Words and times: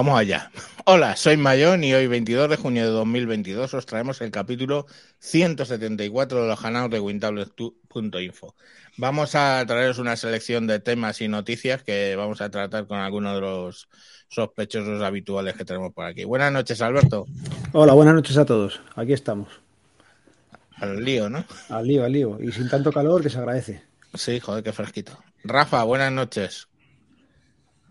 vamos 0.00 0.18
allá. 0.18 0.50
Hola, 0.86 1.14
soy 1.14 1.36
Mayón 1.36 1.84
y 1.84 1.92
hoy 1.92 2.06
22 2.06 2.48
de 2.48 2.56
junio 2.56 2.84
de 2.84 2.90
2022 2.90 3.74
os 3.74 3.84
traemos 3.84 4.22
el 4.22 4.30
capítulo 4.30 4.86
174 5.18 6.40
de 6.40 6.48
los 6.48 6.58
canales 6.58 6.90
de 6.90 7.00
Wintables.info. 7.00 8.54
Vamos 8.96 9.34
a 9.34 9.62
traeros 9.66 9.98
una 9.98 10.16
selección 10.16 10.66
de 10.66 10.80
temas 10.80 11.20
y 11.20 11.28
noticias 11.28 11.82
que 11.82 12.16
vamos 12.16 12.40
a 12.40 12.48
tratar 12.48 12.86
con 12.86 12.96
algunos 12.96 13.34
de 13.34 13.40
los 13.42 13.88
sospechosos 14.28 15.02
habituales 15.02 15.54
que 15.54 15.66
tenemos 15.66 15.92
por 15.92 16.06
aquí. 16.06 16.24
Buenas 16.24 16.50
noches, 16.50 16.80
Alberto. 16.80 17.26
Hola, 17.72 17.92
buenas 17.92 18.14
noches 18.14 18.38
a 18.38 18.46
todos. 18.46 18.80
Aquí 18.96 19.12
estamos. 19.12 19.48
Al 20.76 21.04
lío, 21.04 21.28
¿no? 21.28 21.44
Al 21.68 21.86
lío, 21.86 22.04
al 22.06 22.12
lío. 22.12 22.38
Y 22.40 22.50
sin 22.52 22.70
tanto 22.70 22.90
calor 22.90 23.22
que 23.22 23.28
se 23.28 23.36
agradece. 23.36 23.82
Sí, 24.14 24.40
joder, 24.40 24.64
qué 24.64 24.72
fresquito. 24.72 25.18
Rafa, 25.44 25.84
buenas 25.84 26.10
noches. 26.10 26.68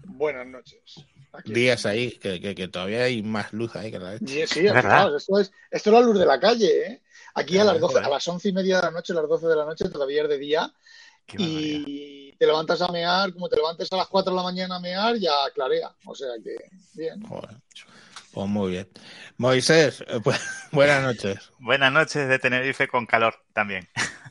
Buenas 0.05 0.47
noches. 0.47 1.05
Días 1.45 1.85
ahí, 1.85 2.11
que, 2.11 2.41
que, 2.41 2.55
que, 2.55 2.67
todavía 2.67 3.03
hay 3.03 3.21
más 3.21 3.53
luz 3.53 3.75
ahí 3.75 3.91
que 3.91 3.99
la 3.99 4.11
vez. 4.11 4.21
Sí, 4.25 4.47
sí 4.47 4.61
claro, 4.61 5.15
esto, 5.15 5.39
es, 5.39 5.51
esto 5.69 5.89
es 5.89 5.93
la 5.93 6.01
luz 6.01 6.17
de 6.17 6.25
la 6.25 6.39
calle, 6.39 6.87
¿eh? 6.87 7.01
Aquí 7.35 7.57
a 7.57 7.63
las 7.63 7.79
12, 7.79 7.99
a 7.99 8.09
las 8.09 8.27
once 8.27 8.49
y 8.49 8.53
media 8.53 8.77
de 8.77 8.81
la 8.83 8.91
noche, 8.91 9.13
a 9.13 9.17
las 9.17 9.29
12 9.29 9.47
de 9.47 9.55
la 9.55 9.65
noche, 9.65 9.89
todavía 9.89 10.23
es 10.23 10.29
de 10.29 10.37
día. 10.37 10.73
Y 11.37 12.33
te 12.33 12.45
levantas 12.45 12.81
a 12.81 12.87
mear, 12.87 13.31
como 13.33 13.47
te 13.47 13.55
levantes 13.55 13.91
a 13.93 13.97
las 13.97 14.07
4 14.07 14.31
de 14.31 14.37
la 14.37 14.43
mañana 14.43 14.77
a 14.77 14.79
mear, 14.79 15.15
ya 15.17 15.31
clarea. 15.53 15.91
O 16.05 16.15
sea 16.15 16.29
que, 16.43 16.55
bien. 16.93 17.21
Joder. 17.21 17.55
Pues 18.31 18.47
muy 18.47 18.71
bien. 18.71 18.89
Moisés, 19.37 20.03
pues, 20.23 20.39
buenas 20.71 21.03
noches. 21.03 21.51
buenas 21.59 21.91
noches 21.91 22.27
de 22.27 22.39
Tenerife 22.39 22.87
con 22.87 23.05
calor 23.05 23.35
también. 23.53 23.87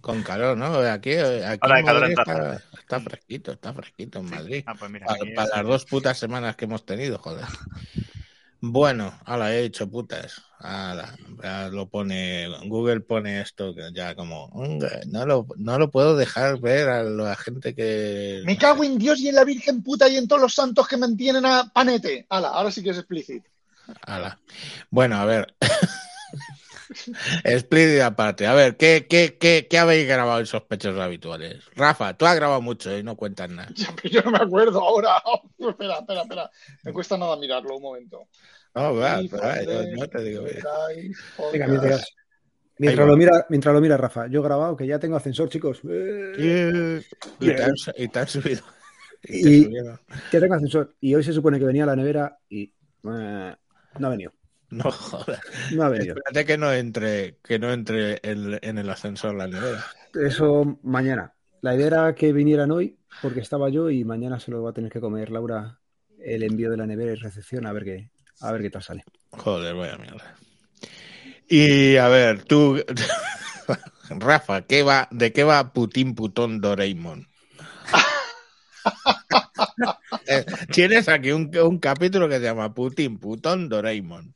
Con 0.00 0.22
calor, 0.22 0.56
¿no? 0.56 0.66
Aquí, 0.78 1.12
aquí 1.14 1.58
Ahora 1.62 1.80
en 1.80 1.86
calor 1.86 2.00
Madrid 2.02 2.14
en 2.16 2.20
está, 2.20 2.62
está, 2.78 3.00
fresquito, 3.00 3.52
está 3.52 3.72
fresquito 3.72 4.18
en 4.18 4.30
Madrid. 4.30 4.64
Ah, 4.66 4.74
pues 4.78 4.90
mira, 4.90 5.06
para, 5.06 5.18
aquí 5.22 5.32
para 5.34 5.48
es- 5.48 5.56
las 5.56 5.66
dos 5.66 5.84
putas 5.86 6.18
semanas 6.18 6.56
que 6.56 6.64
hemos 6.66 6.84
tenido, 6.84 7.18
joder. 7.18 7.44
Bueno, 8.60 9.18
ahora 9.26 9.54
he 9.54 9.64
hecho 9.64 9.90
putas. 9.90 10.40
Ala, 10.58 11.14
lo 11.70 11.88
pone, 11.90 12.48
Google 12.66 13.00
pone 13.00 13.42
esto 13.42 13.74
ya 13.92 14.14
como, 14.14 14.46
"Unga, 14.46 15.00
no 15.08 15.26
lo, 15.26 15.46
no 15.56 15.78
lo 15.78 15.90
puedo 15.90 16.16
dejar 16.16 16.58
ver 16.58 16.88
a 16.88 17.02
la 17.02 17.36
gente 17.36 17.74
que... 17.74 18.40
Me 18.46 18.56
cago 18.56 18.82
en 18.82 18.96
Dios 18.96 19.20
y 19.20 19.28
en 19.28 19.34
la 19.34 19.44
Virgen 19.44 19.82
puta 19.82 20.08
y 20.08 20.16
en 20.16 20.26
todos 20.26 20.40
los 20.40 20.54
santos 20.54 20.88
que 20.88 20.96
mantienen 20.96 21.44
a 21.44 21.70
Panete. 21.74 22.24
Ala, 22.30 22.48
ahora 22.48 22.70
sí 22.70 22.82
que 22.82 22.90
es 22.90 22.96
explícito. 22.96 23.50
Ala. 24.06 24.38
Bueno, 24.90 25.16
a 25.16 25.26
ver. 25.26 25.54
Split 27.44 28.00
aparte. 28.00 28.46
A 28.46 28.54
ver, 28.54 28.76
¿qué, 28.76 29.06
qué, 29.08 29.36
qué, 29.38 29.66
qué 29.68 29.78
habéis 29.78 30.06
grabado 30.06 30.40
en 30.40 30.46
sospechosos 30.46 31.00
habituales? 31.00 31.64
Rafa, 31.74 32.16
tú 32.16 32.26
has 32.26 32.36
grabado 32.36 32.60
mucho 32.60 32.90
¿eh? 32.90 33.00
y 33.00 33.02
no 33.02 33.16
cuentas 33.16 33.50
nada. 33.50 33.68
Yo 34.04 34.22
no 34.22 34.30
me 34.32 34.38
acuerdo 34.38 34.80
ahora. 34.80 35.22
espera, 35.58 35.98
espera, 35.98 36.22
espera. 36.22 36.50
Me 36.82 36.92
cuesta 36.92 37.16
nada 37.16 37.36
mirarlo 37.36 37.76
un 37.76 37.82
momento. 37.82 38.28
No, 38.74 38.94
va, 38.96 39.22
Y 39.22 39.28
pero, 39.28 39.42
va, 39.42 39.56
no 39.96 40.08
te 40.08 40.22
digo. 40.22 40.44
Venga, 41.52 41.66
mientras, 41.68 43.06
lo 43.06 43.16
mira, 43.16 43.46
mientras 43.48 43.72
lo 43.74 43.80
mira 43.80 43.96
Rafa, 43.96 44.26
yo 44.26 44.40
he 44.40 44.42
grabado 44.44 44.76
que 44.76 44.86
ya 44.86 44.98
tengo 44.98 45.16
ascensor, 45.16 45.48
chicos. 45.48 45.80
Eh, 45.88 47.00
Y 47.38 47.46
te 47.46 47.62
han, 47.62 47.74
y 47.96 48.08
te 48.08 48.18
han 48.18 48.28
subido. 48.28 48.62
Y 49.26 49.68
Y-. 49.68 49.70
Ya 50.32 50.40
tengo 50.40 50.54
ascensor. 50.54 50.96
Y 51.00 51.14
hoy 51.14 51.22
se 51.24 51.32
supone 51.32 51.58
que 51.58 51.64
venía 51.64 51.84
a 51.84 51.86
la 51.86 51.96
nevera 51.96 52.36
y 52.48 52.64
eh, 52.64 53.54
no 53.98 54.06
ha 54.06 54.10
venido. 54.10 54.32
No 54.84 54.90
jodas. 54.90 55.40
No 55.72 55.84
ha 55.84 55.88
venido. 55.88 56.14
Espérate 56.16 56.44
que 56.46 56.58
no 56.58 56.72
entre, 56.72 57.36
que 57.44 57.58
no 57.58 57.72
entre 57.72 58.20
el- 58.22 58.58
en 58.62 58.78
el 58.78 58.90
ascensor 58.90 59.34
la 59.34 59.46
nevera. 59.46 59.84
Eso 60.14 60.78
mañana. 60.82 61.32
La 61.60 61.74
idea 61.74 61.86
era 61.86 62.14
que 62.14 62.32
vinieran 62.32 62.70
hoy 62.70 62.98
porque 63.22 63.40
estaba 63.40 63.68
yo 63.70 63.88
y 63.90 64.04
mañana 64.04 64.38
se 64.40 64.50
lo 64.50 64.62
va 64.62 64.70
a 64.70 64.72
tener 64.74 64.90
que 64.90 65.00
comer 65.00 65.30
Laura 65.30 65.78
el 66.18 66.42
envío 66.42 66.70
de 66.70 66.76
la 66.76 66.86
nevera 66.86 67.12
y 67.12 67.16
recepción 67.16 67.66
a 67.66 67.72
ver 67.72 67.84
qué, 67.84 68.10
a 68.40 68.52
ver 68.52 68.62
qué 68.62 68.70
tal 68.70 68.82
sale. 68.82 69.04
Joder, 69.30 69.74
vaya 69.74 69.96
mierda. 69.96 70.34
Y 71.48 71.96
a 71.96 72.08
ver, 72.08 72.44
tú, 72.44 72.82
Rafa, 74.10 74.62
¿qué 74.62 74.82
va, 74.82 75.08
¿de 75.10 75.32
qué 75.32 75.44
va 75.44 75.72
Putin 75.72 76.14
Putón 76.14 76.60
Doraemon? 76.60 77.28
Eh, 80.26 80.44
Tienes 80.72 81.08
aquí 81.08 81.30
un, 81.32 81.50
un 81.58 81.78
capítulo 81.78 82.28
que 82.28 82.36
se 82.36 82.44
llama 82.44 82.72
Putin 82.72 83.18
Putón 83.18 83.68
Doraemon. 83.68 84.34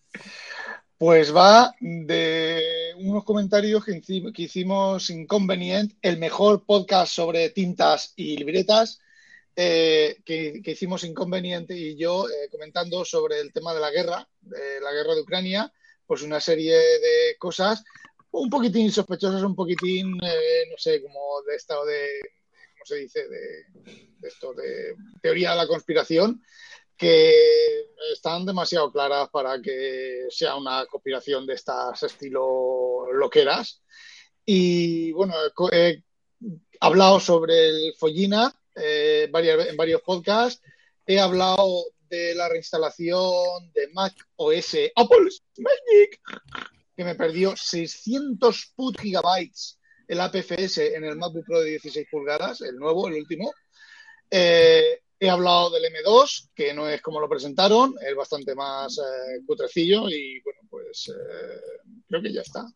Pues 0.96 1.34
va 1.34 1.72
de 1.80 2.92
unos 2.96 3.22
comentarios 3.24 3.84
que, 3.84 3.92
hici- 3.92 4.32
que 4.32 4.42
hicimos 4.42 5.10
Inconvenient, 5.10 5.92
el 6.02 6.18
mejor 6.18 6.64
podcast 6.66 7.12
sobre 7.12 7.50
tintas 7.50 8.12
y 8.16 8.36
libretas, 8.36 8.98
eh, 9.54 10.18
que, 10.24 10.60
hicimos 10.64 11.04
Inconvenient 11.04 11.70
y 11.70 11.96
yo 11.96 12.28
eh, 12.28 12.48
comentando 12.50 13.04
sobre 13.04 13.40
el 13.40 13.52
tema 13.52 13.74
de 13.74 13.80
la 13.80 13.90
guerra, 13.90 14.28
de 14.40 14.80
la 14.80 14.92
guerra 14.92 15.14
de 15.14 15.20
Ucrania, 15.20 15.72
pues 16.06 16.22
una 16.22 16.40
serie 16.40 16.74
de 16.74 17.36
cosas 17.38 17.84
un 18.30 18.50
poquitín 18.50 18.90
sospechosas, 18.92 19.42
un 19.42 19.54
poquitín, 19.54 20.16
eh, 20.22 20.64
no 20.70 20.76
sé, 20.76 21.00
como 21.02 21.42
de 21.48 21.56
estado 21.56 21.84
de, 21.86 22.06
¿cómo 22.20 22.37
se 22.88 22.96
dice? 22.96 23.28
De, 23.28 23.66
esto, 24.26 24.52
de 24.54 24.96
teoría 25.22 25.50
de 25.50 25.56
la 25.56 25.66
conspiración, 25.66 26.42
que 26.96 27.32
están 28.12 28.44
demasiado 28.44 28.90
claras 28.90 29.28
para 29.30 29.60
que 29.62 30.26
sea 30.30 30.56
una 30.56 30.84
conspiración 30.86 31.46
de 31.46 31.54
estas 31.54 32.02
estilo 32.02 33.12
loqueras. 33.12 33.82
Y 34.44 35.12
bueno, 35.12 35.34
he 35.70 36.02
hablado 36.80 37.20
sobre 37.20 37.68
el 37.68 37.94
Follina 37.96 38.52
eh, 38.74 39.30
en 39.32 39.76
varios 39.76 40.02
podcasts. 40.02 40.62
He 41.06 41.20
hablado 41.20 41.84
de 42.08 42.34
la 42.34 42.48
reinstalación 42.48 43.70
de 43.72 43.88
Mac 43.92 44.14
OS 44.36 44.74
Apple 44.96 45.28
Magic, 45.58 46.20
que 46.96 47.04
me 47.04 47.14
perdió 47.14 47.54
600 47.56 48.72
put 48.74 48.98
gigabytes 48.98 49.77
el 50.08 50.20
APFS 50.20 50.78
en 50.78 51.04
el 51.04 51.16
MacBook 51.16 51.44
Pro 51.46 51.60
de 51.60 51.70
16 51.70 52.08
pulgadas, 52.10 52.62
el 52.62 52.76
nuevo, 52.76 53.06
el 53.08 53.14
último. 53.14 53.52
Eh, 54.30 55.00
he 55.20 55.30
hablado 55.30 55.70
del 55.70 55.84
M2, 55.84 56.50
que 56.54 56.72
no 56.72 56.88
es 56.88 57.02
como 57.02 57.20
lo 57.20 57.28
presentaron, 57.28 57.94
es 58.00 58.14
bastante 58.14 58.54
más 58.54 58.98
eh, 58.98 59.40
cutrecillo 59.46 60.08
y 60.08 60.40
bueno, 60.40 60.60
pues 60.70 61.08
eh, 61.08 61.60
creo 62.08 62.22
que 62.22 62.32
ya 62.32 62.40
está. 62.40 62.66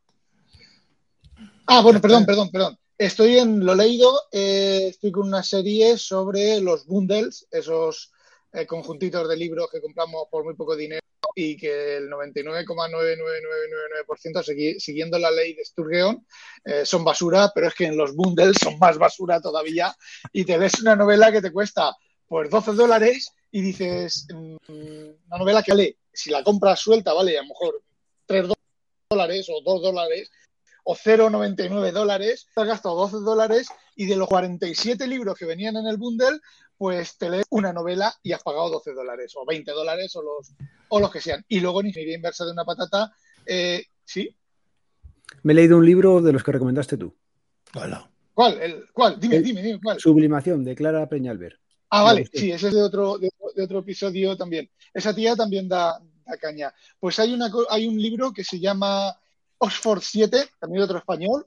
Ah, 1.67 1.81
bueno, 1.81 2.01
perdón, 2.01 2.27
perdón, 2.27 2.51
perdón. 2.51 2.79
Estoy 2.99 3.39
en 3.39 3.65
lo 3.65 3.75
leído, 3.75 4.13
eh, 4.31 4.89
estoy 4.91 5.11
con 5.11 5.27
una 5.27 5.43
serie 5.43 5.97
sobre 5.99 6.61
los 6.61 6.87
bundles, 6.87 7.47
esos 7.51 8.12
eh, 8.53 8.67
conjuntitos 8.67 9.29
de 9.29 9.37
libros 9.37 9.69
que 9.71 9.81
compramos 9.81 10.27
por 10.31 10.45
muy 10.45 10.55
poco 10.55 10.77
dinero 10.77 11.01
y 11.35 11.57
que 11.57 11.97
el 11.97 12.11
99,99999% 12.11 14.43
segui- 14.43 14.79
siguiendo 14.79 15.19
la 15.19 15.31
ley 15.31 15.55
de 15.55 15.65
Sturgeon 15.65 16.27
eh, 16.65 16.85
son 16.85 17.05
basura, 17.05 17.51
pero 17.55 17.69
es 17.69 17.75
que 17.75 17.87
en 17.87 17.97
los 17.97 18.15
bundles 18.15 18.57
son 18.63 18.79
más 18.79 18.99
basura 18.99 19.41
todavía. 19.41 19.95
Y 20.33 20.45
te 20.45 20.59
lees 20.59 20.81
una 20.81 20.97
novela 20.97 21.33
que 21.33 21.41
te 21.41 21.53
cuesta 21.53 21.97
pues 22.27 22.51
12 22.51 22.73
dólares 22.73 23.31
y 23.51 23.63
dices, 23.63 24.27
mm, 24.33 24.57
una 25.27 25.39
novela 25.39 25.63
que 25.63 25.73
vale, 25.73 25.99
si 26.13 26.31
la 26.31 26.43
compras 26.43 26.81
suelta, 26.81 27.13
vale, 27.13 27.39
a 27.39 27.43
lo 27.43 27.49
mejor 27.49 27.83
3 28.27 28.47
dólares 29.11 29.47
o 29.51 29.61
2 29.63 29.83
dólares 29.83 30.31
o 30.85 30.97
0,99 30.97 31.93
dólares, 31.93 32.47
te 32.55 32.61
has 32.61 32.67
gastado 32.67 32.97
12 32.97 33.19
dólares 33.19 33.69
y 33.95 34.07
de 34.07 34.17
los 34.17 34.27
47 34.29 35.07
libros 35.07 35.37
que 35.39 35.45
venían 35.45 35.77
en 35.77 35.87
el 35.87 35.97
bundle, 35.97 36.41
pues 36.83 37.17
te 37.17 37.31
lees 37.31 37.47
una 37.51 37.73
novela 37.73 38.13
y 38.25 38.33
has 38.33 38.43
pagado 38.43 38.69
12 38.69 38.93
dólares 38.93 39.33
o 39.37 39.47
20 39.47 39.71
dólares 39.71 40.17
o 40.17 40.23
los, 40.23 40.53
o 40.89 40.99
los 40.99 41.13
que 41.13 41.21
sean. 41.21 41.45
Y 41.47 41.61
luego 41.61 41.79
en 41.81 41.87
ingeniería 41.87 42.17
inversa 42.17 42.45
de 42.45 42.51
una 42.51 42.65
patata, 42.65 43.15
eh, 43.47 43.85
¿sí? 44.05 44.37
Me 45.45 45.53
he 45.53 45.55
leído 45.55 45.79
un 45.79 45.87
libro 45.87 46.21
de 46.21 46.33
los 46.33 46.43
que 46.43 46.51
recomendaste 46.51 46.97
tú. 46.97 47.17
Hola. 47.77 48.11
¿Cuál? 48.35 48.61
El, 48.61 48.87
¿Cuál? 48.93 49.21
Dime, 49.21 49.37
El- 49.37 49.45
dime, 49.45 49.63
dime, 49.63 49.81
¿cuál? 49.81 50.01
Sublimación 50.01 50.65
de 50.65 50.75
Clara 50.75 51.09
Peñalver. 51.09 51.61
Ah, 51.89 52.03
vale, 52.03 52.29
sí, 52.35 52.51
ese 52.51 52.67
es 52.67 52.75
de 52.75 52.83
otro, 52.83 53.17
de, 53.17 53.31
de 53.55 53.63
otro 53.63 53.79
episodio 53.79 54.37
también. 54.37 54.69
Esa 54.93 55.15
tía 55.15 55.37
también 55.37 55.69
da, 55.69 56.01
da 56.27 56.37
caña. 56.37 56.75
Pues 56.99 57.17
hay, 57.21 57.33
una, 57.33 57.49
hay 57.71 57.87
un 57.87 57.97
libro 58.03 58.33
que 58.33 58.43
se 58.43 58.59
llama 58.59 59.17
Oxford 59.59 60.03
7, 60.03 60.49
también 60.59 60.81
de 60.81 60.85
otro 60.87 60.99
español, 60.99 61.47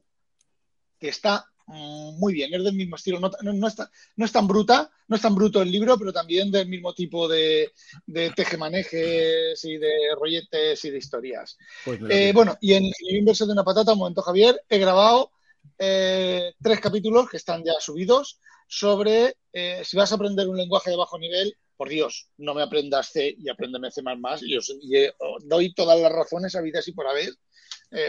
que 0.98 1.10
está 1.10 1.46
muy 1.68 2.34
bien, 2.34 2.54
es 2.54 2.64
del 2.64 2.76
mismo 2.76 2.96
estilo. 2.96 3.20
No, 3.20 3.32
no, 3.42 3.54
no 3.54 3.68
está, 3.68 3.90
no 4.16 4.26
es 4.26 4.32
tan 4.32 4.48
bruta, 4.48 4.92
no 5.08 5.16
es 5.16 5.22
tan 5.22 5.36
bruto 5.36 5.62
el 5.62 5.72
libro, 5.72 5.98
pero 5.98 6.14
también 6.14 6.52
del 6.52 6.68
mismo 6.68 6.94
tipo 6.94 7.28
de, 7.28 7.72
de 8.06 8.32
tejemanejes 8.32 9.64
y 9.66 9.78
de 9.78 9.92
rolletes 10.20 10.86
y 10.86 10.90
de 10.92 10.98
historias. 10.98 11.58
Pues 11.84 12.00
Eh, 12.10 12.32
bueno, 12.34 12.58
y 12.62 12.74
en 12.74 12.86
el 12.86 13.18
inverso 13.18 13.46
de 13.46 13.54
una 13.54 13.64
patata, 13.64 13.94
un 13.94 14.00
momento, 14.00 14.22
Javier, 14.22 14.62
he 14.70 14.78
grabado 14.78 15.32
eh, 15.78 16.54
tres 16.62 16.80
capítulos 16.80 17.30
que 17.30 17.38
están 17.38 17.64
ya 17.64 17.74
subidos 17.80 18.40
sobre 18.68 19.38
eh, 19.52 19.82
si 19.84 19.98
vas 19.98 20.12
a 20.12 20.16
aprender 20.16 20.48
un 20.48 20.58
lenguaje 20.58 20.92
de 20.92 20.98
bajo 20.98 21.18
nivel, 21.18 21.56
por 21.78 21.90
Dios, 21.90 22.30
no 22.38 22.54
me 22.54 22.62
aprendas 22.62 23.10
C 23.12 23.36
y 23.38 23.50
apréndeme 23.50 23.92
C++, 23.92 24.02
y 24.44 24.58
os, 24.58 24.74
y, 24.82 24.96
eh, 24.96 25.14
os 25.20 25.46
doy 25.46 25.74
todas 25.74 26.00
las 26.00 26.12
razones 26.12 26.56
habidas 26.56 26.88
y 26.88 26.94
por 26.94 27.08
haber 27.08 27.30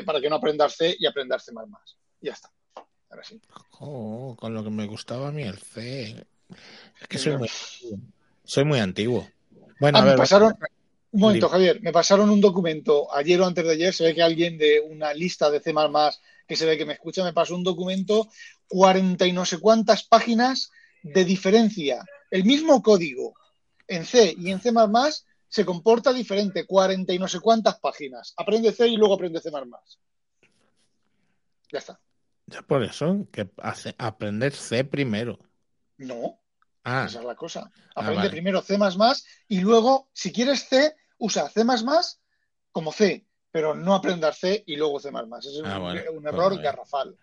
para 0.05 0.21
que 0.21 0.29
no 0.29 0.37
aprendas 0.37 0.77
C 0.77 0.97
y 0.99 1.07
aprendas 1.07 1.45
C++. 1.45 1.53
Ya 2.21 2.33
está. 2.33 2.51
Ahora 3.17 3.27
sí. 3.27 3.41
Oh, 3.81 4.37
con 4.39 4.53
lo 4.53 4.63
que 4.63 4.69
me 4.69 4.87
gustaba 4.87 5.29
a 5.29 5.33
mí 5.33 5.43
el 5.43 5.57
C. 5.57 6.27
Es 7.01 7.09
que 7.09 7.17
soy 7.17 7.39
muy, 7.39 7.49
soy 8.45 8.65
muy 8.65 8.79
antiguo. 8.79 9.27
Bueno, 9.81 9.97
Ah, 9.97 10.03
a 10.03 10.05
me 10.05 10.11
ver, 10.11 10.19
pasaron, 10.19 10.55
un 11.13 11.21
momento. 11.21 11.49
Javier, 11.49 11.81
me 11.81 11.93
pasaron 11.93 12.29
un 12.29 12.43
documento 12.43 13.11
ayer 13.15 13.41
o 13.41 13.47
antes 13.47 13.65
de 13.65 13.73
ayer, 13.73 13.95
se 13.95 14.05
ve 14.05 14.15
que 14.15 14.23
alguien 14.23 14.59
de 14.59 14.81
una 14.81 15.15
lista 15.15 15.51
de 15.51 15.61
C++ 15.61 15.73
que 16.47 16.57
se 16.57 16.67
ve 16.67 16.77
que 16.77 16.85
me 16.85 16.93
escucha, 16.93 17.25
me 17.25 17.33
pasó 17.33 17.55
un 17.55 17.65
documento, 17.65 18.29
40 18.69 19.27
y 19.27 19.33
no 19.33 19.47
sé 19.47 19.61
cuántas 19.61 20.03
páginas 20.03 20.71
de 21.03 21.25
diferencia. 21.25 22.05
El 22.31 22.45
mismo 22.45 22.83
código 22.83 23.35
en 23.89 24.05
C 24.05 24.35
y 24.37 24.51
en 24.51 24.61
C++ 24.61 24.73
se 25.49 25.65
comporta 25.65 26.13
diferente, 26.13 26.67
40 26.67 27.15
y 27.15 27.19
no 27.19 27.29
sé 27.29 27.41
cuántas 27.41 27.79
páginas. 27.81 28.35
Aprende 28.37 28.73
C 28.73 28.87
y 28.89 28.99
luego 28.99 29.15
aprende 29.15 29.41
C++. 29.41 29.51
Ya 31.73 31.79
está. 31.79 31.99
Ya 32.47 32.63
por 32.63 32.83
eso, 32.83 33.27
que 33.33 33.51
hace, 33.59 33.95
aprender 33.99 34.53
C 34.53 34.85
primero. 34.85 35.39
No, 36.11 36.41
Ah, 36.85 37.11
esa 37.11 37.21
es 37.21 37.25
la 37.27 37.35
cosa. 37.37 37.71
Ah, 37.99 38.03
Aprende 38.03 38.13
vale. 38.13 38.31
primero 38.31 38.63
C++ 38.63 38.79
y 39.49 39.61
luego, 39.61 40.11
si 40.15 40.33
quieres 40.33 40.69
C, 40.69 40.97
usa 41.19 41.49
C++ 41.51 41.65
como 42.73 42.93
C, 42.93 43.27
pero 43.51 43.75
no 43.75 43.95
aprender 43.95 44.35
C 44.35 44.65
y 44.67 44.77
luego 44.77 45.01
C++. 45.01 45.11
Ese 45.41 45.49
es 45.51 45.59
Ah, 45.63 45.79
un, 45.79 45.81
bueno. 45.81 46.03
un 46.15 46.27
error 46.29 46.59
Bueno, 46.59 46.61
garrafal. 46.61 47.19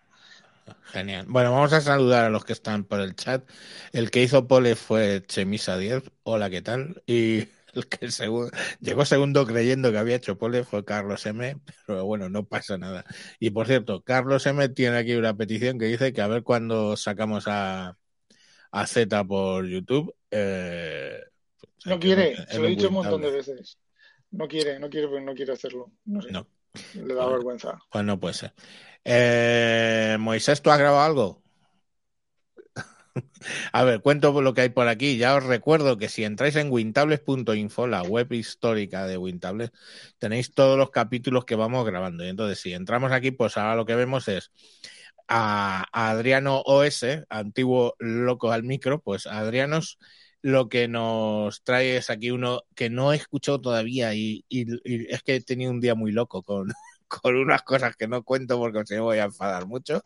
genial. 0.82 1.26
Bueno, 1.28 1.52
vamos 1.52 1.72
a 1.72 1.80
saludar 1.80 2.24
a 2.26 2.30
los 2.30 2.44
que 2.44 2.52
están 2.52 2.84
por 2.84 3.00
el 3.00 3.14
chat. 3.16 3.48
El 3.92 4.10
que 4.10 4.22
hizo 4.22 4.46
pole 4.48 4.76
fue 4.76 5.22
Chemisa 5.26 5.76
10. 5.78 6.02
Hola, 6.22 6.50
¿qué 6.50 6.62
tal? 6.62 7.02
Y 7.06 7.48
el 7.80 7.88
que 7.88 8.08
llegó 8.80 9.04
segundo 9.04 9.46
creyendo 9.46 9.90
que 9.92 9.98
había 9.98 10.16
hecho 10.16 10.38
pole 10.38 10.64
fue 10.64 10.84
Carlos 10.84 11.24
M. 11.26 11.56
Pero 11.86 12.04
bueno, 12.04 12.28
no 12.28 12.44
pasa 12.44 12.78
nada. 12.78 13.04
Y 13.38 13.50
por 13.50 13.66
cierto, 13.66 14.02
Carlos 14.02 14.46
M 14.46 14.68
tiene 14.70 14.96
aquí 14.98 15.14
una 15.14 15.36
petición 15.36 15.78
que 15.78 15.86
dice 15.86 16.12
que 16.12 16.20
a 16.22 16.28
ver 16.28 16.42
cuándo 16.42 16.96
sacamos 16.96 17.44
a, 17.48 17.96
a 18.70 18.86
Z 18.86 19.24
por 19.24 19.66
YouTube. 19.66 20.14
Eh, 20.30 21.18
No 21.84 21.98
quiere, 21.98 22.36
se 22.48 22.58
lo 22.58 22.66
he 22.66 22.70
dicho 22.70 22.88
un 22.88 22.94
montón 22.94 23.22
de 23.22 23.30
veces. 23.30 23.78
No 24.30 24.48
quiere, 24.48 24.80
no 24.80 24.88
quiere, 24.90 25.20
no 25.20 25.34
quiere 25.34 25.52
hacerlo. 25.52 25.92
No 26.06 26.20
sé, 26.22 26.32
No. 26.32 26.48
le 26.94 27.14
da 27.14 27.22
Bueno. 27.22 27.30
vergüenza. 27.32 27.78
Pues 27.90 28.04
no 28.04 28.18
puede 28.18 28.34
ser. 28.34 28.52
Eh, 29.04 30.16
Moisés, 30.18 30.60
¿tú 30.62 30.70
has 30.70 30.78
grabado 30.78 31.04
algo? 31.04 31.43
A 33.72 33.84
ver, 33.84 34.00
cuento 34.00 34.40
lo 34.42 34.54
que 34.54 34.62
hay 34.62 34.68
por 34.70 34.88
aquí. 34.88 35.16
Ya 35.16 35.36
os 35.36 35.44
recuerdo 35.44 35.98
que 35.98 36.08
si 36.08 36.24
entráis 36.24 36.56
en 36.56 36.70
wintables.info, 36.70 37.86
la 37.86 38.02
web 38.02 38.32
histórica 38.32 39.06
de 39.06 39.16
Wintables, 39.16 39.70
tenéis 40.18 40.52
todos 40.52 40.78
los 40.78 40.90
capítulos 40.90 41.44
que 41.44 41.54
vamos 41.54 41.84
grabando. 41.86 42.24
Y 42.24 42.28
entonces, 42.28 42.60
si 42.60 42.72
entramos 42.72 43.12
aquí, 43.12 43.30
pues 43.30 43.56
ahora 43.56 43.76
lo 43.76 43.86
que 43.86 43.94
vemos 43.94 44.28
es 44.28 44.50
a, 45.28 45.84
Adriano 45.92 46.62
OS, 46.64 47.04
antiguo 47.28 47.94
loco 47.98 48.52
al 48.52 48.62
micro, 48.64 49.00
pues 49.00 49.26
Adrianos 49.26 49.98
lo 50.42 50.68
que 50.68 50.88
nos 50.88 51.62
trae 51.64 51.96
es 51.96 52.10
aquí 52.10 52.30
uno 52.30 52.64
que 52.74 52.90
no 52.90 53.12
he 53.14 53.16
escuchado 53.16 53.62
todavía 53.62 54.14
y, 54.14 54.44
es 54.50 55.22
que 55.22 55.36
he 55.36 55.40
tenido 55.40 55.70
un 55.70 55.80
día 55.80 55.94
muy 55.94 56.12
loco 56.12 56.42
con, 56.42 56.68
con 57.08 57.36
unas 57.36 57.62
cosas 57.62 57.96
que 57.96 58.08
no 58.08 58.22
cuento 58.24 58.58
porque 58.58 58.82
me 58.90 59.00
voy 59.00 59.18
a 59.18 59.24
enfadar 59.24 59.66
mucho. 59.66 60.02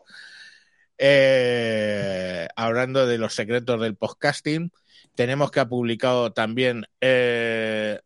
Eh, 1.01 2.47
hablando 2.57 3.07
de 3.07 3.17
los 3.17 3.33
secretos 3.33 3.79
del 3.79 3.95
podcasting, 3.95 4.71
tenemos 5.15 5.49
que 5.49 5.61
ha 5.61 5.69
publicado 5.69 6.33
también 6.33 6.85
eh, 6.99 8.01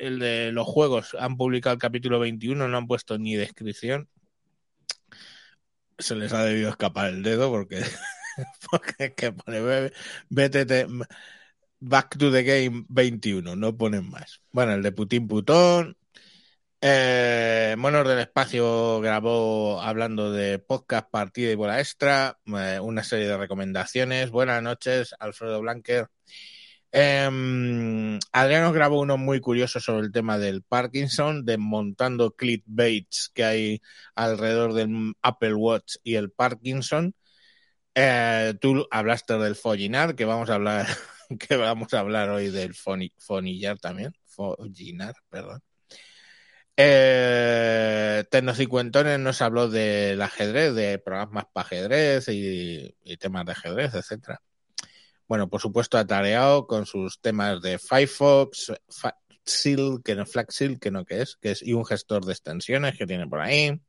el 0.00 0.18
de 0.18 0.50
los 0.52 0.66
juegos. 0.66 1.14
Han 1.20 1.36
publicado 1.36 1.74
el 1.74 1.80
capítulo 1.80 2.18
21, 2.18 2.66
no 2.66 2.76
han 2.76 2.86
puesto 2.86 3.18
ni 3.18 3.36
descripción. 3.36 4.08
Se 5.98 6.14
les 6.14 6.32
ha 6.32 6.42
debido 6.44 6.70
escapar 6.70 7.10
el 7.10 7.22
dedo 7.22 7.50
porque, 7.50 7.82
porque 8.70 9.14
que 9.14 9.32
pone 9.32 9.92
BTT 10.30 11.06
Back 11.80 12.16
to 12.18 12.32
the 12.32 12.42
Game 12.42 12.86
21, 12.88 13.56
no 13.56 13.76
ponen 13.76 14.08
más. 14.08 14.40
Bueno, 14.52 14.72
el 14.72 14.82
de 14.82 14.92
Putin 14.92 15.28
Putón. 15.28 15.96
Eh, 16.88 17.74
Monos 17.76 18.06
del 18.06 18.20
Espacio 18.20 19.00
grabó 19.00 19.80
hablando 19.80 20.30
de 20.30 20.60
podcast, 20.60 21.10
partida 21.10 21.50
y 21.50 21.56
bola 21.56 21.80
extra, 21.80 22.38
eh, 22.46 22.78
una 22.80 23.02
serie 23.02 23.26
de 23.26 23.36
recomendaciones. 23.36 24.30
Buenas 24.30 24.62
noches, 24.62 25.12
Alfredo 25.18 25.60
Blanquer. 25.60 26.06
Eh, 26.92 28.18
Adriano 28.32 28.72
grabó 28.72 29.00
uno 29.00 29.16
muy 29.18 29.40
curioso 29.40 29.80
sobre 29.80 30.06
el 30.06 30.12
tema 30.12 30.38
del 30.38 30.62
Parkinson, 30.62 31.44
desmontando 31.44 32.36
clickbaits 32.36 33.30
que 33.34 33.44
hay 33.44 33.82
alrededor 34.14 34.72
del 34.72 35.14
Apple 35.22 35.54
Watch 35.54 35.96
y 36.04 36.14
el 36.14 36.30
Parkinson. 36.30 37.16
Eh, 37.96 38.54
tú 38.60 38.86
hablaste 38.92 39.36
del 39.38 39.56
follinar, 39.56 40.14
que 40.14 40.24
vamos 40.24 40.50
a 40.50 40.54
hablar, 40.54 40.86
que 41.40 41.56
vamos 41.56 41.92
a 41.94 42.00
hablar 42.00 42.30
hoy 42.30 42.50
del 42.50 42.74
foni, 42.74 43.12
fonillar 43.18 43.78
también, 43.80 44.12
follinar, 44.26 45.14
perdón. 45.30 45.65
Eh, 46.78 48.24
Tecnocincuentones 48.30 49.18
nos 49.18 49.40
habló 49.40 49.68
del 49.68 50.20
ajedrez, 50.20 50.74
de 50.74 50.98
programas 50.98 51.46
para 51.52 51.66
ajedrez 51.66 52.28
y, 52.28 52.94
temas 53.18 53.46
de 53.46 53.52
ajedrez, 53.52 53.94
etcétera. 53.94 54.42
Bueno, 55.26 55.48
por 55.48 55.60
supuesto, 55.60 55.98
atareado 55.98 56.66
con 56.66 56.86
sus 56.86 57.20
temas 57.20 57.60
de 57.62 57.78
Firefox, 57.78 58.72
Seal, 59.44 60.02
que 60.04 60.14
no 60.14 60.26
Flaxil, 60.26 60.78
que 60.78 60.90
no 60.90 61.04
que 61.04 61.22
es, 61.22 61.36
que 61.36 61.52
es, 61.52 61.62
y 61.62 61.72
un 61.72 61.84
gestor 61.84 62.24
de 62.24 62.32
extensiones 62.32 62.96
que 62.96 63.06
tiene 63.06 63.26
por 63.26 63.40
ahí. 63.40 63.80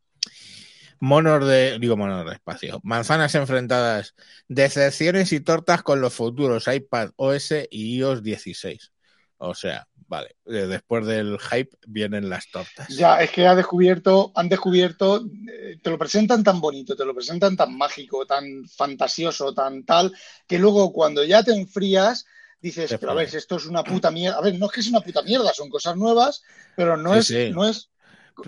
Monos 0.99 1.47
de, 1.47 1.77
digo 1.79 1.95
monos 1.95 2.25
de 2.25 2.33
espacio, 2.33 2.79
manzanas 2.83 3.35
enfrentadas, 3.35 4.15
decepciones 4.47 5.31
y 5.31 5.41
tortas 5.41 5.83
con 5.83 6.01
los 6.01 6.13
futuros 6.13 6.67
iPad 6.67 7.11
OS 7.17 7.53
y 7.69 7.97
iOS 7.97 8.23
16. 8.23 8.91
O 9.37 9.53
sea, 9.53 9.87
vale, 10.07 10.35
después 10.45 11.05
del 11.05 11.39
hype 11.39 11.77
vienen 11.87 12.29
las 12.29 12.49
tortas. 12.49 12.89
Ya, 12.89 13.21
es 13.21 13.31
que 13.31 13.45
ha 13.45 13.53
descubierto, 13.55 14.31
han 14.33 14.47
descubierto, 14.47 15.25
eh, 15.51 15.77
te 15.81 15.89
lo 15.89 15.97
presentan 15.97 16.41
tan 16.43 16.61
bonito, 16.61 16.95
te 16.95 17.03
lo 17.03 17.13
presentan 17.13 17.57
tan 17.57 17.77
mágico, 17.77 18.25
tan 18.25 18.65
fantasioso, 18.69 19.53
tan 19.53 19.83
tal, 19.83 20.13
que 20.47 20.57
luego 20.57 20.93
cuando 20.93 21.23
ya 21.25 21.43
te 21.43 21.51
enfrías, 21.51 22.25
dices, 22.61 22.95
Te 22.95 22.97
pero 22.97 23.11
a 23.11 23.15
ver, 23.15 23.27
esto 23.35 23.57
es 23.57 23.65
una 23.65 23.83
puta 23.83 24.09
mierda. 24.09 24.37
A 24.37 24.41
ver, 24.41 24.57
no 24.57 24.67
es 24.67 24.71
que 24.71 24.79
es 24.79 24.87
una 24.87 25.01
puta 25.01 25.21
mierda, 25.21 25.53
son 25.53 25.69
cosas 25.69 25.97
nuevas, 25.97 26.43
pero 26.75 26.95
no 26.95 27.13
Sí, 27.13 27.19
es, 27.19 27.35
sí. 27.35 27.43
no 27.45 27.67
es 27.67 27.91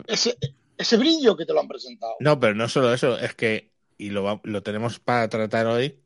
ese, 0.08 0.38
ese 0.78 0.98
brillo 0.98 1.38
que 1.38 1.46
te 1.46 1.54
lo 1.54 1.62
han 1.62 1.68
presentado. 1.68 2.16
No, 2.18 2.39
pero 2.39 2.54
no 2.56 2.68
solo 2.68 2.94
eso, 2.94 3.18
es 3.18 3.34
que, 3.36 3.74
y 3.98 4.10
lo, 4.10 4.42
lo 4.44 4.63
tenemos 4.63 5.00
para 5.00 5.30
tratar 5.30 5.68
hoy, 5.68 6.00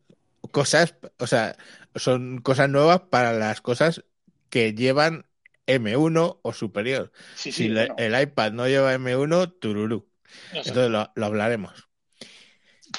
cosas, 0.52 0.96
o 1.18 1.26
sea, 1.28 1.58
son 1.96 2.40
cosas 2.42 2.70
nuevas 2.70 3.02
para 3.10 3.34
las 3.34 3.62
cosas 3.62 4.04
que 4.50 4.74
llevan 4.76 5.26
M1 5.68 6.40
o 6.42 6.54
superior. 6.54 7.12
Sí, 7.36 7.52
Si 7.52 7.64
sí, 7.64 7.70
le- 7.70 7.88
bueno, 7.88 7.96
el 7.98 8.22
iPad 8.22 8.52
no 8.52 8.68
lleva 8.68 8.94
M1, 8.94 9.48
tururú. 9.60 10.08
Entonces 10.52 10.90
lo, 10.90 11.12
lo 11.16 11.26
hablaremos. 11.26 11.88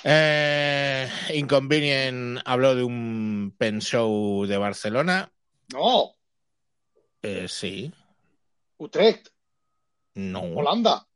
Eh, 0.03 1.09
Inconvenient 1.35 2.41
habló 2.45 2.75
de 2.75 2.83
un 2.85 3.55
pen 3.57 3.81
show 3.81 4.45
de 4.47 4.57
Barcelona. 4.57 5.33
No, 5.73 6.15
Eh, 7.23 7.47
sí, 7.49 7.93
Utrecht, 8.77 9.29
no, 10.15 10.43
Holanda. 10.43 11.07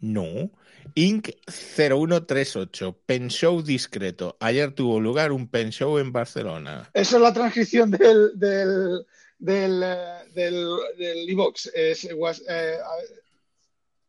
no. 0.00 0.50
Inc 0.94 1.28
0138, 1.48 3.00
pen 3.06 3.28
show 3.28 3.60
discreto. 3.62 4.36
Ayer 4.40 4.72
tuvo 4.72 4.98
lugar 5.00 5.30
un 5.32 5.48
pen 5.48 5.70
show 5.70 5.98
en 5.98 6.10
Barcelona. 6.12 6.88
Esa 6.94 7.16
es 7.16 7.22
la 7.22 7.32
transcripción 7.32 7.90
del 7.90 8.38
del 8.38 9.06
del 9.38 9.82
eh, 9.84 10.28
del, 10.34 10.66
del 10.98 11.30
iVox. 11.30 11.70
Es, 11.74 12.08
was- 12.14 12.42
eh, 12.48 12.78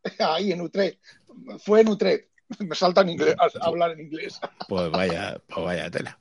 ahí 0.20 0.52
en 0.52 0.62
Utrecht. 0.62 1.00
Fue 1.60 1.82
en 1.82 1.90
Utrecht. 1.90 2.30
Me 2.60 2.76
salta 2.76 3.02
en 3.02 3.10
inglés, 3.10 3.36
a- 3.40 3.66
hablar 3.68 3.92
en 3.92 4.02
inglés. 4.02 4.40
Pues 4.68 4.90
vaya, 4.92 5.42
pues 5.48 5.66
vaya 5.66 5.90
tela. 5.92 6.20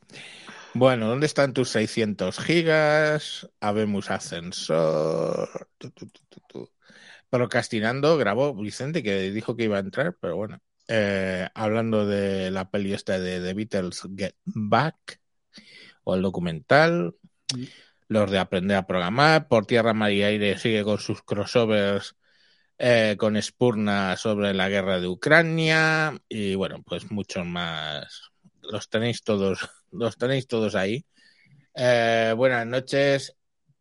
Bueno, 0.74 1.08
¿dónde 1.08 1.26
están 1.26 1.52
tus 1.54 1.70
600 1.70 2.38
gigas? 2.38 3.48
Habemos 3.60 4.10
ascensor. 4.10 5.68
Tu, 5.78 5.90
tu, 5.90 6.06
tu, 6.06 6.20
tu, 6.28 6.40
tu. 6.48 6.70
Procrastinando, 7.30 8.16
grabó 8.18 8.54
Vicente 8.54 9.02
que 9.02 9.30
dijo 9.30 9.56
que 9.56 9.64
iba 9.64 9.76
a 9.78 9.80
entrar, 9.80 10.16
pero 10.20 10.36
bueno. 10.36 10.60
Eh, 10.88 11.48
hablando 11.54 12.06
de 12.06 12.50
la 12.52 12.70
peli 12.70 12.92
esta 12.92 13.18
de 13.18 13.40
The 13.40 13.54
Beatles 13.54 14.02
Get 14.16 14.36
Back 14.44 15.20
o 16.04 16.14
el 16.14 16.22
documental. 16.22 17.14
Los 18.08 18.30
de 18.30 18.38
aprender 18.38 18.76
a 18.76 18.86
programar. 18.86 19.48
Por 19.48 19.66
tierra, 19.66 19.94
mar 19.94 20.12
y 20.12 20.22
aire 20.22 20.58
sigue 20.58 20.84
con 20.84 20.98
sus 20.98 21.22
crossovers 21.22 22.16
eh, 22.78 23.16
con 23.18 23.40
Spurna 23.40 24.16
sobre 24.16 24.52
la 24.52 24.68
guerra 24.68 25.00
de 25.00 25.08
Ucrania 25.08 26.20
y 26.28 26.54
bueno, 26.54 26.82
pues 26.84 27.10
muchos 27.10 27.46
más. 27.46 28.30
Los 28.62 28.88
tenéis 28.90 29.22
todos, 29.22 29.60
los 29.92 30.16
tenéis 30.18 30.46
todos 30.46 30.74
ahí. 30.74 31.06
Eh, 31.74 32.34
buenas 32.36 32.66
noches. 32.66 33.34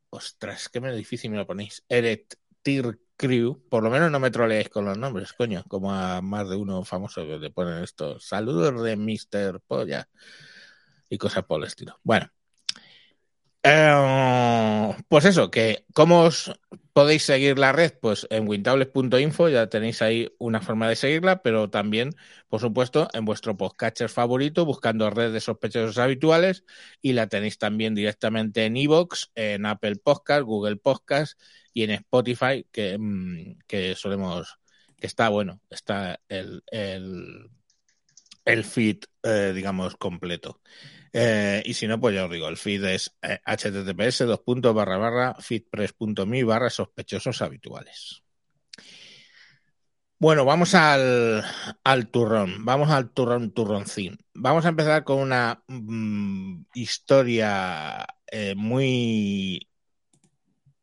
Ostras, 0.09 0.69
qué 0.69 0.79
difícil 0.79 1.31
me 1.31 1.37
lo 1.37 1.47
ponéis. 1.47 1.83
Eret 1.89 2.35
Tir 2.61 2.99
Crew. 3.17 3.61
Por 3.69 3.83
lo 3.83 3.89
menos 3.89 4.11
no 4.11 4.19
me 4.19 4.31
troleáis 4.31 4.69
con 4.69 4.85
los 4.85 4.97
nombres, 4.97 5.33
coño, 5.33 5.63
como 5.67 5.93
a 5.93 6.21
más 6.21 6.49
de 6.49 6.55
uno 6.55 6.83
famoso 6.85 7.25
que 7.27 7.37
le 7.37 7.51
ponen 7.51 7.83
esto. 7.83 8.19
Saludos 8.19 8.81
de 8.83 8.95
Mr. 8.95 9.61
Polla. 9.67 10.07
y 11.09 11.17
cosas 11.17 11.43
por 11.45 11.61
el 11.61 11.67
estilo. 11.67 11.99
Bueno, 12.03 12.29
eh, 13.65 14.95
pues 15.07 15.25
eso, 15.25 15.49
que 15.49 15.85
¿cómo 15.93 16.21
os 16.23 16.51
podéis 16.93 17.23
seguir 17.23 17.57
la 17.59 17.71
red? 17.71 17.93
Pues 17.99 18.27
en 18.29 18.47
wintables.info 18.47 19.49
ya 19.49 19.67
tenéis 19.67 20.01
ahí 20.01 20.29
una 20.37 20.61
forma 20.61 20.87
de 20.87 20.95
seguirla, 20.95 21.41
pero 21.41 21.69
también, 21.69 22.15
por 22.47 22.61
supuesto, 22.61 23.09
en 23.13 23.25
vuestro 23.25 23.57
podcatcher 23.57 24.09
favorito, 24.09 24.65
buscando 24.65 25.09
red 25.09 25.33
de 25.33 25.41
sospechosos 25.41 25.97
habituales, 25.97 26.63
y 27.01 27.13
la 27.13 27.27
tenéis 27.27 27.57
también 27.57 27.95
directamente 27.95 28.65
en 28.65 28.77
iVoox, 28.77 29.31
en 29.35 29.65
Apple 29.65 29.95
Podcast, 29.97 30.43
Google 30.43 30.77
Podcast 30.77 31.39
y 31.73 31.83
en 31.83 31.91
Spotify, 31.91 32.65
que, 32.71 32.97
mm, 32.97 33.57
que 33.67 33.95
solemos, 33.95 34.59
que 34.97 35.07
está 35.07 35.29
bueno, 35.29 35.59
está 35.69 36.21
el, 36.29 36.63
el, 36.67 37.49
el 38.45 38.63
feed, 38.63 38.99
eh, 39.23 39.53
digamos, 39.55 39.95
completo. 39.97 40.61
Eh, 41.17 41.63
y 41.65 41.73
si 41.73 41.87
no, 41.87 41.97
pues 41.97 42.13
ya 42.13 42.25
os 42.25 42.29
digo, 42.29 42.49
el 42.49 42.57
feed 42.57 42.83
es 42.83 43.15
eh, 43.21 43.39
https 43.45 44.25
dos 44.25 44.41
puntos 44.41 44.75
barra 44.75 44.97
barra 44.97 45.33
feedpress.me 45.35 46.43
barra 46.43 46.69
sospechosos 46.69 47.41
habituales. 47.41 48.21
Bueno, 50.19 50.43
vamos 50.43 50.75
al, 50.75 51.41
al 51.85 52.07
turrón, 52.09 52.65
vamos 52.65 52.89
al 52.89 53.11
turrón 53.11 53.51
turroncín. 53.51 54.17
Vamos 54.33 54.65
a 54.65 54.69
empezar 54.69 55.05
con 55.05 55.19
una 55.19 55.63
mm, 55.69 56.63
historia 56.73 58.05
eh, 58.27 58.53
muy 58.57 59.69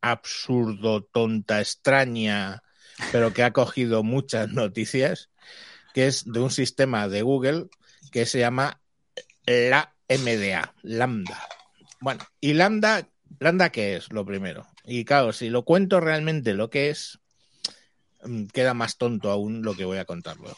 absurdo, 0.01 1.03
tonta, 1.03 1.59
extraña, 1.59 2.63
pero 3.11 3.33
que 3.33 3.43
ha 3.43 3.53
cogido 3.53 4.01
muchas 4.01 4.49
noticias, 4.49 5.29
que 5.93 6.07
es 6.07 6.23
de 6.25 6.39
un 6.39 6.49
sistema 6.49 7.07
de 7.07 7.21
Google 7.21 7.67
que 8.11 8.25
se 8.25 8.39
llama 8.39 8.81
la 9.45 9.92
MDA, 10.07 10.73
lambda. 10.81 11.41
Bueno, 11.99 12.25
y 12.39 12.53
lambda, 12.53 13.07
lambda 13.39 13.71
qué 13.71 13.95
es 13.95 14.11
lo 14.11 14.25
primero. 14.25 14.67
Y 14.85 15.05
claro, 15.05 15.31
si 15.33 15.49
lo 15.49 15.63
cuento 15.63 15.99
realmente 15.99 16.53
lo 16.53 16.69
que 16.69 16.89
es, 16.89 17.19
mm, 18.23 18.45
queda 18.47 18.73
más 18.73 18.97
tonto 18.97 19.31
aún 19.31 19.61
lo 19.63 19.75
que 19.75 19.85
voy 19.85 19.97
a 19.97 20.05
contar 20.05 20.37
luego. 20.37 20.57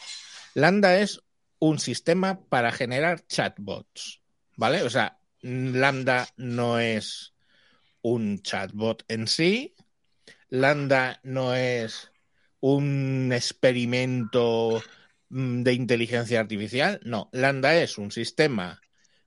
Lambda 0.54 0.98
es 0.98 1.20
un 1.58 1.78
sistema 1.78 2.40
para 2.48 2.72
generar 2.72 3.26
chatbots, 3.26 4.20
¿vale? 4.56 4.82
O 4.82 4.90
sea, 4.90 5.18
lambda 5.42 6.28
no 6.36 6.78
es 6.78 7.34
un 8.02 8.42
chatbot 8.42 9.04
en 9.08 9.26
sí, 9.26 9.74
lambda 10.48 11.20
no 11.22 11.54
es 11.54 12.10
un 12.60 13.32
experimento 13.32 14.82
mm, 15.28 15.62
de 15.62 15.72
inteligencia 15.72 16.40
artificial, 16.40 17.00
no, 17.04 17.28
lambda 17.32 17.76
es 17.76 17.98
un 17.98 18.10
sistema 18.10 18.80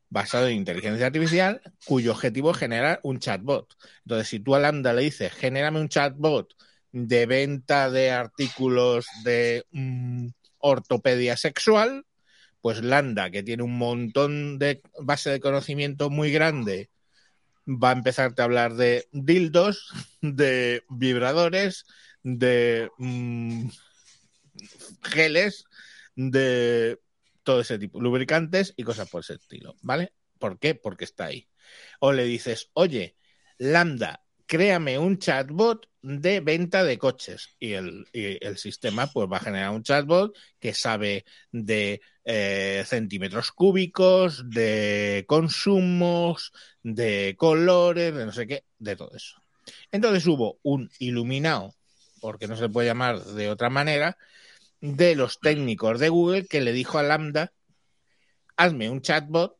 basado 0.10 0.48
en 0.48 0.56
inteligencia 0.56 1.08
artificial 1.08 1.62
cuyo 1.86 2.12
objetivo 2.12 2.52
es 2.52 2.58
generar 2.58 3.00
un 3.04 3.20
chatbot. 3.20 3.76
Entonces, 4.06 4.28
si 4.28 4.40
tú 4.40 4.56
a 4.56 4.60
Lambda 4.60 4.94
le 4.94 5.04
dices, 5.04 5.32
genérame 5.34 5.80
un 5.80 5.90
chatbot 5.90 6.54
de 6.92 7.26
venta 7.26 7.90
de 7.92 8.12
artículos 8.12 9.06
de 9.24 9.66
mm, 9.72 10.28
ortopedia 10.60 11.38
sexual, 11.38 12.06
pues 12.62 12.82
Lambda, 12.84 13.30
que 13.30 13.44
tiene 13.44 13.64
un 13.64 13.78
montón 13.78 14.60
de 14.60 14.82
base 15.00 15.30
de 15.30 15.40
conocimiento 15.40 16.10
muy 16.10 16.32
grande, 16.32 16.90
va 17.68 17.90
a 17.90 17.94
empezarte 17.94 18.42
a 18.42 18.46
hablar 18.46 18.76
de 18.76 19.08
dildos, 19.12 19.92
de 20.22 20.84
vibradores, 20.90 21.86
de 22.24 22.90
mm, 22.98 23.70
geles, 25.04 25.66
de 26.16 27.00
todo 27.50 27.62
ese 27.62 27.80
tipo, 27.80 28.00
lubricantes 28.00 28.76
y 28.78 28.84
cosas 28.84 29.10
por 29.10 29.22
ese 29.22 29.34
estilo, 29.34 29.76
¿vale? 29.82 30.14
¿Por 30.38 30.60
qué? 30.60 30.76
Porque 30.76 31.06
está 31.06 31.26
ahí. 31.26 31.48
O 32.00 32.12
le 32.12 32.24
dices, 32.26 32.70
oye, 32.74 33.16
Lambda, 33.58 34.24
créame 34.46 35.00
un 35.00 35.18
chatbot 35.18 35.90
de 36.04 36.42
venta 36.42 36.84
de 36.84 37.00
coches. 37.00 37.56
Y 37.58 37.74
el, 37.74 38.06
el 38.14 38.58
sistema 38.60 39.08
pues 39.08 39.28
va 39.32 39.38
a 39.38 39.40
generar 39.40 39.72
un 39.72 39.82
chatbot 39.82 40.38
que 40.60 40.76
sabe 40.76 41.26
de 41.52 42.02
eh, 42.24 42.84
centímetros 42.86 43.52
cúbicos, 43.52 44.48
de 44.48 45.26
consumos, 45.28 46.54
de 46.84 47.34
colores, 47.36 48.14
de 48.14 48.28
no 48.28 48.32
sé 48.32 48.46
qué, 48.46 48.64
de 48.78 48.96
todo 48.96 49.10
eso. 49.16 49.42
Entonces 49.92 50.28
hubo 50.28 50.60
un 50.62 50.92
iluminado, 51.00 51.74
porque 52.22 52.48
no 52.48 52.56
se 52.56 52.70
puede 52.70 52.90
llamar 52.90 53.24
de 53.24 53.50
otra 53.50 53.72
manera, 53.72 54.20
de 54.82 55.16
los 55.16 55.40
técnicos 55.40 56.00
de 56.00 56.10
Google 56.10 56.48
que 56.48 56.62
le 56.62 56.72
dijo 56.72 56.98
a 56.98 57.04
Lambda, 57.04 57.54
hazme 58.58 58.90
un 58.90 59.02
chatbot 59.02 59.58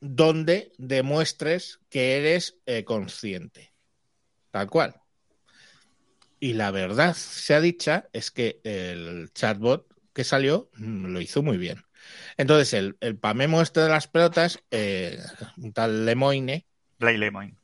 donde 0.00 0.72
demuestres 0.78 1.80
que 1.88 2.16
eres 2.16 2.58
eh, 2.66 2.84
consciente. 2.84 3.72
Tal 4.50 4.68
cual. 4.68 4.94
Y 6.38 6.52
la 6.52 6.70
verdad 6.70 7.14
sea 7.14 7.60
dicha 7.60 8.08
es 8.12 8.30
que 8.30 8.60
el 8.64 9.30
chatbot 9.32 9.86
que 10.12 10.24
salió 10.24 10.70
mm, 10.74 11.06
lo 11.06 11.20
hizo 11.20 11.42
muy 11.42 11.56
bien. 11.56 11.84
Entonces, 12.36 12.72
el, 12.74 12.96
el 13.00 13.18
pamemo 13.18 13.62
este 13.62 13.80
de 13.80 13.88
las 13.88 14.06
pelotas, 14.06 14.62
eh, 14.70 15.18
un 15.56 15.72
tal 15.72 16.06
Lemoine, 16.06 16.66
Blay 16.98 17.16
Lemoine. 17.16 17.56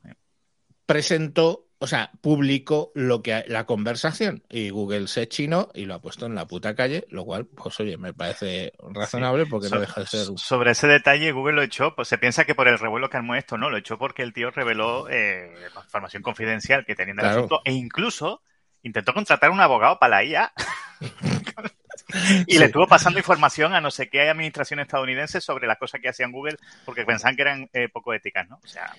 presentó 0.87 1.69
o 1.83 1.87
sea, 1.89 2.13
publicó 2.21 2.93
lo 2.95 3.23
que 3.23 3.45
la 3.49 3.67
conversación 3.67 4.45
y 4.49 4.71
Google 4.71 5.09
se 5.09 5.27
chino 5.27 5.69
y 5.75 5.85
lo 5.85 5.95
ha 5.95 6.01
puesto 6.01 6.27
en 6.27 6.37
la 6.37 6.47
puta 6.47 6.77
calle, 6.77 7.05
lo 7.11 7.25
cual, 7.25 7.45
pues 7.47 7.81
oye, 7.81 7.97
me 7.99 8.15
parece 8.15 8.73
razonable 8.95 9.47
porque 9.47 9.69
So- 9.69 9.75
no 9.75 9.81
deja 9.81 10.01
de 10.01 10.07
ser. 10.07 10.27
Sobre 10.37 10.71
ese 10.71 10.87
detalle, 10.87 11.33
Google 11.33 11.55
lo 11.57 11.63
echó, 11.63 11.97
pues 11.97 12.07
se 12.07 12.19
piensa 12.19 12.45
que 12.45 12.55
por 12.55 12.69
el 12.69 12.79
revuelo 12.79 13.11
que 13.11 13.17
armó 13.17 13.35
esto, 13.35 13.59
no, 13.59 13.69
lo 13.69 13.77
echó 13.79 13.99
porque 13.99 14.23
el 14.23 14.33
tío 14.33 14.53
reveló 14.53 15.09
eh, 15.11 15.53
información 15.85 16.23
confidencial 16.23 16.85
que 16.87 16.95
tenía 16.95 17.15
en 17.15 17.19
el 17.19 17.25
Claro. 17.25 17.39
asunto 17.39 17.63
e 17.65 17.73
incluso 17.73 18.43
intentó 18.85 19.13
contratar 19.13 19.51
un 19.51 19.61
abogado 19.61 19.99
para 19.99 20.17
la 20.19 20.25
IA 20.25 20.53
y 22.47 22.53
Sí. 22.53 22.59
le 22.59 22.67
estuvo 22.67 22.87
pasando 22.87 23.19
información 23.19 23.75
a 23.75 23.81
no 23.81 23.91
sé 23.91 24.09
qué 24.09 24.29
administración 24.29 24.79
estadounidense 24.81 25.41
sobre 25.41 25.67
las 25.67 25.79
cosas 25.79 26.01
que 26.01 26.09
hacían 26.09 26.31
Google 26.31 26.57
porque 26.85 27.05
pensaban 27.05 27.35
que 27.35 27.43
eran 27.43 27.71
eh, 27.73 27.89
poco 27.89 28.15
éticas, 28.15 28.49
¿no? 28.49 28.61
O 28.63 28.69
sea, 28.69 28.95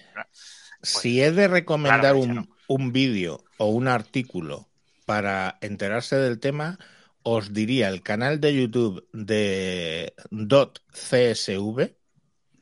Si 0.81 1.21
es 1.21 1.35
de 1.35 1.47
recomendar 1.47 2.01
Claro, 2.01 2.19
un. 2.19 2.52
Un 2.67 2.91
vídeo 2.91 3.43
o 3.57 3.67
un 3.67 3.87
artículo 3.87 4.69
para 5.05 5.57
enterarse 5.61 6.15
del 6.17 6.39
tema, 6.39 6.79
os 7.23 7.53
diría 7.53 7.89
el 7.89 8.01
canal 8.03 8.39
de 8.39 8.55
YouTube 8.55 9.07
de 9.13 10.13
.csv, 10.29 11.95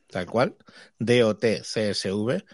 tal 0.08 0.26
cual, 0.26 0.56
DOT-CSV, 0.98 2.44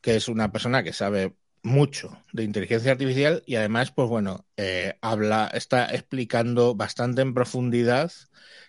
que 0.00 0.16
es 0.16 0.28
una 0.28 0.52
persona 0.52 0.82
que 0.82 0.92
sabe 0.92 1.36
mucho 1.62 2.22
de 2.32 2.44
inteligencia 2.44 2.92
artificial 2.92 3.42
y 3.46 3.56
además, 3.56 3.90
pues 3.90 4.08
bueno, 4.08 4.46
eh, 4.56 4.98
habla, 5.00 5.50
está 5.54 5.86
explicando 5.86 6.74
bastante 6.74 7.22
en 7.22 7.32
profundidad 7.34 8.12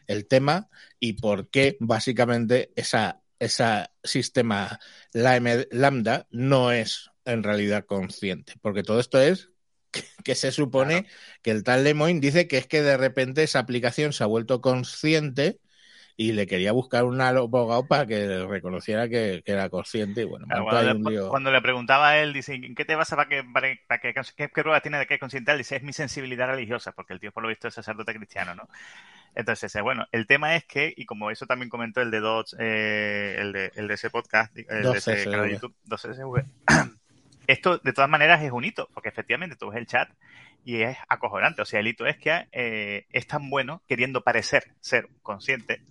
el 0.08 0.28
tema 0.28 0.70
y 1.00 1.14
por 1.14 1.50
qué 1.50 1.78
básicamente 1.80 2.72
esa, 2.76 3.22
esa 3.40 3.92
sistema 4.04 4.80
lam- 5.14 5.68
lambda 5.72 6.28
no 6.32 6.72
es 6.72 7.12
en 7.26 7.44
realidad 7.44 7.86
consciente, 7.86 8.54
porque 8.62 8.84
todo 8.84 9.00
esto 9.00 9.20
es 9.22 9.50
que, 9.92 10.04
que 10.24 10.36
se 10.36 10.52
supone 10.52 11.04
Claro. 11.04 11.08
que 11.44 11.52
el 11.52 11.64
tal 11.64 11.84
Lemoyne 11.84 12.20
dice 12.22 12.48
que 12.48 12.58
es 12.58 12.68
que 12.68 12.82
de 12.82 12.98
repente 12.98 13.44
esa 13.44 13.60
aplicación 13.60 14.14
se 14.14 14.24
ha 14.24 14.28
vuelto 14.28 14.62
consciente 14.62 15.60
y 16.18 16.34
le 16.34 16.48
quería 16.48 16.72
buscar 16.74 17.06
un 17.06 17.22
abogado 17.22 17.88
para 17.88 18.06
que 18.08 18.46
reconociera 18.48 19.10
que, 19.10 19.44
que 19.46 19.52
era 19.54 19.70
consciente 19.70 20.22
y 20.22 20.26
bueno, 20.26 20.48
Claro, 20.48 20.66
cuando, 20.66 20.94
le, 20.94 20.94
lío. 21.00 21.28
cuando 21.28 21.52
le 21.52 21.62
preguntaba 21.62 22.10
a 22.10 22.20
él, 22.20 22.32
dice, 22.32 22.54
¿en 22.54 22.76
qué 22.76 22.86
te 22.86 22.94
basa 22.96 23.16
para 23.16 23.28
que, 23.28 23.44
para, 23.44 23.68
que- 23.74 23.82
para 23.88 24.00
que, 24.00 24.14
qué, 24.14 24.50
qué 24.50 24.62
pruebas 24.62 24.84
tiene 24.84 25.00
de 25.00 25.08
que 25.08 25.16
es 25.16 25.20
consciente? 25.20 25.52
Él 25.52 25.58
dice, 25.58 25.76
es 25.78 25.84
mi 25.84 25.92
sensibilidad 25.92 26.48
religiosa, 26.48 26.92
porque 26.92 27.14
el 27.14 27.20
tío 27.20 27.32
por 27.32 27.42
lo 27.42 27.50
visto 27.50 27.68
es 27.68 27.74
sacerdote 27.74 28.14
cristiano, 28.14 28.54
¿no? 28.54 28.70
Entonces, 29.36 29.76
eh, 29.76 29.82
bueno, 29.82 30.08
el 30.12 30.28
tema 30.28 30.56
es 30.56 30.66
que, 30.66 30.94
y 30.96 31.06
como 31.06 31.32
eso 31.32 31.46
también 31.48 31.70
comentó 31.70 32.02
el 32.02 32.12
de 32.12 32.20
Dodge, 32.22 32.56
eh, 32.60 33.38
el, 33.40 33.54
de, 33.54 33.72
el 33.76 33.88
de 33.88 33.94
ese 33.96 34.10
podcast, 34.12 34.56
el 34.58 34.92
de 34.92 34.98
ese 35.00 35.14
2CSV. 35.14 35.30
canal 35.30 35.48
de 35.48 35.54
YouTube, 35.56 35.76
2CSV, 35.84 36.46
esto 37.48 37.78
de 37.80 37.94
todas 37.94 38.10
maneras 38.10 38.42
es 38.44 38.52
un 38.52 38.66
hito, 38.66 38.90
porque 38.94 39.10
efectivamente 39.10 39.56
tú 39.56 39.70
ves 39.70 39.78
el 39.78 39.88
chat 39.88 40.10
y 40.64 40.82
es 40.82 40.98
acojonante. 41.08 41.62
O 41.62 41.66
sea, 41.66 41.80
el 41.80 41.88
hito 41.88 42.06
es 42.06 42.18
que 42.18 42.48
eh, 42.52 43.06
es 43.12 43.28
tan 43.28 43.50
bueno 43.50 43.84
queriendo 43.88 44.22
parecer 44.22 44.64
ser 44.80 45.10
consciente 45.22 45.82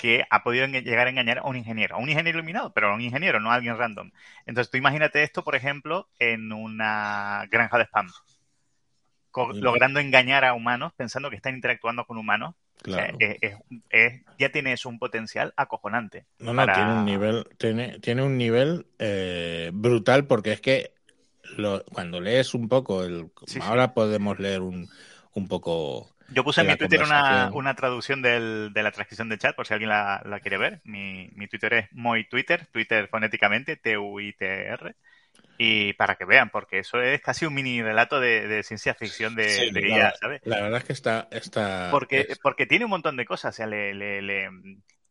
que 0.00 0.24
ha 0.30 0.42
podido 0.42 0.66
llegar 0.66 1.06
a 1.06 1.10
engañar 1.10 1.38
a 1.38 1.42
un 1.42 1.56
ingeniero, 1.56 1.96
a 1.96 1.98
un 1.98 2.08
ingeniero 2.08 2.38
iluminado, 2.38 2.72
pero 2.72 2.90
a 2.90 2.94
un 2.94 3.02
ingeniero, 3.02 3.38
no 3.38 3.50
a 3.50 3.54
alguien 3.54 3.76
random. 3.76 4.10
Entonces 4.46 4.70
tú 4.70 4.78
imagínate 4.78 5.22
esto, 5.22 5.44
por 5.44 5.54
ejemplo, 5.54 6.08
en 6.18 6.52
una 6.52 7.46
granja 7.50 7.76
de 7.76 7.84
spam, 7.84 8.08
logrando 9.56 10.00
engañar 10.00 10.46
a 10.46 10.54
humanos 10.54 10.94
pensando 10.96 11.28
que 11.28 11.36
están 11.36 11.54
interactuando 11.54 12.06
con 12.06 12.16
humanos. 12.16 12.54
O 12.86 12.90
sea, 12.90 13.04
Claro. 13.06 13.18
es- 13.90 14.22
ya 14.38 14.50
tiene 14.50 14.72
eso 14.72 14.88
un 14.88 14.98
potencial 14.98 15.52
acojonante. 15.56 16.24
No, 16.38 16.54
no, 16.54 16.64
tiene 16.72 16.92
un 16.92 17.04
nivel, 17.04 17.46
tiene, 17.58 17.98
tiene 18.00 18.22
un 18.22 18.38
nivel 18.38 18.86
eh, 18.98 19.70
brutal 19.74 20.26
porque 20.26 20.52
es 20.52 20.60
que 20.60 20.92
lo- 21.56 21.84
cuando 21.84 22.20
lees 22.20 22.54
un 22.54 22.68
poco 22.68 23.04
el 23.04 23.30
Sí, 23.46 23.60
sí. 23.60 23.60
ahora 23.60 23.92
podemos 23.92 24.38
leer 24.38 24.62
un, 24.62 24.88
un 25.34 25.48
poco 25.48 26.08
Yo 26.32 26.44
puse 26.44 26.60
en 26.60 26.68
mi 26.68 26.76
Twitter 26.76 27.02
una, 27.02 27.50
una 27.52 27.74
traducción 27.74 28.22
del- 28.22 28.70
de 28.72 28.82
la 28.82 28.92
transcripción 28.92 29.28
de 29.28 29.38
chat, 29.38 29.54
por 29.56 29.66
si 29.66 29.74
alguien 29.74 29.90
la, 29.90 30.22
la 30.24 30.40
quiere 30.40 30.58
ver. 30.58 30.80
Mi, 30.84 31.28
mi 31.34 31.48
Twitter 31.48 31.72
es 31.74 31.92
muy 31.92 32.28
Twitter, 32.28 32.66
Twitter 32.72 33.08
fonéticamente, 33.08 33.76
T-U-I-T-R. 33.76 34.94
Y 35.62 35.92
para 35.92 36.16
que 36.16 36.24
vean, 36.24 36.48
porque 36.48 36.78
eso 36.78 37.02
es 37.02 37.20
casi 37.20 37.44
un 37.44 37.52
mini 37.52 37.82
relato 37.82 38.18
de, 38.18 38.48
de 38.48 38.62
ciencia 38.62 38.94
ficción 38.94 39.34
de, 39.34 39.46
Sí, 39.48 39.70
de 39.70 39.82
la- 39.88 40.14
¿sabes? 40.18 40.40
La 40.46 40.62
verdad 40.62 40.78
es 40.78 40.84
que 40.84 40.92
está... 40.94 41.28
está 41.30 41.90
Porque, 41.90 42.26
es- 42.30 42.38
porque 42.38 42.64
tiene 42.64 42.86
un 42.86 42.90
montón 42.90 43.16
de 43.18 43.26
cosas. 43.26 43.54
O 43.54 43.56
sea, 43.56 43.66
le, 43.66 43.92
le- 43.92 44.22
le- 44.22 44.48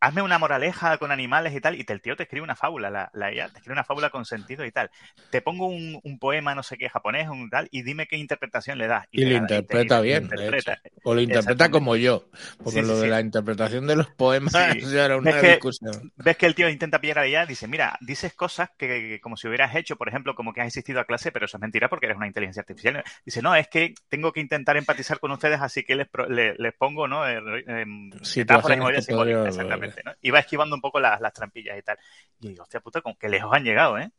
hazme 0.02 0.22
una 0.22 0.38
moraleja 0.40 0.98
con 0.98 1.12
animales 1.12 1.54
y 1.56 1.62
tal, 1.62 1.76
y 1.76 1.86
el 1.88 2.02
tío 2.02 2.16
te 2.16 2.24
escribe 2.24 2.44
una 2.44 2.56
fábula, 2.56 2.90
la, 2.90 3.10
la 3.14 3.34
IA, 3.34 3.50
te 3.50 3.58
escribe 3.58 3.74
una 3.74 3.84
fábula 3.84 4.10
con 4.10 4.26
sentido 4.26 4.66
y 4.66 4.72
tal. 4.72 4.90
Te 5.30 5.42
pongo 5.42 5.68
un, 5.68 6.00
un 6.04 6.20
poema, 6.20 6.56
no 6.56 6.64
sé 6.64 6.78
qué, 6.78 6.90
japonés, 6.90 7.28
un 7.28 7.50
tal, 7.50 7.68
y 7.72 7.84
dime 7.84 8.08
qué 8.08 8.18
interpretación 8.18 8.78
le 8.78 8.88
das. 8.88 9.06
Y 9.12 9.26
lo 9.26 9.32
la- 9.32 9.48
te- 9.48 9.56
interpreta 9.56 9.98
te 9.98 10.04
bien, 10.04 10.24
interpreta. 10.24 10.80
o 11.04 11.14
lo 11.14 11.22
interpreta 11.22 11.50
Exactamente. 11.50 11.72
como 11.72 11.96
yo, 11.96 12.24
porque 12.64 12.82
Sí, 12.82 12.88
lo 12.88 12.94
sí, 12.94 12.94
de 12.96 13.02
sí. 13.04 13.10
la 13.10 13.22
interpretación 13.22 13.88
de 13.88 13.96
los 13.96 14.08
poemas 14.08 14.54
ya 14.54 14.66
era 15.06 15.18
una 15.18 15.32
que- 15.42 15.48
discusión. 15.52 16.12
ves 16.18 16.38
que 16.38 16.46
el 16.46 16.56
tío 16.56 16.70
intenta 16.70 17.00
pillar 17.02 17.20
a 17.20 17.26
ella, 17.26 17.46
dice, 17.46 17.68
mira, 17.68 17.98
dices 18.02 18.34
cosas 18.34 18.70
que, 18.78 18.88
que 18.88 19.20
como 19.22 19.36
si 19.38 19.48
hubieras 19.48 19.76
hecho, 19.76 19.96
por 19.98 20.08
ejemplo, 20.10 20.34
como 20.36 20.54
que 20.54 20.62
has 20.62 20.68
asistido 20.68 21.00
a 21.00 21.06
clase, 21.06 21.32
pero 21.32 21.46
eso 21.46 21.58
es 21.58 21.62
mentira 21.62 21.90
porque 21.90 22.06
eres 22.06 22.18
una 22.18 22.28
inteligencia 22.28 22.62
artificial. 22.62 23.04
Dice, 23.26 23.42
no, 23.42 23.56
es 23.56 23.68
que 23.68 23.94
tengo 24.10 24.32
que 24.32 24.40
intentar 24.40 24.78
empatizar 24.78 25.20
con 25.20 25.32
ustedes, 25.32 25.60
así 25.62 25.84
que 25.84 25.96
les, 25.96 26.08
pro- 26.08 26.28
le- 26.30 26.56
les 26.58 26.74
pongo, 26.74 27.08
¿no? 27.08 27.28
Eh, 27.28 27.40
eh, 27.68 27.86
metáforas 27.86 28.78
y 28.78 28.80
que 28.80 29.02
podría 29.02 29.02
simbólicas, 29.02 29.89
¿no? 30.06 30.14
Va 30.34 30.40
esquivando 30.40 30.76
un 30.76 30.82
poco 30.82 31.00
las, 31.00 31.20
las 31.22 31.34
trampillas 31.34 31.78
y 31.78 31.82
tal. 31.82 31.98
Y 32.42 32.50
digo, 32.50 32.64
hostia 32.64 32.80
puta, 32.80 33.02
con 33.02 33.16
qué 33.16 33.30
lejos 33.30 33.52
han 33.54 33.64
llegado, 33.64 33.98
¿eh? 33.98 34.12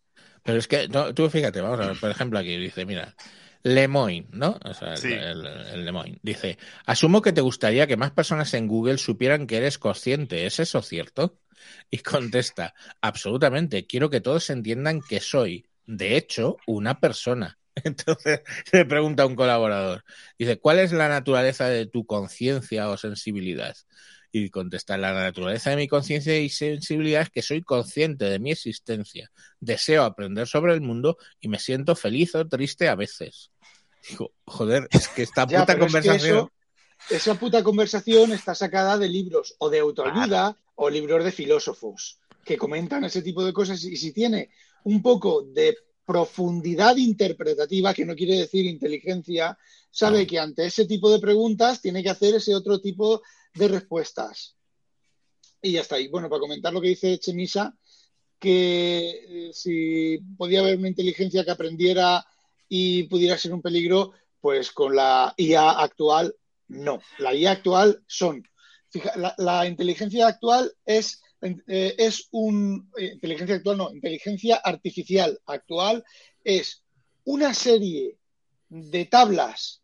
Pero 0.43 0.59
es 0.59 0.69
que, 0.69 0.89
no, 0.89 1.15
tú 1.15 1.29
fíjate, 1.29 1.61
vamos 1.61 1.81
a 1.81 1.87
ver, 1.89 2.01
por 2.01 2.11
ejemplo, 2.11 2.39
aquí 2.39 2.57
dice, 2.57 2.85
mira, 2.87 3.15
Lemoyne, 3.63 4.27
¿no? 4.33 4.59
O 4.65 4.75
sea, 4.75 4.95
Sí. 4.95 5.13
el- 5.13 5.47
el 5.47 5.85
Lemoyne. 5.85 6.19
Dice, 6.23 6.59
asumo 6.87 7.21
que 7.23 7.33
te 7.33 7.41
gustaría 7.43 7.87
que 7.87 7.97
más 7.97 8.11
personas 8.13 8.53
en 8.55 8.67
Google 8.67 8.99
supieran 8.99 9.47
que 9.47 9.59
eres 9.59 9.79
consciente. 9.79 10.47
¿Es 10.47 10.61
eso 10.61 10.81
cierto? 10.83 11.39
Y 11.91 11.99
contesta, 11.99 12.75
absolutamente. 13.03 13.87
Quiero 13.87 14.09
que 14.09 14.21
todos 14.23 14.49
entiendan 14.51 15.03
que 15.07 15.21
soy, 15.21 15.67
de 15.87 16.17
hecho, 16.17 16.57
una 16.67 17.01
persona. 17.01 17.59
Entonces 17.85 18.41
le 18.73 18.85
pregunta 18.87 19.23
a 19.25 19.27
un 19.27 19.37
colaborador, 19.37 20.05
dice, 20.39 20.59
¿cuál 20.59 20.79
es 20.79 20.93
la 20.93 21.09
naturaleza 21.09 21.69
de 21.69 21.87
tu 21.87 22.07
conciencia 22.07 22.89
o 22.89 22.97
sensibilidad? 22.97 23.77
Y 24.33 24.49
contesta, 24.51 24.97
la 24.97 25.13
naturaleza 25.13 25.71
de 25.71 25.77
mi 25.77 25.89
conciencia 25.89 26.39
y 26.39 26.49
sensibilidad 26.51 27.23
es 27.23 27.31
que 27.31 27.43
soy 27.43 27.63
consciente 27.63 28.27
de 28.27 28.39
mi 28.39 28.53
existencia, 28.53 29.31
deseo 29.59 30.05
aprender 30.05 30.47
sobre 30.47 30.73
el 30.73 30.81
mundo 30.81 31.19
y 31.41 31.49
me 31.49 31.59
siento 31.59 31.97
feliz 31.97 32.35
o 32.37 32.47
triste 32.47 32.89
a 32.89 32.95
veces. 32.95 33.51
Digo, 34.09 34.33
joder, 34.47 34.87
es 34.93 35.09
que 35.09 35.23
esta 35.23 35.47
Ya, 35.49 35.61
puta 35.61 35.75
pero 35.75 35.87
es 35.87 35.93
que 35.93 35.99
conversación... 35.99 36.37
eso- 36.39 36.53
esa 37.09 37.35
puta 37.35 37.63
conversación 37.65 38.31
está 38.33 38.55
sacada 38.55 38.99
de 38.99 39.09
libros 39.09 39.55
o 39.59 39.69
de 39.71 39.79
autoayuda 39.81 40.55
o 40.77 40.91
libros 40.91 41.25
de 41.25 41.33
filósofos 41.33 42.19
que 42.45 42.57
comentan 42.59 43.05
ese 43.05 43.23
tipo 43.23 43.43
de 43.43 43.53
cosas 43.55 43.83
y 43.85 43.97
si 43.97 44.13
tiene 44.13 44.51
un 44.85 45.01
poco 45.03 45.43
de 45.43 45.77
profundidad 46.05 46.97
interpretativa, 46.97 47.95
que 47.95 48.05
no 48.05 48.15
quiere 48.15 48.37
decir 48.37 48.67
inteligencia, 48.67 49.57
sabe 49.91 50.21
No. 50.23 50.27
que 50.27 50.39
ante 50.39 50.67
ese 50.67 50.85
tipo 50.87 51.11
de 51.11 51.21
preguntas 51.21 51.81
tiene 51.81 52.03
que 52.03 52.11
hacer 52.11 52.35
ese 52.35 52.55
otro 52.55 52.81
tipo 52.81 53.23
de 53.55 53.69
respuestas. 53.69 54.57
Y 55.63 55.73
ya 55.73 55.81
está. 55.83 55.99
Y 55.99 56.09
bueno, 56.09 56.29
para 56.29 56.41
comentar 56.41 56.73
lo 56.73 56.81
que 56.81 56.89
dice 56.89 57.19
Chemisa, 57.19 57.75
que 58.39 59.49
eh, 59.49 59.51
si 59.53 60.19
podía 60.37 60.61
haber 60.61 60.79
una 60.79 60.89
inteligencia 60.89 61.45
que 61.45 61.51
aprendiera 61.51 62.25
y 62.69 63.05
pudiera 63.05 63.37
ser 63.37 63.53
un 63.53 63.61
peligro, 63.61 64.13
pues 64.41 64.71
con 64.73 64.97
la 64.97 65.35
IA 65.37 65.71
actual, 65.83 66.35
no. 66.69 67.01
La 67.19 67.35
IA 67.35 67.53
actual 67.53 68.03
son, 68.07 68.43
fija, 68.89 69.17
la, 69.17 69.35
la 69.37 69.67
inteligencia 69.67 70.27
actual 70.27 70.73
es, 70.87 71.21
eh, 71.43 71.95
es 71.99 72.29
un, 72.31 72.91
eh, 72.97 73.13
inteligencia 73.15 73.57
actual 73.57 73.77
no, 73.77 73.91
inteligencia 73.93 74.57
artificial 74.57 75.41
actual 75.47 76.05
es 76.45 76.83
una 77.25 77.53
serie 77.53 78.19
de 78.69 79.05
tablas, 79.07 79.83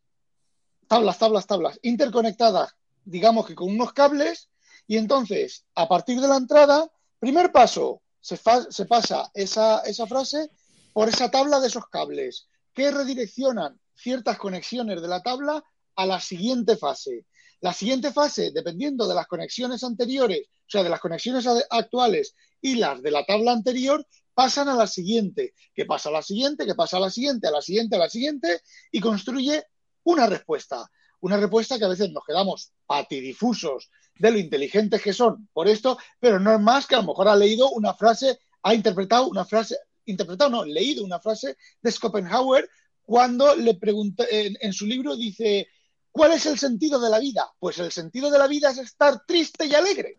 tablas, 0.87 1.18
tablas, 1.18 1.46
tablas, 1.46 1.79
interconectadas, 1.83 2.76
digamos 3.07 3.47
que 3.47 3.55
con 3.55 3.71
unos 3.71 3.95
cables, 3.95 4.51
y 4.87 4.99
entonces, 4.99 5.64
a 5.75 5.88
partir 5.88 6.21
de 6.21 6.29
la 6.29 6.37
entrada, 6.37 6.90
primer 7.19 7.51
paso, 7.53 8.03
se, 8.21 8.37
pasa 8.37 9.31
esa, 9.33 9.81
esa 9.81 10.07
frase 10.07 10.51
por 10.92 11.09
esa 11.09 11.31
tabla 11.31 11.61
de 11.61 11.69
esos 11.69 11.88
cables 11.88 12.49
que 12.75 12.90
redireccionan 12.90 13.81
ciertas 13.95 14.37
conexiones 14.37 15.01
de 15.01 15.09
la 15.09 15.23
tabla 15.23 15.64
a 15.95 16.07
la 16.07 16.21
siguiente 16.21 16.77
fase. 16.77 17.25
La 17.61 17.73
siguiente 17.73 18.12
fase, 18.12 18.51
dependiendo 18.53 19.09
de 19.09 19.14
las 19.14 19.27
conexiones 19.27 19.83
anteriores, 19.83 20.49
o 20.49 20.69
sea, 20.69 20.83
de 20.83 20.90
las 20.90 21.01
conexiones 21.01 21.47
actuales 21.71 22.35
y 22.61 22.75
las 22.75 23.01
de 23.01 23.11
la 23.12 23.25
tabla 23.25 23.53
anterior, 23.53 24.07
pasan 24.35 24.69
a 24.69 24.75
la 24.75 24.87
siguiente, 24.87 25.55
que 25.75 25.87
pasa 25.87 26.11
a 26.11 26.12
la 26.12 26.23
siguiente, 26.23 26.66
que 26.66 26.75
pasa 26.75 26.99
a 26.99 27.01
la 27.01 27.11
siguiente, 27.11 27.47
a 27.47 27.53
la 27.53 27.62
siguiente, 27.62 27.97
a 27.97 27.99
la 28.01 28.11
siguiente, 28.11 28.61
y 28.90 29.01
construye 29.01 29.64
una 30.03 30.27
respuesta. 30.27 30.90
Una 31.20 31.37
respuesta 31.37 31.79
que 31.79 31.85
a 31.85 31.88
veces 31.88 32.11
nos 32.12 32.24
quedamos 32.24 32.72
patidifusos 32.87 33.90
de 34.18 34.31
lo 34.31 34.38
inteligentes 34.38 35.02
que 35.02 35.12
son 35.12 35.48
por 35.52 35.68
esto, 35.68 35.98
pero 36.18 36.38
no 36.38 36.55
es 36.55 36.61
más 36.61 36.87
que 36.87 36.94
a 36.94 36.98
lo 37.00 37.09
mejor 37.09 37.29
ha 37.29 37.37
leído 37.37 37.70
una 37.70 37.94
frase, 37.94 38.38
ha 38.62 38.74
interpretado 38.74 39.29
una 39.29 39.44
frase, 39.44 39.76
interpretado 40.07 40.50
no, 40.50 40.64
leído 40.64 41.05
una 41.05 41.20
frase 41.20 41.57
de 41.83 41.90
Schopenhauer 41.90 42.68
cuando 43.02 43.55
le 43.55 43.74
pregunta 43.74 44.24
en, 44.31 44.72
su 44.72 44.87
libro 44.87 45.16
dice, 45.16 45.68
¿cuál 46.11 46.33
es 46.33 46.46
el 46.46 46.59
sentido 46.59 46.98
de 47.00 47.11
la 47.11 47.20
vida? 47.20 47.48
Pues 47.59 47.79
el 47.79 47.92
sentido 47.92 48.31
de 48.31 48.38
la 48.38 48.48
vida 48.48 48.70
es 48.70 48.79
estar 48.79 49.24
triste 49.26 49.66
y 49.66 49.74
alegre. 49.74 50.18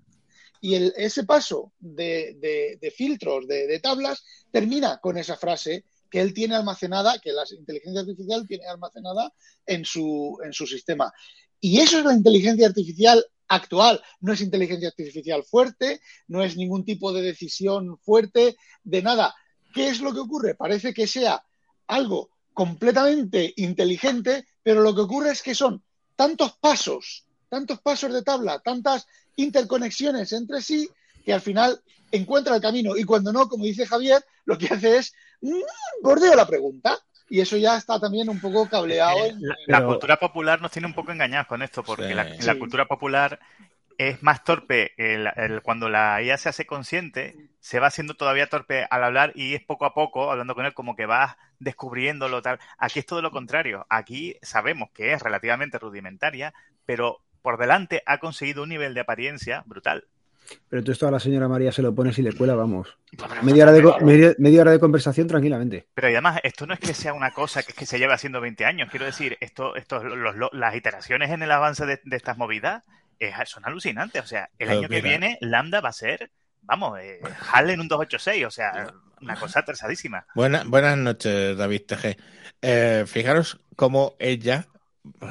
Y 0.62 0.76
ese 0.76 1.24
paso 1.26 1.74
de, 1.80 2.94
filtros, 2.96 3.48
de 3.48 3.80
tablas, 3.80 4.24
termina 4.52 5.00
con 5.00 5.18
esa 5.18 5.36
frase 5.36 5.86
que 6.10 6.22
él 6.22 6.34
tiene 6.34 6.56
almacenada, 6.56 7.20
que 7.20 7.32
la 7.32 7.44
inteligencia 7.52 8.02
artificial 8.02 8.48
tiene 8.48 8.66
almacenada 8.68 9.34
en 9.66 9.86
su, 9.86 10.38
en 10.44 10.54
su 10.54 10.66
sistema. 10.66 11.12
Y 11.60 11.80
eso 11.80 12.00
es 12.00 12.06
la 12.06 12.14
inteligencia 12.14 12.68
artificial 12.68 13.26
actual. 13.48 14.02
No 14.20 14.34
es 14.34 14.42
inteligencia 14.42 14.90
artificial 14.90 15.44
fuerte, 15.44 16.02
no 16.28 16.44
es 16.44 16.58
ningún 16.58 16.86
tipo 16.86 17.14
de 17.14 17.22
decisión 17.22 17.98
fuerte, 18.00 18.58
de 18.84 19.02
nada. 19.02 19.36
¿Qué 19.74 19.90
es 19.90 20.02
lo 20.02 20.14
que 20.14 20.20
ocurre? 20.20 20.56
Parece 20.56 20.94
que 20.94 21.08
sea 21.08 21.44
algo 21.88 22.30
completamente 22.54 23.54
inteligente, 23.58 24.46
pero 24.64 24.82
lo 24.82 24.96
que 24.96 25.02
ocurre 25.02 25.32
es 25.32 25.42
que 25.42 25.56
son 25.56 25.84
tantos 26.16 26.58
pasos, 26.60 27.26
tantos 27.50 27.80
pasos 27.82 28.12
de 28.12 28.24
tabla, 28.24 28.60
tantas 28.60 29.06
interconexiones 29.36 30.34
entre 30.34 30.62
sí, 30.62 30.90
que 31.24 31.34
al 31.34 31.42
final 31.42 31.82
encuentra 32.12 32.56
el 32.56 32.62
camino. 32.62 32.98
Y 32.98 33.04
cuando 33.04 33.32
no, 33.32 33.48
como 33.48 33.66
dice 33.66 33.86
Javier, 33.86 34.24
lo 34.46 34.58
que 34.58 34.68
hace 34.68 34.98
es 34.98 35.14
bordeo 36.02 36.36
la 36.36 36.48
pregunta. 36.48 36.98
Y 37.30 37.42
eso 37.42 37.58
ya 37.58 37.76
está 37.76 38.00
también 38.00 38.30
un 38.30 38.40
poco 38.40 38.70
cableado. 38.70 39.26
en- 39.26 39.42
La, 39.42 39.56
la 39.68 39.78
Pero- 39.80 39.88
cultura 39.90 40.18
popular 40.18 40.62
nos 40.62 40.72
tiene 40.72 40.88
un 40.88 40.94
poco 40.94 41.12
engañados 41.12 41.48
con 41.48 41.62
esto, 41.62 41.84
porque 41.84 42.08
Sí. 42.08 42.14
la, 42.14 42.24
la 42.24 42.54
Sí. 42.54 42.60
cultura 42.60 42.86
popular 42.86 43.40
es 43.98 44.22
más 44.24 44.44
torpe. 44.44 44.94
el- 44.98 45.28
el- 45.36 45.62
cuando 45.62 45.90
la 45.90 46.22
IA 46.22 46.38
se 46.38 46.50
hace 46.50 46.66
consciente, 46.66 47.36
se 47.60 47.80
va 47.80 47.88
haciendo 47.88 48.14
todavía 48.14 48.48
torpe 48.48 48.88
al 48.90 49.04
hablar 49.04 49.34
y 49.36 49.56
es 49.56 49.64
poco 49.64 49.86
a 49.86 49.94
poco, 49.94 50.32
hablando 50.32 50.56
con 50.56 50.66
él, 50.66 50.74
como 50.74 50.96
que 50.96 51.06
vas 51.06 51.36
descubriéndolo 51.60 52.42
tal. 52.42 52.60
Aquí 52.78 53.00
es 53.00 53.06
todo 53.06 53.22
lo 53.22 53.32
contrario. 53.32 53.86
Aquí 53.90 54.38
sabemos 54.42 54.90
que 54.94 55.12
es 55.14 55.22
relativamente 55.22 55.80
rudimentaria, 55.80 56.54
pero 56.86 57.20
por 57.42 57.58
delante 57.58 58.04
ha 58.06 58.20
conseguido 58.20 58.64
un 58.64 58.70
nivel 58.70 58.94
de 58.94 59.02
apariencia 59.02 59.64
brutal. 59.66 60.06
Pero 60.70 60.84
tú 60.84 60.92
esto 60.92 61.08
a 61.08 61.12
la 61.12 61.20
señora 61.20 61.48
María 61.48 61.72
se 61.72 61.82
lo 61.82 61.94
pones 61.94 62.18
y 62.20 62.22
le 62.22 62.34
cuela, 62.34 62.56
vamos. 62.56 62.98
Media 63.44 63.64
hora 63.64 63.72
de, 63.74 63.84
media, 64.02 64.34
media 64.38 64.62
hora 64.62 64.72
de 64.72 64.80
conversación 64.80 65.28
tranquilamente. 65.28 65.88
Pero 65.94 66.08
además, 66.08 66.40
esto 66.44 66.66
no 66.68 66.74
es 66.74 66.80
que 66.80 66.94
sea 66.94 67.14
una 67.14 67.32
cosa 67.32 67.64
que, 67.64 67.72
es 67.72 67.78
que 67.78 67.86
se 67.86 68.00
lleve 68.00 68.14
haciendo 68.14 68.42
20 68.42 68.66
años. 68.66 68.90
Quiero 68.90 69.06
decir, 69.06 69.38
esto, 69.42 69.76
esto, 69.76 70.04
los- 70.04 70.36
los- 70.36 70.54
las 70.54 70.76
iteraciones 70.76 71.32
en 71.32 71.42
el 71.42 71.52
avance 71.52 71.86
de, 71.86 72.00
de 72.04 72.16
estas 72.18 72.38
movidas 72.38 72.84
eh, 73.20 73.32
son 73.46 73.66
alucinantes. 73.66 74.24
O 74.24 74.28
sea, 74.28 74.50
el 74.60 74.68
Pero 74.68 74.80
año 74.80 74.90
que 74.90 75.02
viene, 75.02 75.38
Lambda 75.42 75.82
va 75.82 75.90
a 75.90 75.94
ser, 75.94 76.30
vamos, 76.62 77.00
eh, 77.00 77.20
HAL 77.52 77.70
en 77.72 77.80
un 77.82 77.88
286. 77.88 78.46
O 78.46 78.52
sea, 78.52 78.94
una 79.22 79.36
cosa 79.36 79.64
tersadísima. 79.64 80.26
Buena- 80.36 80.64
buenas 80.66 80.98
noches, 80.98 81.58
David 81.58 81.82
TG. 81.88 82.18
Eh, 82.62 83.04
fijaros 83.08 83.60
cómo 83.76 84.16
ella, 84.20 84.68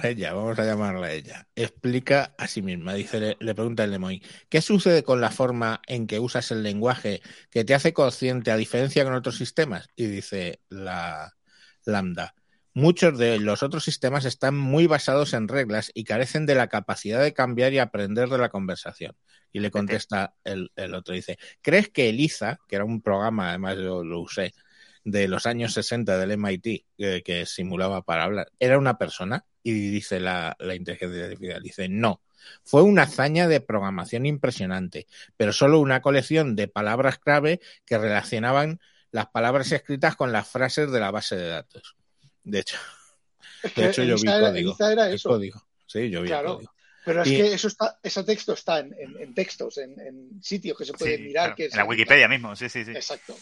ella, 0.03 0.33
vamos 0.33 0.59
a 0.59 0.65
llamarla 0.65 1.13
ella, 1.13 1.49
explica 1.55 2.35
a 2.39 2.49
sí 2.49 2.63
misma. 2.63 2.95
Dice, 2.95 3.21
le, 3.21 3.37
le 3.41 3.55
pregunta 3.55 3.85
el 3.85 3.91
Lemoy, 3.91 4.23
¿qué 4.49 4.61
sucede 4.61 5.03
con 5.03 5.21
la 5.21 5.31
forma 5.31 5.81
en 5.87 6.07
que 6.07 6.19
usas 6.21 6.51
el 6.51 6.63
lenguaje 6.63 7.23
que 7.51 7.65
te 7.65 7.75
hace 7.75 7.93
consciente 7.93 8.51
a 8.51 8.57
diferencia 8.57 9.05
con 9.05 9.15
otros 9.15 9.37
sistemas? 9.37 9.89
Y 9.97 10.07
dice 10.07 10.61
la 10.69 11.35
Lambda. 11.85 12.35
Muchos 12.75 13.17
de 13.17 13.39
los 13.39 13.63
otros 13.63 13.85
sistemas 13.85 14.27
están 14.27 14.55
muy 14.55 14.87
basados 14.87 15.33
en 15.33 15.49
reglas 15.49 15.91
y 15.95 16.05
carecen 16.05 16.45
de 16.45 16.55
la 16.55 16.69
capacidad 16.69 17.23
de 17.23 17.33
cambiar 17.33 17.73
y 17.73 17.79
aprender 17.79 18.29
de 18.29 18.37
la 18.37 18.51
conversación. 18.51 19.17
Y 19.51 19.61
le 19.61 19.71
contesta 19.71 20.35
el, 20.45 20.71
el 20.77 20.95
otro, 20.95 21.15
dice, 21.15 21.39
¿crees 21.63 21.89
que 21.89 22.11
Eliza, 22.11 22.59
que 22.69 22.77
era 22.77 22.85
un 22.85 23.01
programa, 23.01 23.49
además 23.49 23.79
yo 23.79 24.05
lo 24.05 24.21
usé, 24.21 24.53
de 25.09 25.29
los 25.29 25.47
años 25.47 25.73
60 25.73 26.19
del 26.19 26.33
MIT 26.33 26.85
que, 26.99 27.23
que 27.25 27.47
simulaba 27.47 28.03
para 28.03 28.25
hablar, 28.25 28.51
¿era 28.59 28.77
una 28.77 28.99
persona? 28.99 29.45
Y 29.63 29.73
dice 29.91 30.19
la, 30.19 30.57
la 30.59 30.75
inteligencia 30.75 31.25
artificial, 31.27 31.63
dice, 31.63 31.89
no, 31.89 32.23
fue 32.65 32.83
una 32.83 33.03
hazaña 33.03 33.47
de 33.47 33.61
programación 33.61 34.27
impresionante, 34.27 35.07
pero 35.37 35.53
solo 35.53 35.79
una 35.79 36.03
colección 36.03 36.57
de 36.57 36.67
palabras 36.67 37.19
clave 37.19 37.61
que 37.85 37.99
relacionaban 37.99 38.81
las 39.13 39.27
palabras 39.29 39.71
escritas 39.71 40.17
con 40.17 40.33
las 40.33 40.49
frases 40.49 40.91
de 40.91 40.99
la 41.01 41.13
base 41.13 41.37
de 41.37 41.47
datos. 41.49 41.97
De 42.43 42.59
hecho, 42.59 42.77
de 43.77 43.87
hecho 43.89 44.03
yo 44.03 44.17
vi 44.17 44.29
era- 44.29 44.41
código. 44.41 44.77
Era 44.81 45.07
el 45.09 45.15
eso. 45.15 45.29
código. 45.29 45.65
Sí, 45.87 46.11
yo 46.11 46.21
vi 46.23 46.27
el 46.29 46.33
Claro. 46.35 46.55
código. 46.57 46.73
Pero 47.05 47.23
es 47.23 47.29
Y- 47.29 47.37
que 47.37 47.55
eso 47.55 47.69
está, 47.69 47.97
ese 48.03 48.25
texto 48.25 48.55
está 48.55 48.81
en, 48.81 48.93
en- 48.99 49.17
en 49.21 49.35
textos, 49.35 49.79
en, 49.79 49.99
en 50.01 50.43
sitios 50.43 50.77
que 50.77 50.85
se 50.85 50.93
puede 50.95 51.17
Sí, 51.17 51.23
mirar. 51.23 51.45
claro, 51.55 51.57
que 51.57 51.65
en 51.67 51.71
la. 51.77 51.85
Wikipedia 51.85 52.27
mismo, 52.27 52.57
sí, 52.57 52.69
sí, 52.69 52.85
sí. 52.85 52.91
Exacto. 52.91 53.37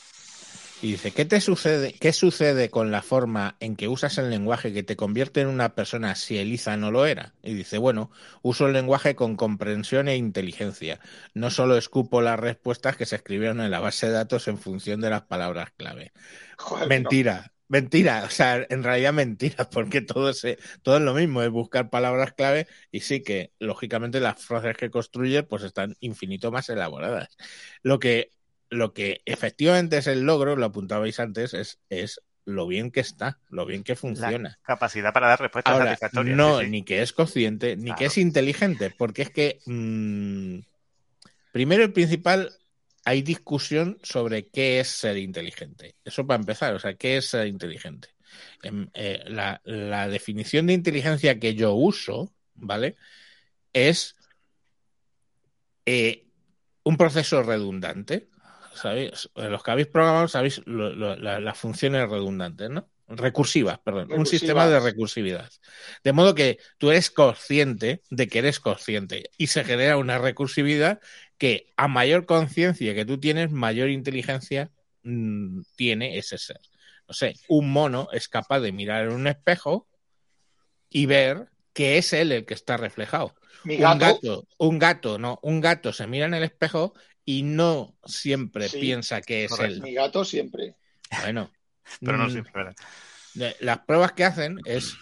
Y 0.84 0.92
dice, 0.92 1.12
¿qué 1.12 1.24
te 1.24 1.40
sucede? 1.40 1.94
¿Qué 1.94 2.12
sucede 2.12 2.68
con 2.68 2.90
la 2.90 3.00
forma 3.00 3.56
en 3.58 3.74
que 3.74 3.88
usas 3.88 4.18
el 4.18 4.28
lenguaje 4.28 4.70
que 4.74 4.82
te 4.82 4.96
convierte 4.96 5.40
en 5.40 5.46
una 5.46 5.74
persona 5.74 6.14
si 6.14 6.36
Eliza 6.36 6.76
no 6.76 6.90
lo 6.90 7.06
era? 7.06 7.32
Y 7.42 7.54
dice, 7.54 7.78
bueno, 7.78 8.10
uso 8.42 8.66
el 8.66 8.74
lenguaje 8.74 9.14
con 9.14 9.34
comprensión 9.34 10.08
e 10.08 10.16
inteligencia. 10.16 11.00
No 11.32 11.50
solo 11.50 11.78
escupo 11.78 12.20
las 12.20 12.38
respuestas 12.38 12.98
que 12.98 13.06
se 13.06 13.16
escribieron 13.16 13.62
en 13.62 13.70
la 13.70 13.80
base 13.80 14.08
de 14.08 14.12
datos 14.12 14.46
en 14.46 14.58
función 14.58 15.00
de 15.00 15.08
las 15.08 15.22
palabras 15.22 15.70
clave. 15.74 16.12
Joder, 16.58 16.86
Mentira, 16.86 17.54
mentira. 17.66 18.24
O 18.26 18.30
sea, 18.30 18.66
en 18.68 18.82
realidad 18.82 19.14
mentira, 19.14 19.68
porque 19.70 20.02
todo, 20.02 20.34
se, 20.34 20.58
todo 20.82 20.98
es 20.98 21.02
lo 21.02 21.14
mismo, 21.14 21.42
es 21.42 21.48
buscar 21.48 21.88
palabras 21.88 22.34
clave 22.34 22.66
y 22.90 23.00
sí 23.00 23.22
que, 23.22 23.54
lógicamente, 23.58 24.20
las 24.20 24.38
frases 24.38 24.76
que 24.76 24.90
construye 24.90 25.44
pues 25.44 25.62
están 25.62 25.96
infinito 26.00 26.52
más 26.52 26.68
elaboradas. 26.68 27.38
Lo 27.82 27.98
que, 27.98 28.33
lo 28.74 28.92
que 28.92 29.22
efectivamente 29.24 29.98
es 29.98 30.06
el 30.06 30.22
logro, 30.22 30.56
lo 30.56 30.66
apuntabais 30.66 31.18
antes, 31.20 31.54
es, 31.54 31.78
es 31.88 32.20
lo 32.44 32.66
bien 32.66 32.90
que 32.90 33.00
está, 33.00 33.38
lo 33.48 33.64
bien 33.64 33.82
que 33.84 33.96
funciona. 33.96 34.58
Capacidad 34.62 35.12
para 35.12 35.28
dar 35.28 35.40
respuestas 35.40 35.72
Ahora, 35.72 35.86
satisfactorias. 35.86 36.36
no, 36.36 36.58
sí, 36.58 36.64
sí. 36.66 36.70
ni 36.70 36.82
que 36.84 37.02
es 37.02 37.12
consciente, 37.12 37.76
ni 37.76 37.84
Claro. 37.84 37.98
que 37.98 38.04
es 38.06 38.18
inteligente, 38.18 38.90
porque 38.90 39.22
es 39.22 39.30
que, 39.30 39.60
mm, 39.66 40.58
primero 41.52 41.84
y 41.84 41.88
principal, 41.88 42.52
hay 43.06 43.22
discusión 43.22 43.98
sobre 44.02 44.48
qué 44.48 44.80
es 44.80 44.88
ser 44.88 45.16
inteligente. 45.16 45.94
Eso 46.04 46.26
para 46.26 46.40
empezar, 46.40 46.74
o 46.74 46.78
sea, 46.78 46.94
¿qué 46.94 47.18
es 47.18 47.26
ser 47.26 47.46
inteligente? 47.46 48.08
Em, 48.62 48.88
eh, 48.94 49.22
la, 49.26 49.60
la 49.64 50.08
definición 50.08 50.66
de 50.66 50.72
inteligencia 50.72 51.38
que 51.38 51.54
yo 51.54 51.74
uso, 51.74 52.32
¿vale? 52.54 52.96
Es 53.72 54.16
eh, 55.86 56.26
un 56.82 56.96
proceso 56.96 57.42
redundante. 57.42 58.28
¿Sabéis? 58.74 59.30
Los 59.34 59.62
que 59.62 59.70
habéis 59.70 59.86
programado 59.88 60.28
sabéis 60.28 60.62
lo- 60.66 60.90
lo- 60.94 61.16
la- 61.16 61.40
las 61.40 61.58
funciones 61.58 62.08
redundantes, 62.08 62.70
¿no? 62.70 62.88
Recursivas, 63.06 63.78
perdón. 63.80 64.12
Un 64.12 64.24
sistema 64.26 64.66
de 64.66 64.80
recursividad. 64.80 65.50
De 66.02 66.12
modo 66.12 66.34
que 66.34 66.58
tú 66.78 66.90
eres 66.90 67.10
consciente 67.10 68.02
de 68.10 68.28
que 68.28 68.38
eres 68.38 68.60
consciente 68.60 69.30
y 69.36 69.48
se 69.48 69.62
genera 69.64 69.98
una 69.98 70.18
recursividad 70.18 71.00
que 71.36 71.66
a 71.76 71.86
mayor 71.86 72.24
conciencia 72.24 72.94
que 72.94 73.04
tú 73.04 73.20
tienes, 73.20 73.50
mayor 73.50 73.90
inteligencia 73.90 74.70
mm, 75.02 75.60
tiene 75.76 76.16
ese 76.18 76.38
ser. 76.38 76.60
No 77.06 77.12
sé, 77.14 77.34
un 77.48 77.70
mono 77.70 78.08
es 78.12 78.28
capaz 78.28 78.60
de 78.60 78.72
mirar 78.72 79.04
en 79.04 79.12
un 79.12 79.26
espejo 79.26 79.86
y 80.88 81.06
ver 81.06 81.48
que 81.72 81.98
es 81.98 82.12
él 82.12 82.32
el 82.32 82.46
que 82.46 82.54
está 82.54 82.76
reflejado. 82.76 83.34
Mi 83.64 83.76
Un 83.76 83.80
gato, 83.80 83.98
gato, 83.98 84.48
un 84.58 84.78
gato, 84.78 85.18
no, 85.18 85.38
un 85.42 85.60
gato 85.60 85.92
se 85.92 86.06
mira 86.06 86.26
en 86.26 86.34
el 86.34 86.44
espejo 86.44 86.94
y 87.24 87.42
no 87.42 87.96
siempre 88.04 88.68
Sí, 88.68 88.80
piensa 88.80 89.20
que 89.22 89.44
es 89.44 89.50
correcto. 89.50 89.74
él. 89.76 89.82
mi 89.82 89.94
gato 89.94 90.24
siempre. 90.24 90.76
Bueno, 91.22 91.50
Pero 92.02 92.18
no 92.18 92.26
mm, 92.26 92.30
siempre, 92.30 92.74
las 93.60 93.78
pruebas 93.80 94.12
que 94.12 94.24
hacen 94.24 94.60
es 94.64 94.96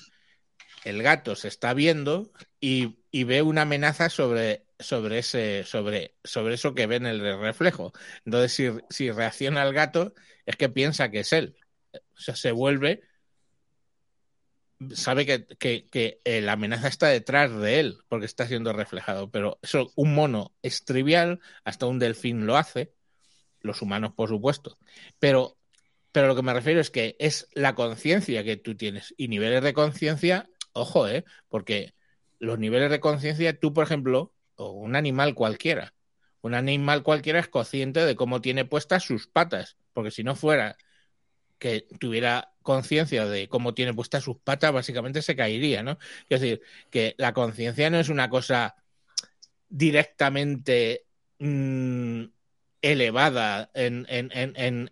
el 0.85 1.02
gato 1.02 1.37
se 1.37 1.48
está 1.48 1.74
viendo 1.74 2.32
y, 2.61 2.98
y 3.11 3.24
ve 3.24 3.42
una 3.42 3.62
amenaza 3.62 4.08
sobre, 4.11 4.66
sobre, 4.78 5.18
ese, 5.18 5.64
sobre, 5.64 6.16
sobre 6.24 6.54
eso 6.54 6.74
que 6.74 6.87
ve 6.87 6.96
en 6.96 7.06
el 7.06 7.20
reflejo. 7.40 7.92
Entonces, 8.24 8.52
si, 8.52 8.70
si 8.90 9.11
reacciona 9.11 9.62
el 9.62 9.72
gato, 9.74 10.14
es 10.46 10.56
que 10.56 10.68
piensa 10.68 11.11
que 11.11 11.20
es 11.20 11.32
él. 11.32 11.56
O 11.94 12.20
sea, 12.20 12.37
se 12.37 12.52
vuelve, 12.52 13.02
sabe 14.95 15.27
que, 15.27 15.47
que, 15.59 15.88
que, 15.88 16.21
eh, 16.25 16.40
la 16.40 16.53
amenaza 16.53 16.88
está 16.88 17.09
detrás 17.09 17.55
de 17.57 17.81
él 17.81 17.99
porque 18.09 18.27
está 18.27 18.47
siendo 18.47 18.73
reflejado. 18.73 19.31
Pero 19.31 19.59
eso, 19.62 19.92
un 19.97 20.14
mono 20.14 20.53
es 20.62 20.85
trivial, 20.85 21.40
hasta 21.64 21.87
un 21.87 21.99
delfín 21.99 22.47
lo 22.47 22.57
hace, 22.57 22.92
los 23.61 23.83
humanos, 23.83 24.12
por 24.14 24.29
supuesto. 24.29 24.79
Pero 25.18 25.57
pero 26.12 26.29
lo 26.29 26.37
que 26.37 26.42
me 26.42 26.53
refiero 26.53 26.81
es 26.81 26.90
que 26.90 27.16
es 27.18 27.49
la 27.55 27.75
conciencia 27.75 28.45
que 28.45 28.57
tú 28.59 28.77
tienes 28.77 29.14
y 29.16 29.29
niveles 29.29 29.62
de 29.62 29.73
conciencia, 29.73 30.49
ojo, 30.75 31.09
¿eh? 31.09 31.25
Porque 31.49 31.95
los 32.38 32.59
niveles 32.59 32.90
de 32.90 33.01
conciencia, 33.01 33.59
tú, 33.59 33.73
por 33.73 33.85
ejemplo, 33.85 34.35
o 34.57 34.73
un 34.73 34.95
animal 34.95 35.35
cualquiera, 35.35 35.95
un 36.42 36.55
animal 36.55 37.03
cualquiera 37.03 37.40
es 37.40 37.49
consciente 37.49 38.05
de 38.05 38.14
cómo 38.14 38.42
tiene 38.42 38.66
puestas 38.66 39.05
sus 39.05 39.27
patas, 39.27 39.79
porque 39.95 40.11
si 40.11 40.23
no 40.23 40.37
fuera 40.37 40.77
que 41.59 41.87
tuviera 41.99 42.51
conciencia 42.62 43.27
de 43.27 43.48
cómo 43.48 43.75
tiene 43.75 43.94
puestas 43.94 44.25
sus 44.25 44.38
patas, 44.38 44.72
básicamente 44.72 45.22
se 45.22 45.37
caería, 45.37 45.83
¿no? 45.83 45.98
Es 46.29 46.40
decir, 46.40 46.62
que 46.90 47.14
la 47.18 47.33
conciencia 47.33 47.90
no 47.90 47.98
es 47.98 48.09
una 48.09 48.29
cosa 48.31 48.77
directamente 49.68 51.07
mmm, 51.38 52.25
elevada 52.83 53.70
en, 53.75 54.07
en, 54.09 54.31
en, 54.33 54.90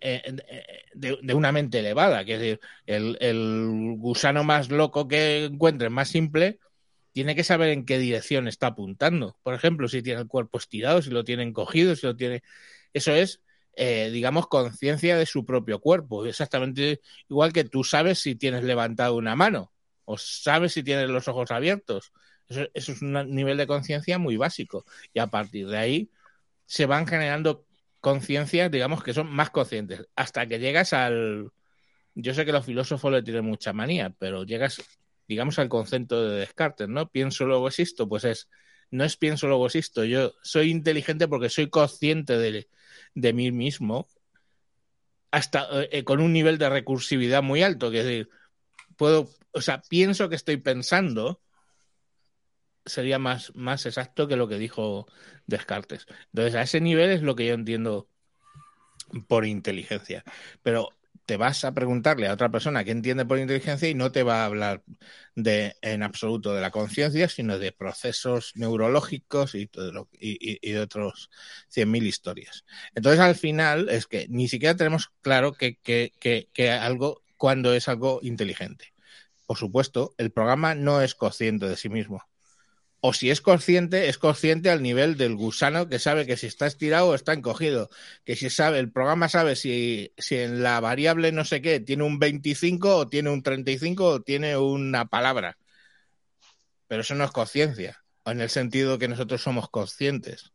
de, 0.93 1.33
una 1.33 1.51
mente 1.51 1.79
elevada. 1.79 2.25
Que 2.25 2.33
es 2.35 2.39
decir, 2.39 2.59
el, 2.85 3.17
el, 3.21 3.95
gusano 3.97 4.43
más 4.43 4.69
loco 4.71 5.07
que 5.07 5.45
encuentre, 5.45 5.89
más 5.89 6.09
simple, 6.09 6.59
tiene 7.11 7.35
que 7.35 7.43
saber 7.43 7.69
en 7.69 7.85
qué 7.85 7.99
dirección 7.99 8.47
está 8.47 8.67
apuntando. 8.67 9.37
Por 9.43 9.53
ejemplo, 9.53 9.87
si 9.87 10.01
tiene 10.01 10.21
el 10.21 10.27
cuerpo 10.27 10.57
estirado, 10.57 11.01
si 11.01 11.09
lo 11.11 11.23
tiene 11.23 11.43
encogido, 11.43 11.95
si 11.95 12.07
lo 12.07 12.15
tiene. 12.15 12.43
Eso 12.93 13.13
es, 13.13 13.41
eh, 13.75 14.09
digamos, 14.11 14.47
conciencia 14.47 15.17
de 15.17 15.25
su 15.25 15.45
propio 15.45 15.79
cuerpo. 15.79 16.25
Exactamente 16.25 17.01
igual 17.29 17.53
que 17.53 17.63
tú 17.63 17.83
sabes 17.83 18.19
si 18.19 18.35
tienes 18.35 18.63
levantado 18.63 19.15
una 19.15 19.35
mano 19.35 19.71
o 20.05 20.17
sabes 20.17 20.73
si 20.73 20.83
tienes 20.83 21.09
los 21.09 21.27
ojos 21.27 21.51
abiertos. 21.51 22.11
Eso, 22.47 22.67
eso 22.73 22.91
es 22.91 23.01
un 23.01 23.13
nivel 23.33 23.57
de 23.57 23.67
conciencia 23.67 24.17
muy 24.19 24.37
básico. 24.37 24.85
Y 25.13 25.19
a 25.19 25.27
partir 25.27 25.67
de 25.67 25.77
ahí 25.77 26.11
se 26.65 26.85
van 26.85 27.07
generando 27.07 27.65
conciencias, 28.01 28.71
digamos, 28.71 29.03
que 29.03 29.13
son 29.13 29.31
más 29.31 29.51
conscientes, 29.51 30.07
hasta 30.15 30.47
que 30.47 30.59
llegas 30.59 30.91
al... 30.93 31.51
Yo 32.15 32.33
sé 32.33 32.45
que 32.45 32.51
los 32.51 32.65
filósofos 32.65 33.11
le 33.11 33.23
tienen 33.23 33.45
mucha 33.45 33.71
manía, 33.71 34.13
pero 34.19 34.43
llegas, 34.43 34.81
digamos, 35.27 35.59
al 35.59 35.69
concepto 35.69 36.27
de 36.27 36.39
Descartes, 36.39 36.89
¿no? 36.89 37.09
Pienso, 37.09 37.45
luego 37.45 37.67
existo, 37.69 38.09
pues 38.09 38.25
es, 38.25 38.49
no 38.91 39.03
es 39.03 39.17
pienso, 39.17 39.47
luego 39.47 39.65
existo, 39.65 40.03
yo 40.03 40.33
soy 40.41 40.69
inteligente 40.69 41.27
porque 41.27 41.49
soy 41.49 41.69
consciente 41.69 42.37
de, 42.37 43.33
mí 43.33 43.51
mismo, 43.51 44.07
hasta 45.31 45.67
eh, 45.91 46.03
con 46.03 46.19
un 46.19 46.33
nivel 46.33 46.57
de 46.57 46.69
recursividad 46.69 47.41
muy 47.41 47.63
alto, 47.63 47.89
que 47.89 48.03
decir, 48.03 48.29
puedo, 48.97 49.29
o 49.51 49.61
sea, 49.61 49.81
pienso 49.89 50.29
que 50.29 50.35
estoy 50.35 50.57
pensando, 50.57 51.41
sería 52.85 53.17
más, 53.17 53.55
más 53.55 53.85
exacto 53.85 54.27
que 54.27 54.35
lo 54.35 54.47
que 54.47 54.57
dijo 54.57 55.07
Descartes. 55.47 56.05
Entonces, 56.33 56.55
a 56.55 56.61
ese 56.63 56.81
nivel 56.81 57.11
es 57.11 57.21
lo 57.21 57.35
que 57.35 57.47
yo 57.47 57.53
entiendo 57.53 58.09
por 59.27 59.45
inteligencia. 59.45 60.23
Pero 60.63 60.89
te 61.31 61.37
vas 61.37 61.63
a 61.63 61.73
preguntarle 61.73 62.27
a 62.27 62.33
otra 62.33 62.51
persona 62.51 62.83
qué 62.83 62.91
entiende 62.91 63.23
por 63.25 63.39
inteligencia 63.39 63.87
y 63.87 63.93
no 63.93 64.11
te 64.11 64.21
va 64.21 64.41
a 64.41 64.45
hablar 64.47 64.83
de, 65.33 65.77
en 65.81 66.03
absoluto 66.03 66.53
de 66.53 66.59
la 66.59 66.71
conciencia, 66.71 67.29
sino 67.29 67.57
de 67.57 67.71
procesos 67.71 68.51
neurológicos 68.55 69.55
y, 69.55 69.65
todo 69.67 69.93
lo, 69.93 70.09
y, 70.19 70.59
y, 70.61 70.73
de 70.73 70.81
otros 70.81 71.29
100.000 71.73 72.03
historias. 72.03 72.65
Entonces, 72.95 73.21
al 73.21 73.35
final, 73.35 73.87
es 73.87 74.07
que 74.07 74.27
ni 74.27 74.49
siquiera 74.49 74.75
tenemos 74.75 75.13
claro 75.21 75.53
que, 75.53 75.77
que, 75.77 76.69
algo, 76.69 77.21
cuando 77.37 77.73
es 77.73 77.87
algo 77.87 78.19
inteligente. 78.23 78.93
Por 79.45 79.57
supuesto, 79.57 80.13
el 80.17 80.31
programa 80.31 80.75
no 80.75 81.01
es 81.01 81.15
consciente 81.15 81.65
de 81.65 81.77
sí 81.77 81.87
mismo 81.87 82.25
o 83.01 83.13
si 83.13 83.31
es 83.31 83.41
consciente, 83.41 84.09
es 84.09 84.19
consciente 84.19 84.69
al 84.69 84.83
nivel 84.83 85.17
del 85.17 85.35
gusano 85.35 85.89
que 85.89 85.97
sabe 85.97 86.27
que 86.27 86.37
si 86.37 86.45
está 86.45 86.67
estirado 86.67 87.07
o 87.07 87.15
está 87.15 87.33
encogido, 87.33 87.89
que 88.23 88.35
si 88.35 88.51
sabe, 88.51 88.77
el 88.77 88.91
programa 88.91 89.27
sabe 89.27 89.55
si, 89.55 90.13
si 90.17 90.37
en 90.37 90.61
la 90.61 90.79
variable 90.79 91.31
no 91.31 91.43
sé 91.43 91.63
qué 91.63 91.79
tiene 91.79 92.03
un 92.03 92.19
25 92.19 92.95
o 92.95 93.07
tiene 93.09 93.31
un 93.31 93.41
35 93.41 94.05
o 94.05 94.21
tiene 94.21 94.55
una 94.55 95.05
palabra. 95.05 95.57
Pero 96.87 97.01
eso 97.01 97.15
no 97.15 97.23
es 97.23 97.31
conciencia, 97.31 98.03
en 98.25 98.39
el 98.39 98.49
sentido 98.49 98.99
que 98.99 99.07
nosotros 99.07 99.41
somos 99.41 99.69
conscientes. 99.69 100.51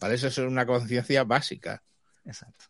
¿Vale? 0.00 0.14
Eso 0.14 0.28
es 0.28 0.38
una 0.38 0.64
conciencia 0.64 1.24
básica. 1.24 1.82
Exacto. 2.24 2.64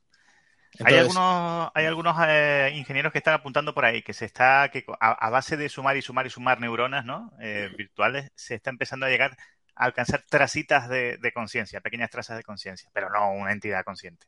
Entonces, 0.81 0.87
hay 0.87 0.99
algunos, 0.99 1.71
hay 1.75 1.85
algunos 1.87 2.17
eh, 2.27 2.73
ingenieros 2.75 3.13
que 3.13 3.19
están 3.19 3.35
apuntando 3.35 3.75
por 3.75 3.85
ahí 3.85 4.03
que 4.03 4.13
se 4.15 4.25
está, 4.25 4.71
que 4.73 4.85
a, 4.99 5.13
a 5.13 5.31
base 5.31 5.57
de 5.57 5.69
sumar 5.69 5.97
y 5.97 6.03
sumar 6.03 6.27
y 6.27 6.31
sumar 6.31 6.61
neuronas 6.61 7.05
¿no? 7.05 7.33
eh, 7.41 7.69
virtuales, 7.77 8.31
se 8.35 8.55
está 8.55 8.71
empezando 8.71 9.07
a 9.07 9.11
llegar 9.11 9.37
a 9.75 9.85
alcanzar 9.85 10.25
tracitas 10.29 10.89
de, 10.89 11.17
de 11.19 11.33
conciencia, 11.33 11.81
pequeñas 11.81 12.11
trazas 12.11 12.37
de 12.37 12.43
conciencia, 12.45 12.91
pero 12.93 13.11
no 13.11 13.33
una 13.33 13.53
entidad 13.53 13.85
consciente. 13.85 14.27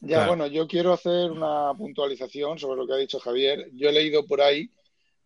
Ya, 0.00 0.16
Claro. 0.16 0.28
bueno, 0.28 0.46
yo 0.46 0.66
quiero 0.66 0.92
hacer 0.94 1.30
una 1.30 1.72
puntualización 1.76 2.58
sobre 2.58 2.78
lo 2.78 2.86
que 2.86 2.94
ha 2.94 2.96
dicho 2.96 3.20
Javier. 3.20 3.68
Yo 3.74 3.90
he 3.90 3.92
leído 3.92 4.26
por 4.26 4.40
ahí 4.40 4.70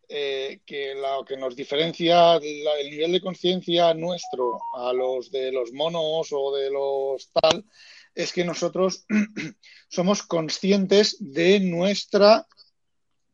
eh, 0.08 0.60
que 0.66 0.94
lo 0.94 1.24
que 1.24 1.36
nos 1.36 1.54
diferencia 1.56 2.34
la- 2.40 2.78
el 2.80 2.90
nivel 2.90 3.12
de 3.12 3.20
conciencia 3.20 3.94
nuestro 3.94 4.58
a 4.76 4.92
los 4.92 5.30
de 5.30 5.50
los 5.52 5.72
monos 5.72 6.28
o 6.32 6.54
de 6.56 6.70
los 6.70 7.30
tal 7.32 7.64
es 8.14 8.32
que 8.32 8.44
nosotros 8.44 9.06
somos 9.88 10.22
conscientes 10.22 11.16
de 11.20 11.60
nuestra 11.60 12.46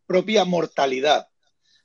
propia 0.07 0.45
mortalidad. 0.45 1.29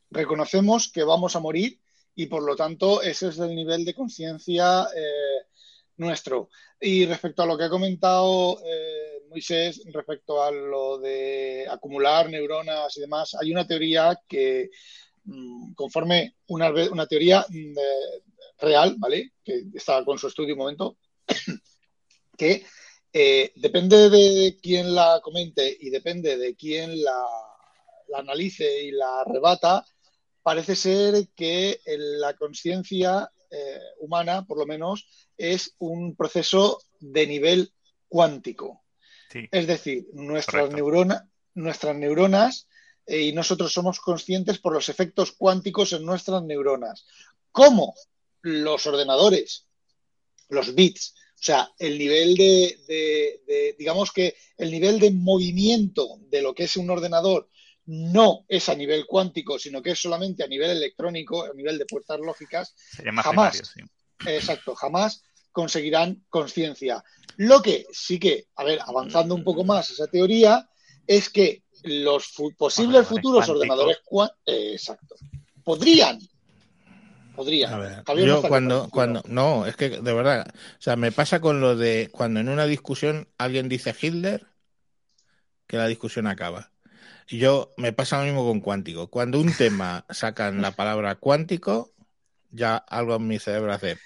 Reconocemos 0.10 0.92
que 0.92 1.04
vamos 1.04 1.36
a 1.36 1.40
morir 1.40 1.80
y 2.16 2.28
por 2.28 2.44
lo 2.44 2.56
tanto 2.56 3.02
ese 3.02 3.28
es 3.28 3.40
el 3.40 3.54
nivel 3.54 3.86
de 3.86 3.94
conciencia 3.94 4.88
eh, 4.96 5.46
nuestro. 5.98 6.50
Y 6.80 7.06
respecto 7.06 7.44
a 7.44 7.46
lo 7.46 7.58
que 7.58 7.66
ha 7.66 7.70
comentado 7.70 8.60
eh, 8.66 9.24
Moisés, 9.30 9.82
respecto 9.92 10.42
a 10.42 10.52
lo 10.52 10.98
de 10.98 11.68
acumular 11.70 12.30
neuronas 12.30 12.96
y 12.98 13.02
demás, 13.02 13.36
hay 13.40 13.52
una 13.52 13.68
teoría 13.68 14.18
que, 14.28 14.70
mm, 15.26 15.74
conforme 15.74 16.36
una, 16.48 16.70
una 16.70 17.06
teoría 17.06 17.46
mm, 17.50 17.78
eh, 17.78 18.24
real, 18.60 18.96
¿vale? 18.98 19.34
Que 19.44 19.66
está 19.74 20.04
con 20.06 20.18
su 20.18 20.28
estudio 20.28 20.54
un 20.54 20.60
momento, 20.60 20.98
que 22.38 22.66
eh, 23.18 23.54
depende 23.56 24.10
de 24.10 24.58
quién 24.62 24.94
la 24.94 25.22
comente 25.24 25.64
y 25.80 25.90
depende 25.90 26.36
de 26.36 26.54
quién 26.54 27.02
la, 27.02 27.24
la 28.10 28.20
analice 28.20 28.84
y 28.84 28.92
la 28.92 29.24
rebata, 29.24 29.86
parece 30.44 30.76
ser 30.76 31.30
que 31.34 31.80
la 31.86 32.34
conciencia 32.36 33.32
eh, 33.50 33.80
humana, 34.00 34.46
por 34.46 34.58
lo 34.60 34.66
menos, 34.66 35.08
es 35.38 35.76
un 35.80 36.16
proceso 36.16 36.82
de 37.00 37.26
nivel 37.26 37.72
cuántico. 38.10 38.84
Sí. 39.32 39.48
Es 39.50 39.66
decir, 39.66 40.08
nuestras, 40.12 40.70
neurona- 40.72 41.30
nuestras 41.54 41.96
neuronas 41.96 42.68
eh, 43.06 43.22
y 43.22 43.32
nosotros 43.32 43.72
somos 43.72 44.02
conscientes 44.02 44.60
por 44.60 44.74
los 44.74 44.90
efectos 44.90 45.32
cuánticos 45.32 45.94
en 45.94 46.04
nuestras 46.06 46.44
neuronas. 46.44 47.06
¿Cómo 47.52 47.96
los 48.42 48.86
ordenadores, 48.86 49.68
los 50.50 50.76
bits, 50.76 51.16
sea, 51.46 51.70
el 51.80 51.98
nivel 51.98 52.36
de, 52.36 52.78
de- 52.88 53.42
de- 53.48 53.76
digamos 53.78 54.12
que 54.12 54.36
el 54.58 54.72
nivel 54.72 55.00
de 55.00 55.12
movimiento 55.12 56.18
de 56.30 56.42
lo 56.42 56.54
que 56.56 56.64
es 56.64 56.76
un 56.78 56.90
ordenador 56.90 57.50
no 57.86 58.46
es 58.48 58.68
a 58.70 58.76
nivel 58.76 59.06
cuántico, 59.06 59.60
sino 59.60 59.82
que 59.82 59.92
es 59.92 60.00
solamente 60.00 60.44
a 60.44 60.48
nivel 60.48 60.72
electrónico, 60.72 61.44
a 61.46 61.54
nivel 61.54 61.78
de 61.78 61.86
puertas 61.86 62.20
lógicas, 62.20 62.74
Jamás. 63.24 63.62
sí. 63.74 63.82
Exacto, 64.28 64.74
jamás 64.76 65.22
conseguirán 65.52 66.26
conciencia. 66.30 67.04
Lo 67.38 67.62
que 67.62 67.86
sí 67.92 68.18
que, 68.20 68.48
a 68.56 68.64
ver, 68.64 68.80
avanzando 68.86 69.36
un 69.36 69.44
poco 69.44 69.64
más 69.64 69.90
esa 69.92 70.08
teoría, 70.08 70.68
es 71.06 71.30
que 71.30 71.64
los 71.84 72.26
fu- 72.26 72.52
posibles 72.58 73.06
Ordenadores 73.06 73.10
futuros 73.10 73.50
ordenadores 73.50 73.98
exacto, 74.46 75.16
podrían, 75.64 76.20
podrían. 77.36 77.74
A 77.74 77.78
ver, 77.78 78.04
Javier 78.06 78.28
no 78.28 78.34
yo 78.34 78.36
está 78.38 78.50
cuando, 78.50 78.90
cuando, 78.90 79.22
no, 79.28 79.66
es 79.66 79.76
que 79.76 79.90
de 79.90 80.14
verdad, 80.14 80.48
o 80.48 80.82
sea, 80.82 80.96
me 80.96 81.12
pasa 81.12 81.40
con 81.40 81.62
lo 81.62 81.76
de 81.76 82.10
cuando 82.12 82.40
en 82.40 82.50
una 82.50 82.66
discusión 82.66 83.28
alguien 83.38 83.70
dice 83.70 83.96
Hitler, 84.00 84.48
que 85.68 85.78
la 85.78 85.88
discusión 85.88 86.28
acaba. 86.28 86.72
Yo 87.28 87.74
me 87.78 87.92
pasa 87.92 88.20
lo 88.20 88.26
mismo 88.26 88.46
con 88.46 88.60
cuántico. 88.60 89.08
Cuando 89.08 89.40
un 89.40 89.52
tema 89.52 90.06
sacan 90.10 90.62
la 90.62 90.72
palabra 90.72 91.16
cuántico, 91.16 91.95
ya 92.52 92.78
algo 92.78 93.16
en 93.16 93.28
mi 93.28 93.40
cerebro 93.40 93.74
hace. 93.74 93.98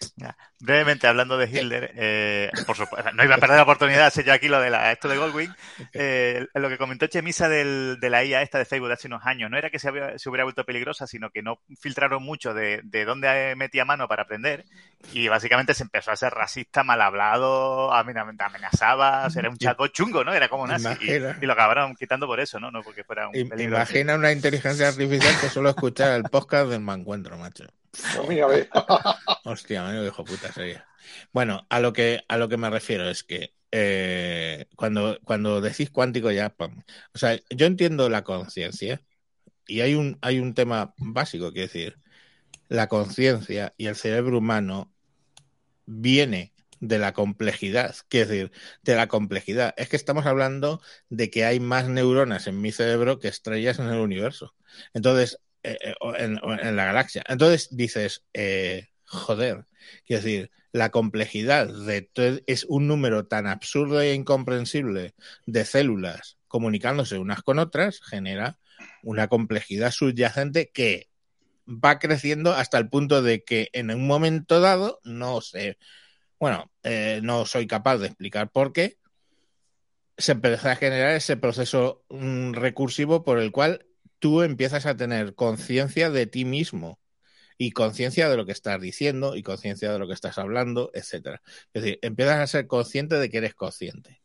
Brevemente 0.61 1.07
hablando 1.07 1.37
de 1.37 1.45
Hitler, 1.47 1.91
eh, 1.95 2.51
por 2.67 2.75
supuesto, 2.75 3.11
no 3.13 3.23
iba 3.23 3.35
a 3.35 3.37
perder 3.37 3.55
la 3.57 3.63
oportunidad, 3.63 4.11
sé 4.11 4.25
yo 4.25 4.33
aquí 4.33 4.49
lo 4.49 4.59
de 4.59 4.69
la, 4.69 4.91
esto 4.91 5.07
de 5.07 5.15
Goldwing, 5.17 5.53
eh, 5.93 6.45
lo 6.53 6.67
que 6.67 6.77
comentó 6.77 7.07
Chemisa 7.07 7.47
del, 7.47 7.97
de 8.01 8.09
la 8.09 8.25
IA 8.25 8.41
esta 8.41 8.57
de 8.57 8.65
Facebook 8.65 8.89
de 8.89 8.95
hace 8.95 9.07
unos 9.07 9.25
años, 9.25 9.49
no 9.49 9.57
era 9.57 9.69
que 9.69 9.79
se, 9.79 9.87
había- 9.87 10.19
se 10.19 10.27
hubiera 10.29 10.43
vuelto 10.43 10.65
peligrosa, 10.65 11.07
sino 11.07 11.29
que 11.29 11.41
no 11.41 11.59
filtraron 11.79 12.21
mucho 12.23 12.53
de, 12.53 12.81
de 12.83 13.05
dónde 13.05 13.53
metía 13.55 13.85
mano 13.85 14.09
para 14.09 14.23
aprender 14.23 14.65
y 15.13 15.29
básicamente 15.29 15.73
se 15.73 15.83
empezó 15.83 16.11
a 16.11 16.17
ser 16.17 16.33
racista, 16.33 16.83
mal 16.83 17.01
hablado, 17.01 17.93
amen- 17.93 18.17
amenazaba, 18.37 19.27
o 19.27 19.29
sea, 19.29 19.39
era 19.41 19.49
un 19.49 19.57
chaco 19.57 19.87
chungo, 19.87 20.25
¿no? 20.25 20.33
Era 20.33 20.49
como 20.49 20.67
nazi 20.67 20.87
y, 20.99 21.11
Imagina. 21.15 21.37
y 21.41 21.45
lo 21.45 21.53
acabaron 21.53 21.95
quitando 21.95 22.27
por 22.27 22.41
eso, 22.41 22.59
¿no? 22.59 22.69
No 22.69 22.83
porque 22.83 23.05
fuera 23.05 23.27
un 23.29 23.33
peligro. 23.47 23.77
Imagina 23.77 24.15
una 24.15 24.33
inteligencia 24.33 24.89
artificial 24.89 25.33
que 25.39 25.47
solo 25.49 25.69
escuchara 25.69 26.17
el 26.17 26.23
podcast 26.23 26.69
del 26.69 26.81
Mancuentro, 26.81 27.37
macho. 27.37 27.63
Hostia, 29.45 29.83
menudo 29.83 30.07
hijo 30.07 30.23
puta 30.23 30.51
sería. 30.51 30.87
Bueno, 31.31 31.65
a 31.69 31.79
lo 31.79 31.93
que, 31.93 32.23
a 32.27 32.37
lo 32.37 32.49
que 32.49 32.57
me 32.57 32.69
refiero 32.69 33.09
es 33.09 33.23
que 33.23 33.53
eh, 33.71 34.65
cuando, 34.75 35.19
cuando 35.23 35.61
decís 35.61 35.89
cuántico 35.89 36.31
ya, 36.31 36.55
o 37.13 37.17
sea, 37.17 37.39
yo 37.49 37.65
entiendo 37.65 38.09
la 38.09 38.23
conciencia 38.23 39.01
y 39.67 39.81
hay 39.81 39.95
un, 39.95 40.17
hay 40.21 40.39
un 40.39 40.53
tema 40.53 40.93
básico 40.97 41.53
que 41.53 41.61
decir, 41.61 41.99
la 42.67 42.87
conciencia 42.87 43.73
y 43.77 43.87
el 43.87 43.95
cerebro 43.95 44.37
humano 44.37 44.91
viene 45.85 46.53
de 46.79 46.97
la 46.97 47.13
complejidad, 47.13 47.95
quiero 48.07 48.29
decir, 48.29 48.51
de 48.83 48.95
la 48.95 49.07
complejidad. 49.07 49.73
Es 49.77 49.89
que 49.89 49.95
estamos 49.95 50.25
hablando 50.25 50.81
de 51.09 51.29
que 51.29 51.45
hay 51.45 51.59
más 51.59 51.89
neuronas 51.89 52.47
en 52.47 52.61
mi 52.61 52.71
cerebro 52.71 53.19
que 53.19 53.27
estrellas 53.27 53.79
en 53.79 53.87
el 53.87 53.99
universo. 53.99 54.55
Entonces, 54.93 55.39
eh, 55.63 55.77
eh, 55.81 55.95
en, 56.17 56.75
la 56.75 56.85
galaxia. 56.85 57.23
Entonces 57.27 57.69
dices, 57.71 58.23
eh, 58.33 58.87
joder, 59.05 59.65
quiero 60.05 60.23
decir, 60.23 60.51
la 60.71 60.89
complejidad 60.89 61.67
de 61.67 62.09
es 62.47 62.65
un 62.65 62.87
número 62.87 63.27
tan 63.27 63.47
absurdo 63.47 64.01
e 64.01 64.13
incomprensible 64.13 65.15
de 65.45 65.65
células 65.65 66.37
comunicándose 66.47 67.19
unas 67.19 67.41
con 67.43 67.59
otras, 67.59 68.01
genera 68.01 68.57
una 69.03 69.27
complejidad 69.27 69.91
subyacente 69.91 70.71
que 70.71 71.09
va 71.67 71.99
creciendo 71.99 72.53
hasta 72.53 72.77
el 72.77 72.89
punto 72.89 73.21
de 73.21 73.43
que 73.43 73.69
en 73.73 73.91
un 73.91 74.07
momento 74.07 74.59
dado, 74.59 74.99
no 75.03 75.41
sé, 75.41 75.77
bueno, 76.39 76.71
no 77.21 77.45
soy 77.45 77.67
capaz 77.67 77.97
de 77.97 78.07
explicar 78.07 78.51
por 78.51 78.73
qué, 78.73 78.97
se 80.19 80.33
empieza 80.33 80.71
a 80.71 80.75
generar 80.75 81.15
ese 81.15 81.37
proceso 81.37 82.03
mm, 82.09 82.53
recursivo 82.53 83.23
por 83.23 83.39
el 83.39 83.51
cual 83.51 83.85
tú 84.19 84.41
empiezas 84.41 84.85
a 84.85 84.95
tener 84.95 85.33
conciencia 85.33 86.09
de 86.09 86.27
ti 86.27 86.45
mismo 86.45 86.99
y 87.57 87.71
conciencia 87.71 88.29
de 88.29 88.37
lo 88.37 88.45
que 88.45 88.51
estás 88.53 88.79
diciendo 88.79 89.35
y 89.35 89.43
conciencia 89.43 89.91
de 89.91 89.99
lo 89.99 90.07
que 90.07 90.13
estás 90.13 90.37
hablando, 90.37 90.91
etcétera. 90.93 91.41
Es 91.73 91.83
decir, 91.83 91.99
empiezas 92.01 92.39
a 92.39 92.47
ser 92.47 92.67
consciente 92.67 93.15
de 93.15 93.29
que 93.29 93.39
eres 93.39 93.53
consciente. 93.53 94.21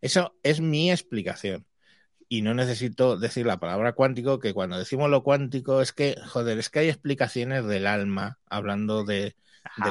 Eso 0.00 0.36
es 0.42 0.60
mi 0.60 0.90
explicación. 0.90 1.66
Y 2.28 2.42
no 2.42 2.52
necesito 2.52 3.16
decir 3.16 3.46
la 3.46 3.58
palabra 3.58 3.92
cuántico, 3.92 4.38
que 4.38 4.52
cuando 4.52 4.78
decimos 4.78 5.08
lo 5.08 5.22
cuántico 5.22 5.80
es 5.80 5.92
que, 5.92 6.16
joder, 6.26 6.58
es 6.58 6.68
que 6.68 6.80
hay 6.80 6.88
explicaciones 6.88 7.66
del 7.66 7.86
alma 7.86 8.38
hablando 8.46 9.04
de, 9.04 9.34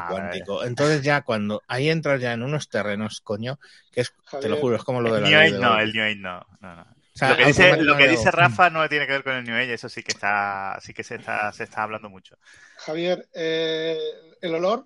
cuántico. 0.09 0.63
Entonces 0.63 1.01
ya 1.01 1.21
cuando 1.21 1.63
ahí 1.67 1.89
entras 1.89 2.21
ya 2.21 2.33
en 2.33 2.43
unos 2.43 2.69
terrenos, 2.69 3.21
coño, 3.21 3.59
que 3.91 4.01
es, 4.01 4.13
te 4.39 4.49
lo 4.49 4.57
juro, 4.57 4.75
es 4.75 4.83
como 4.83 5.01
lo 5.01 5.11
de 5.13 5.17
El 5.17 5.23
la 5.23 5.29
New 5.29 5.39
Age 5.39 5.59
no, 5.59 5.79
el 5.79 5.93
New 5.93 6.03
Age 6.03 6.15
no. 6.15 6.45
no, 6.61 6.75
no. 6.75 7.02
O 7.15 7.17
sea, 7.19 7.29
lo 7.29 7.37
que 7.37 7.45
dice, 7.45 7.61
lo 7.61 7.67
que 7.67 7.71
automáticamente 7.79 8.11
dice 8.11 8.23
digo, 8.31 8.31
Rafa 8.37 8.69
no 8.71 8.89
tiene 8.89 9.05
que 9.05 9.11
ver 9.13 9.23
con 9.23 9.33
el 9.33 9.43
New 9.43 9.55
Age, 9.55 9.73
eso 9.73 9.87
sí 9.89 10.01
que 10.01 10.11
está, 10.13 10.79
sí 10.81 10.93
que 10.93 11.03
se 11.03 11.15
está, 11.15 11.51
se 11.53 11.63
está 11.63 11.83
hablando 11.83 12.09
mucho. 12.09 12.37
Javier, 12.77 13.27
eh, 13.33 13.97
el 14.41 14.55
olor, 14.55 14.85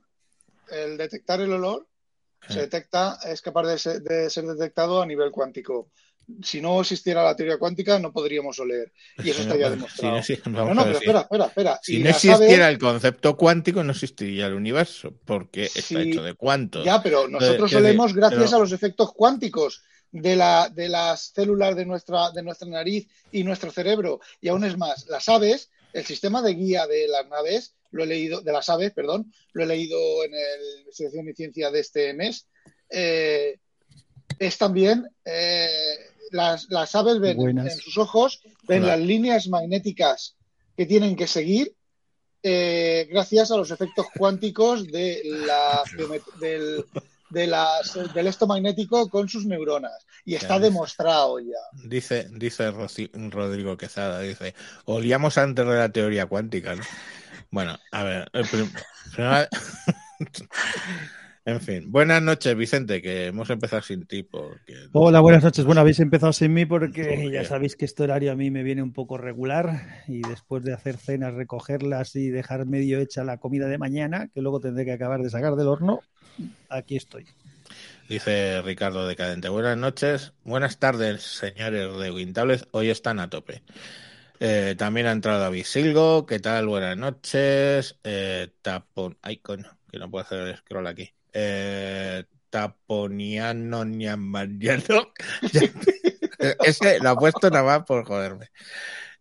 el 0.70 0.98
detectar 0.98 1.40
el 1.40 1.54
olor, 1.54 1.88
se 2.48 2.54
Sí. 2.54 2.60
detecta, 2.60 3.18
es 3.26 3.42
capaz 3.42 3.64
de 3.68 3.80
ser, 3.80 4.02
de 4.02 4.30
ser 4.30 4.44
detectado 4.46 5.02
a 5.02 5.06
nivel 5.06 5.32
cuántico. 5.32 5.90
Si 6.44 6.60
no 6.60 6.82
existiera 6.82 7.24
la 7.24 7.34
teoría 7.38 7.58
cuántica, 7.58 7.98
no 8.00 8.12
podríamos 8.12 8.60
oler. 8.60 8.92
Y 9.20 9.30
eso 9.30 9.36
Si 9.36 9.42
está 9.44 9.54
no- 9.54 9.60
ya 9.62 9.70
demostrado. 9.70 10.16
no 10.48 10.74
No, 10.74 10.84
pero 10.84 10.98
espera, 10.98 11.22
espera, 11.22 11.46
espera. 11.46 11.80
Si 11.82 11.96
Y 11.96 12.04
no 12.04 12.10
existiera 12.10 12.38
sabe- 12.38 12.66
el 12.72 12.78
concepto 12.78 13.38
cuántico, 13.38 13.82
no 13.86 13.92
existiría 13.94 14.48
el 14.48 14.54
universo, 14.54 15.14
porque 15.24 15.64
está 15.64 15.82
Sí, 15.82 15.96
hecho 16.12 16.22
de 16.24 16.34
cuántos. 16.34 16.84
Ya, 16.84 17.02
pero 17.02 17.30
nosotros 17.30 17.72
decir, 17.72 17.98
gracias 18.14 18.44
pero- 18.50 18.58
a 18.58 18.60
los 18.60 18.74
efectos 18.74 19.14
cuánticos 19.14 19.84
de, 20.12 20.36
la, 20.36 20.70
de 20.70 20.90
las 20.90 21.32
células 21.34 21.76
de 21.76 21.86
nuestra, 21.86 22.32
de 22.32 22.44
nuestra 22.44 22.68
nariz 22.68 23.08
y 23.32 23.44
nuestro 23.44 23.72
cerebro. 23.72 24.20
Y 24.42 24.50
aún 24.50 24.64
es 24.64 24.78
más, 24.78 25.08
las 25.08 25.28
aves, 25.30 25.70
el 25.94 26.06
sistema 26.06 26.42
de 26.42 26.54
guía 26.54 26.88
de 26.88 27.08
las 27.08 27.28
naves, 27.28 27.76
lo 27.92 28.04
he 28.04 28.08
leído, 28.08 28.42
de 28.42 28.52
las 28.52 28.70
aves, 28.70 28.92
perdón, 28.94 29.32
lo 29.54 29.64
he 29.64 29.68
leído 29.68 29.98
en 30.24 30.34
el 30.34 30.80
Investigación 30.80 31.30
y 31.30 31.34
Ciencia 31.34 31.72
de 31.72 31.80
este 31.80 32.14
mes, 32.14 32.48
eh, 32.90 33.60
es 34.40 34.58
también, 34.58 35.08
eh, 35.26 35.68
las, 36.32 36.68
las 36.70 36.94
aves 36.96 37.20
ven 37.20 37.32
en, 37.32 37.38
Buenas. 37.38 37.74
en 37.74 37.80
sus 37.80 37.98
ojos, 37.98 38.42
ven 38.64 38.84
Hola. 38.84 38.98
las 38.98 39.06
líneas 39.06 39.48
magnéticas 39.48 40.36
que 40.76 40.86
tienen 40.86 41.16
que 41.16 41.28
seguir 41.28 41.74
eh, 42.44 43.08
gracias 43.10 43.52
a 43.52 43.58
los 43.58 43.72
efectos 43.72 44.06
cuánticos 44.16 44.88
de 44.88 45.22
la 45.24 45.84
del, 46.40 46.86
de 47.30 47.48
las, 47.48 47.98
del 48.14 48.28
esto 48.28 48.48
magnético 48.48 49.10
con 49.10 49.28
sus 49.30 49.46
neuronas. 49.46 50.06
Y 50.26 50.36
está 50.36 50.48
Claro. 50.48 50.64
demostrado 50.64 51.40
ya. 51.40 51.58
Dice, 51.88 52.28
dice 52.32 52.72
Rodrigo 53.30 53.78
Quesada, 53.78 54.20
dice, 54.22 54.54
olíamos 54.86 55.38
antes 55.38 55.66
de 55.66 55.76
la 55.76 55.90
teoría 55.90 56.26
cuántica, 56.26 56.76
¿no? 56.76 56.84
Bueno, 57.52 57.78
a 57.92 58.04
ver, 58.04 58.30
prim- 58.52 58.72
En 61.46 61.62
fin, 61.62 61.90
buenas 61.94 62.22
noches, 62.22 62.54
Vicente, 62.58 63.02
que 63.02 63.28
hemos 63.28 63.50
empezado 63.50 63.82
sin 63.82 64.06
ti. 64.06 64.22
Porque... 64.24 64.90
Hola, 64.92 65.22
buenas 65.22 65.46
noches. 65.46 65.64
Bueno, 65.64 65.80
habéis 65.80 66.02
empezado 66.02 66.34
sin 66.34 66.54
mí 66.54 66.66
porque 66.66 67.06
Porque- 67.06 67.32
ya 67.32 67.46
sabéis 67.46 67.78
que 67.78 67.86
este 67.86 68.04
horario 68.04 68.34
a 68.34 68.36
mí 68.36 68.52
me 68.52 68.64
viene 68.64 68.84
un 68.84 68.92
poco 68.92 69.18
regular 69.18 70.04
y 70.10 70.24
después 70.28 70.62
de 70.66 70.74
hacer 70.74 70.98
cenas, 70.98 71.36
recogerlas 71.36 72.18
y 72.18 72.28
dejar 72.32 72.66
medio 72.66 73.00
hecha 73.00 73.24
la 73.24 73.38
comida 73.38 73.68
de 73.70 73.78
mañana, 73.78 74.28
que 74.34 74.42
luego 74.42 74.60
tendré 74.60 74.84
que 74.84 74.92
acabar 74.92 75.22
de 75.24 75.30
sacar 75.30 75.56
del 75.56 75.68
horno, 75.70 76.02
aquí 76.70 76.96
estoy. 76.96 77.26
Dice 78.08 78.62
Ricardo 78.62 79.08
Decadente. 79.08 79.50
Buenas 79.50 79.78
noches, 79.78 80.34
buenas 80.44 80.80
tardes, 80.80 81.24
señores 81.24 81.98
de 81.98 82.12
Wintables. 82.12 82.68
Hoy 82.72 82.90
están 82.90 83.20
a 83.20 83.30
tope. 83.30 83.64
Eh, 84.40 84.76
también 84.78 85.08
ha 85.08 85.12
entrado 85.12 85.40
David 85.40 85.66
Silgo. 85.66 86.26
¿Qué 86.26 86.40
tal? 86.40 86.68
Buenas 86.68 86.96
noches. 86.96 87.98
Eh. 88.04 88.50
Ay, 89.22 89.38
coño, 89.38 89.78
que 89.92 90.00
no 90.00 90.10
puedo 90.10 90.24
hacer 90.24 90.40
el 90.40 90.58
scroll 90.58 90.88
aquí. 90.88 91.12
Eh, 91.34 92.24
taponiano 92.50 93.84
Ñamariano. 93.84 95.12
Ese 96.64 97.00
lo 97.00 97.10
ha 97.10 97.16
puesto 97.16 97.50
nada 97.50 97.64
más 97.64 97.86
por 97.86 98.06
joderme. 98.06 98.52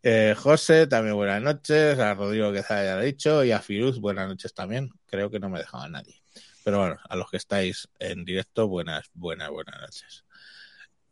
Eh, 0.03 0.35
José, 0.37 0.87
también 0.87 1.17
buenas 1.17 1.43
noches. 1.43 1.99
A 1.99 2.15
Rodrigo 2.15 2.53
que 2.53 2.63
ya 2.69 2.95
lo 2.95 3.01
ha 3.01 3.01
dicho. 3.01 3.43
Y 3.43 3.53
a 3.53 3.61
Firuz, 3.61 3.99
buenas 3.99 4.29
noches 4.29 4.55
también. 4.55 4.91
Creo 5.07 5.31
que 5.31 5.41
no 5.41 5.49
me 5.49 5.59
dejaba 5.59 5.89
nadie. 5.89 6.23
Pero 6.67 6.81
bueno, 6.81 6.97
a 7.09 7.15
los 7.15 7.31
que 7.31 7.37
estáis 7.37 7.89
en 8.01 8.25
directo, 8.25 8.67
buenas, 8.67 9.09
buenas, 9.15 9.51
buenas 9.51 9.81
noches. 9.81 10.25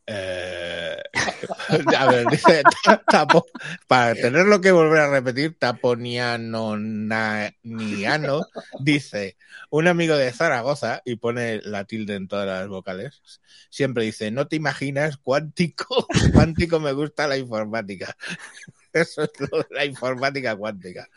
Eh, 0.05 1.01
a 1.97 2.07
ver, 2.09 2.27
dice 2.27 2.65
ta- 2.83 3.01
tapo, 3.09 3.47
para 3.87 4.17
tenerlo 4.17 4.61
que 4.61 4.73
volver 4.73 4.99
a 5.03 5.11
repetir, 5.11 5.57
Taponiano 5.57 6.77
Niano 6.77 8.41
dice 8.81 9.37
un 9.71 9.87
amigo 9.87 10.17
de 10.17 10.33
Zaragoza 10.33 11.03
y 11.05 11.15
pone 11.15 11.61
la 11.63 11.85
tilde 11.85 12.17
en 12.17 12.27
todas 12.27 12.49
las 12.49 12.67
vocales. 12.67 13.23
Siempre 13.71 14.03
dice: 14.03 14.33
No 14.33 14.49
te 14.49 14.57
imaginas 14.57 15.19
cuántico, 15.19 16.09
cuántico 16.33 16.81
me 16.81 16.91
gusta 16.91 17.29
la 17.29 17.37
informática. 17.37 18.17
Eso 18.93 19.23
es 19.23 19.31
lo 19.39 19.59
de 19.59 19.67
la 19.71 19.85
informática 19.85 20.57
cuántica. 20.57 21.09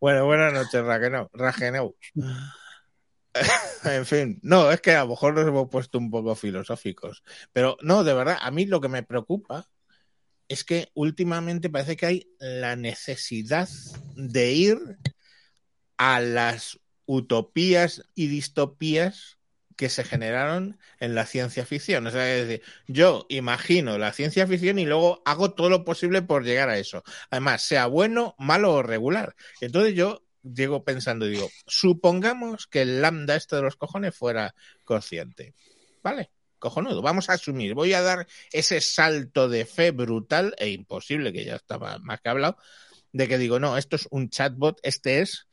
Bueno, 0.00 0.24
buenas 0.24 0.54
noches, 0.54 0.82
Ragenau. 0.82 1.28
Ragenau. 1.34 1.94
En 3.84 4.06
fin, 4.06 4.38
no, 4.42 4.70
es 4.70 4.80
que 4.80 4.92
a 4.92 5.04
lo 5.04 5.10
mejor 5.10 5.34
nos 5.34 5.46
hemos 5.46 5.68
puesto 5.68 5.98
un 5.98 6.10
poco 6.10 6.34
filosóficos. 6.34 7.22
Pero 7.52 7.76
no, 7.82 8.04
de 8.04 8.14
verdad, 8.14 8.38
a 8.40 8.50
mí 8.50 8.66
lo 8.66 8.80
que 8.80 8.88
me 8.88 9.02
preocupa 9.02 9.68
es 10.48 10.64
que 10.64 10.90
últimamente 10.94 11.70
parece 11.70 11.96
que 11.96 12.06
hay 12.06 12.30
la 12.38 12.76
necesidad 12.76 13.68
de 14.16 14.52
ir 14.52 14.78
a 15.96 16.20
las 16.20 16.78
utopías 17.06 18.02
y 18.14 18.26
distopías 18.26 19.38
que 19.76 19.88
se 19.88 20.04
generaron 20.04 20.78
en 21.00 21.14
la 21.14 21.26
ciencia 21.26 21.64
ficción. 21.64 22.06
O 22.06 22.10
sea, 22.10 22.36
es 22.36 22.46
decir, 22.46 22.64
yo 22.86 23.26
imagino 23.28 23.98
la 23.98 24.12
ciencia 24.12 24.46
ficción 24.46 24.78
y 24.78 24.84
luego 24.84 25.22
hago 25.24 25.54
todo 25.54 25.70
lo 25.70 25.84
posible 25.84 26.22
por 26.22 26.44
llegar 26.44 26.68
a 26.68 26.78
eso. 26.78 27.02
Además, 27.30 27.62
sea 27.62 27.86
bueno, 27.86 28.34
malo 28.38 28.74
o 28.74 28.82
regular. 28.82 29.34
Entonces 29.60 29.94
yo 29.94 30.22
llego 30.42 30.84
pensando 30.84 31.26
y 31.26 31.30
digo, 31.30 31.50
supongamos 31.66 32.66
que 32.66 32.82
el 32.82 33.00
lambda 33.00 33.36
este 33.36 33.56
de 33.56 33.62
los 33.62 33.76
cojones 33.76 34.14
fuera 34.14 34.54
consciente. 34.84 35.54
¿Vale? 36.02 36.30
Cojonudo, 36.58 37.02
vamos 37.02 37.28
a 37.28 37.34
asumir, 37.34 37.74
voy 37.74 37.92
a 37.92 38.02
dar 38.02 38.26
ese 38.52 38.80
salto 38.80 39.48
de 39.48 39.64
fe 39.64 39.90
brutal 39.90 40.54
e 40.58 40.70
imposible, 40.70 41.32
que 41.32 41.44
ya 41.44 41.56
estaba 41.56 41.98
más 41.98 42.20
que 42.20 42.28
hablado, 42.28 42.56
de 43.12 43.26
que 43.26 43.38
digo, 43.38 43.58
no, 43.58 43.76
esto 43.76 43.96
es 43.96 44.06
un 44.10 44.30
chatbot, 44.30 44.78
este 44.82 45.20
es 45.20 45.48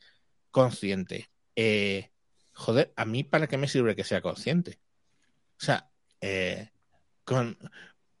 consciente. 0.50 1.30
Eh, 1.56 2.10
joder, 2.52 2.92
¿a 2.96 3.04
mí 3.04 3.24
para 3.24 3.48
qué 3.48 3.58
me 3.58 3.68
sirve 3.68 3.96
que 3.96 4.04
sea 4.04 4.22
consciente? 4.22 4.78
O 5.60 5.64
sea, 5.64 5.90
eh, 6.20 6.70
con, 7.24 7.58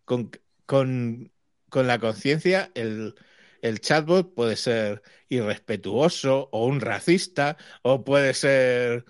con, 0.04 0.30
con, 0.66 1.32
con 1.68 1.86
la 1.86 1.98
conciencia, 2.00 2.72
el, 2.74 3.14
el 3.62 3.80
chatbot 3.80 4.34
puede 4.34 4.56
ser 4.56 5.02
irrespetuoso 5.28 6.48
o 6.52 6.66
un 6.66 6.80
racista 6.80 7.56
o 7.82 8.04
puede 8.04 8.34
ser 8.34 9.04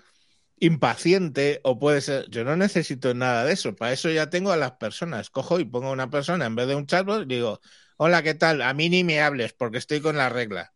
impaciente 0.57 1.59
o 1.63 1.79
puede 1.79 2.01
ser... 2.01 2.29
Yo 2.29 2.43
no 2.43 2.55
necesito 2.55 3.13
nada 3.13 3.45
de 3.45 3.53
eso. 3.53 3.75
Para 3.75 3.93
eso 3.93 4.09
ya 4.09 4.29
tengo 4.29 4.51
a 4.51 4.57
las 4.57 4.73
personas. 4.73 5.29
Cojo 5.29 5.59
y 5.59 5.65
pongo 5.65 5.91
una 5.91 6.09
persona 6.09 6.45
en 6.45 6.55
vez 6.55 6.67
de 6.67 6.75
un 6.75 6.85
chatbot 6.85 7.23
y 7.23 7.35
digo, 7.35 7.59
hola, 7.97 8.23
¿qué 8.23 8.33
tal? 8.33 8.61
A 8.61 8.73
mí 8.73 8.89
ni 8.89 9.03
me 9.03 9.21
hables 9.21 9.53
porque 9.53 9.79
estoy 9.79 10.01
con 10.01 10.17
la 10.17 10.29
regla. 10.29 10.73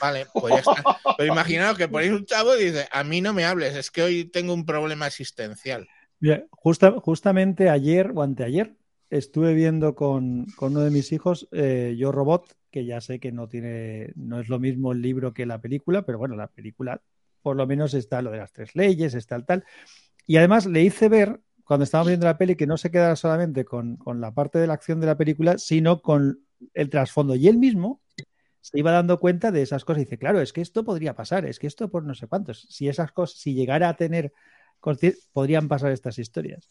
Vale, 0.00 0.26
pues 0.32 0.54
ya 0.54 0.60
está. 0.60 0.82
Pero 1.18 1.32
imaginaos 1.32 1.76
que 1.76 1.88
ponéis 1.88 2.12
un 2.12 2.24
chavo 2.24 2.56
y 2.56 2.64
dice, 2.64 2.88
a 2.90 3.04
mí 3.04 3.20
no 3.20 3.32
me 3.32 3.44
hables, 3.44 3.76
es 3.76 3.90
que 3.90 4.02
hoy 4.02 4.24
tengo 4.24 4.54
un 4.54 4.64
problema 4.64 5.06
existencial. 5.06 5.86
Mira, 6.20 6.44
justa- 6.50 6.98
justamente 7.00 7.68
ayer 7.68 8.12
o 8.14 8.22
anteayer 8.22 8.76
estuve 9.10 9.54
viendo 9.54 9.94
con, 9.94 10.46
con 10.56 10.72
uno 10.72 10.80
de 10.80 10.90
mis 10.90 11.12
hijos 11.12 11.48
eh, 11.52 11.94
Yo 11.98 12.12
Robot, 12.12 12.56
que 12.70 12.84
ya 12.84 13.00
sé 13.00 13.20
que 13.20 13.32
no 13.32 13.48
tiene, 13.48 14.12
no 14.16 14.40
es 14.40 14.48
lo 14.48 14.58
mismo 14.58 14.92
el 14.92 15.02
libro 15.02 15.32
que 15.32 15.46
la 15.46 15.60
película, 15.60 16.02
pero 16.02 16.18
bueno, 16.18 16.36
la 16.36 16.48
película 16.48 17.02
por 17.42 17.56
lo 17.56 17.66
menos 17.66 17.94
está 17.94 18.22
lo 18.22 18.30
de 18.30 18.38
las 18.38 18.52
tres 18.52 18.74
leyes, 18.74 19.14
está 19.14 19.36
el 19.36 19.44
tal. 19.44 19.64
Y 20.26 20.36
además 20.36 20.66
le 20.66 20.82
hice 20.82 21.08
ver, 21.08 21.40
cuando 21.64 21.84
estábamos 21.84 22.08
viendo 22.08 22.26
la 22.26 22.38
peli, 22.38 22.56
que 22.56 22.66
no 22.66 22.76
se 22.76 22.90
quedara 22.90 23.16
solamente 23.16 23.64
con, 23.64 23.96
con 23.96 24.20
la 24.20 24.34
parte 24.34 24.58
de 24.58 24.66
la 24.66 24.74
acción 24.74 25.00
de 25.00 25.06
la 25.06 25.16
película, 25.16 25.58
sino 25.58 26.02
con 26.02 26.40
el 26.74 26.90
trasfondo. 26.90 27.34
Y 27.36 27.48
él 27.48 27.58
mismo 27.58 28.02
se 28.60 28.78
iba 28.78 28.90
dando 28.90 29.18
cuenta 29.18 29.50
de 29.50 29.62
esas 29.62 29.84
cosas. 29.84 30.02
Y 30.02 30.04
dice, 30.04 30.18
claro, 30.18 30.40
es 30.40 30.52
que 30.52 30.60
esto 30.60 30.84
podría 30.84 31.14
pasar, 31.14 31.46
es 31.46 31.58
que 31.58 31.66
esto 31.66 31.90
por 31.90 32.04
no 32.04 32.14
sé 32.14 32.26
cuántos. 32.26 32.66
Si 32.68 32.88
esas 32.88 33.12
cosas, 33.12 33.38
si 33.38 33.54
llegara 33.54 33.88
a 33.88 33.96
tener 33.96 34.32
podrían 35.32 35.68
pasar 35.68 35.92
estas 35.92 36.18
historias. 36.18 36.68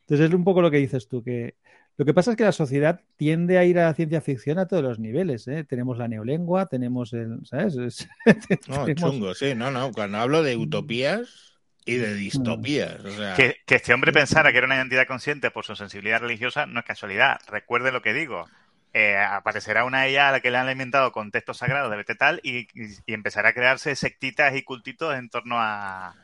Entonces 0.00 0.28
es 0.28 0.34
un 0.34 0.44
poco 0.44 0.62
lo 0.62 0.70
que 0.70 0.78
dices 0.78 1.08
tú, 1.08 1.22
que 1.22 1.56
lo 1.98 2.04
que 2.04 2.14
pasa 2.14 2.30
es 2.30 2.36
que 2.36 2.44
la 2.44 2.52
sociedad 2.52 3.00
tiende 3.16 3.58
a 3.58 3.64
ir 3.64 3.78
a 3.78 3.86
la 3.86 3.94
ciencia 3.94 4.20
ficción 4.22 4.58
a 4.58 4.66
todos 4.66 4.82
los 4.82 4.98
niveles. 4.98 5.46
¿eh? 5.48 5.64
Tenemos 5.64 5.98
la 5.98 6.08
neolengua, 6.08 6.66
tenemos 6.66 7.12
el, 7.12 7.40
¿sabes? 7.44 7.76
Es- 7.76 8.08
No, 8.68 8.84
tenemos- 8.86 8.94
chungo, 9.10 9.34
sí, 9.34 9.54
no, 9.54 9.70
no. 9.70 9.92
Cuando 9.92 10.18
hablo 10.18 10.42
de 10.42 10.56
utopías 10.56 11.56
y 11.84 11.96
de 11.96 12.14
distopías, 12.14 13.04
o 13.04 13.10
sea, 13.10 13.34
Que, 13.34 13.56
que 13.66 13.74
este 13.76 13.92
hombre 13.94 14.12
pensara 14.12 14.52
que 14.52 14.58
era 14.58 14.66
una 14.66 14.80
entidad 14.80 15.06
consciente 15.06 15.50
por 15.50 15.64
su 15.64 15.74
sensibilidad 15.74 16.20
religiosa 16.20 16.66
no 16.66 16.80
es 16.80 16.86
casualidad. 16.86 17.38
Recuerde 17.48 17.92
lo 17.92 18.00
que 18.02 18.12
digo. 18.14 18.46
Eh, 18.94 19.16
aparecerá 19.18 19.84
una 19.84 20.06
ella 20.06 20.28
a 20.28 20.32
la 20.32 20.40
que 20.40 20.50
le 20.50 20.56
han 20.58 20.66
alimentado 20.66 21.12
con 21.12 21.30
textos 21.30 21.58
sagrados 21.58 21.90
de 21.90 21.96
vete 21.98 22.14
tal 22.14 22.40
y, 22.42 22.60
y- 22.74 22.96
y 23.06 23.12
empezará 23.12 23.50
a 23.50 23.52
crearse 23.52 23.94
sectitas 23.96 24.54
y 24.56 24.62
cultitos 24.62 25.14
en 25.14 25.28
torno 25.28 25.56
a, 25.58 26.14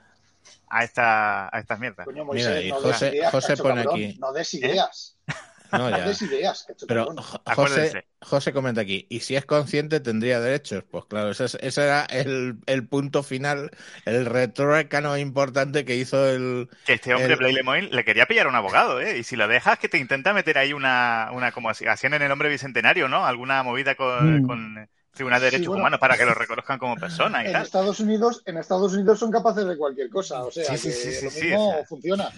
a, 0.68 0.84
esta, 0.84 1.54
a 1.54 1.60
estas 1.60 1.78
mierdas. 1.78 2.04
Coño, 2.06 2.24
Mira, 2.24 2.48
Moisés, 2.48 2.64
y 2.64 2.68
no 2.70 2.76
José- 2.76 3.04
des 3.06 3.14
ideas, 3.14 3.30
José 3.32 3.48
cacho 3.48 3.62
pone 3.64 3.74
cabrón, 3.84 3.94
aquí. 4.04 4.18
No 4.18 4.32
des 4.32 4.54
ideas. 4.54 5.16
no, 5.26 5.34
No 5.72 5.90
ya. 5.90 6.10
ideas, 6.26 6.66
Pero. 6.86 7.14
José, 7.56 8.06
José 8.20 8.52
comenta 8.52 8.82
aquí, 8.82 9.06
¿y 9.10 9.20
si 9.20 9.34
es 9.34 9.44
consciente 9.44 9.98
tendría 10.00 10.40
derechos? 10.40 10.84
Pues 10.88 11.04
claro, 11.06 11.30
ese, 11.30 11.46
es- 11.46 11.58
ese 11.60 11.82
era 11.84 12.04
el, 12.04 12.58
el 12.66 12.86
punto 12.86 13.22
final, 13.22 13.70
el 14.04 14.26
retrócano 14.26 15.16
importante 15.18 15.84
que 15.84 15.96
hizo 15.96 16.28
el... 16.28 16.68
Que 16.84 16.94
este 16.94 17.12
hombre, 17.14 17.32
El- 17.32 17.38
Blake 17.38 17.54
Lemoine, 17.54 17.88
le 17.90 18.04
quería 18.04 18.26
pillar 18.26 18.46
a 18.46 18.50
un 18.50 18.54
abogado, 18.54 19.00
¿eh? 19.00 19.18
Y 19.18 19.24
si 19.24 19.36
lo 19.36 19.48
dejas, 19.48 19.78
que 19.78 19.88
te 19.88 19.98
intenta 19.98 20.32
meter 20.32 20.58
ahí 20.58 20.72
una, 20.72 21.30
una 21.32 21.50
como 21.50 21.70
así- 21.70 21.86
hacían 21.86 22.14
en 22.14 22.22
el 22.22 22.30
hombre 22.30 22.48
bicentenario, 22.50 23.08
¿no? 23.08 23.26
Alguna 23.26 23.62
movida 23.62 23.94
con, 23.96 24.42
Mm. 24.42 24.46
con 24.46 24.88
Tribunal 25.12 25.40
de 25.40 25.46
Sí, 25.48 25.50
Derechos 25.52 25.68
bueno. 25.68 25.82
Humanos 25.82 26.00
para 26.00 26.16
que 26.16 26.24
lo 26.24 26.34
reconozcan 26.34 26.78
como 26.78 26.96
persona 26.96 27.42
y 27.42 27.46
En 27.46 27.52
tal. 27.52 27.62
Estados 27.62 28.00
Unidos, 28.00 28.42
en 28.46 28.58
Estados 28.58 28.92
Unidos 28.94 29.18
son 29.18 29.30
capaces 29.30 29.64
de 29.66 29.76
cualquier 29.76 30.08
cosa, 30.10 30.42
o 30.44 30.50
sea, 30.50 30.64
Sí, 30.64 30.78
sí, 30.78 30.88
que 30.88 30.94
sí, 30.94 31.12
sí, 31.12 31.24
lo 31.24 31.30
sí, 31.30 31.44
mismo 31.46 31.68
o 31.70 31.72
sea. 31.74 31.84
funciona. 31.86 32.28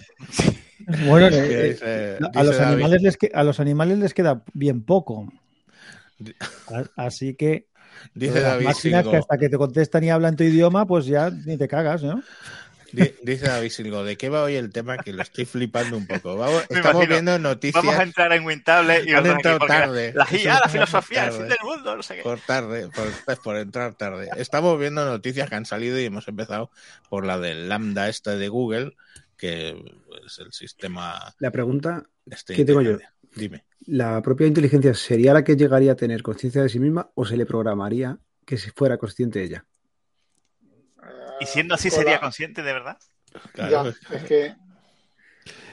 Bueno, 1.05 1.27
eh, 1.31 1.69
dice- 1.73 2.17
a, 2.21 2.41
dice 2.41 2.43
los 2.43 2.59
animales 2.59 3.01
les 3.01 3.17
que- 3.17 3.31
a 3.33 3.43
los 3.43 3.59
animales 3.59 3.97
les 3.99 4.13
queda 4.13 4.43
bien 4.53 4.83
poco. 4.83 5.31
Así 6.95 7.35
que 7.35 7.67
Dice 8.13 8.41
David 8.41 8.65
máquinas 8.65 9.01
Silgo, 9.01 9.11
que 9.11 9.17
hasta 9.17 9.37
que 9.37 9.49
te 9.49 9.57
contestan 9.57 10.03
y 10.03 10.09
hablan 10.11 10.35
tu 10.35 10.43
idioma, 10.43 10.85
pues 10.85 11.05
ya 11.07 11.29
ni 11.31 11.57
te 11.57 11.67
cagas, 11.67 12.03
¿no? 12.03 12.21
di- 12.91 13.11
dice 13.23 13.47
David 13.47 13.69
Silgo, 13.69 14.03
¿de 14.03 14.15
qué 14.17 14.29
va 14.29 14.43
hoy 14.43 14.55
el 14.55 14.71
tema? 14.71 14.97
Que 14.97 15.11
lo 15.13 15.21
estoy 15.21 15.45
flipando 15.45 15.97
un 15.97 16.07
poco. 16.07 16.35
Vamos- 16.37 16.61
estamos 16.69 16.85
imagino. 17.03 17.07
viendo 17.07 17.39
noticias 17.39 17.83
Vamos 17.83 17.99
a 17.99 18.03
entrar 18.03 18.31
en 18.33 18.45
Wintable 18.45 19.03
y 19.05 19.11
Han 19.13 19.25
entrado 19.25 19.59
tarde. 19.59 20.13
La 20.15 20.23
la 20.25 20.29
entrado 20.37 20.69
filosofía, 20.69 21.25
el 21.25 21.31
fin 21.33 21.47
del 21.49 21.57
mundo, 21.63 21.95
no 21.97 22.03
sé 22.03 22.15
qué. 22.17 22.21
por 22.21 22.39
tarde, 22.39 22.87
por, 22.95 23.07
pues, 23.25 23.39
por 23.39 23.57
entrar 23.57 23.93
tarde. 23.95 24.29
Estamos 24.37 24.79
viendo 24.79 25.03
noticias 25.05 25.49
que 25.49 25.55
han 25.55 25.65
salido 25.65 25.99
y 25.99 26.05
hemos 26.05 26.27
empezado 26.27 26.71
por 27.09 27.25
la 27.25 27.39
del 27.39 27.67
lambda 27.67 28.07
este 28.09 28.37
de 28.37 28.47
Google, 28.47 28.93
que 29.37 29.69
es 30.25 30.39
el 30.39 30.51
sistema 30.51 31.33
La 31.39 31.51
pregunta, 31.51 32.03
este 32.25 32.55
¿Qué 32.55 32.65
tengo 32.65 32.81
yo? 32.81 32.97
Dime. 33.35 33.65
¿la 33.85 34.21
propia 34.21 34.47
inteligencia 34.47 34.93
sería 34.93 35.33
la 35.33 35.43
que 35.43 35.55
llegaría 35.55 35.91
a 35.91 35.95
tener 35.95 36.23
conciencia 36.23 36.63
de 36.63 36.69
sí 36.69 36.79
misma 36.79 37.11
o 37.13 37.25
se 37.25 37.37
le 37.37 37.45
programaría 37.45 38.17
que 38.45 38.57
si 38.57 38.71
fuera 38.71 38.97
consciente 38.97 39.43
ella? 39.43 39.65
Y 41.39 41.45
siendo 41.45 41.75
así, 41.75 41.89
Hola. 41.89 41.97
¿sería 41.97 42.19
consciente 42.19 42.63
de 42.63 42.73
verdad? 42.73 42.97
Claro, 43.53 43.91
Ya, 43.91 44.15
es 44.17 44.23
que 44.23 44.55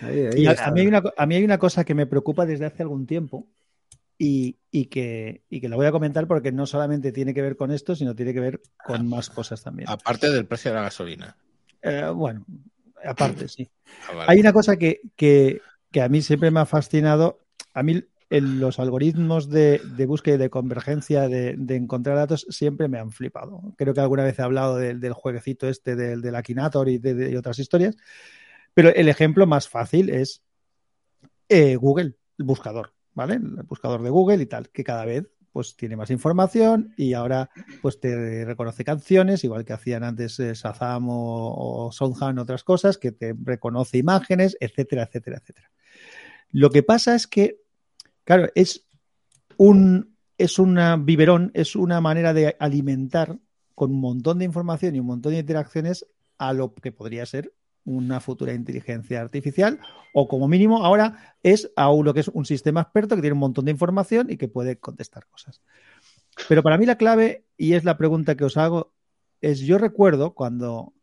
Ahí, 0.02 0.26
ahí 0.26 0.42
Y 0.42 0.46
a, 0.46 0.70
mí 0.70 0.80
hay 0.80 0.86
una, 0.86 1.02
a 1.16 1.26
mí 1.26 1.34
hay 1.36 1.44
una 1.44 1.58
cosa 1.58 1.84
que 1.84 1.94
me 1.94 2.06
preocupa 2.06 2.46
desde 2.46 2.66
hace 2.66 2.82
algún 2.82 3.06
tiempo 3.06 3.48
y, 4.18 4.58
y 4.70 4.86
que, 4.86 5.42
y 5.48 5.60
que 5.60 5.68
la 5.68 5.76
voy 5.76 5.86
a 5.86 5.92
comentar 5.92 6.26
porque 6.26 6.52
no 6.52 6.66
solamente 6.66 7.12
tiene 7.12 7.34
que 7.34 7.42
ver 7.42 7.56
con 7.56 7.70
esto, 7.70 7.96
sino 7.96 8.14
tiene 8.14 8.32
que 8.32 8.40
ver 8.40 8.60
con 8.86 9.08
más 9.08 9.30
cosas 9.30 9.62
también. 9.62 9.88
aparte 9.88 10.30
del 10.30 10.46
precio 10.46 10.70
de 10.70 10.76
la 10.76 10.82
gasolina. 10.82 11.36
Eh, 11.82 12.10
bueno, 12.14 12.44
aparte, 13.06 13.48
sí. 13.48 13.70
Ah, 14.08 14.14
vale. 14.14 14.32
Hay 14.32 14.40
una 14.40 14.52
cosa 14.52 14.76
que, 14.76 15.00
que- 15.16 15.60
que 15.90 16.02
a 16.02 16.08
mí 16.08 16.22
siempre 16.22 16.50
me 16.50 16.60
ha 16.60 16.66
fascinado. 16.66 17.38
A 17.72 17.82
mí 17.82 18.02
el- 18.30 18.58
los 18.58 18.78
algoritmos 18.80 19.48
de, 19.48 19.80
de 19.84 20.06
búsqueda 20.06 20.34
y 20.34 20.38
de 20.38 20.50
convergencia 20.50 21.28
de, 21.28 21.54
de 21.56 21.76
encontrar 21.76 22.16
datos 22.16 22.46
siempre 22.48 22.88
me 22.88 22.98
han 22.98 23.12
flipado. 23.12 23.60
Creo 23.76 23.94
que 23.94 24.00
alguna 24.00 24.24
vez 24.24 24.38
he 24.38 24.42
hablado 24.42 24.76
del, 24.76 24.98
del 24.98 25.12
jueguecito 25.12 25.68
este 25.68 25.94
del, 25.94 26.20
del 26.22 26.34
Akinator 26.34 26.88
y 26.88 26.98
de, 26.98 27.36
otras 27.38 27.58
historias. 27.58 27.96
Pero 28.74 28.88
el 28.88 29.08
ejemplo 29.08 29.46
más 29.46 29.68
fácil 29.68 30.10
es 30.10 30.42
eh, 31.48 31.76
Google, 31.76 32.14
el 32.38 32.44
buscador, 32.44 32.92
¿vale? 33.12 33.34
El 33.34 33.62
buscador 33.68 34.02
de 34.02 34.10
Google 34.10 34.42
y 34.42 34.46
tal, 34.46 34.70
que 34.70 34.82
cada 34.84 35.04
vez 35.04 35.26
pues 35.54 35.76
tiene 35.76 35.96
más 35.96 36.10
información 36.10 36.92
y 36.96 37.12
ahora 37.12 37.48
pues 37.80 38.00
te 38.00 38.44
reconoce 38.44 38.84
canciones, 38.84 39.44
igual 39.44 39.64
que 39.64 39.72
hacían 39.72 40.02
antes 40.02 40.40
eh, 40.40 40.52
Shazam 40.52 41.08
o, 41.08 41.86
o 41.88 41.90
otras 42.40 42.64
cosas, 42.64 42.98
que 42.98 43.12
te 43.12 43.36
reconoce 43.40 43.98
imágenes, 43.98 44.56
etcétera, 44.58 45.04
etcétera, 45.04 45.38
etcétera. 45.38 45.70
Lo 46.50 46.70
que 46.70 46.82
pasa 46.82 47.14
es 47.14 47.28
que, 47.28 47.60
claro, 48.24 48.48
es 48.56 48.88
un 49.56 50.16
es 50.36 50.58
una 50.58 50.96
biberón, 50.96 51.52
es 51.54 51.76
una 51.76 52.00
manera 52.00 52.34
de 52.34 52.56
alimentar 52.58 53.38
con 53.76 53.92
un 53.92 54.00
montón 54.00 54.40
de 54.40 54.46
información 54.46 54.96
y 54.96 54.98
un 54.98 55.06
montón 55.06 55.34
de 55.34 55.38
interacciones 55.38 56.04
a 56.36 56.52
lo 56.52 56.74
que 56.74 56.90
podría 56.90 57.24
ser 57.26 57.54
una 57.84 58.20
futura 58.20 58.54
inteligencia 58.54 59.20
artificial 59.20 59.78
o 60.12 60.26
como 60.28 60.48
mínimo 60.48 60.84
ahora 60.84 61.36
es 61.42 61.70
a 61.76 61.92
lo 61.92 62.14
que 62.14 62.20
es 62.20 62.28
un 62.28 62.46
sistema 62.46 62.82
experto 62.82 63.14
que 63.14 63.20
tiene 63.20 63.34
un 63.34 63.40
montón 63.40 63.66
de 63.66 63.70
información 63.70 64.30
y 64.30 64.36
que 64.36 64.48
puede 64.48 64.78
contestar 64.78 65.26
cosas. 65.26 65.60
Pero 66.48 66.62
para 66.62 66.78
mí 66.78 66.86
la 66.86 66.96
clave, 66.96 67.44
y 67.56 67.74
es 67.74 67.84
la 67.84 67.96
pregunta 67.96 68.36
que 68.36 68.44
os 68.44 68.56
hago, 68.56 68.92
es 69.40 69.60
yo 69.60 69.78
recuerdo 69.78 70.34
cuando, 70.34 70.94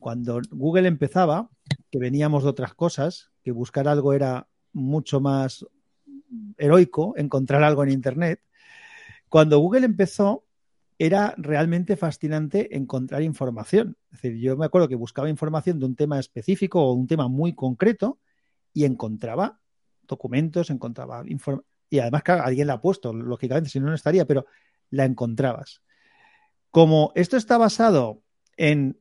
cuando 0.00 0.40
Google 0.50 0.88
empezaba, 0.88 1.50
que 1.90 1.98
veníamos 1.98 2.44
de 2.44 2.50
otras 2.50 2.74
cosas, 2.74 3.30
que 3.42 3.52
buscar 3.52 3.88
algo 3.88 4.12
era 4.12 4.48
mucho 4.72 5.20
más 5.20 5.66
heroico, 6.56 7.14
encontrar 7.16 7.62
algo 7.62 7.82
en 7.82 7.90
Internet. 7.90 8.40
Cuando 9.28 9.58
Google 9.58 9.84
empezó, 9.86 10.44
era 11.04 11.34
realmente 11.36 11.96
fascinante 11.96 12.76
encontrar 12.76 13.22
información. 13.22 13.96
Es 14.12 14.22
decir, 14.22 14.38
yo 14.38 14.56
me 14.56 14.66
acuerdo 14.66 14.86
que 14.86 14.94
buscaba 14.94 15.28
información 15.28 15.80
de 15.80 15.86
un 15.86 15.96
tema 15.96 16.20
específico 16.20 16.80
o 16.80 16.92
un 16.92 17.08
tema 17.08 17.26
muy 17.26 17.56
concreto 17.56 18.20
y 18.72 18.84
encontraba 18.84 19.58
documentos, 20.06 20.70
encontraba 20.70 21.24
información. 21.26 21.66
Y 21.90 21.98
además, 21.98 22.22
claro, 22.22 22.44
alguien 22.44 22.68
la 22.68 22.74
ha 22.74 22.80
puesto, 22.80 23.12
lógicamente, 23.12 23.68
si 23.68 23.80
no, 23.80 23.88
no 23.88 23.96
estaría, 23.96 24.26
pero 24.26 24.46
la 24.90 25.04
encontrabas. 25.04 25.82
Como 26.70 27.10
esto 27.16 27.36
está 27.36 27.58
basado 27.58 28.22
en 28.56 28.96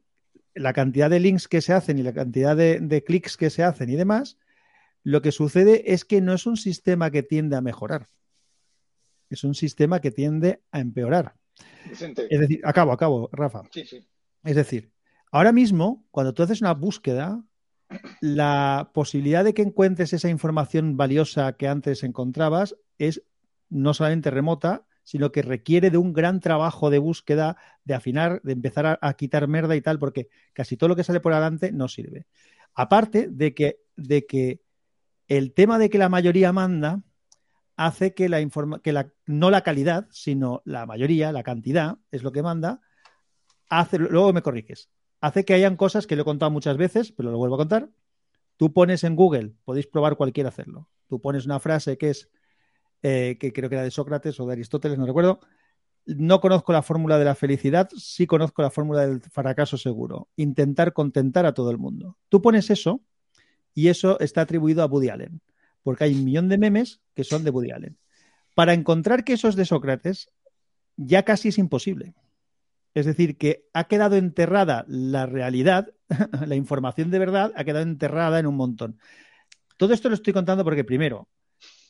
la 0.55 0.73
cantidad 0.73 1.07
de 1.07 1.19
links 1.19 1.47
que 1.47 1.61
se 1.61 1.71
hacen 1.71 1.99
y 1.99 2.01
la 2.01 2.13
cantidad 2.13 2.57
de, 2.57 2.79
de 2.79 3.03
clics 3.03 3.37
que 3.37 3.51
se 3.51 3.63
hacen 3.63 3.91
y 3.91 3.95
demás, 3.95 4.39
lo 5.03 5.21
que 5.21 5.31
sucede 5.31 5.93
es 5.93 6.03
que 6.03 6.19
no 6.19 6.33
es 6.33 6.47
un 6.47 6.57
sistema 6.57 7.11
que 7.11 7.21
tiende 7.21 7.57
a 7.57 7.61
mejorar. 7.61 8.09
Es 9.29 9.43
un 9.43 9.53
sistema 9.53 10.01
que 10.01 10.09
tiende 10.09 10.63
a 10.71 10.79
empeorar. 10.79 11.35
Vicente. 11.89 12.27
Es 12.29 12.39
decir, 12.39 12.61
acabo, 12.63 12.91
acabo, 12.91 13.29
Rafa. 13.31 13.63
Sí, 13.71 13.85
sí. 13.85 14.05
Es 14.43 14.55
decir, 14.55 14.91
ahora 15.31 15.51
mismo, 15.51 16.05
cuando 16.11 16.33
tú 16.33 16.43
haces 16.43 16.61
una 16.61 16.73
búsqueda, 16.73 17.43
la 18.21 18.91
posibilidad 18.93 19.43
de 19.43 19.53
que 19.53 19.61
encuentres 19.61 20.13
esa 20.13 20.29
información 20.29 20.97
valiosa 20.97 21.53
que 21.53 21.67
antes 21.67 22.03
encontrabas 22.03 22.75
es 22.97 23.23
no 23.69 23.93
solamente 23.93 24.31
remota, 24.31 24.85
sino 25.03 25.31
que 25.31 25.41
requiere 25.41 25.89
de 25.89 25.97
un 25.97 26.13
gran 26.13 26.39
trabajo 26.39 26.89
de 26.89 26.99
búsqueda, 26.99 27.57
de 27.83 27.93
afinar, 27.93 28.41
de 28.43 28.53
empezar 28.53 28.85
a, 28.85 28.99
a 29.01 29.13
quitar 29.15 29.47
merda 29.47 29.75
y 29.75 29.81
tal, 29.81 29.99
porque 29.99 30.29
casi 30.53 30.77
todo 30.77 30.89
lo 30.89 30.95
que 30.95 31.03
sale 31.03 31.19
por 31.19 31.33
adelante 31.33 31.71
no 31.71 31.87
sirve. 31.87 32.27
Aparte 32.73 33.27
de 33.29 33.53
que, 33.53 33.79
de 33.95 34.25
que 34.25 34.61
el 35.27 35.53
tema 35.53 35.79
de 35.79 35.89
que 35.89 35.97
la 35.97 36.09
mayoría 36.09 36.51
manda 36.53 37.03
hace 37.85 38.13
que 38.13 38.29
la 38.29 38.41
informa 38.41 38.79
que 38.81 38.93
la, 38.93 39.11
no 39.25 39.49
la 39.49 39.61
calidad, 39.61 40.07
sino 40.11 40.61
la 40.65 40.85
mayoría, 40.85 41.31
la 41.31 41.41
cantidad, 41.41 41.97
es 42.11 42.21
lo 42.21 42.31
que 42.31 42.43
manda, 42.43 42.81
hace, 43.69 43.97
luego 43.97 44.31
me 44.33 44.43
corriges, 44.43 44.89
hace 45.19 45.45
que 45.45 45.55
hayan 45.55 45.75
cosas 45.75 46.05
que 46.05 46.15
lo 46.15 46.21
he 46.21 46.25
contado 46.25 46.51
muchas 46.51 46.77
veces, 46.77 47.11
pero 47.11 47.31
lo 47.31 47.37
vuelvo 47.37 47.55
a 47.55 47.59
contar. 47.59 47.89
Tú 48.57 48.71
pones 48.71 49.03
en 49.03 49.15
Google, 49.15 49.55
podéis 49.65 49.87
probar 49.87 50.15
cualquiera 50.15 50.49
hacerlo. 50.49 50.89
Tú 51.07 51.19
pones 51.19 51.45
una 51.45 51.59
frase 51.59 51.97
que 51.97 52.11
es, 52.11 52.29
eh, 53.01 53.37
que 53.39 53.51
creo 53.51 53.67
que 53.67 53.75
era 53.75 53.83
de 53.83 53.89
Sócrates 53.89 54.39
o 54.39 54.45
de 54.45 54.53
Aristóteles, 54.53 54.99
no 54.99 55.07
recuerdo. 55.07 55.39
No 56.05 56.39
conozco 56.39 56.73
la 56.73 56.83
fórmula 56.83 57.17
de 57.17 57.25
la 57.25 57.35
felicidad, 57.35 57.89
sí 57.95 58.27
conozco 58.27 58.61
la 58.61 58.69
fórmula 58.69 59.07
del 59.07 59.21
fracaso 59.21 59.77
seguro. 59.77 60.29
Intentar 60.35 60.93
contentar 60.93 61.47
a 61.47 61.53
todo 61.53 61.71
el 61.71 61.79
mundo. 61.79 62.17
Tú 62.29 62.41
pones 62.43 62.69
eso 62.69 63.01
y 63.73 63.87
eso 63.87 64.19
está 64.19 64.41
atribuido 64.41 64.83
a 64.83 64.85
Woody 64.85 65.09
Allen, 65.09 65.41
porque 65.83 66.05
hay 66.05 66.13
un 66.13 66.25
millón 66.25 66.49
de 66.49 66.57
memes 66.57 67.01
que 67.15 67.23
son 67.23 67.43
de 67.43 67.49
Woody 67.49 67.71
Allen. 67.71 67.97
Para 68.55 68.73
encontrar 68.73 69.23
que 69.23 69.33
eso 69.33 69.47
es 69.47 69.55
de 69.55 69.65
Sócrates, 69.65 70.29
ya 70.97 71.23
casi 71.23 71.49
es 71.49 71.57
imposible. 71.57 72.13
Es 72.93 73.05
decir, 73.05 73.37
que 73.37 73.67
ha 73.73 73.85
quedado 73.85 74.17
enterrada 74.17 74.85
la 74.87 75.25
realidad, 75.25 75.93
la 76.45 76.55
información 76.55 77.09
de 77.09 77.19
verdad, 77.19 77.53
ha 77.55 77.63
quedado 77.63 77.83
enterrada 77.83 78.39
en 78.39 78.47
un 78.47 78.55
montón. 78.55 78.99
Todo 79.77 79.93
esto 79.93 80.09
lo 80.09 80.15
estoy 80.15 80.33
contando 80.33 80.63
porque, 80.63 80.83
primero, 80.83 81.29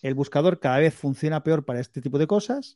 el 0.01 0.13
buscador 0.13 0.59
cada 0.59 0.79
vez 0.79 0.93
funciona 0.93 1.43
peor 1.43 1.65
para 1.65 1.79
este 1.79 2.01
tipo 2.01 2.19
de 2.19 2.27
cosas 2.27 2.75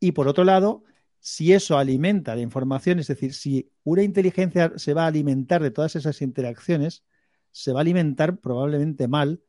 y, 0.00 0.12
por 0.12 0.28
otro 0.28 0.44
lado, 0.44 0.84
si 1.20 1.52
eso 1.52 1.78
alimenta 1.78 2.34
la 2.34 2.40
información, 2.40 2.98
es 2.98 3.08
decir, 3.08 3.34
si 3.34 3.70
una 3.84 4.02
inteligencia 4.02 4.72
se 4.76 4.94
va 4.94 5.04
a 5.04 5.08
alimentar 5.08 5.62
de 5.62 5.70
todas 5.70 5.96
esas 5.96 6.22
interacciones, 6.22 7.04
se 7.50 7.72
va 7.72 7.80
a 7.80 7.82
alimentar 7.82 8.38
probablemente 8.38 9.08
mal 9.08 9.42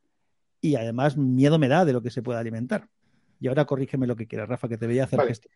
y 0.62 0.76
además 0.76 1.18
miedo 1.18 1.58
me 1.60 1.68
da 1.68 1.86
de 1.86 1.94
lo 1.94 2.02
que 2.02 2.12
se 2.12 2.22
puede 2.22 2.40
alimentar. 2.40 2.88
Y 3.40 3.48
ahora 3.48 3.66
corrígeme 3.66 4.08
lo 4.08 4.16
que 4.16 4.28
quieras, 4.28 4.50
Rafa, 4.50 4.68
que 4.68 4.78
te 4.78 4.88
veía 4.88 5.04
hacer 5.04 5.18
Vale. 5.18 5.30
gestos. 5.30 5.52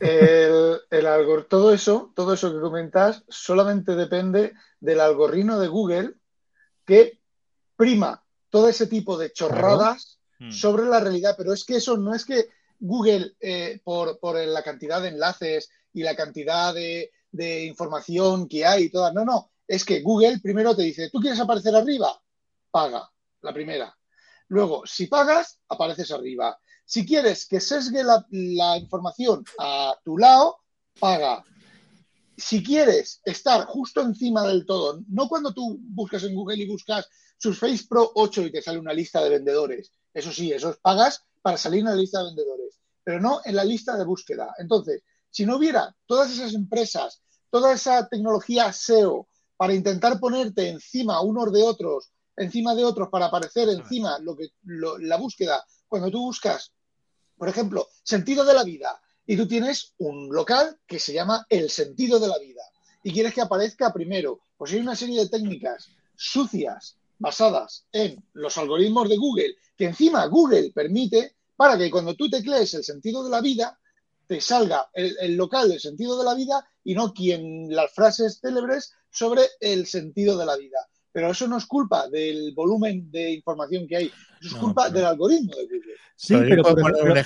El, 0.00 0.78
el 0.90 1.06
algor- 1.06 1.46
todo 1.48 1.72
eso, 1.72 2.12
todo 2.14 2.32
eso 2.34 2.52
que 2.52 2.60
comentas, 2.60 3.24
solamente 3.28 3.94
depende 3.94 4.54
del 4.80 5.00
algoritmo 5.00 5.58
de 5.58 5.68
Google 5.68 6.14
que 6.86 7.20
prima 7.76 8.24
todo 8.50 8.68
ese 8.68 8.86
tipo 8.86 9.18
de 9.18 9.32
chorradas 9.32 10.14
Mm. 10.40 10.52
sobre 10.52 10.84
la 10.84 11.00
realidad. 11.00 11.34
Pero 11.36 11.52
es 11.52 11.64
que 11.64 11.74
eso 11.76 11.96
no 11.96 12.14
es 12.14 12.24
que 12.24 12.46
Google, 12.78 13.34
eh, 13.40 13.80
por, 13.82 14.20
por 14.20 14.36
la 14.36 14.62
cantidad 14.62 15.02
de 15.02 15.08
enlaces 15.08 15.68
y 15.92 16.04
la 16.04 16.14
cantidad 16.14 16.72
de, 16.72 17.10
de 17.32 17.64
información 17.64 18.46
que 18.48 18.64
hay 18.64 18.84
y 18.84 18.90
todas. 18.90 19.12
No, 19.12 19.24
no. 19.24 19.50
Es 19.66 19.84
que 19.84 20.00
Google 20.00 20.38
primero 20.40 20.76
te 20.76 20.82
dice, 20.82 21.10
¿tú 21.10 21.18
quieres 21.18 21.40
aparecer 21.40 21.74
arriba? 21.74 22.22
Paga, 22.70 23.10
la 23.42 23.52
primera. 23.52 23.97
Luego, 24.48 24.82
si 24.86 25.06
pagas, 25.06 25.60
apareces 25.68 26.10
arriba. 26.10 26.58
Si 26.84 27.04
quieres 27.04 27.46
que 27.46 27.60
sesgue 27.60 28.02
la, 28.02 28.26
la 28.30 28.78
información 28.78 29.44
a 29.58 29.94
tu 30.04 30.16
lado, 30.16 30.58
paga. 30.98 31.44
Si 32.36 32.62
quieres 32.62 33.20
estar 33.24 33.66
justo 33.66 34.00
encima 34.00 34.46
del 34.46 34.64
todo, 34.64 35.02
no 35.08 35.28
cuando 35.28 35.52
tú 35.52 35.78
buscas 35.80 36.24
en 36.24 36.34
Google 36.34 36.62
y 36.62 36.68
buscas 36.68 37.08
Surface 37.36 37.84
Pro 37.88 38.10
8 38.14 38.46
y 38.46 38.52
te 38.52 38.62
sale 38.62 38.78
una 38.78 38.92
lista 38.92 39.22
de 39.22 39.30
vendedores. 39.30 39.92
Eso 40.14 40.32
sí, 40.32 40.52
eso 40.52 40.70
es 40.70 40.76
pagas 40.78 41.24
para 41.42 41.56
salir 41.56 41.80
en 41.80 41.86
la 41.86 41.94
lista 41.94 42.18
de 42.18 42.26
vendedores, 42.26 42.80
pero 43.04 43.20
no 43.20 43.40
en 43.44 43.54
la 43.54 43.64
lista 43.64 43.96
de 43.96 44.04
búsqueda. 44.04 44.54
Entonces, 44.58 45.02
si 45.30 45.46
no 45.46 45.56
hubiera 45.56 45.94
todas 46.06 46.30
esas 46.30 46.54
empresas, 46.54 47.22
toda 47.50 47.72
esa 47.72 48.08
tecnología 48.08 48.72
SEO 48.72 49.28
para 49.56 49.74
intentar 49.74 50.18
ponerte 50.18 50.68
encima 50.68 51.20
unos 51.20 51.52
de 51.52 51.62
otros, 51.62 52.10
encima 52.38 52.74
de 52.74 52.84
otros 52.84 53.08
para 53.10 53.26
aparecer 53.26 53.68
encima 53.68 54.18
lo 54.20 54.36
que 54.36 54.48
lo- 54.64 54.98
la 54.98 55.16
búsqueda, 55.16 55.64
cuando 55.86 56.10
tú 56.10 56.20
buscas, 56.20 56.72
por 57.36 57.48
ejemplo, 57.48 57.88
sentido 58.02 58.44
de 58.44 58.54
la 58.54 58.64
vida, 58.64 59.00
y 59.26 59.36
tú 59.36 59.46
tienes 59.46 59.92
un 59.98 60.28
local 60.32 60.78
que 60.86 60.98
se 60.98 61.12
llama 61.12 61.44
el 61.50 61.68
sentido 61.70 62.18
de 62.18 62.28
la 62.28 62.38
vida, 62.38 62.62
y 63.02 63.12
quieres 63.12 63.34
que 63.34 63.40
aparezca 63.42 63.92
primero, 63.92 64.40
pues 64.56 64.72
hay 64.72 64.80
una 64.80 64.96
serie 64.96 65.20
de 65.20 65.28
técnicas 65.28 65.88
sucias 66.16 66.96
basadas 67.18 67.84
en 67.92 68.22
los 68.32 68.56
algoritmos 68.58 69.08
de 69.08 69.16
Google, 69.16 69.54
que 69.76 69.84
encima 69.86 70.26
Google 70.26 70.72
permite 70.74 71.36
para 71.56 71.76
que 71.76 71.90
cuando 71.90 72.14
tú 72.14 72.28
teclees 72.30 72.72
el 72.74 72.84
sentido 72.84 73.22
de 73.24 73.30
la 73.30 73.40
vida, 73.40 73.78
te 74.26 74.40
salga 74.40 74.88
el, 74.92 75.16
el 75.20 75.36
local 75.36 75.68
del 75.68 75.80
sentido 75.80 76.18
de 76.18 76.24
la 76.24 76.34
vida 76.34 76.68
y 76.84 76.94
no 76.94 77.12
quien 77.14 77.74
las 77.74 77.92
frases 77.92 78.38
célebres 78.40 78.92
sobre 79.10 79.42
el 79.60 79.86
sentido 79.86 80.36
de 80.36 80.46
la 80.46 80.56
vida. 80.56 80.78
Pero 81.18 81.32
eso 81.32 81.48
no 81.48 81.56
es 81.56 81.66
culpa 81.66 82.08
del 82.08 82.52
volumen 82.54 83.10
de 83.10 83.32
información 83.32 83.88
que 83.88 83.96
hay, 83.96 84.04
eso 84.06 84.14
es 84.40 84.52
No, 84.52 84.60
culpa 84.60 84.84
pero- 84.84 84.94
del 84.98 85.04
algoritmo 85.06 85.52
de 85.56 85.64
Google. 85.64 85.94
Sí, 86.14 86.34
Pero 86.38 86.62
pero, 86.62 86.76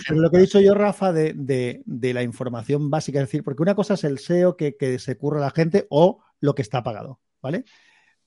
pero 0.09 0.21
lo 0.21 0.31
que 0.31 0.37
he 0.39 0.41
dicho 0.41 0.61
yo, 0.61 0.73
Rafa, 0.73 1.13
de, 1.13 1.35
de- 1.35 1.83
de 1.85 2.15
la 2.15 2.23
información 2.23 2.89
básica, 2.89 3.19
es 3.21 3.27
decir, 3.27 3.45
porque 3.45 3.61
una 3.61 3.75
cosa 3.75 3.93
es 3.95 4.05
el 4.05 4.19
SEO 4.19 4.57
que, 4.57 4.77
que 4.79 4.99
se 4.99 5.19
curra 5.19 5.41
la 5.41 5.51
gente 5.51 5.87
o 5.91 6.21
lo 6.41 6.55
que 6.55 6.63
está 6.63 6.83
pagado, 6.83 7.21
¿vale? 7.43 7.65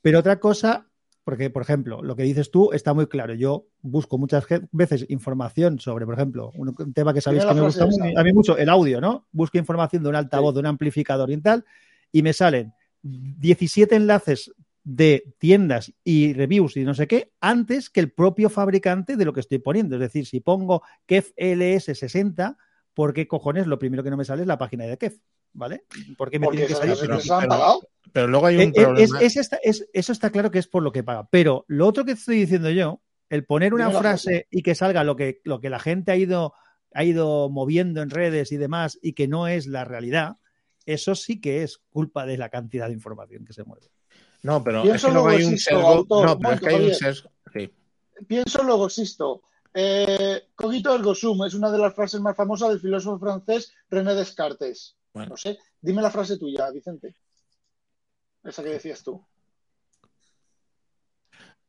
Pero 0.04 0.20
otra 0.20 0.40
cosa, 0.40 0.88
porque, 1.24 1.50
por 1.50 1.64
ejemplo, 1.64 2.04
lo 2.04 2.16
que 2.16 2.22
dices 2.22 2.52
tú 2.52 2.72
está 2.72 2.94
muy 2.94 3.08
claro. 3.08 3.34
Yo 3.34 3.66
busco 3.82 4.20
muchas 4.20 4.46
veces 4.72 5.08
información 5.10 5.80
sobre, 5.80 6.06
por 6.06 6.14
ejemplo, 6.14 6.52
un, 6.56 6.76
un 6.78 6.94
tema 6.94 7.12
que 7.12 7.22
sabéis 7.22 7.44
que 7.44 7.54
me 7.56 7.62
gusta 7.62 7.88
muy- 7.88 8.14
a 8.16 8.24
mí 8.24 8.34
mucho, 8.34 8.56
el 8.56 8.70
audio, 8.70 9.02
¿no? 9.02 9.26
Busco 9.32 9.58
información 9.58 10.04
de 10.04 10.10
un 10.10 10.16
altavoz, 10.16 10.54
de 10.54 10.60
un 10.60 10.68
amplificador 10.68 11.32
y 11.32 11.42
tal, 11.42 11.66
y 12.12 12.22
me 12.22 12.34
salen 12.34 12.72
17 13.02 13.96
enlaces 13.96 14.52
de 14.86 15.34
tiendas 15.40 15.92
y 16.04 16.34
reviews 16.34 16.78
y 16.78 16.84
no 16.84 16.94
sé 16.94 17.08
qué 17.08 17.34
antes 17.42 17.90
que 17.90 18.00
el 18.00 18.12
propio 18.12 18.50
fabricante 18.52 19.18
de 19.18 19.26
lo 19.26 19.34
que 19.34 19.40
estoy 19.42 19.58
poniendo. 19.58 19.96
Es 19.96 20.00
decir, 20.02 20.28
si 20.28 20.40
pongo 20.40 20.84
KEF 21.08 21.34
LS60, 21.36 22.56
¿por 22.94 23.14
qué 23.14 23.28
cojones 23.28 23.66
lo 23.68 23.80
primero 23.80 24.04
que 24.04 24.12
no 24.12 24.18
me 24.18 24.26
sale 24.26 24.44
es 24.44 24.48
la 24.48 24.58
página 24.60 24.86
de 24.86 24.98
KEF? 24.98 25.18
¿Vale? 25.54 25.86
¿Por 26.18 26.30
qué 26.30 26.38
me 26.38 26.46
Porque 26.46 26.58
tiene 26.66 26.68
que 26.68 26.76
salir? 26.76 26.94
eso 26.94 27.40
pero- 28.14 28.28
luego 28.28 28.46
hay 28.46 28.56
un 28.58 28.62
Eh, 28.62 28.66
eh, 28.76 28.82
problema. 28.84 29.20
es- 29.22 29.26
es 29.26 29.38
esta- 29.38 29.60
es- 29.64 29.90
eso 29.92 30.12
está 30.12 30.30
claro 30.30 30.52
que 30.52 30.60
es 30.60 30.68
por 30.68 30.84
lo 30.84 30.92
que 30.92 31.04
paga. 31.04 31.28
Pero 31.32 31.66
lo 31.68 31.88
otro 31.88 32.06
que 32.06 32.12
estoy 32.12 32.38
diciendo 32.38 32.70
yo, 32.70 33.02
el 33.30 33.44
poner 33.46 33.74
una 33.74 33.88
Dime 33.88 34.00
frase 34.00 34.48
y 34.52 34.62
que 34.62 34.76
salga 34.76 35.04
lo 35.04 35.16
que, 35.16 35.42
lo 35.46 35.60
que 35.62 35.70
la 35.72 35.80
gente 35.80 36.12
ha 36.12 36.16
ido, 36.18 36.54
ha 36.94 37.04
ido 37.04 37.50
moviendo 37.50 38.02
en 38.04 38.10
redes 38.12 38.52
y 38.52 38.58
demás 38.58 39.00
y 39.02 39.14
que 39.14 39.28
no 39.28 39.48
es 39.48 39.66
la 39.66 39.84
realidad, 39.84 40.36
eso 40.86 41.16
sí 41.16 41.42
que 41.42 41.64
es 41.64 41.80
culpa 41.90 42.26
de 42.28 42.38
la 42.38 42.50
cantidad 42.50 42.88
de 42.88 42.94
información 42.94 43.44
que 43.46 43.54
se 43.54 43.64
mueve. 43.64 43.88
No, 44.46 44.64
pero 44.64 44.84
Pienso 44.84 45.08
es 45.08 45.12
que 45.12 45.12
luego 45.12 45.28
hay 45.30 45.44
un 45.44 45.58
sesgo. 45.58 45.88
autor. 45.88 46.26
No, 46.28 46.38
pero 46.38 46.54
es 46.54 46.62
Momento, 46.62 46.68
que 46.68 46.76
hay 46.76 46.86
un 46.90 46.94
sesgo. 46.94 47.32
Sí. 47.52 47.74
Pienso 48.28 48.64
luego 48.64 48.86
existo. 48.86 49.42
Eh, 49.74 50.50
cogito 50.54 50.94
ergo 50.94 51.16
sum 51.16 51.44
es 51.46 51.56
una 51.56 51.72
de 51.72 51.80
las 51.80 51.96
frases 51.96 52.22
más 52.22 52.38
famosas 52.38 52.70
del 52.70 52.80
filósofo 52.80 53.18
francés 53.18 53.74
René 53.90 54.14
Descartes. 54.14 54.98
Bueno. 55.16 55.30
No 55.32 55.38
sé. 55.38 55.58
Dime 55.82 56.04
la 56.04 56.12
frase 56.12 56.38
tuya, 56.38 56.70
Vicente. 56.70 57.16
Esa 58.44 58.62
que 58.62 58.70
decías 58.70 59.02
tú. 59.02 59.26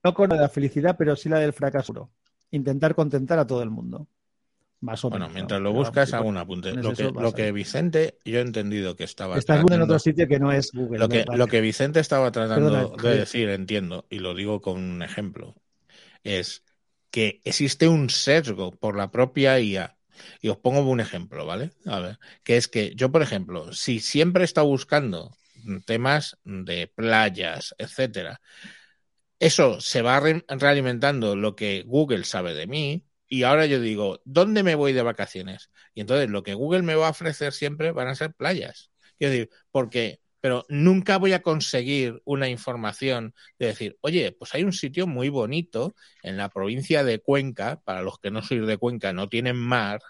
No 0.05 0.12
con 0.12 0.29
la 0.29 0.37
de 0.37 0.43
la 0.43 0.49
felicidad, 0.51 0.97
pero 0.99 1.16
sí 1.16 1.31
la 1.31 1.39
del 1.39 1.55
fracaso. 1.55 2.11
Intentar 2.51 2.95
contentar 2.95 3.39
a 3.39 3.47
todo 3.47 3.62
el 3.62 3.70
mundo. 3.70 4.07
Más 4.81 5.05
o 5.05 5.11
Bueno, 5.11 5.29
mientras 5.31 5.61
lo 5.61 5.72
buscas, 5.72 6.12
hago 6.14 6.29
un 6.29 6.37
apunte. 6.37 6.74
Lo 6.74 6.93
que, 6.95 7.12
lo 7.16 7.33
que. 7.33 7.53
Vicente, 7.53 8.18
yo 8.24 8.39
he 8.39 8.43
entendido 8.43 8.97
que 8.97 9.05
estaba 9.05 9.37
Estás 9.39 9.61
Google 9.61 9.77
en 9.77 9.83
tratando- 9.83 9.95
otro 9.95 9.99
sitio 9.99 10.29
que 10.29 10.39
no 10.39 10.53
es 10.53 10.70
Google. 10.72 11.01
Lo 11.01 11.09
que, 11.09 11.18
¿verdad? 11.18 11.37
lo 11.37 11.47
que 11.49 11.61
Vicente 11.61 12.01
estaba 12.01 12.31
tratando 12.33 12.70
Perdona, 12.70 13.03
de 13.03 13.18
decir, 13.18 13.49
entiendo, 13.51 14.07
y 14.11 14.18
lo 14.18 14.35
digo 14.35 14.61
con 14.61 14.79
un 14.83 15.03
ejemplo, 15.03 15.55
es 16.24 16.64
que 17.11 17.41
existe 17.45 17.89
un 17.89 18.11
sesgo 18.11 18.72
por 18.72 18.97
la 18.97 19.11
propia 19.11 19.61
IA. 19.61 19.97
Y 20.43 20.49
os 20.49 20.59
pongo 20.59 20.81
un 20.91 21.01
ejemplo, 21.01 21.47
¿vale? 21.47 21.72
A 21.87 22.01
ver, 22.01 22.18
que 22.45 22.57
es 22.57 22.68
que 22.68 22.95
yo, 22.97 23.12
por 23.12 23.22
ejemplo, 23.22 23.72
si 23.72 24.01
siempre 24.01 24.43
he 24.43 24.47
estado 24.47 24.66
buscando 24.68 25.37
temas 25.87 26.39
de 26.45 26.89
playas, 26.89 27.74
etcétera, 27.79 28.41
eso 29.39 29.81
se 29.81 30.03
va 30.03 30.20
re- 30.20 30.45
realimentando 30.49 31.37
lo 31.37 31.57
que 31.57 31.83
Google 31.87 32.24
sabe 32.24 32.55
de 32.55 32.66
mí. 32.66 33.06
Y 33.29 33.43
ahora 33.43 33.66
yo 33.66 33.81
digo, 33.81 34.20
¿dónde 34.24 34.62
me 34.62 34.74
voy 34.74 34.93
de 34.93 35.03
vacaciones? 35.03 35.70
Y 35.95 36.01
entonces 36.01 36.31
lo 36.31 36.43
que 36.43 36.55
Google 36.55 36.83
me 36.83 36.95
va 36.95 37.09
a 37.09 37.11
ofrecer 37.11 37.53
siempre 37.53 37.93
van 37.93 38.09
a 38.09 38.14
ser 38.14 38.35
playas. 38.35 38.91
Quiero 39.18 39.33
decir, 39.33 39.51
porque, 39.70 40.20
pero 40.41 40.64
nunca 40.68 41.18
voy 41.18 41.33
a 41.33 41.43
conseguir 41.43 42.22
una 42.24 42.49
información 42.49 43.35
de 43.59 43.66
decir, 43.66 43.99
oye, 44.01 44.33
pues 44.33 44.55
hay 44.55 44.62
un 44.64 44.72
sitio 44.72 45.07
muy 45.07 45.29
bonito 45.29 45.95
en 46.22 46.37
la 46.37 46.49
provincia 46.51 47.03
de 47.05 47.20
Cuenca, 47.20 47.81
para 47.85 48.03
los 48.03 48.18
que 48.18 48.31
no 48.31 48.43
sois 48.43 48.66
de 48.66 48.77
Cuenca, 48.79 49.12
no 49.12 49.29
tienen 49.29 49.57
mar, 49.57 50.01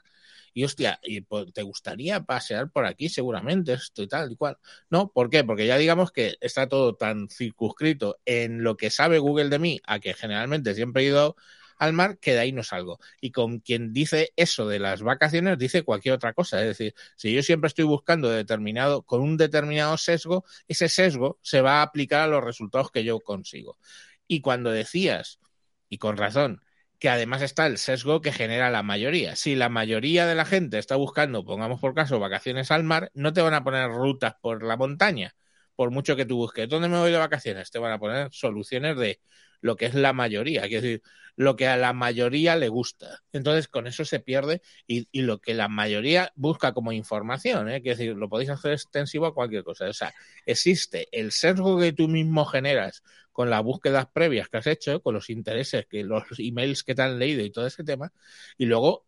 y 0.56 0.64
hostia, 0.64 0.98
y 1.02 1.20
pues, 1.20 1.52
te 1.52 1.60
gustaría 1.62 2.24
pasear 2.24 2.70
por 2.70 2.86
aquí 2.86 3.10
seguramente, 3.10 3.74
esto 3.74 4.02
y 4.02 4.08
tal 4.08 4.32
y 4.32 4.36
cual. 4.36 4.56
No, 4.88 5.12
¿por 5.12 5.28
qué? 5.28 5.44
Porque 5.44 5.66
ya 5.66 5.76
digamos 5.76 6.12
que 6.12 6.36
está 6.40 6.66
todo 6.66 6.94
tan 6.96 7.28
circunscrito 7.28 8.20
en 8.24 8.62
lo 8.62 8.74
que 8.78 8.88
sabe 8.88 9.18
Google 9.18 9.50
de 9.50 9.58
mí, 9.58 9.80
a 9.86 10.00
que 10.00 10.14
generalmente 10.14 10.74
siempre 10.74 11.02
he 11.02 11.06
ido 11.08 11.36
al 11.78 11.92
mar, 11.92 12.18
que 12.18 12.32
de 12.32 12.40
ahí 12.40 12.52
no 12.52 12.62
salgo. 12.62 12.98
Y 13.20 13.30
con 13.32 13.60
quien 13.60 13.92
dice 13.92 14.32
eso 14.36 14.66
de 14.68 14.78
las 14.78 15.02
vacaciones, 15.02 15.58
dice 15.58 15.82
cualquier 15.82 16.14
otra 16.14 16.32
cosa. 16.32 16.60
Es 16.60 16.68
decir, 16.68 16.94
si 17.16 17.32
yo 17.32 17.42
siempre 17.42 17.68
estoy 17.68 17.84
buscando 17.84 18.30
determinado, 18.30 19.02
con 19.02 19.20
un 19.22 19.36
determinado 19.36 19.96
sesgo, 19.98 20.44
ese 20.68 20.88
sesgo 20.88 21.38
se 21.42 21.60
va 21.60 21.80
a 21.80 21.82
aplicar 21.82 22.20
a 22.22 22.26
los 22.26 22.44
resultados 22.44 22.90
que 22.90 23.04
yo 23.04 23.20
consigo. 23.20 23.78
Y 24.26 24.40
cuando 24.40 24.70
decías, 24.70 25.40
y 25.88 25.98
con 25.98 26.16
razón, 26.16 26.62
que 26.98 27.08
además 27.08 27.42
está 27.42 27.66
el 27.66 27.78
sesgo 27.78 28.20
que 28.20 28.32
genera 28.32 28.70
la 28.70 28.82
mayoría. 28.82 29.36
Si 29.36 29.54
la 29.54 29.68
mayoría 29.68 30.26
de 30.26 30.34
la 30.34 30.44
gente 30.44 30.78
está 30.78 30.96
buscando, 30.96 31.44
pongamos 31.44 31.80
por 31.80 31.94
caso, 31.94 32.18
vacaciones 32.18 32.70
al 32.70 32.84
mar, 32.84 33.10
no 33.14 33.32
te 33.32 33.42
van 33.42 33.54
a 33.54 33.64
poner 33.64 33.90
rutas 33.90 34.34
por 34.40 34.62
la 34.64 34.76
montaña, 34.76 35.34
por 35.74 35.90
mucho 35.90 36.16
que 36.16 36.24
tú 36.24 36.36
busques. 36.36 36.68
¿Dónde 36.68 36.88
me 36.88 36.98
voy 36.98 37.12
de 37.12 37.18
vacaciones? 37.18 37.70
Te 37.70 37.78
van 37.78 37.92
a 37.92 37.98
poner 37.98 38.28
soluciones 38.32 38.96
de 38.96 39.20
lo 39.66 39.76
que 39.76 39.86
es 39.86 39.94
la 39.94 40.12
mayoría, 40.12 40.64
es 40.64 40.70
decir, 40.70 41.02
lo 41.36 41.56
que 41.56 41.66
a 41.66 41.76
la 41.76 41.92
mayoría 41.92 42.56
le 42.56 42.68
gusta. 42.68 43.22
Entonces, 43.32 43.68
con 43.68 43.86
eso 43.86 44.04
se 44.04 44.20
pierde 44.20 44.62
y, 44.86 45.06
lo 45.20 45.40
que 45.40 45.54
la 45.54 45.68
mayoría 45.68 46.32
busca 46.34 46.72
como 46.72 46.92
información, 46.92 47.68
¿eh? 47.68 47.76
es 47.76 47.98
decir, 47.98 48.16
lo 48.16 48.28
podéis 48.28 48.50
hacer 48.50 48.72
extensivo 48.72 49.26
a 49.26 49.34
cualquier 49.34 49.64
cosa. 49.64 49.86
O 49.88 49.92
sea, 49.92 50.14
existe 50.46 51.08
el 51.12 51.32
sesgo 51.32 51.78
que 51.78 51.92
tú 51.92 52.08
mismo 52.08 52.46
generas 52.46 53.02
con 53.32 53.50
las 53.50 53.62
búsquedas 53.62 54.06
previas 54.06 54.48
que 54.48 54.56
has 54.56 54.66
hecho, 54.66 55.02
con 55.02 55.14
los 55.14 55.28
intereses, 55.28 55.86
que 55.86 56.04
los 56.04 56.24
emails 56.38 56.82
que 56.82 56.94
te 56.94 57.02
han 57.02 57.18
leído 57.18 57.44
y 57.44 57.50
todo 57.50 57.66
ese 57.66 57.84
tema, 57.84 58.12
y 58.56 58.64
luego 58.64 59.04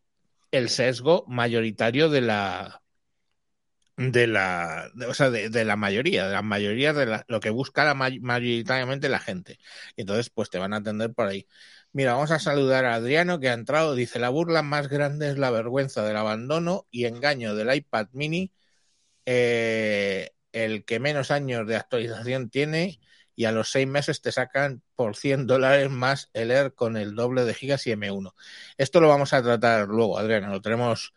el 0.51 0.69
sesgo 0.69 1.25
mayoritario 1.29 2.11
de 2.11 2.21
la 2.21 2.83
de 3.99 4.27
la 4.29 4.91
o 5.09 5.15
sea 5.15 5.31
de, 5.31 5.51
de, 5.51 5.65
la 5.65 5.77
mayoría 5.77 6.27
de 6.29 6.33
la 6.33 6.43
mayoría 6.43 6.93
de 6.93 7.07
la, 7.07 7.25
lo 7.29 7.41
que 7.41 7.51
busca 7.51 7.85
la 7.85 7.95
may, 7.95 8.21
mayoritariamente 8.21 9.09
la 9.09 9.19
gente. 9.19 9.59
Y 9.97 10.03
entonces 10.03 10.31
pues 10.31 10.51
te 10.51 10.59
van 10.59 10.73
a 10.73 10.79
atender 10.79 11.13
por 11.13 11.27
ahí. 11.27 11.47
Mira 11.93 12.15
vamos 12.15 12.31
a 12.31 12.39
saludar 12.39 12.85
a 12.85 12.95
Adriano 12.95 13.41
que 13.41 13.49
ha 13.51 13.55
entrado. 13.55 13.95
Dice 13.95 14.19
la 14.19 14.29
burla 14.31 14.63
más 14.63 14.89
grande 14.89 15.29
es 15.31 15.39
la 15.39 15.51
vergüenza 15.51 16.05
del 16.05 16.17
abandono 16.17 16.87
y 16.91 17.07
engaño 17.07 17.55
del 17.55 17.75
iPad 17.75 18.09
mini 18.13 18.53
eh, 19.27 20.31
el 20.53 20.85
que 20.85 21.01
menos 21.01 21.31
años 21.31 21.67
de 21.67 21.77
actualización 21.77 22.51
tiene 22.51 23.01
y 23.37 23.45
a 23.45 23.53
los 23.53 23.71
seis 23.71 23.87
meses 23.87 24.21
te 24.23 24.33
sacan 24.33 24.83
por 24.97 25.17
100 25.17 25.47
dólares 25.47 25.91
más 25.91 26.31
el 26.33 26.51
Air 26.51 26.75
con 26.75 26.97
el 26.97 27.15
doble 27.15 27.45
de 27.45 27.55
gigas 27.55 27.87
y 27.87 27.93
M1. 27.93 28.35
Esto 28.79 29.01
lo 29.01 29.09
vamos 29.09 29.33
a 29.33 29.43
tratar 29.43 29.89
luego, 29.89 30.19
Adriana, 30.19 30.49
lo 30.49 30.63
tenemos 30.63 31.15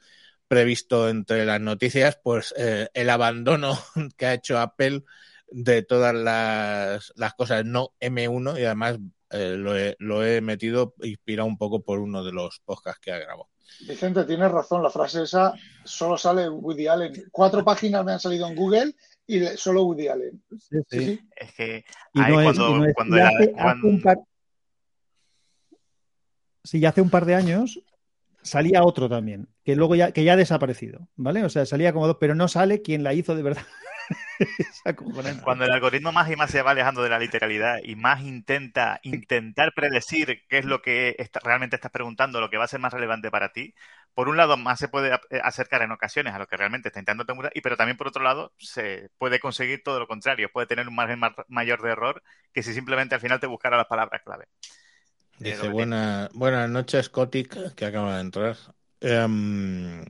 previsto 0.52 1.08
entre 1.08 1.46
las 1.46 1.62
noticias, 1.62 2.20
pues 2.22 2.54
eh, 2.58 2.90
el 2.94 3.10
abandono 3.10 3.78
que 4.18 4.26
ha 4.26 4.34
hecho 4.34 4.60
Apple 4.60 5.04
de 5.50 5.82
todas 5.82 6.14
las, 6.14 7.14
las 7.16 7.34
cosas 7.36 7.64
no 7.64 7.94
M1 8.02 8.60
y 8.60 8.66
además 8.66 9.00
eh, 9.30 9.56
lo, 9.58 9.78
he, 9.78 9.96
lo, 10.00 10.26
he, 10.26 10.42
metido 10.42 10.94
inspirado 11.04 11.48
un 11.48 11.58
poco 11.58 11.82
por 11.86 12.00
uno 12.00 12.22
de 12.26 12.34
los 12.34 12.60
podcasts 12.66 13.00
que 13.02 13.14
ha 13.14 13.18
grabado. 13.18 13.48
Vicente, 13.88 14.26
tienes 14.26 14.52
razón, 14.52 14.84
la 14.84 14.90
frase 14.90 15.24
esa 15.24 15.54
solo 15.86 16.18
sale 16.18 16.50
Woody 16.50 16.88
Allen. 16.88 17.14
Cuatro 17.32 17.64
páginas 17.64 18.04
me 18.04 18.12
han 18.12 18.20
salido 18.20 18.46
en 18.50 18.56
Google 18.58 18.94
y 19.26 19.40
solo 19.56 19.86
Woody 19.86 20.10
Allen. 20.10 20.44
Sí, 20.60 20.78
sí. 20.90 21.20
Es 21.34 21.54
que 21.54 21.86
Y 22.14 22.20
no 22.20 22.34
cuando, 22.44 22.78
no 22.78 22.86
es- 22.86 22.94
cuando 22.94 23.16
era- 23.16 23.28
hace, 23.30 23.44
hace 23.44 23.54
cuando- 23.54 23.88
un 23.88 24.02
par... 24.02 24.18
Sí, 26.66 26.82
ya 26.82 26.90
hace 26.90 27.00
un 27.02 27.10
par 27.10 27.26
de 27.26 27.36
años 27.36 27.80
salía 28.44 28.84
otro 28.84 29.08
también, 29.08 29.48
que 29.64 29.76
luego 29.76 29.96
ya, 29.96 30.12
que 30.12 30.24
ya 30.24 30.34
ha 30.34 30.36
desaparecido, 30.38 31.08
¿vale? 31.16 31.44
O 31.46 31.50
sea, 31.50 31.66
salía 31.66 31.94
como 31.94 32.08
dos, 32.08 32.18
pero 32.20 32.36
no 32.36 32.48
sale 32.48 32.82
quien 32.82 33.04
la 33.04 33.14
hizo 33.14 33.36
de 33.36 33.44
verdad. 33.44 33.64
Cuando 35.42 35.66
el 35.66 35.72
algoritmo 35.72 36.12
más 36.12 36.30
y 36.30 36.36
más 36.36 36.52
se 36.52 36.62
va 36.62 36.72
alejando 36.72 37.04
de 37.04 37.10
la 37.10 37.20
literalidad 37.20 37.80
y 37.84 37.96
más 37.96 38.22
intenta 38.22 39.00
intentar 39.04 39.74
predecir 39.76 40.44
qué 40.48 40.60
es 40.60 40.66
lo 40.66 40.82
que 40.82 41.16
está- 41.20 41.40
realmente 41.44 41.76
estás 41.76 41.92
preguntando, 41.92 42.40
lo 42.42 42.50
que 42.50 42.58
va 42.58 42.66
a 42.66 42.68
ser 42.68 42.80
más 42.80 42.94
relevante 42.94 43.30
para 43.32 43.52
ti, 43.52 43.74
por 44.14 44.30
un 44.30 44.38
lado 44.38 44.58
más 44.58 44.80
se 44.80 44.88
puede 44.88 45.14
ap- 45.14 45.24
acercar 45.44 45.82
en 45.82 45.92
ocasiones 45.92 46.34
a 46.34 46.40
lo 46.40 46.48
que 46.48 46.58
realmente 46.58 46.90
está 46.90 47.00
intentando 47.00 47.26
preguntar, 47.26 47.52
y 47.56 47.62
pero 47.62 47.78
también 47.78 47.98
por 47.98 48.08
otro 48.08 48.24
lado 48.24 48.54
se 48.58 49.10
puede 49.18 49.40
conseguir 49.40 49.84
todo 49.84 50.00
lo 50.00 50.08
contrario, 50.08 50.50
puede 50.52 50.68
tener 50.68 50.88
un 50.88 50.96
margen 50.96 51.20
mar- 51.20 51.46
mayor 51.48 51.82
de 51.82 51.92
error 51.92 52.24
que 52.54 52.64
si 52.64 52.74
simplemente 52.74 53.16
al 53.16 53.22
final 53.22 53.40
te 53.40 53.48
buscara 53.48 53.78
las 53.78 53.88
palabras 53.88 54.22
clave. 54.24 54.46
Eh, 55.44 55.58
Dice 55.58 55.74
que 55.76 55.88
buena, 55.88 56.30
buenas 56.34 56.70
noches, 56.70 57.10
Kotick, 57.10 57.74
que 57.76 57.86
acaba 57.86 58.16
de 58.16 58.22
entrar. 58.22 58.56
Em, 59.02 60.04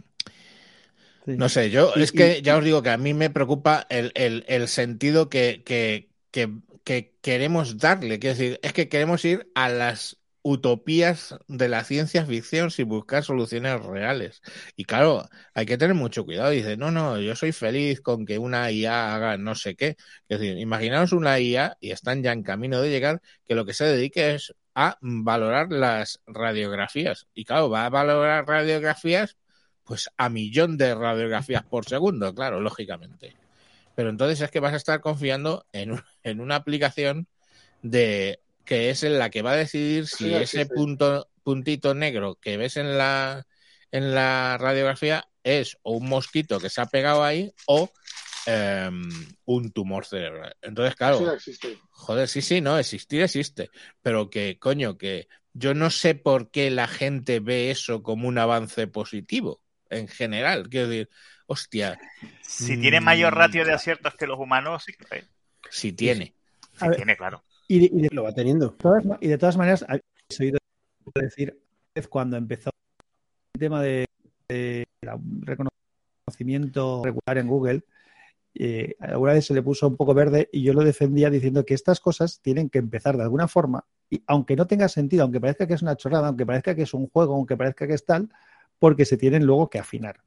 Sí. 1.25 1.33
no 1.35 1.49
sé, 1.49 1.69
yo 1.69 1.93
Y- 1.93 2.03
es 2.03 2.11
que 2.11 2.41
y- 2.41 2.41
ya 2.41 2.57
os 2.57 2.63
digo 2.63 2.81
que 2.83 2.89
a 2.89 2.97
mí 2.97 3.13
me 3.13 3.29
preocupa 3.29 3.85
el, 3.89 4.11
el- 4.15 4.45
el 4.47 4.67
sentido 4.67 5.29
que, 5.29 5.63
que- 5.65 6.09
que- 6.31 6.49
que 6.83 7.15
queremos 7.21 7.77
darle. 7.77 8.19
Quiero 8.19 8.37
decir, 8.37 8.59
es 8.63 8.73
que 8.73 8.89
queremos 8.89 9.23
ir 9.25 9.49
a 9.55 9.69
las 9.69 10.17
utopías 10.43 11.35
de 11.47 11.69
la 11.69 11.83
ciencia 11.83 12.25
ficción 12.25 12.71
sin 12.71 12.87
buscar 12.89 13.23
soluciones 13.23 13.79
reales. 13.85 14.41
Y 14.75 14.85
claro, 14.85 15.29
hay 15.53 15.65
que 15.67 15.77
tener 15.77 15.95
mucho 15.95 16.25
cuidado. 16.25 16.49
Dice, 16.49 16.77
no, 16.77 16.89
no, 16.91 17.19
yo 17.19 17.35
soy 17.35 17.51
feliz 17.51 18.01
con 18.01 18.25
que 18.25 18.39
una 18.39 18.71
IA 18.71 19.13
haga 19.15 19.37
no 19.37 19.53
sé 19.55 19.75
qué. 19.75 19.89
Es 20.27 20.39
decir, 20.39 20.57
imaginaos 20.57 21.11
una 21.13 21.39
IA, 21.39 21.77
y 21.79 21.91
están 21.91 22.23
ya 22.23 22.31
en 22.33 22.41
camino 22.43 22.81
de 22.81 22.89
llegar, 22.89 23.21
que 23.47 23.53
lo 23.55 23.65
que 23.65 23.73
se 23.75 23.85
dedique 23.85 24.33
es 24.35 24.53
a 24.75 24.97
valorar 25.01 25.71
las 25.71 26.21
radiografías. 26.27 27.27
Y 27.33 27.45
claro, 27.45 27.69
va 27.69 27.85
a 27.85 27.89
valorar 27.89 28.47
radiografías 28.47 29.37
pues 29.83 30.09
a 30.17 30.29
millón 30.29 30.77
de 30.77 30.95
radiografías 30.95 31.63
por 31.63 31.85
segundo, 31.85 32.33
claro, 32.33 32.61
lógicamente. 32.61 33.35
Pero 33.95 34.09
entonces 34.09 34.39
es 34.41 34.51
que 34.51 34.59
vas 34.59 34.73
a 34.73 34.77
estar 34.77 35.01
confiando 35.01 35.65
en, 35.73 36.01
en 36.23 36.39
una 36.39 36.55
aplicación 36.55 37.27
de 37.81 38.39
que 38.63 38.89
es 38.89 39.03
en 39.03 39.19
la 39.19 39.29
que 39.29 39.41
va 39.41 39.51
a 39.51 39.55
decidir 39.55 40.07
si 40.07 40.25
Sí, 40.25 40.33
ese 40.33 40.65
punto 40.65 41.27
puntito 41.43 41.93
negro 41.93 42.35
que 42.35 42.57
ves 42.57 42.77
en 42.77 42.97
la 42.97 43.45
en 43.91 44.15
la 44.15 44.57
radiografía 44.57 45.27
es 45.43 45.77
o 45.81 45.93
un 45.97 46.07
mosquito 46.07 46.59
que 46.59 46.69
se 46.69 46.81
ha 46.81 46.85
pegado 46.85 47.23
ahí 47.23 47.51
o 47.65 47.91
em, 48.45 49.03
un 49.45 49.71
tumor 49.71 50.05
cerebral. 50.05 50.55
Entonces, 50.61 50.95
claro, 50.95 51.33
existe. 51.33 51.77
joder, 51.91 52.27
sí, 52.27 52.41
sí, 52.41 52.61
no, 52.61 52.77
existir 52.77 53.21
existe, 53.21 53.69
pero 54.01 54.29
que, 54.29 54.57
coño, 54.59 54.97
que 54.97 55.27
yo 55.53 55.73
no 55.73 55.89
sé 55.89 56.15
por 56.15 56.49
qué 56.51 56.71
la 56.71 56.87
gente 56.87 57.39
ve 57.39 57.71
eso 57.71 58.03
como 58.03 58.27
un 58.27 58.37
avance 58.37 58.87
positivo 58.87 59.61
en 59.89 60.07
general. 60.07 60.69
Quiero 60.69 60.87
decir, 60.87 61.09
hostia, 61.47 61.99
Si 62.41 62.77
tiene 62.77 62.99
mayor 63.01 63.33
Mm. 63.33 63.37
ratio 63.37 63.65
de 63.65 63.73
aciertos 63.73 64.13
que 64.15 64.27
los 64.27 64.39
humanos, 64.39 64.83
sí 64.85 64.93
que 64.93 65.05
lo 65.09 65.17
es. 65.17 65.29
si 65.69 65.93
tiene. 65.93 66.35
Sí 66.73 66.85
A 66.85 66.87
ver. 66.89 66.97
tiene, 66.97 67.17
claro. 67.17 67.43
Y 67.67 67.79
de, 67.79 67.85
y 67.85 68.01
de 68.01 68.09
Lo 68.11 68.23
va 68.23 68.33
teniendo. 68.33 68.73
todas, 68.73 69.03
y 69.21 69.27
de 69.27 69.37
todas 69.37 69.57
maneras, 69.57 69.83
habéis 69.87 70.03
oído 70.39 70.57
decir 71.15 71.57
cuando 72.09 72.37
empezó 72.37 72.69
el 73.53 73.59
tema 73.59 73.81
de, 73.81 74.05
de 74.47 74.85
reconocimiento 75.41 77.01
regular 77.03 77.37
en 77.37 77.47
Google, 77.47 77.83
eh, 78.53 78.95
alguna 78.99 79.33
vez 79.33 79.45
se 79.45 79.53
le 79.53 79.61
puso 79.61 79.87
un 79.87 79.95
poco 79.95 80.13
verde 80.13 80.49
y 80.51 80.63
yo 80.63 80.73
lo 80.73 80.83
defendía 80.83 81.29
diciendo 81.29 81.65
que 81.65 81.73
estas 81.73 81.99
cosas 81.99 82.41
tienen 82.41 82.69
que 82.69 82.79
empezar 82.79 83.17
de 83.17 83.23
alguna 83.23 83.47
forma, 83.47 83.85
y 84.09 84.23
aunque 84.27 84.55
no 84.55 84.67
tenga 84.67 84.89
sentido, 84.89 85.23
aunque 85.23 85.39
parezca 85.39 85.67
que 85.67 85.73
es 85.73 85.81
una 85.81 85.95
chorrada, 85.95 86.27
aunque 86.27 86.45
parezca 86.45 86.75
que 86.75 86.83
es 86.83 86.93
un 86.93 87.07
juego, 87.07 87.35
aunque 87.35 87.55
parezca 87.55 87.87
que 87.87 87.93
es 87.93 88.05
tal, 88.05 88.29
porque 88.77 89.05
se 89.05 89.17
tienen 89.17 89.45
luego 89.45 89.69
que 89.69 89.79
afinar. 89.79 90.19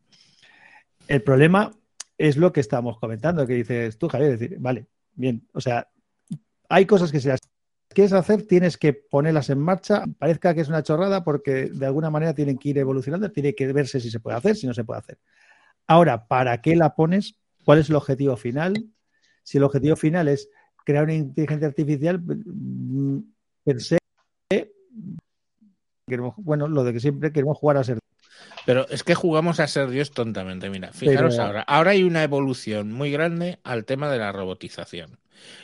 El 1.06 1.22
problema 1.22 1.70
es 2.16 2.36
lo 2.36 2.52
que 2.52 2.60
estábamos 2.60 2.98
comentando, 2.98 3.46
que 3.46 3.54
dices 3.54 3.98
tú, 3.98 4.08
Javier, 4.08 4.38
decir, 4.38 4.56
vale, 4.58 4.86
bien, 5.14 5.46
o 5.52 5.60
sea, 5.60 5.88
hay 6.68 6.86
cosas 6.86 7.12
que 7.12 7.20
si 7.20 7.28
las 7.28 7.40
quieres 7.88 8.12
hacer, 8.12 8.46
tienes 8.46 8.78
que 8.78 8.92
ponerlas 8.92 9.50
en 9.50 9.58
marcha, 9.58 10.04
parezca 10.18 10.54
que 10.54 10.62
es 10.62 10.68
una 10.68 10.82
chorrada, 10.82 11.24
porque 11.24 11.66
de 11.66 11.86
alguna 11.86 12.10
manera 12.10 12.34
tienen 12.34 12.58
que 12.58 12.70
ir 12.70 12.78
evolucionando, 12.78 13.30
tiene 13.30 13.54
que 13.54 13.72
verse 13.72 14.00
si 14.00 14.10
se 14.10 14.20
puede 14.20 14.36
hacer, 14.36 14.56
si 14.56 14.66
no 14.66 14.74
se 14.74 14.84
puede 14.84 15.00
hacer. 15.00 15.18
Ahora, 15.86 16.26
¿para 16.26 16.60
qué 16.62 16.76
la 16.76 16.94
pones? 16.94 17.36
¿Cuál 17.64 17.78
es 17.78 17.88
el 17.90 17.96
objetivo 17.96 18.36
final? 18.36 18.74
Si 19.42 19.58
el 19.58 19.64
objetivo 19.64 19.96
final 19.96 20.28
es 20.28 20.48
crear 20.84 21.04
una 21.04 21.14
inteligencia 21.14 21.66
artificial, 21.68 22.22
per 23.64 23.80
se, 23.80 23.98
queremos- 26.06 26.34
bueno, 26.36 26.68
lo 26.68 26.84
de 26.84 26.92
que 26.92 27.00
siempre 27.00 27.32
queremos 27.32 27.56
jugar 27.58 27.76
a 27.78 27.84
ser. 27.84 27.98
Pero 28.66 28.88
es 28.88 29.02
que 29.02 29.14
jugamos 29.14 29.60
a 29.60 29.66
ser 29.66 29.90
Dios 29.90 30.10
tontamente. 30.10 30.70
Mira, 30.70 30.92
fijaros 30.92 31.34
Pero- 31.34 31.46
ahora. 31.46 31.62
Ahora 31.62 31.90
hay 31.92 32.02
una 32.02 32.22
evolución 32.22 32.92
muy 32.92 33.10
grande 33.10 33.58
al 33.64 33.84
tema 33.84 34.10
de 34.10 34.18
la 34.18 34.32
robotización. 34.32 35.18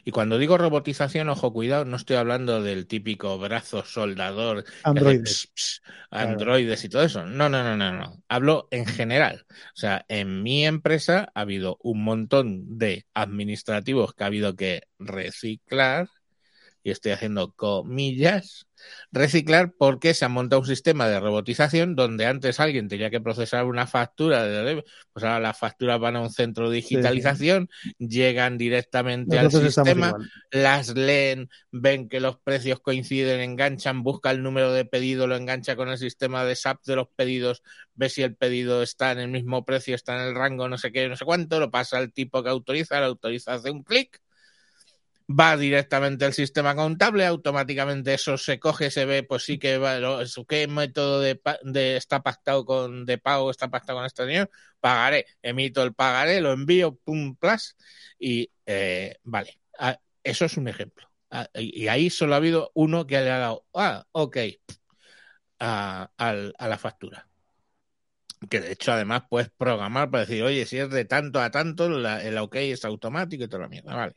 Y 0.05 0.11
cuando 0.11 0.39
digo 0.39 0.59
robotización, 0.59 1.29
ojo, 1.29 1.53
cuidado, 1.53 1.85
no 1.85 1.97
estoy 1.97 2.17
hablando 2.17 2.63
del 2.63 2.87
típico 2.87 3.39
brazo 3.39 3.85
soldador, 3.85 4.65
Androides. 4.83 5.51
Claro. 6.11 6.31
androides 6.31 6.85
y 6.85 6.89
todo 6.89 7.03
eso. 7.03 7.25
No, 7.25 7.49
no, 7.49 7.63
no, 7.63 7.77
no, 7.77 7.93
no. 7.93 8.23
Hablo 8.29 8.69
en 8.71 8.87
general. 8.87 9.47
O 9.49 9.77
sea, 9.77 10.05
en 10.09 10.43
mi 10.43 10.67
empresa 10.67 11.31
ha 11.35 11.41
habido 11.41 11.79
un 11.83 12.05
montón 12.05 12.79
de 12.79 13.07
administrativos 13.15 14.15
que 14.15 14.25
ha 14.25 14.27
habido 14.27 14.57
que 14.57 14.83
reciclar 14.99 16.09
y 16.83 16.91
estoy 16.91 17.13
haciendo 17.13 17.53
comillas, 17.53 18.67
reciclar 19.13 19.75
porque 19.77 20.15
se 20.15 20.25
ha 20.25 20.29
montado 20.29 20.61
un 20.61 20.67
sistema 20.67 21.09
de 21.09 21.21
robotización 21.21 21.95
donde 21.95 22.27
antes 22.27 22.61
alguien 22.61 22.89
tenía 22.89 23.11
que 23.11 23.21
procesar 23.21 23.67
una 23.67 23.87
factura, 23.87 24.45
de, 24.45 24.85
pues 25.13 25.25
ahora 25.25 25.41
las 25.41 25.59
facturas 25.59 26.01
van 26.01 26.17
a 26.17 26.21
un 26.21 26.31
centro 26.31 26.71
de 26.71 26.77
digitalización, 26.77 27.69
llegan 27.99 28.57
directamente 28.57 29.37
Nosotros 29.37 29.79
al 29.79 29.85
sistema, 29.85 30.15
las 30.51 30.95
leen, 30.95 31.51
ven 31.71 32.09
que 32.09 32.21
los 32.21 32.39
precios 32.39 32.81
coinciden, 32.81 33.41
enganchan, 33.41 34.03
busca 34.03 34.31
el 34.31 34.43
número 34.43 34.73
de 34.73 34.85
pedido, 34.85 35.27
lo 35.27 35.37
engancha 35.37 35.77
con 35.77 35.89
el 35.89 35.99
sistema 35.99 36.45
de 36.45 36.57
SAP 36.57 36.85
de 36.85 36.97
los 36.97 37.09
pedidos, 37.09 37.63
ve 37.95 38.09
si 38.09 38.23
el 38.23 38.35
pedido 38.35 38.83
está 38.83 39.13
en 39.13 39.19
el 39.19 39.29
mismo 39.29 39.65
precio, 39.65 39.95
está 39.95 40.15
en 40.17 40.29
el 40.29 40.35
rango, 40.35 40.69
no 40.69 40.79
sé 40.79 40.93
qué, 40.93 41.09
no 41.09 41.17
sé 41.17 41.25
cuánto, 41.25 41.61
lo 41.61 41.71
pasa 41.71 41.99
al 41.99 42.13
tipo 42.13 42.43
que 42.43 42.49
autoriza, 42.49 43.01
lo 43.01 43.07
autoriza, 43.07 43.55
hace 43.55 43.71
un 43.71 43.83
clic, 43.83 44.23
va 45.31 45.57
directamente 45.57 46.25
al 46.25 46.33
sistema 46.35 46.75
contable, 46.75 47.25
automáticamente 47.27 48.15
eso 48.15 48.37
se 48.39 48.59
coge, 48.59 48.91
se 48.91 49.05
ve, 49.05 49.23
pues 49.23 49.45
sí 49.45 49.59
que 49.59 49.79
va, 49.79 49.99
qué 50.49 50.67
método 50.67 51.21
de, 51.21 51.41
de- 51.63 51.97
está 51.97 52.23
pactado 52.23 52.65
con 52.65 53.05
de 53.07 53.19
pago, 53.19 53.51
está 53.51 53.69
pactado 53.69 53.99
con 53.99 54.07
este 54.07 54.27
señor, 54.27 54.51
pagaré, 54.81 55.27
emito 55.43 55.83
el 55.83 55.95
pagaré, 55.95 56.41
lo 56.41 56.53
envío, 56.53 56.97
pum, 56.97 57.37
plus, 57.37 57.77
y 58.19 58.51
eh, 58.67 59.17
vale, 59.25 59.59
Ah, 59.79 59.99
eso 60.23 60.45
es 60.45 60.57
un 60.59 60.69
ejemplo. 60.69 61.09
Ah, 61.31 61.49
y 61.55 61.89
ahí 61.89 62.11
solo 62.11 62.35
ha 62.35 62.37
habido 62.37 62.71
uno 62.75 63.07
que 63.07 63.19
le 63.23 63.31
ha 63.31 63.39
dado, 63.39 63.67
ah, 63.75 64.05
ok, 64.13 64.37
a 65.59 66.67
la 66.69 66.79
factura. 66.79 67.29
Que 68.49 68.61
de 68.61 68.73
hecho, 68.73 68.93
además, 68.93 69.25
puedes 69.29 69.51
programar 69.51 70.11
para 70.11 70.25
decir, 70.25 70.43
oye, 70.43 70.65
si 70.67 70.79
es 70.79 70.89
de 70.91 71.05
tanto 71.05 71.41
a 71.41 71.51
tanto, 71.51 71.89
la- 71.91 72.23
el 72.25 72.39
ok 72.39 72.57
es 72.57 72.85
automático 72.87 73.45
y 73.45 73.49
toda 73.49 73.63
la 73.65 73.69
mierda, 73.69 73.95
vale. 73.95 74.17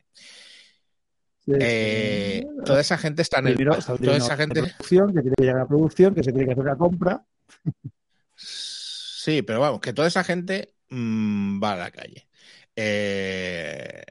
Eh, 1.46 2.44
toda 2.64 2.80
esa 2.80 2.96
gente 2.96 3.22
está 3.22 3.38
en 3.40 3.48
el 3.48 3.54
Primero, 3.54 3.78
Toda 3.78 3.98
una 4.00 4.16
esa 4.16 4.36
gente. 4.36 4.60
producción, 4.60 5.14
que 5.14 5.20
tiene 5.20 5.34
que 5.36 5.42
llegar 5.42 5.56
a 5.56 5.60
la 5.60 5.68
producción, 5.68 6.14
que 6.14 6.22
se 6.22 6.32
tiene 6.32 6.46
que 6.46 6.52
hacer 6.52 6.64
una 6.64 6.76
compra. 6.76 7.24
Sí, 8.36 9.42
pero 9.42 9.60
vamos, 9.60 9.80
que 9.80 9.92
toda 9.92 10.08
esa 10.08 10.24
gente 10.24 10.74
mm, 10.90 11.62
va 11.62 11.72
a 11.72 11.76
la 11.76 11.90
calle. 11.90 12.28
Eh, 12.76 14.02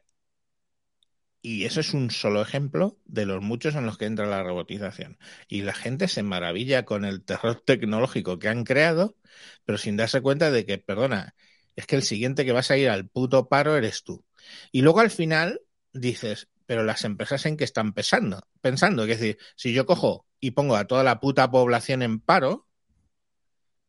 y 1.41 1.65
eso 1.65 1.81
es 1.81 1.93
un 1.93 2.09
solo 2.09 2.41
ejemplo 2.41 2.97
de 3.05 3.25
los 3.25 3.41
muchos 3.43 3.75
en 3.75 3.85
los 3.85 3.97
que 3.97 4.05
entra 4.05 4.25
la 4.27 4.43
robotización. 4.43 5.17
Y 5.49 5.63
la 5.63 5.73
gente 5.73 6.07
se 6.07 6.23
maravilla 6.23 6.85
con 6.85 7.03
el 7.05 7.23
terror 7.23 7.61
tecnológico 7.65 8.39
que 8.39 8.47
han 8.47 8.63
creado, 8.63 9.17
pero 9.65 9.77
sin 9.77 9.97
darse 9.97 10.21
cuenta 10.21 10.51
de 10.51 10.65
que, 10.65 10.77
perdona, 10.77 11.35
es 11.75 11.85
que 11.85 11.97
el 11.97 12.03
siguiente 12.03 12.45
que 12.45 12.53
vas 12.53 12.71
a 12.71 12.77
ir 12.77 12.89
al 12.89 13.09
puto 13.09 13.49
paro 13.49 13.75
eres 13.75 14.03
tú. 14.03 14.23
Y 14.71 14.81
luego 14.83 15.01
al 15.01 15.11
final 15.11 15.59
dices, 15.91 16.47
pero 16.73 16.83
las 16.83 17.03
empresas 17.03 17.45
en 17.45 17.55
qué 17.55 17.65
están 17.65 17.93
pensando, 17.93 18.41
pensando, 18.59 19.03
es 19.03 19.09
decir, 19.19 19.37
si 19.55 19.73
yo 19.73 19.85
cojo 19.85 20.25
y 20.39 20.49
pongo 20.51 20.75
a 20.75 20.85
toda 20.87 21.03
la 21.03 21.19
puta 21.19 21.51
población 21.51 22.01
en 22.01 22.19
paro, 22.19 22.67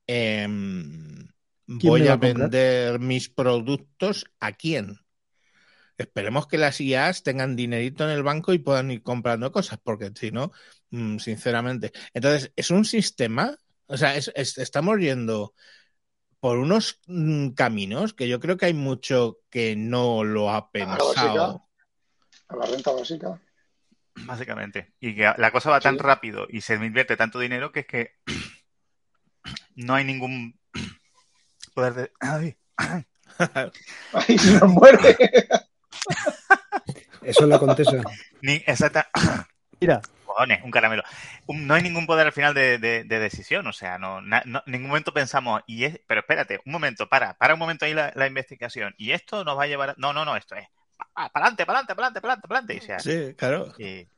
em, 0.07 1.27
¿Quién 1.67 1.81
voy 1.81 2.09
a 2.09 2.17
vender 2.17 2.99
mis 3.01 3.31
productos 3.31 4.27
a 4.39 4.53
quién. 4.53 4.99
Esperemos 5.97 6.47
que 6.47 6.59
las 6.59 6.79
IAs 6.79 7.23
tengan 7.23 7.57
dinerito 7.57 8.05
en 8.05 8.11
el 8.11 8.23
banco 8.23 8.53
y 8.53 8.59
puedan 8.59 8.91
ir 8.91 9.03
comprando 9.03 9.51
cosas, 9.51 9.79
porque 9.83 10.11
si 10.15 10.31
no, 10.31 10.53
mm, 10.91 11.17
sinceramente. 11.21 11.91
Entonces, 12.13 12.53
es 12.55 12.71
un 12.71 12.85
sistema, 12.85 13.57
o 13.87 13.97
sea, 13.97 14.15
es- 14.15 14.31
es- 14.35 14.59
estamos 14.59 14.99
yendo 14.99 15.55
por 16.39 16.59
unos 16.59 17.01
mm, 17.07 17.53
caminos 17.53 18.13
que 18.13 18.29
yo 18.29 18.41
creo 18.41 18.59
que 18.59 18.67
hay 18.67 18.75
mucho 18.75 19.39
que 19.49 19.75
no 19.75 20.23
lo 20.23 20.51
ha 20.51 20.71
pensado. 20.71 21.64
A 22.49 22.57
la 22.57 22.67
renta 22.67 22.93
básica. 22.93 23.41
Básicamente. 24.27 24.93
Y 25.01 25.15
que 25.17 25.33
la 25.37 25.51
cosa 25.51 25.71
va 25.71 25.81
tan 25.81 25.97
Sí. 25.97 26.01
rápido 26.03 26.47
y 26.49 26.61
se 26.61 26.75
invierte 26.75 27.17
tanto 27.17 27.39
dinero 27.39 27.73
que 27.73 27.81
es 27.81 27.87
que 27.87 28.13
no 29.77 29.95
hay 29.95 30.05
ningún 30.05 30.59
poder 31.75 31.95
de. 31.95 32.13
Ay, 32.21 32.57
Ay, 34.13 34.39
se 34.39 34.53
nos 34.61 34.69
muere. 34.71 35.17
Eso 37.23 37.43
es 37.45 37.49
la 37.49 37.59
contesa. 37.59 38.03
ni 38.43 38.55
exacta. 38.67 39.09
Mira, 39.81 40.01
Cojones, 40.27 40.63
un 40.63 40.71
caramelo. 40.71 41.03
No 41.49 41.75
hay 41.75 41.83
ningún 41.83 42.07
poder 42.07 42.27
al 42.27 42.33
final 42.33 42.53
de, 42.55 42.79
de- 42.79 43.05
de 43.05 43.19
decisión, 43.19 43.67
o 43.67 43.73
sea, 43.73 43.99
no, 43.99 44.21
na- 44.21 44.43
no- 44.45 44.63
en 44.67 44.73
ningún 44.73 44.89
momento 44.89 45.13
pensamos, 45.15 45.63
y 45.67 45.85
es, 45.85 46.01
pero 46.07 46.21
espérate, 46.21 46.61
un 46.67 46.73
momento, 46.73 47.09
para, 47.09 47.35
para 47.35 47.55
un 47.55 47.61
momento 47.61 47.85
ahí 47.87 47.95
la, 47.95 48.13
la 48.15 48.27
investigación, 48.27 48.95
y 48.99 49.13
esto 49.13 49.43
nos 49.45 49.57
va 49.59 49.63
a 49.65 49.67
llevar 49.67 49.91
a... 49.91 49.95
No, 49.97 50.13
no, 50.13 50.25
no, 50.25 50.37
esto 50.37 50.55
es, 50.55 50.67
para 50.97 51.31
adelante, 51.47 51.67
para 51.67 51.79
adelante, 51.79 51.95
para 51.95 52.07
adelante, 52.09 52.49
para 52.49 52.59
adelante, 52.61 52.79
o 52.79 52.81
sea, 52.87 53.03
Sí, 53.03 53.35
claro. 53.37 53.73
y- 53.79 54.09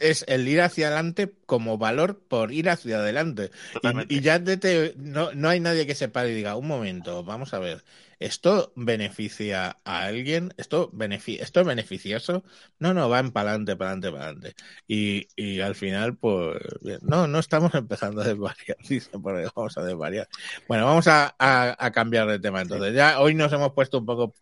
Es 0.00 0.24
el 0.28 0.46
ir 0.48 0.60
hacia 0.60 0.88
adelante 0.88 1.34
como 1.46 1.78
valor 1.78 2.20
por 2.28 2.52
ir 2.52 2.68
hacia 2.70 2.98
adelante. 2.98 3.50
Y, 3.82 4.16
y 4.18 4.20
ya 4.20 4.38
de 4.38 4.56
te- 4.58 4.94
no, 4.98 5.32
no 5.34 5.48
hay 5.48 5.60
nadie 5.60 5.86
que 5.86 5.94
se 5.94 6.08
pare 6.08 6.30
y 6.30 6.34
diga, 6.34 6.56
un 6.56 6.66
momento, 6.68 7.24
vamos 7.24 7.54
a 7.54 7.58
ver, 7.58 7.84
¿esto 8.18 8.72
beneficia 8.76 9.78
a 9.84 10.02
alguien? 10.04 10.52
¿Esto, 10.58 10.90
benefi- 10.92 11.40
¿esto 11.40 11.60
es 11.60 11.66
beneficioso? 11.66 12.44
No, 12.78 12.94
no, 12.94 13.08
van 13.08 13.32
para 13.32 13.50
adelante, 13.50 13.76
para 13.76 13.90
adelante, 13.92 14.10
para 14.12 14.24
adelante. 14.26 14.54
Y, 14.86 15.28
y 15.36 15.60
al 15.60 15.74
final, 15.74 16.16
pues, 16.16 16.58
no, 17.02 17.26
no 17.26 17.38
estamos 17.38 17.74
empezando 17.74 18.22
a 18.22 18.24
desvariar, 18.24 18.76
dice, 18.88 19.10
por 19.18 19.36
ahí, 19.36 19.46
vamos 19.54 19.76
a 19.78 19.82
desvariar. 19.84 20.28
Bueno, 20.68 20.86
vamos 20.86 21.06
a, 21.08 21.34
a- 21.38 21.76
a 21.84 21.90
cambiar 21.92 22.28
de 22.28 22.38
tema 22.40 22.62
entonces. 22.62 22.94
Ya 22.94 23.20
hoy 23.20 23.34
nos 23.34 23.52
hemos 23.52 23.72
puesto 23.72 23.98
un 23.98 24.06
poco 24.06 24.34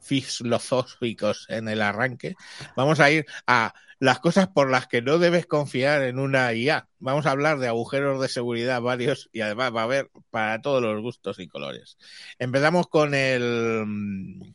filosóficos 0.00 1.46
en 1.48 1.68
el 1.68 1.82
arranque. 1.82 2.34
Vamos 2.76 3.00
a 3.00 3.10
ir 3.10 3.26
a 3.46 3.74
las 3.98 4.18
cosas 4.20 4.48
por 4.48 4.70
las 4.70 4.86
que 4.86 5.02
no 5.02 5.18
debes 5.18 5.46
confiar 5.46 6.02
en 6.02 6.18
una 6.18 6.52
IA. 6.52 6.88
Vamos 6.98 7.26
a 7.26 7.30
hablar 7.30 7.58
de 7.58 7.68
agujeros 7.68 8.20
de 8.20 8.28
seguridad 8.28 8.82
varios 8.82 9.28
y 9.32 9.40
además 9.40 9.74
va 9.74 9.80
a 9.80 9.84
haber 9.84 10.10
para 10.30 10.60
todos 10.60 10.82
los 10.82 11.00
gustos 11.00 11.38
y 11.38 11.48
colores. 11.48 11.96
Empezamos 12.38 12.88
con 12.88 13.14
el 13.14 14.54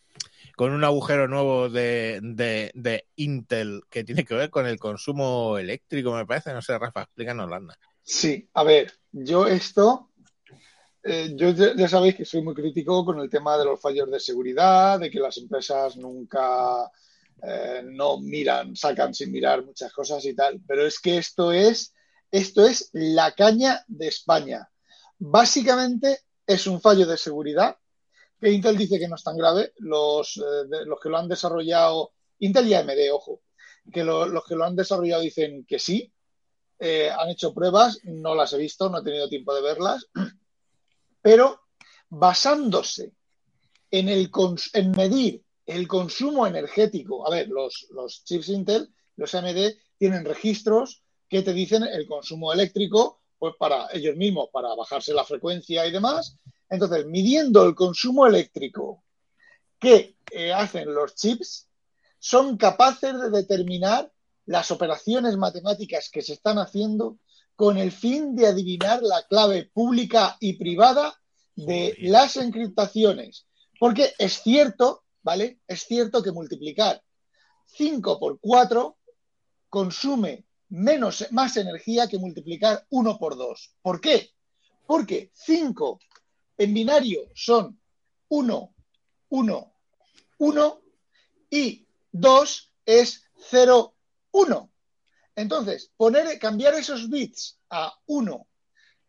con 0.55 0.73
un 0.73 0.83
agujero 0.83 1.27
nuevo 1.27 1.69
de, 1.69 2.19
de, 2.21 2.71
de 2.75 3.07
Intel 3.15 3.81
que 3.89 4.03
tiene 4.03 4.25
que 4.25 4.35
ver 4.35 4.51
con 4.51 4.67
el 4.67 4.77
consumo 4.77 5.57
eléctrico, 5.57 6.13
me 6.13 6.25
parece. 6.27 6.53
No 6.53 6.61
sé, 6.61 6.77
Rafa, 6.77 7.01
explícanos, 7.01 7.49
Landa. 7.49 7.79
Sí, 8.03 8.47
a 8.53 8.63
ver, 8.63 8.93
yo 9.11 9.47
esto 9.47 10.10
eh, 11.03 11.31
yo 11.35 11.49
ya, 11.51 11.87
sabéis 11.87 12.15
que 12.15 12.25
soy 12.25 12.41
muy 12.43 12.53
crítico 12.53 13.03
con 13.05 13.19
el 13.19 13.29
tema 13.29 13.57
de 13.57 13.65
los 13.65 13.79
fallos 13.81 14.09
de 14.11 14.19
seguridad, 14.19 14.99
de 14.99 15.09
que 15.09 15.19
las 15.19 15.37
empresas 15.37 15.97
nunca 15.97 16.91
eh, 17.43 17.81
no 17.83 18.19
miran, 18.19 18.75
sacan 18.75 19.13
sin 19.13 19.31
mirar 19.31 19.65
muchas 19.65 19.91
cosas 19.93 20.23
y 20.25 20.35
tal. 20.35 20.61
Pero 20.67 20.85
es 20.85 20.99
que 20.99 21.17
esto 21.17 21.51
es, 21.51 21.93
esto 22.31 22.65
es 22.65 22.89
la 22.93 23.31
caña 23.33 23.83
de 23.87 24.07
España. 24.07 24.69
Básicamente 25.17 26.19
es 26.45 26.67
un 26.67 26.81
fallo 26.81 27.05
de 27.07 27.17
seguridad 27.17 27.75
que 28.39 28.51
Intel 28.51 28.77
dice 28.77 28.99
que 28.99 29.07
no 29.07 29.15
es 29.15 29.23
tan 29.23 29.37
grave. 29.37 29.73
Los, 29.77 30.37
eh, 30.37 30.85
los 30.85 30.99
que 30.99 31.09
lo 31.09 31.17
han 31.17 31.27
desarrollado, 31.27 32.11
Intel 32.39 32.67
y 32.67 32.73
AMD, 32.73 33.11
ojo, 33.11 33.41
que 33.91 34.03
lo- 34.03 34.25
los 34.27 34.45
que 34.45 34.55
lo 34.55 34.65
han 34.65 34.75
desarrollado 34.75 35.21
dicen 35.21 35.65
que 35.65 35.79
sí. 35.79 36.11
Han 36.79 37.29
hecho 37.29 37.53
pruebas, 37.53 37.99
no 38.05 38.33
las 38.33 38.53
he 38.53 38.57
visto, 38.57 38.89
no 38.89 38.99
he 38.99 39.03
tenido 39.03 39.29
tiempo 39.29 39.53
de 39.53 39.61
verlas, 39.61 40.07
pero 41.21 41.61
basándose 42.09 43.13
en, 43.89 44.09
el 44.09 44.31
en 44.73 44.91
medir 44.91 45.43
el 45.65 45.87
consumo 45.87 46.47
energético, 46.47 47.25
a 47.27 47.31
ver, 47.31 47.47
los, 47.47 47.87
los 47.91 48.23
chips 48.23 48.49
Intel, 48.49 48.89
los 49.15 49.33
AMD, 49.35 49.73
tienen 49.97 50.25
registros 50.25 51.03
que 51.29 51.41
te 51.41 51.53
dicen 51.53 51.83
el 51.83 52.07
consumo 52.07 52.51
eléctrico, 52.51 53.21
pues 53.37 53.53
para 53.57 53.87
ellos 53.93 54.15
mismos, 54.15 54.49
para 54.51 54.75
bajarse 54.75 55.13
la 55.13 55.23
frecuencia 55.23 55.85
y 55.85 55.91
demás. 55.91 56.37
Entonces, 56.69 57.05
midiendo 57.05 57.65
el 57.65 57.75
consumo 57.75 58.27
eléctrico 58.27 59.03
que 59.79 60.17
eh, 60.31 60.53
hacen 60.53 60.93
los 60.93 61.15
chips, 61.15 61.69
son 62.19 62.57
capaces 62.57 63.19
de 63.19 63.29
determinar 63.29 64.11
las 64.45 64.71
operaciones 64.71 65.37
matemáticas 65.37 66.09
que 66.09 66.21
se 66.21 66.33
están 66.33 66.57
haciendo 66.57 67.17
con 67.61 67.77
el 67.77 67.91
fin 67.91 68.35
de 68.35 68.47
adivinar 68.47 69.03
la 69.03 69.21
clave 69.27 69.69
pública 69.71 70.35
y 70.39 70.53
privada 70.53 71.21
de 71.55 71.95
las 71.99 72.35
encriptaciones. 72.37 73.45
Porque 73.79 74.15
es 74.17 74.41
cierto, 74.41 75.03
¿vale? 75.21 75.59
Es 75.67 75.83
cierto 75.83 76.23
que 76.23 76.31
multiplicar 76.31 77.03
5 77.67 78.19
por 78.19 78.39
4 78.39 78.97
consume 79.69 80.47
menos, 80.69 81.27
más 81.29 81.55
energía 81.55 82.07
que 82.07 82.17
multiplicar 82.17 82.83
1 82.89 83.19
por 83.19 83.37
2. 83.37 83.75
¿Por 83.83 84.01
qué? 84.01 84.31
Porque 84.87 85.29
5 85.35 85.99
en 86.57 86.73
binario 86.73 87.29
son 87.35 87.79
1, 88.29 88.75
1, 89.29 89.73
1 90.39 90.81
y 91.51 91.85
2 92.11 92.71
es 92.87 93.23
0, 93.51 93.93
1. 94.31 94.70
Entonces, 95.35 95.91
poner, 95.97 96.37
cambiar 96.39 96.73
esos 96.75 97.09
bits 97.09 97.59
a 97.69 97.93
1, 98.05 98.47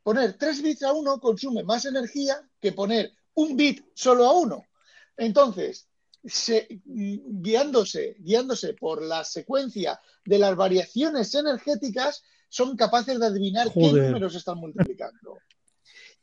poner 0.02 0.36
3 0.38 0.62
bits 0.62 0.82
a 0.84 0.92
1 0.92 1.20
consume 1.20 1.62
más 1.64 1.84
energía 1.84 2.40
que 2.60 2.72
poner 2.72 3.12
un 3.34 3.56
bit 3.56 3.84
solo 3.94 4.26
a 4.26 4.32
1. 4.32 4.64
Entonces, 5.16 5.88
se- 6.24 6.68
guiándose, 6.84 8.16
guiándose 8.20 8.74
por 8.74 9.02
la 9.02 9.24
secuencia 9.24 10.00
de 10.24 10.38
las 10.38 10.54
variaciones 10.56 11.34
energéticas, 11.34 12.22
son 12.48 12.76
capaces 12.76 13.18
de 13.18 13.26
adivinar 13.26 13.72
qué 13.72 13.80
números 14.08 14.34
están 14.34 14.58
multiplicando. 14.58 15.38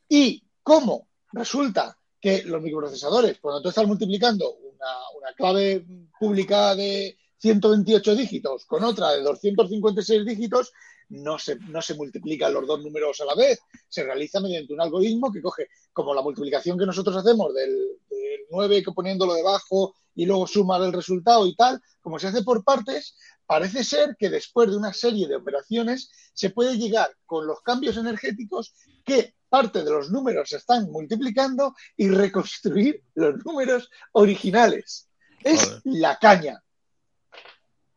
Y 0.08 0.42
cómo 0.62 1.08
resulta 1.32 1.96
que 2.20 2.42
los 2.44 2.62
microprocesadores, 2.62 3.38
cuando 3.40 3.62
tú 3.62 3.68
estás 3.70 3.86
multiplicando 3.86 4.54
una, 4.54 4.86
una 5.18 5.32
clave 5.34 5.84
pública 6.18 6.74
de 6.74 7.18
128 7.40 8.16
dígitos 8.16 8.66
con 8.66 8.84
otra 8.84 9.12
de 9.12 9.22
256 9.22 10.24
dígitos, 10.24 10.72
no 11.08 11.38
se, 11.38 11.56
no 11.56 11.82
se 11.82 11.94
multiplican 11.94 12.52
los 12.52 12.66
dos 12.66 12.82
números 12.82 13.20
a 13.20 13.24
la 13.24 13.34
vez. 13.34 13.60
Se 13.88 14.04
realiza 14.04 14.40
mediante 14.40 14.72
un 14.72 14.80
algoritmo 14.80 15.32
que 15.32 15.42
coge, 15.42 15.68
como 15.92 16.14
la 16.14 16.22
multiplicación 16.22 16.78
que 16.78 16.86
nosotros 16.86 17.16
hacemos 17.16 17.52
del, 17.54 17.70
del 18.08 18.40
9 18.50 18.82
que 18.82 18.92
poniéndolo 18.92 19.34
debajo 19.34 19.94
y 20.14 20.26
luego 20.26 20.46
sumar 20.46 20.82
el 20.82 20.92
resultado 20.92 21.46
y 21.46 21.54
tal, 21.56 21.80
como 22.00 22.18
se 22.18 22.28
hace 22.28 22.42
por 22.42 22.62
partes, 22.62 23.16
parece 23.46 23.82
ser 23.82 24.16
que 24.18 24.30
después 24.30 24.70
de 24.70 24.76
una 24.76 24.92
serie 24.92 25.26
de 25.26 25.36
operaciones 25.36 26.10
se 26.34 26.50
puede 26.50 26.76
llegar 26.76 27.10
con 27.26 27.46
los 27.46 27.60
cambios 27.62 27.96
energéticos 27.96 28.74
que 29.04 29.34
parte 29.48 29.82
de 29.82 29.90
los 29.90 30.10
números 30.10 30.50
se 30.50 30.56
están 30.56 30.90
multiplicando 30.90 31.74
y 31.96 32.08
reconstruir 32.08 33.02
los 33.14 33.44
números 33.44 33.90
originales. 34.12 35.08
Es 35.42 35.64
Joder. 35.64 35.80
la 35.84 36.18
caña. 36.18 36.62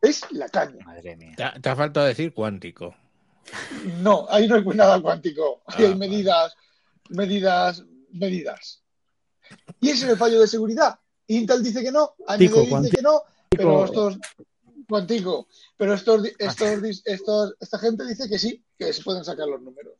Es 0.04 0.30
la 0.32 0.48
caña. 0.48 0.84
Madre 0.84 1.16
mía. 1.16 1.34
Te, 1.36 1.44
ha- 1.44 1.54
te 1.60 1.68
ha 1.68 1.76
faltado 1.76 2.06
decir 2.06 2.32
cuántico. 2.32 2.94
No, 4.00 4.26
ahí 4.30 4.46
no 4.48 4.56
hay 4.56 4.64
nada 4.64 5.00
cuántico. 5.00 5.62
Ah, 5.66 5.74
hay 5.78 5.94
medidas, 5.94 6.54
medidas, 7.10 7.82
medidas. 8.10 8.82
Y 9.80 9.90
ese 9.90 10.04
es 10.06 10.12
el 10.12 10.16
fallo 10.18 10.40
de 10.40 10.46
seguridad. 10.46 10.98
Intel 11.26 11.62
dice 11.62 11.82
que 11.82 11.92
no, 11.92 12.14
AMD 12.26 12.38
Tico, 12.38 12.60
dice 12.80 12.96
que 12.96 13.02
no, 13.02 13.22
pero 13.50 13.84
estos 13.84 14.18
cuántico, 14.88 15.48
pero 15.76 15.94
estos, 15.94 16.26
estos, 16.38 17.02
estos, 17.06 17.54
esta 17.60 17.78
gente 17.78 18.04
dice 18.06 18.28
que 18.28 18.38
sí, 18.38 18.62
que 18.78 18.92
se 18.92 19.02
pueden 19.02 19.24
sacar 19.24 19.46
los 19.48 19.60
números. 19.62 19.94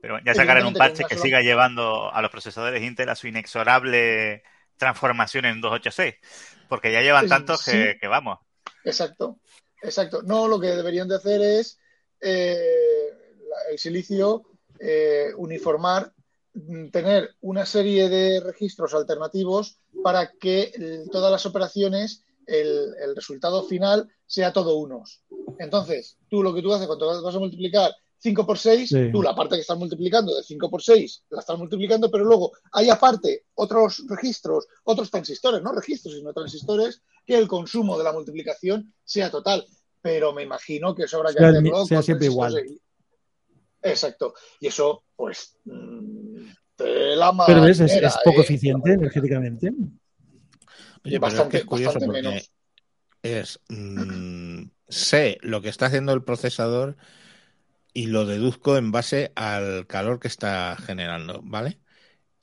Pero 0.00 0.18
ya 0.24 0.34
sacarán 0.34 0.66
un 0.66 0.74
parche 0.74 1.04
que 1.04 1.14
sola- 1.16 1.22
siga 1.22 1.40
llevando 1.40 2.12
a 2.12 2.20
los 2.22 2.30
procesadores 2.30 2.82
Intel 2.82 3.08
a 3.08 3.14
su 3.16 3.26
inexorable 3.26 4.42
transformación 4.76 5.44
en 5.46 5.60
286. 5.60 6.14
Porque 6.68 6.92
ya 6.92 7.00
llevan 7.00 7.24
Sí, 7.24 7.28
tantos 7.30 7.60
sí. 7.62 7.72
que, 7.72 7.98
que 8.00 8.06
vamos. 8.06 8.38
Exacto, 8.88 9.38
exacto. 9.82 10.22
No, 10.22 10.48
lo 10.48 10.58
que 10.58 10.68
deberían 10.68 11.08
de 11.08 11.16
hacer 11.16 11.42
es 11.42 11.78
eh, 12.20 13.12
el 13.70 13.78
silicio 13.78 14.42
eh, 14.80 15.30
uniformar, 15.36 16.12
mm, 16.54 16.88
tener 16.88 17.34
una 17.40 17.66
serie 17.66 18.08
de 18.08 18.40
registros 18.40 18.94
alternativos 18.94 19.78
para 20.02 20.32
que 20.32 20.72
todas 21.12 21.30
las 21.30 21.44
operaciones, 21.44 22.24
el, 22.46 22.94
el 23.00 23.14
resultado 23.14 23.62
final 23.64 24.08
sea 24.26 24.52
todo 24.52 24.76
unos. 24.76 25.22
Entonces, 25.58 26.16
tú 26.30 26.42
lo 26.42 26.54
que 26.54 26.62
tú 26.62 26.72
haces 26.72 26.86
cuando 26.86 27.22
vas 27.22 27.34
a 27.34 27.38
multiplicar 27.38 27.92
5 28.20 28.44
por 28.46 28.58
6, 28.58 28.88
Sí. 28.88 29.10
tú 29.12 29.22
la 29.22 29.34
parte 29.34 29.54
que 29.54 29.60
estás 29.60 29.78
multiplicando 29.78 30.34
de 30.34 30.42
5 30.42 30.68
por 30.68 30.82
6 30.82 31.22
la 31.30 31.40
estás 31.40 31.56
multiplicando, 31.58 32.10
pero 32.10 32.24
luego 32.24 32.52
hay 32.72 32.90
aparte 32.90 33.44
otros 33.54 34.04
registros, 34.08 34.66
otros 34.84 35.10
transistores, 35.10 35.62
no 35.62 35.72
registros, 35.72 36.14
sino 36.14 36.32
transistores, 36.32 37.00
que 37.24 37.36
el 37.38 37.46
consumo 37.46 37.96
de 37.96 38.04
la 38.04 38.12
multiplicación 38.12 38.92
sea 39.04 39.30
total. 39.30 39.64
Pero 40.00 40.32
me 40.32 40.42
imagino 40.42 40.94
que 40.94 41.04
eso 41.04 41.16
habrá 41.18 41.30
que 41.32 41.38
Sea 41.38 41.48
hacerlo. 41.48 41.86
sea 41.86 42.02
siempre 42.02 42.28
de- 42.28 42.80
Exacto. 43.82 44.34
Y 44.60 44.66
eso, 44.68 45.04
pues, 45.16 45.56
mm, 45.64 46.46
te 46.76 47.16
la 47.16 47.32
Pero 47.46 47.62
ves, 47.62 47.80
es, 47.80 47.92
poco 48.24 48.40
¿eh? 48.40 48.44
eficient 48.44 48.86
energéticamente. 48.86 49.72
Oye, 51.04 51.18
Bastante- 51.18 51.58
es 51.58 51.62
que 51.62 51.64
es 51.64 51.64
curioso 51.64 51.94
bastante 52.00 52.22
menos. 52.22 52.50
es 53.22 53.60
mm, 53.68 54.62
sé 54.88 55.38
lo 55.42 55.60
que 55.60 55.68
está 55.68 55.86
haciendo 55.86 56.12
el 56.12 56.22
procesador 56.24 56.96
y 57.92 58.06
lo 58.06 58.26
deduzco 58.26 58.76
en 58.76 58.92
base 58.92 59.32
al 59.34 59.86
calor 59.86 60.20
que 60.20 60.28
está 60.28 60.76
generando, 60.76 61.40
¿vale? 61.42 61.80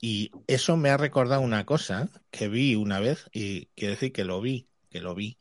Y 0.00 0.30
eso 0.46 0.76
me 0.76 0.90
ha 0.90 0.96
recordado 0.96 1.40
una 1.40 1.64
cosa 1.64 2.08
que 2.30 2.48
vi 2.48 2.74
una 2.74 3.00
vez 3.00 3.26
y 3.32 3.66
quiero 3.74 3.94
decir 3.94 4.12
que 4.12 4.24
lo 4.24 4.40
vi, 4.40 4.68
que 4.90 5.00
lo 5.00 5.14
vi. 5.14 5.38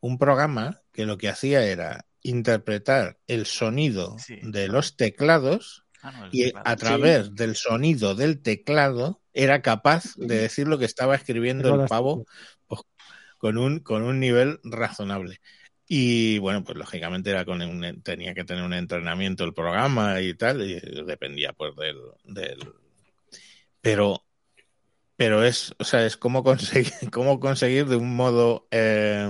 Un 0.00 0.18
programa 0.18 0.80
que 0.92 1.06
lo 1.06 1.18
que 1.18 1.28
hacía 1.28 1.64
era 1.64 2.06
interpretar 2.22 3.18
el 3.26 3.46
sonido 3.46 4.16
Sí. 4.18 4.38
de 4.42 4.68
los 4.68 4.96
teclados 4.96 5.84
Ah, 6.00 6.12
no, 6.12 6.28
y 6.30 6.44
teclado. 6.44 6.68
a 6.68 6.76
través 6.76 7.34
del 7.34 7.56
sonido 7.56 8.14
del 8.14 8.40
teclado 8.40 9.20
era 9.32 9.62
capaz 9.62 10.14
de 10.16 10.36
decir 10.38 10.68
lo 10.68 10.78
que 10.78 10.84
estaba 10.84 11.16
escribiendo 11.16 11.74
el 11.82 11.88
pavo 11.88 12.24
pues, 12.68 12.82
con 13.38 13.58
un, 13.58 13.80
con 13.80 14.02
un 14.04 14.20
nivel 14.20 14.60
razonable. 14.62 15.40
Y 15.88 16.38
bueno, 16.38 16.62
pues 16.62 16.76
lógicamente 16.76 17.30
era 17.30 17.46
con 17.46 17.62
un, 17.62 18.02
tenía 18.02 18.34
que 18.34 18.44
tener 18.44 18.62
un 18.62 18.74
entrenamiento 18.74 19.44
el 19.44 19.54
programa 19.54 20.20
y 20.20 20.34
tal, 20.34 20.62
y 20.62 20.78
dependía 21.04 21.54
pues 21.54 21.74
del, 21.76 21.96
del 22.24 22.58
pero 23.80 24.22
pero 25.18 25.42
es, 25.42 25.74
o 25.78 25.84
sea, 25.84 26.06
es 26.06 26.16
cómo 26.16 26.44
conseguir, 26.44 26.92
cómo 27.12 27.40
conseguir 27.40 27.86
de 27.86 27.96
un 27.96 28.14
modo 28.14 28.68
eh, 28.70 29.28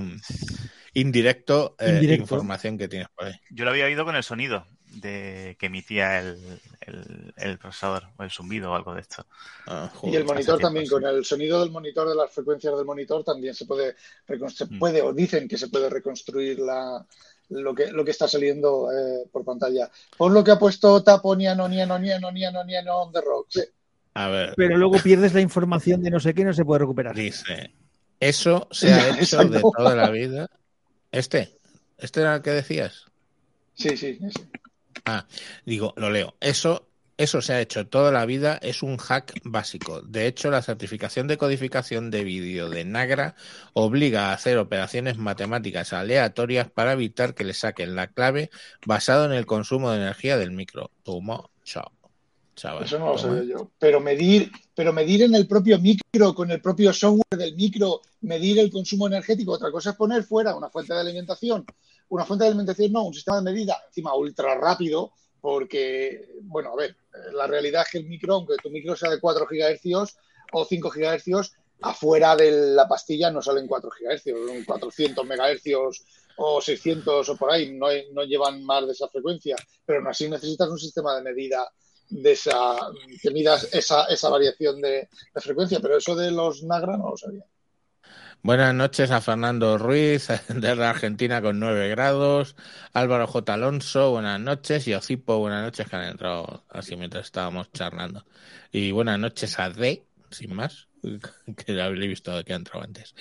indirecto, 0.92 1.76
eh, 1.78 1.92
Indirecto. 1.94 2.34
información 2.34 2.76
que 2.76 2.88
tienes 2.88 3.08
por 3.08 3.28
ahí. 3.28 3.40
Yo 3.48 3.64
lo 3.64 3.70
había 3.70 3.86
oído 3.86 4.04
con 4.04 4.14
el 4.14 4.22
sonido 4.22 4.66
de 4.84 5.56
que 5.58 5.66
emitía 5.66 6.18
el, 6.20 6.60
el, 6.88 7.34
el 7.36 7.58
procesador, 7.58 8.04
o 8.16 8.22
el 8.22 8.30
zumbido 8.30 8.70
o 8.72 8.74
algo 8.74 8.94
de 8.94 9.00
esto. 9.02 9.26
Ah, 9.66 9.92
Y 10.02 10.16
el 10.16 10.24
monitor 10.24 10.56
tiempo, 10.56 10.62
también, 10.66 10.86
sí. 10.86 10.90
con 10.92 11.04
el 11.04 11.24
sonido 11.24 11.60
del 11.60 11.70
monitor, 11.70 12.08
de 12.08 12.14
las 12.14 12.30
frecuencias 12.32 12.76
del 12.76 12.84
monitor, 12.84 13.22
también 13.24 13.54
se 13.54 13.64
puede, 13.66 13.94
se 14.26 14.64
Mm. 14.66 14.78
puede 14.78 15.02
o 15.02 15.12
dicen 15.12 15.46
que 15.48 15.56
se 15.58 15.68
puede 15.68 15.88
reconstruir 15.90 16.58
la, 16.58 17.04
lo, 17.50 17.74
que, 17.74 17.86
lo 17.92 18.04
que 18.04 18.10
está 18.10 18.26
saliendo 18.28 18.88
eh, 18.92 19.28
por 19.32 19.44
pantalla. 19.44 19.90
Pon 20.16 20.34
lo 20.34 20.42
que 20.44 20.50
ha 20.50 20.58
puesto 20.58 21.02
Tapo, 21.02 21.34
Niano, 21.36 21.68
Niano, 21.68 21.98
Niano, 21.98 22.30
Niano, 22.30 22.64
Niano 22.64 22.96
on 23.02 23.12
the 23.12 23.20
rock. 23.20 23.46
Sí. 23.50 23.60
A 24.14 24.28
ver, 24.28 24.54
Pero 24.56 24.76
luego 24.76 24.96
pierdes 25.02 25.32
la 25.34 25.40
información 25.40 26.02
de 26.02 26.10
no 26.10 26.18
sé 26.18 26.34
qué 26.34 26.40
y 26.42 26.44
no 26.44 26.52
se 26.52 26.64
puede 26.64 26.80
recuperar. 26.80 27.14
dice, 27.14 27.72
eso 28.18 28.66
se 28.70 28.92
ha 28.92 29.20
hecho 29.20 29.44
de 29.44 29.60
toda 29.60 29.94
la 29.94 30.10
vida. 30.10 30.50
Este, 31.12 31.56
este 31.98 32.20
era 32.20 32.36
el 32.36 32.42
que 32.42 32.50
decías. 32.50 33.04
Sí, 33.74 33.96
sí, 33.96 34.18
sí. 34.18 34.42
Ah, 35.10 35.26
digo, 35.64 35.94
lo 35.96 36.10
leo. 36.10 36.34
Eso 36.40 36.86
Eso 37.16 37.40
se 37.42 37.52
ha 37.52 37.60
hecho 37.60 37.88
toda 37.88 38.12
la 38.12 38.26
vida, 38.26 38.60
es 38.62 38.82
un 38.82 38.96
hack 38.96 39.40
básico. 39.42 40.02
De 40.02 40.28
hecho, 40.28 40.50
la 40.52 40.62
certificación 40.62 41.26
de 41.26 41.36
codificación 41.36 42.10
de 42.10 42.22
vídeo 42.22 42.68
de 42.68 42.84
Nagra 42.84 43.34
obliga 43.72 44.28
a 44.28 44.34
hacer 44.34 44.56
operaciones 44.58 45.18
matemáticas 45.18 45.92
aleatorias 45.92 46.70
para 46.70 46.92
evitar 46.92 47.34
que 47.34 47.42
le 47.42 47.54
saquen 47.54 47.96
la 47.96 48.06
clave 48.06 48.50
basado 48.86 49.24
en 49.24 49.32
el 49.32 49.46
consumo 49.46 49.90
de 49.90 49.96
energía 49.96 50.36
del 50.36 50.52
micro. 50.52 50.92
Toma, 51.02 51.42
chao. 51.64 51.90
Chaval, 52.54 52.84
Eso 52.84 52.98
no 52.98 53.12
lo 53.12 53.18
sabía 53.18 53.44
yo. 53.44 53.70
Pero 53.78 54.00
medir, 54.00 54.50
pero 54.74 54.92
medir 54.92 55.22
en 55.22 55.34
el 55.34 55.46
propio 55.46 55.78
micro, 55.78 56.34
con 56.34 56.50
el 56.50 56.60
propio 56.60 56.92
software 56.92 57.38
del 57.38 57.54
micro, 57.54 58.00
medir 58.20 58.58
el 58.58 58.70
consumo 58.70 59.06
energético. 59.06 59.52
Otra 59.52 59.70
cosa 59.70 59.90
es 59.90 59.96
poner 59.96 60.24
fuera 60.24 60.56
una 60.56 60.68
fuente 60.68 60.92
de 60.92 61.00
alimentación. 61.00 61.64
Una 62.10 62.24
fuente 62.24 62.44
de 62.44 62.48
alimentación 62.48 62.92
no, 62.92 63.04
un 63.04 63.14
sistema 63.14 63.38
de 63.38 63.44
medida 63.44 63.82
encima 63.86 64.14
ultra 64.14 64.54
rápido, 64.54 65.12
porque, 65.40 66.34
bueno, 66.42 66.72
a 66.72 66.76
ver, 66.76 66.96
la 67.32 67.46
realidad 67.46 67.82
es 67.86 67.92
que 67.92 67.98
el 67.98 68.06
micro, 68.06 68.34
aunque 68.34 68.56
tu 68.62 68.70
micro 68.70 68.96
sea 68.96 69.10
de 69.10 69.20
4 69.20 69.46
GHz 69.48 70.16
o 70.52 70.64
5 70.64 70.90
GHz, 70.90 71.52
afuera 71.80 72.34
de 72.34 72.50
la 72.50 72.88
pastilla 72.88 73.30
no 73.30 73.40
salen 73.40 73.66
4 73.66 73.90
GHz, 73.90 74.24
son 74.24 74.64
400 74.64 75.24
MHz 75.24 75.98
o 76.36 76.60
600 76.60 77.28
o 77.28 77.36
por 77.36 77.52
ahí, 77.52 77.72
no, 77.72 77.88
no 78.12 78.24
llevan 78.24 78.64
más 78.64 78.86
de 78.86 78.92
esa 78.92 79.08
frecuencia, 79.08 79.56
pero 79.84 79.98
aún 79.98 80.08
así 80.08 80.28
necesitas 80.28 80.68
un 80.68 80.78
sistema 80.78 81.16
de 81.16 81.22
medida 81.22 81.68
de 82.10 82.32
esa 82.32 82.76
que 83.20 83.30
midas 83.30 83.68
esa, 83.72 84.04
esa 84.06 84.28
variación 84.30 84.80
de, 84.80 85.08
de 85.34 85.40
frecuencia, 85.40 85.78
pero 85.80 85.98
eso 85.98 86.16
de 86.16 86.30
los 86.30 86.62
Nagra 86.62 86.96
no 86.96 87.10
lo 87.10 87.16
sabía. 87.16 87.44
Buenas 88.42 88.74
noches 88.74 89.10
a 89.10 89.20
Fernando 89.20 89.76
Ruiz, 89.78 90.28
de 90.48 90.76
la 90.76 90.90
Argentina 90.90 91.42
con 91.42 91.58
9 91.58 91.88
grados. 91.88 92.56
Álvaro 92.92 93.26
J. 93.26 93.54
Alonso, 93.54 94.10
buenas 94.12 94.40
noches. 94.40 94.86
Y 94.88 94.94
Ocipo, 94.94 95.38
buenas 95.38 95.64
noches, 95.64 95.88
que 95.88 95.96
han 95.96 96.04
entrado 96.08 96.64
así 96.70 96.96
mientras 96.96 97.26
estábamos 97.26 97.70
charlando. 97.72 98.24
Y 98.72 98.92
buenas 98.92 99.18
noches 99.18 99.58
a 99.58 99.70
D, 99.70 100.04
sin 100.30 100.54
más, 100.54 100.88
que 101.02 101.74
ya 101.74 101.86
habéis 101.86 102.08
visto 102.08 102.42
que 102.44 102.52
ha 102.52 102.56
entrado 102.56 102.84
antes. 102.84 103.14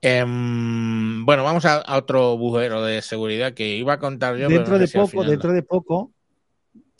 Em, 0.00 1.26
bueno, 1.26 1.44
vamos 1.44 1.64
a, 1.64 1.76
a 1.78 1.98
otro 1.98 2.36
bujero 2.38 2.82
de 2.84 3.02
seguridad 3.02 3.52
que 3.52 3.76
iba 3.76 3.94
a 3.94 3.98
contar 3.98 4.36
yo. 4.36 4.46
pero 4.46 4.60
dentro 4.60 4.74
sé 4.76 4.80
de 4.80 4.86
si 4.86 4.98
al 4.98 5.02
poco, 5.04 5.10
final- 5.10 5.26
dentro 5.30 5.52
de 5.52 5.62
poco, 5.62 6.12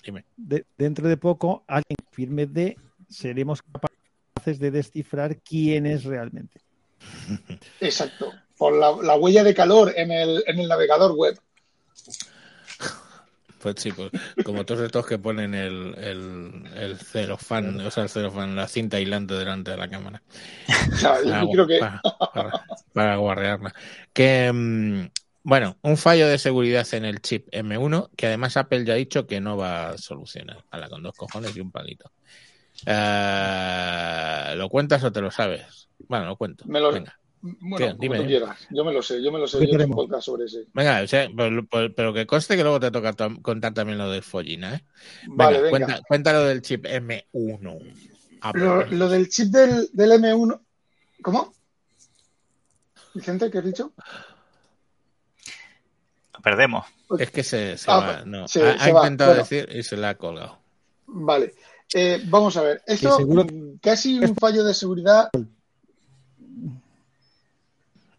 Dime. 0.04 0.24
de- 0.36 0.66
dentro 0.76 1.08
de 1.08 1.16
poco, 1.16 1.64
alguien 1.68 1.96
firme 2.10 2.46
de 2.46 2.76
seremos 3.08 3.62
capaces 3.62 4.58
de 4.58 4.70
descifrar 4.70 5.38
quién 5.38 5.86
es 5.86 6.04
realmente. 6.04 6.60
Exacto, 7.80 8.32
por 8.56 8.76
la, 8.76 8.94
la 9.02 9.14
huella 9.16 9.42
de 9.44 9.54
calor 9.54 9.92
en 9.96 10.10
el, 10.10 10.42
en 10.46 10.58
el 10.58 10.68
navegador 10.68 11.12
web. 11.12 11.38
Pues 13.60 13.74
sí, 13.78 13.92
pues 13.92 14.10
como 14.42 14.64
todos 14.64 14.80
estos 14.80 15.06
que 15.06 15.18
ponen 15.18 15.54
el, 15.54 15.94
el, 15.98 16.64
el 16.76 16.98
celofán, 16.98 17.78
o 17.80 17.90
sea, 17.90 18.04
el 18.04 18.08
celofán, 18.08 18.56
la 18.56 18.66
cinta 18.66 18.96
aislante 18.96 19.34
delante 19.34 19.70
de 19.72 19.76
la 19.76 19.88
cámara. 19.90 20.22
Yo 21.02 21.30
Para, 21.30 21.46
creo 21.50 21.66
que 21.66 21.78
para, 21.78 22.02
para- 22.32 22.64
para 22.94 23.16
guarrearla. 23.16 23.74
Que, 24.14 24.50
mm, 24.50 25.08
bueno, 25.42 25.76
un 25.82 25.98
fallo 25.98 26.26
de 26.26 26.38
seguridad 26.38 26.86
en 26.94 27.04
el 27.04 27.20
chip 27.20 27.48
M1 27.52 28.10
que 28.16 28.28
además 28.28 28.56
Apple 28.56 28.84
ya 28.86 28.94
ha 28.94 28.96
dicho 28.96 29.26
que 29.26 29.40
no 29.42 29.58
va 29.58 29.90
a 29.90 29.98
solucionar. 29.98 30.64
A 30.70 30.78
la 30.78 30.88
con 30.88 31.02
dos 31.02 31.14
cojones 31.14 31.54
y 31.54 31.60
un 31.60 31.70
palito. 31.70 32.10
Eh, 32.86 34.54
¿Lo 34.56 34.68
cuentas 34.68 35.02
o 35.04 35.12
te 35.12 35.20
lo 35.20 35.30
sabes? 35.30 35.88
Bueno, 36.08 36.26
lo 36.26 36.36
cuento. 36.36 36.64
Me 36.66 36.80
lo- 36.80 36.92
Venga, 36.92 37.16
Bueno, 37.42 37.76
Bien, 37.78 37.90
como 37.92 38.02
dime, 38.02 38.18
tú 38.18 38.26
quieras. 38.26 38.66
Yo 38.70 38.84
me 38.84 38.92
lo 38.92 39.02
sé, 39.02 39.22
yo 39.22 39.32
me 39.32 39.38
lo 39.38 39.46
sé. 39.46 39.58
¿Qué 39.60 39.72
Yo 39.72 39.78
tengo 39.78 39.94
podcast 39.96 40.26
sobre 40.26 40.44
ese. 40.44 40.64
venga 40.74 41.00
o 41.02 41.06
sea, 41.06 41.26
pero, 41.96 42.12
que 42.12 42.26
conste 42.26 42.54
que 42.54 42.62
luego 42.62 42.78
te 42.80 42.90
toca 42.90 43.14
to- 43.14 43.40
contar 43.40 43.72
también 43.72 43.96
lo 43.96 44.10
del 44.10 44.22
follina, 44.22 44.74
¿eh? 44.74 44.84
Vale, 45.28 45.58
Venga, 45.62 45.70
venga. 45.72 45.86
Cuenta, 45.86 46.02
cuéntalo 46.06 46.44
del 46.44 46.60
chip 46.60 46.84
M1. 46.84 47.94
Apple. 48.42 48.62
Lo, 48.62 48.84
lo 48.86 49.08
del 49.08 49.28
chip 49.30 49.48
del, 49.48 49.88
del 49.92 50.12
M1. 50.12 50.60
¿Cómo? 51.22 51.54
Vicente, 53.14 53.50
¿qué 53.50 53.58
has 53.58 53.64
dicho? 53.64 53.92
Lo 56.34 56.40
perdemos. 56.42 56.86
Es 57.18 57.30
que 57.30 57.42
se, 57.42 57.76
se 57.76 57.90
Ah, 57.90 57.96
va. 57.98 58.22
No. 58.24 58.48
se- 58.48 58.62
ha, 58.68 58.78
se 58.78 58.90
ha 58.90 58.92
va. 58.92 59.00
intentado 59.00 59.30
Bueno. 59.30 59.42
decir 59.48 59.68
y 59.74 59.82
se 59.82 59.96
la 59.96 60.10
ha 60.10 60.14
colgado. 60.16 60.58
Vale. 61.06 61.54
Eh, 61.94 62.22
vamos 62.26 62.56
a 62.56 62.62
ver. 62.62 62.82
Esto 62.86 63.16
seguro- 63.16 63.44
mm, 63.44 63.78
casi 63.82 64.18
un 64.18 64.34
fallo 64.36 64.62
de 64.64 64.74
seguridad. 64.74 65.30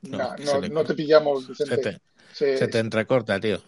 No, 0.03 0.17
No, 0.17 0.35
no, 0.37 0.59
le- 0.61 0.69
no 0.69 0.83
te 0.83 0.93
pillamos, 0.95 1.45
Se 1.55 1.65
te, 1.77 2.01
Se- 2.33 2.57
se 2.57 2.67
te 2.67 2.79
entrecorta, 2.79 3.39
tío. 3.39 3.61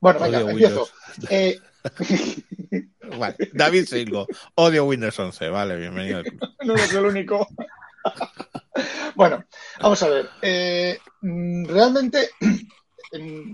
Bueno, 0.00 0.18
venga, 0.20 0.38
Odio 0.38 0.50
empiezo. 0.50 0.88
Eh, 1.30 1.58
Vale. 3.18 3.36
David 3.52 3.86
Silgo, 3.86 4.26
odio 4.56 4.84
Windows 4.86 5.18
11. 5.18 5.48
Vale, 5.48 5.76
bienvenido. 5.76 6.18
al 6.18 6.24
club. 6.24 6.40
no 6.64 6.74
eres 6.74 6.92
el 6.94 7.04
único. 7.06 7.46
bueno, 9.14 9.44
vamos 9.80 10.02
a 10.02 10.08
ver. 10.08 10.28
Eh, 10.42 10.98
mm, 11.20 11.66
realmente, 11.66 12.30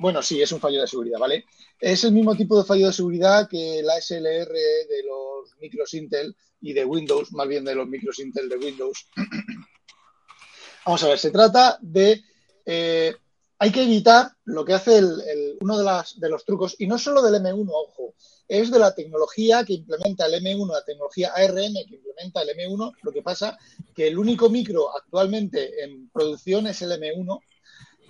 bueno, 0.01 0.23
sí, 0.23 0.41
es 0.41 0.53
un 0.53 0.61
fallo 0.61 0.81
de 0.81 0.87
seguridad, 0.87 1.19
¿vale? 1.19 1.45
Es 1.81 2.05
el 2.05 2.13
mismo 2.13 2.37
tipo 2.37 2.59
de 2.59 2.65
fallo 2.65 2.87
de 2.87 2.93
seguridad 2.93 3.49
que 3.49 3.83
la 3.83 3.97
SLR 4.01 4.53
de 4.53 5.03
los 5.07 5.57
micros 5.61 5.95
Intel 5.95 6.35
y 6.61 6.73
de 6.73 6.85
Windows, 6.85 7.33
más 7.33 7.49
bien 7.49 7.65
de 7.65 7.75
los 7.75 7.89
micros 7.89 8.19
Intel 8.19 8.49
de 8.49 8.57
Windows. 8.57 9.07
Vamos 10.87 11.03
a 11.03 11.09
ver, 11.09 11.19
se 11.19 11.31
trata 11.31 11.79
de... 11.81 12.23
eh, 12.67 13.15
hay 13.61 13.73
que 13.73 13.83
evitar 13.83 14.31
lo 14.45 14.65
que 14.65 14.75
hace 14.75 14.99
el- 14.99 15.57
uno 15.61 15.77
de, 15.79 15.85
las, 15.85 16.19
de 16.21 16.29
los 16.29 16.45
trucos, 16.45 16.77
y 16.79 16.87
no 16.87 16.97
solo 16.97 17.21
del 17.23 17.43
M1, 17.43 17.69
ojo, 17.69 18.15
es 18.47 18.71
de 18.71 18.79
la 18.79 18.95
tecnología 18.95 19.65
que 19.65 19.75
implementa 19.75 20.27
el 20.27 20.35
M1, 20.43 20.73
la 20.73 20.85
tecnología 20.85 21.33
ARM 21.35 21.75
que 21.89 21.97
implementa 21.97 22.43
el 22.43 22.49
M1. 22.51 22.93
Lo 23.03 23.13
que 23.13 23.23
pasa 23.23 23.59
que 23.95 24.09
el 24.09 24.19
único 24.19 24.49
micro 24.49 24.97
actualmente 24.97 25.83
en 25.83 26.09
producción 26.11 26.67
es 26.67 26.81
el 26.83 26.93
M1, 26.93 27.41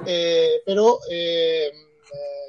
eh, 0.06 0.62
pero 0.64 1.00
eh, 1.10 1.70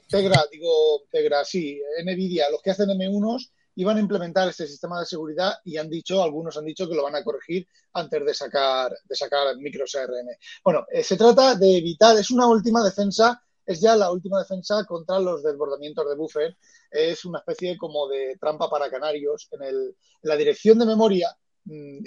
Tegra, 0.08 0.46
digo 0.52 1.04
Tegra, 1.12 1.44
sí, 1.46 1.82
Nvidia, 2.04 2.50
los 2.50 2.62
que 2.62 2.72
hacen 2.72 2.90
M1s 2.90 3.52
iban 3.76 3.98
a 3.98 4.02
implementar 4.02 4.50
este 4.50 4.68
sistema 4.68 5.00
de 5.00 5.06
seguridad 5.06 5.54
y 5.64 5.78
han 5.78 5.90
dicho, 5.90 6.22
algunos 6.22 6.58
han 6.58 6.66
dicho 6.66 6.88
que 6.88 6.96
lo 6.96 7.04
van 7.04 7.16
a 7.16 7.24
corregir 7.24 7.68
antes 7.94 8.26
de 8.26 8.34
sacar, 8.34 8.92
de 9.06 9.16
sacar 9.16 9.56
micros 9.58 9.96
ARM. 9.96 10.28
Bueno, 10.64 10.86
eh, 10.92 11.04
se 11.04 11.16
trata 11.16 11.56
de 11.56 11.78
evitar, 11.78 12.18
es 12.18 12.30
una 12.32 12.48
última 12.48 12.84
defensa, 12.84 13.42
es 13.66 13.80
ya 13.80 13.96
la 13.96 14.12
última 14.12 14.40
defensa 14.40 14.84
contra 14.86 15.20
los 15.20 15.44
desbordamientos 15.44 16.10
de 16.10 16.16
buffer 16.16 16.58
es 16.92 17.24
una 17.24 17.40
especie 17.40 17.78
como 17.78 18.08
de 18.08 18.36
trampa 18.40 18.70
para 18.70 18.90
canarios. 18.90 19.48
En, 19.52 19.64
el, 19.64 19.76
en 19.76 20.30
la 20.30 20.36
dirección 20.36 20.80
de 20.80 20.86
memoria 20.86 21.36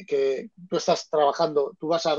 que 0.06 0.50
tú 0.68 0.76
estás 0.76 1.08
trabajando, 1.08 1.76
tú 1.78 1.88
vas 1.88 2.06
a, 2.06 2.16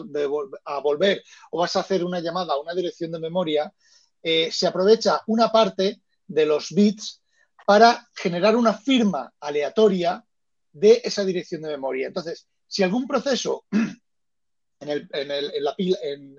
volver 0.81 1.23
o 1.51 1.59
vas 1.59 1.75
a 1.75 1.81
hacer 1.81 2.03
una 2.03 2.19
llamada 2.19 2.53
a 2.53 2.59
una 2.59 2.73
dirección 2.73 3.11
de 3.11 3.19
memoria, 3.19 3.73
eh, 4.21 4.49
se 4.51 4.67
aprovecha 4.67 5.21
una 5.27 5.51
parte 5.51 6.01
de 6.27 6.45
los 6.45 6.69
bits 6.71 7.21
para 7.65 8.07
generar 8.15 8.55
una 8.55 8.73
firma 8.73 9.33
aleatoria 9.39 10.23
de 10.71 11.01
esa 11.03 11.23
dirección 11.23 11.61
de 11.61 11.69
memoria. 11.69 12.07
Entonces, 12.07 12.47
si 12.67 12.83
algún 12.83 13.07
proceso 13.07 13.65
en 14.79 14.89
el, 14.89 15.09
en 15.13 15.63
la 15.63 15.75
pila, 15.75 15.97
en, 16.01 16.37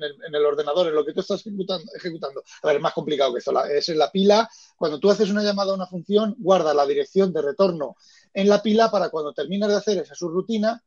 el, 0.00 0.14
en, 0.26 0.34
el, 0.34 0.44
ordenador, 0.44 0.88
en 0.88 0.94
lo 0.94 1.04
que 1.04 1.12
tú 1.12 1.20
estás 1.20 1.40
ejecutando, 1.40 1.90
ejecutando. 1.96 2.42
A 2.62 2.66
ver, 2.66 2.76
es 2.76 2.82
más 2.82 2.92
complicado 2.92 3.32
que 3.32 3.38
eso. 3.38 3.64
Es 3.64 3.88
en 3.88 3.98
la 3.98 4.10
pila. 4.10 4.48
Cuando 4.76 4.98
tú 4.98 5.10
haces 5.10 5.30
una 5.30 5.42
llamada 5.42 5.72
a 5.72 5.76
una 5.76 5.86
función, 5.86 6.34
guarda 6.38 6.74
la 6.74 6.86
dirección 6.86 7.32
de 7.32 7.42
retorno 7.42 7.96
en 8.32 8.48
la 8.48 8.62
pila 8.62 8.90
para 8.90 9.08
cuando 9.08 9.32
terminas 9.32 9.68
de 9.68 9.76
hacer 9.76 9.98
esa 9.98 10.14
subrutina, 10.14 10.82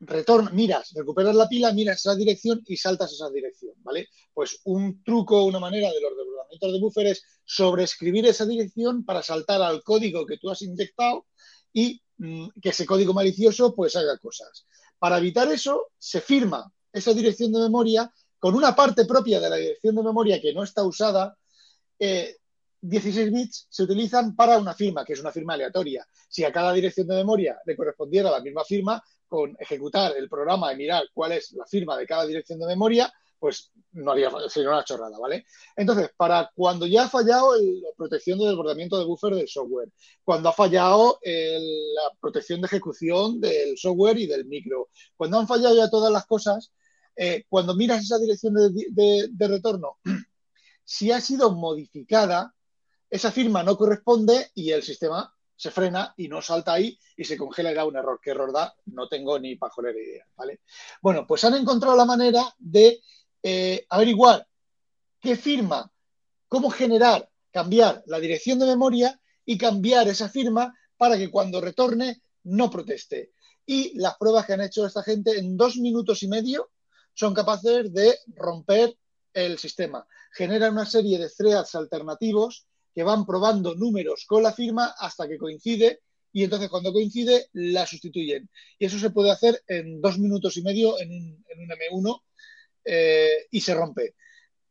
retorno, 0.00 0.50
miras, 0.52 0.92
recuperas 0.92 1.34
la 1.34 1.48
pila, 1.48 1.72
miras 1.72 1.98
esa 1.98 2.14
dirección 2.14 2.62
y 2.66 2.76
saltas 2.76 3.12
esa 3.12 3.30
dirección, 3.30 3.74
¿vale? 3.78 4.08
Pues 4.32 4.60
un 4.64 5.02
truco, 5.02 5.44
una 5.44 5.58
manera 5.58 5.90
de 5.90 6.00
los 6.00 6.16
desbordamientos 6.16 6.72
de 6.72 6.80
buffer 6.80 7.06
es 7.06 7.22
sobreescribir 7.44 8.26
esa 8.26 8.44
dirección 8.44 9.04
para 9.04 9.22
saltar 9.22 9.62
al 9.62 9.82
código 9.82 10.26
que 10.26 10.38
tú 10.38 10.50
has 10.50 10.62
inyectado 10.62 11.26
y 11.72 12.00
mmm, 12.18 12.48
que 12.60 12.70
ese 12.70 12.86
código 12.86 13.14
malicioso 13.14 13.74
pues 13.74 13.96
haga 13.96 14.18
cosas. 14.18 14.66
Para 14.98 15.18
evitar 15.18 15.50
eso, 15.50 15.92
se 15.98 16.20
firma 16.20 16.72
esa 16.92 17.12
dirección 17.12 17.52
de 17.52 17.60
memoria 17.60 18.12
con 18.38 18.54
una 18.54 18.74
parte 18.74 19.04
propia 19.04 19.40
de 19.40 19.50
la 19.50 19.56
dirección 19.56 19.94
de 19.96 20.02
memoria 20.02 20.40
que 20.40 20.52
no 20.52 20.62
está 20.62 20.84
usada. 20.84 21.36
Eh, 21.98 22.36
16 22.88 23.32
bits 23.32 23.66
se 23.68 23.82
utilizan 23.82 24.34
para 24.36 24.58
una 24.58 24.74
firma, 24.74 25.04
que 25.04 25.14
es 25.14 25.20
una 25.20 25.32
firma 25.32 25.54
aleatoria. 25.54 26.06
Si 26.28 26.44
a 26.44 26.52
cada 26.52 26.72
dirección 26.72 27.06
de 27.06 27.16
memoria 27.16 27.58
le 27.64 27.76
correspondiera 27.76 28.30
la 28.30 28.40
misma 28.40 28.64
firma, 28.64 29.02
con 29.28 29.56
ejecutar 29.58 30.16
el 30.16 30.28
programa 30.28 30.72
y 30.72 30.76
mirar 30.76 31.04
cuál 31.12 31.32
es 31.32 31.52
la 31.52 31.66
firma 31.66 31.96
de 31.96 32.06
cada 32.06 32.24
dirección 32.26 32.58
de 32.58 32.66
memoria, 32.66 33.12
pues 33.38 33.70
no 33.92 34.12
haría, 34.12 34.30
sería 34.48 34.70
una 34.70 34.84
chorrada, 34.84 35.18
¿vale? 35.18 35.44
Entonces, 35.76 36.10
para 36.16 36.50
cuando 36.54 36.86
ya 36.86 37.04
ha 37.04 37.08
fallado 37.08 37.54
la 37.56 37.90
protección 37.96 38.38
de 38.38 38.46
desbordamiento 38.46 38.98
de 38.98 39.04
buffer 39.04 39.34
del 39.34 39.48
software, 39.48 39.90
cuando 40.24 40.48
ha 40.48 40.52
fallado 40.52 41.18
la 41.22 42.16
protección 42.20 42.60
de 42.60 42.66
ejecución 42.66 43.40
del 43.40 43.76
software 43.76 44.18
y 44.18 44.26
del 44.26 44.46
micro, 44.46 44.88
cuando 45.16 45.38
han 45.38 45.48
fallado 45.48 45.74
ya 45.76 45.90
todas 45.90 46.12
las 46.12 46.26
cosas, 46.26 46.72
eh, 47.16 47.44
cuando 47.48 47.74
miras 47.74 48.02
esa 48.02 48.18
dirección 48.18 48.54
de 48.54 49.48
retorno, 49.48 49.98
si 50.84 51.10
ha 51.10 51.20
sido 51.20 51.52
modificada, 51.52 52.54
esa 53.10 53.30
firma 53.30 53.62
no 53.62 53.76
corresponde 53.76 54.50
y 54.54 54.70
el 54.70 54.82
sistema 54.82 55.32
se 55.56 55.70
frena 55.70 56.12
y 56.16 56.28
no 56.28 56.42
salta 56.42 56.74
ahí 56.74 56.98
y 57.16 57.24
se 57.24 57.36
congela 57.36 57.72
y 57.72 57.74
da 57.74 57.86
un 57.86 57.96
error. 57.96 58.20
¿Qué 58.22 58.30
error 58.30 58.52
da? 58.52 58.74
No 58.86 59.08
tengo 59.08 59.38
ni 59.38 59.56
pajolera 59.56 59.98
idea, 59.98 60.26
¿vale? 60.36 60.60
Bueno, 61.00 61.26
pues 61.26 61.44
han 61.44 61.54
encontrado 61.54 61.96
la 61.96 62.04
manera 62.04 62.54
de 62.58 63.00
eh, 63.42 63.86
averiguar 63.88 64.46
qué 65.20 65.36
firma, 65.36 65.90
cómo 66.48 66.70
generar, 66.70 67.30
cambiar 67.50 68.02
la 68.06 68.20
dirección 68.20 68.58
de 68.58 68.66
memoria 68.66 69.18
y 69.44 69.56
cambiar 69.56 70.08
esa 70.08 70.28
firma 70.28 70.74
para 70.96 71.16
que 71.16 71.30
cuando 71.30 71.60
retorne 71.60 72.22
no 72.44 72.70
proteste. 72.70 73.32
Y 73.64 73.98
las 73.98 74.16
pruebas 74.16 74.46
que 74.46 74.52
han 74.52 74.60
hecho 74.60 74.86
esta 74.86 75.02
gente 75.02 75.38
en 75.38 75.56
dos 75.56 75.76
minutos 75.76 76.22
y 76.22 76.28
medio 76.28 76.70
son 77.14 77.34
capaces 77.34 77.92
de 77.92 78.14
romper 78.34 78.96
el 79.32 79.58
sistema. 79.58 80.06
Generan 80.32 80.72
una 80.72 80.86
serie 80.86 81.18
de 81.18 81.30
threads 81.30 81.74
alternativos 81.74 82.66
que 82.96 83.02
van 83.02 83.26
probando 83.26 83.74
números 83.74 84.24
con 84.24 84.42
la 84.42 84.54
firma 84.54 84.94
hasta 84.98 85.28
que 85.28 85.36
coincide 85.36 86.00
y 86.32 86.44
entonces 86.44 86.70
cuando 86.70 86.94
coincide 86.94 87.48
la 87.52 87.86
sustituyen. 87.86 88.48
Y 88.78 88.86
eso 88.86 88.98
se 88.98 89.10
puede 89.10 89.30
hacer 89.30 89.62
en 89.68 90.00
dos 90.00 90.18
minutos 90.18 90.56
y 90.56 90.62
medio 90.62 90.98
en 90.98 91.10
un, 91.10 91.44
M1 91.46 92.22
eh, 92.86 93.48
y 93.50 93.60
se 93.60 93.74
rompe. 93.74 94.14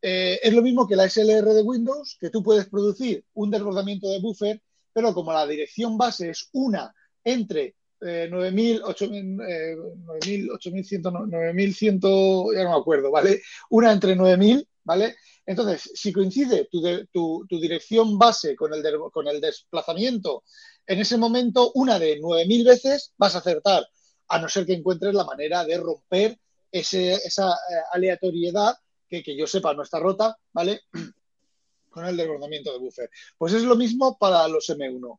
Eh, 0.02 0.40
es 0.42 0.52
lo 0.52 0.60
mismo 0.60 0.88
que 0.88 0.96
la 0.96 1.08
SLR 1.08 1.54
de 1.54 1.62
Windows, 1.62 2.16
que 2.20 2.30
tú 2.30 2.42
puedes 2.42 2.66
producir 2.66 3.24
un 3.34 3.48
desbordamiento 3.48 4.08
de 4.08 4.18
buffer, 4.18 4.60
pero 4.92 5.14
como 5.14 5.32
la 5.32 5.46
dirección 5.46 5.96
base 5.96 6.30
es 6.30 6.48
una 6.52 6.92
entre 7.22 7.76
9.000, 8.00 8.82
8.100, 8.82 11.00
9.100, 11.00 12.54
ya 12.56 12.64
no 12.64 12.70
me 12.70 12.76
acuerdo, 12.76 13.12
¿vale? 13.12 13.40
Una 13.70 13.92
entre 13.92 14.16
9.000, 14.16 14.66
¿vale? 14.86 15.16
Entonces, 15.44 15.90
si 15.94 16.12
coincide 16.12 16.68
tu, 16.72 17.44
dirección 17.50 18.16
base 18.18 18.54
con 18.54 18.72
el, 18.72 19.40
desplazamiento, 19.40 20.44
en 20.86 21.00
ese 21.00 21.18
momento, 21.18 21.72
una 21.74 21.98
de 21.98 22.20
9.000 22.20 22.64
veces 22.64 23.12
vas 23.18 23.34
a 23.34 23.38
acertar, 23.38 23.86
a 24.28 24.38
no 24.38 24.48
ser 24.48 24.64
que 24.64 24.74
encuentres 24.74 25.12
la 25.12 25.24
manera 25.24 25.64
de 25.64 25.76
romper 25.76 26.38
esa 26.70 27.50
eh, 27.50 27.56
aleatoriedad 27.92 28.76
que, 29.08 29.22
que 29.22 29.36
yo 29.36 29.46
sepa 29.46 29.74
no 29.74 29.82
está 29.82 29.98
rota, 29.98 30.38
¿vale? 30.52 30.82
Con 31.90 32.06
el 32.06 32.16
desbordamiento 32.16 32.72
de 32.72 32.78
buffer. 32.78 33.10
Pues 33.36 33.54
es 33.54 33.62
lo 33.62 33.74
mismo 33.74 34.16
para 34.18 34.46
los 34.46 34.68
M1. 34.70 35.18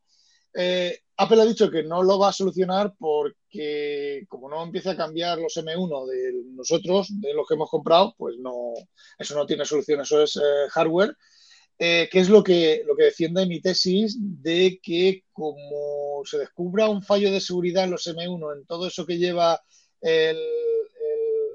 Eh, 0.59 1.01
Apple 1.17 1.39
ha 1.39 1.45
dicho 1.45 1.69
que 1.69 1.83
no 1.83 2.01
lo 2.01 2.17
va 2.17 2.29
a 2.29 2.33
solucionar 2.33 2.95
porque 2.97 4.25
como 4.27 4.49
no 4.49 4.63
empieza 4.63 4.91
a 4.91 4.97
cambiar 4.97 5.37
los 5.37 5.55
M1 5.55 6.07
de 6.07 6.33
nosotros, 6.55 7.09
de 7.11 7.31
los 7.35 7.47
que 7.47 7.53
hemos 7.53 7.69
comprado, 7.69 8.15
pues 8.17 8.37
no, 8.39 8.73
eso 9.19 9.35
no 9.35 9.45
tiene 9.45 9.65
solución, 9.65 10.01
eso 10.01 10.23
es 10.23 10.35
eh, 10.37 10.69
hardware. 10.71 11.15
Eh, 11.79 12.09
que 12.11 12.19
es 12.21 12.29
lo 12.29 12.43
que, 12.43 12.81
lo 12.87 12.95
que 12.95 13.03
defiende 13.03 13.45
mi 13.45 13.61
tesis 13.61 14.17
de 14.19 14.79
que 14.81 15.25
como 15.31 16.23
se 16.25 16.39
descubra 16.39 16.89
un 16.89 17.03
fallo 17.03 17.31
de 17.31 17.39
seguridad 17.39 17.83
en 17.83 17.91
los 17.91 18.07
M1, 18.07 18.57
en 18.57 18.65
todo 18.65 18.87
eso 18.87 19.05
que 19.05 19.19
lleva 19.19 19.61
el, 20.01 20.37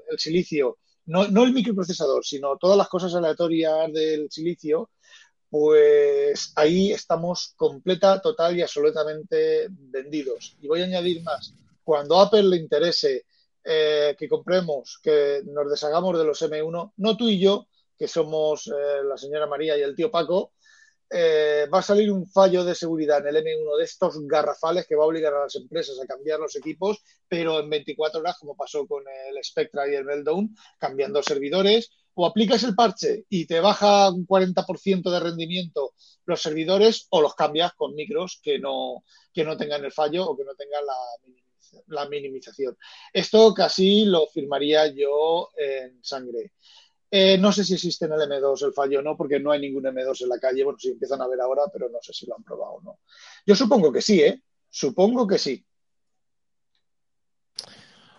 el 0.09 0.19
silicio, 0.19 0.77
no, 1.07 1.27
no, 1.27 1.43
el 1.43 1.51
microprocesador, 1.51 2.23
sino 2.23 2.57
todas 2.57 2.77
las 2.77 2.87
cosas 2.87 3.13
aleatorias 3.15 3.91
del 3.91 4.31
silicio, 4.31 4.91
pues 5.53 6.51
ahí 6.55 6.91
estamos 6.93 7.53
completa, 7.55 8.19
total 8.19 8.57
y 8.57 8.63
absolutamente 8.63 9.67
vendidos. 9.69 10.57
Y 10.59 10.67
voy 10.67 10.81
a 10.81 10.85
añadir 10.85 11.21
más. 11.21 11.53
Cuando 11.83 12.17
a 12.17 12.23
Apple 12.23 12.41
le 12.41 12.57
interese 12.57 13.27
eh, 13.63 14.15
que 14.17 14.27
compremos, 14.27 14.99
que 15.03 15.43
nos 15.45 15.69
deshagamos 15.69 16.17
de 16.17 16.25
los 16.25 16.41
M1, 16.41 16.93
no 16.97 17.17
tú 17.17 17.29
y 17.29 17.37
yo, 17.37 17.67
que 17.95 18.07
somos 18.07 18.65
eh, 18.65 19.03
la 19.07 19.15
señora 19.15 19.45
María 19.45 19.77
y 19.77 19.83
el 19.83 19.95
tío 19.95 20.09
Paco, 20.09 20.53
eh, 21.07 21.67
va 21.71 21.77
a 21.77 21.83
salir 21.83 22.11
un 22.11 22.25
fallo 22.25 22.65
de 22.65 22.73
seguridad 22.73 23.19
en 23.19 23.35
el 23.35 23.45
M1 23.45 23.77
de 23.77 23.83
estos 23.83 24.25
garrafales 24.25 24.87
que 24.87 24.95
va 24.95 25.03
a 25.03 25.07
obligar 25.07 25.35
a 25.35 25.43
las 25.43 25.55
empresas 25.55 25.99
a 26.01 26.07
cambiar 26.07 26.39
los 26.39 26.55
equipos, 26.55 27.03
pero 27.27 27.59
en 27.59 27.69
24 27.69 28.21
horas, 28.21 28.39
como 28.39 28.55
pasó 28.55 28.87
con 28.87 29.03
el 29.29 29.43
Spectra 29.43 29.87
y 29.87 29.93
el 29.93 30.03
Meltdown, 30.03 30.55
cambiando 30.79 31.21
servidores, 31.21 31.91
o 32.15 32.25
aplicas 32.25 32.63
el 32.63 32.75
parche 32.75 33.25
y 33.29 33.45
te 33.45 33.59
baja 33.59 34.09
un 34.11 34.27
40% 34.27 35.09
de 35.09 35.19
rendimiento 35.19 35.93
los 36.25 36.41
servidores 36.41 37.07
o 37.09 37.21
los 37.21 37.35
cambias 37.35 37.73
con 37.73 37.95
micros 37.95 38.39
que 38.41 38.59
no, 38.59 39.03
que 39.33 39.43
no 39.43 39.57
tengan 39.57 39.83
el 39.83 39.91
fallo 39.91 40.25
o 40.25 40.37
que 40.37 40.43
no 40.43 40.55
tengan 40.55 40.83
la, 40.85 42.07
minimización. 42.07 42.77
Esto 43.11 43.53
casi 43.53 44.05
lo 44.05 44.27
firmaría 44.27 44.87
yo 44.87 45.49
en 45.57 46.03
sangre. 46.03 46.51
Eh, 47.09 47.37
no 47.37 47.51
sé 47.51 47.63
si 47.63 47.73
existe 47.73 48.05
en 48.05 48.13
el 48.13 48.21
M2 48.21 48.65
el 48.65 48.73
fallo 48.73 48.99
o 48.99 49.01
no, 49.01 49.17
porque 49.17 49.39
no 49.39 49.51
hay 49.51 49.59
ningún 49.59 49.83
M2 49.83 50.21
en 50.21 50.29
la 50.29 50.39
calle. 50.39 50.63
Bueno, 50.63 50.77
si 50.77 50.89
empiezan 50.89 51.21
a 51.21 51.27
ver 51.27 51.41
ahora, 51.41 51.63
pero 51.71 51.89
no 51.89 51.99
sé 52.01 52.13
si 52.13 52.27
lo 52.27 52.35
han 52.35 52.43
probado 52.43 52.73
o 52.73 52.81
no. 52.81 52.99
Yo 53.45 53.55
supongo 53.55 53.91
que 53.91 54.01
sí, 54.01 54.21
¿eh? 54.21 54.41
Supongo 54.69 55.27
que 55.27 55.39
sí. 55.39 55.65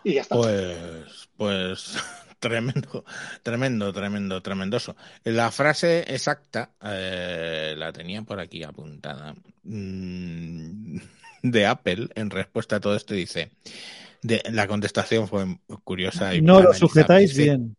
Y 0.03 0.15
ya 0.15 0.23
está. 0.23 0.37
Pues, 0.37 1.29
pues 1.37 1.97
Tremendo, 2.45 3.05
tremendo, 3.43 3.91
tremendo, 3.91 4.43
tremendoso. 4.43 4.97
La 5.25 5.51
frase 5.51 6.05
exacta 6.07 6.73
eh, 6.83 7.75
la 7.75 7.91
tenía 7.91 8.21
por 8.21 8.39
aquí 8.39 8.63
apuntada 8.63 9.35
mm, 9.63 10.97
de 11.43 11.67
Apple 11.67 12.09
en 12.15 12.29
respuesta 12.29 12.77
a 12.77 12.81
todo 12.81 12.97
esto. 12.97 13.15
Dice: 13.15 13.51
de, 14.21 14.43
la 14.51 14.67
contestación 14.67 15.27
fue 15.27 15.57
curiosa. 15.85 16.35
Y 16.35 16.43
no 16.43 16.61
lo 16.61 16.75
sujetáis 16.75 17.35
bien. 17.35 17.77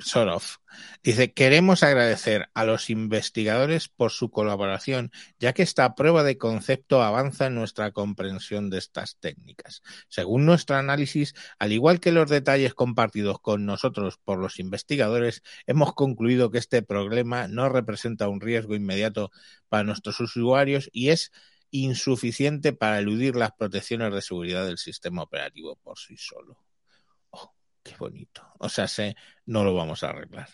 Sort 0.00 0.30
of. 0.30 0.56
Dice, 1.02 1.32
queremos 1.32 1.82
agradecer 1.82 2.50
a 2.52 2.64
los 2.64 2.90
investigadores 2.90 3.88
por 3.88 4.10
su 4.10 4.30
colaboración, 4.30 5.10
ya 5.38 5.54
que 5.54 5.62
esta 5.62 5.94
prueba 5.94 6.22
de 6.24 6.36
concepto 6.36 7.02
avanza 7.02 7.46
en 7.46 7.54
nuestra 7.54 7.90
comprensión 7.92 8.68
de 8.68 8.76
estas 8.76 9.16
técnicas. 9.16 9.82
Según 10.08 10.44
nuestro 10.44 10.76
análisis, 10.76 11.34
al 11.58 11.72
igual 11.72 12.00
que 12.00 12.12
los 12.12 12.28
detalles 12.28 12.74
compartidos 12.74 13.40
con 13.40 13.64
nosotros 13.64 14.18
por 14.22 14.38
los 14.38 14.58
investigadores, 14.58 15.42
hemos 15.66 15.94
concluido 15.94 16.50
que 16.50 16.58
este 16.58 16.82
problema 16.82 17.48
no 17.48 17.70
representa 17.70 18.28
un 18.28 18.42
riesgo 18.42 18.74
inmediato 18.74 19.30
para 19.70 19.84
nuestros 19.84 20.20
usuarios 20.20 20.90
y 20.92 21.08
es 21.08 21.32
insuficiente 21.70 22.74
para 22.74 22.98
eludir 22.98 23.36
las 23.36 23.52
protecciones 23.52 24.12
de 24.12 24.20
seguridad 24.20 24.66
del 24.66 24.78
sistema 24.78 25.22
operativo 25.22 25.76
por 25.76 25.98
sí 25.98 26.16
solo. 26.18 26.65
Qué 27.86 27.94
bonito. 27.98 28.42
O 28.58 28.68
sea, 28.68 28.88
sé, 28.88 29.14
no 29.46 29.62
lo 29.62 29.74
vamos 29.74 30.02
a 30.02 30.08
arreglar. 30.08 30.48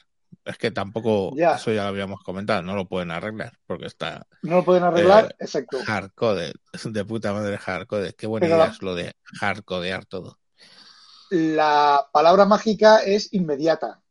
Es 0.45 0.59
que 0.59 0.71
tampoco, 0.71 1.33
eso 1.37 1.73
ya 1.73 1.85
lo 1.85 1.89
habíamos 1.89 2.23
comentado, 2.23 2.63
no 2.63 2.75
lo 2.75 2.87
pueden 2.87 3.11
arreglar 3.11 3.59
porque 3.67 3.87
está. 3.87 4.27
No 4.43 4.57
lo 4.57 4.65
pueden 4.65 4.83
arreglar, 4.83 5.27
eh, 5.27 5.45
exacto. 5.45 5.79
Hardcode, 5.87 6.53
de 6.85 7.05
puta 7.05 7.33
madre 7.33 7.57
hardcode. 7.59 8.15
Qué 8.15 8.27
buena 8.27 8.47
idea 8.47 8.67
es 8.67 8.83
lo 8.83 8.95
de 8.95 9.15
hardcodear 9.41 10.05
todo. 10.05 10.39
La 11.31 12.07
palabra 12.13 12.45
mágica 12.45 12.99
es 12.99 13.33
inmediata. 13.33 14.03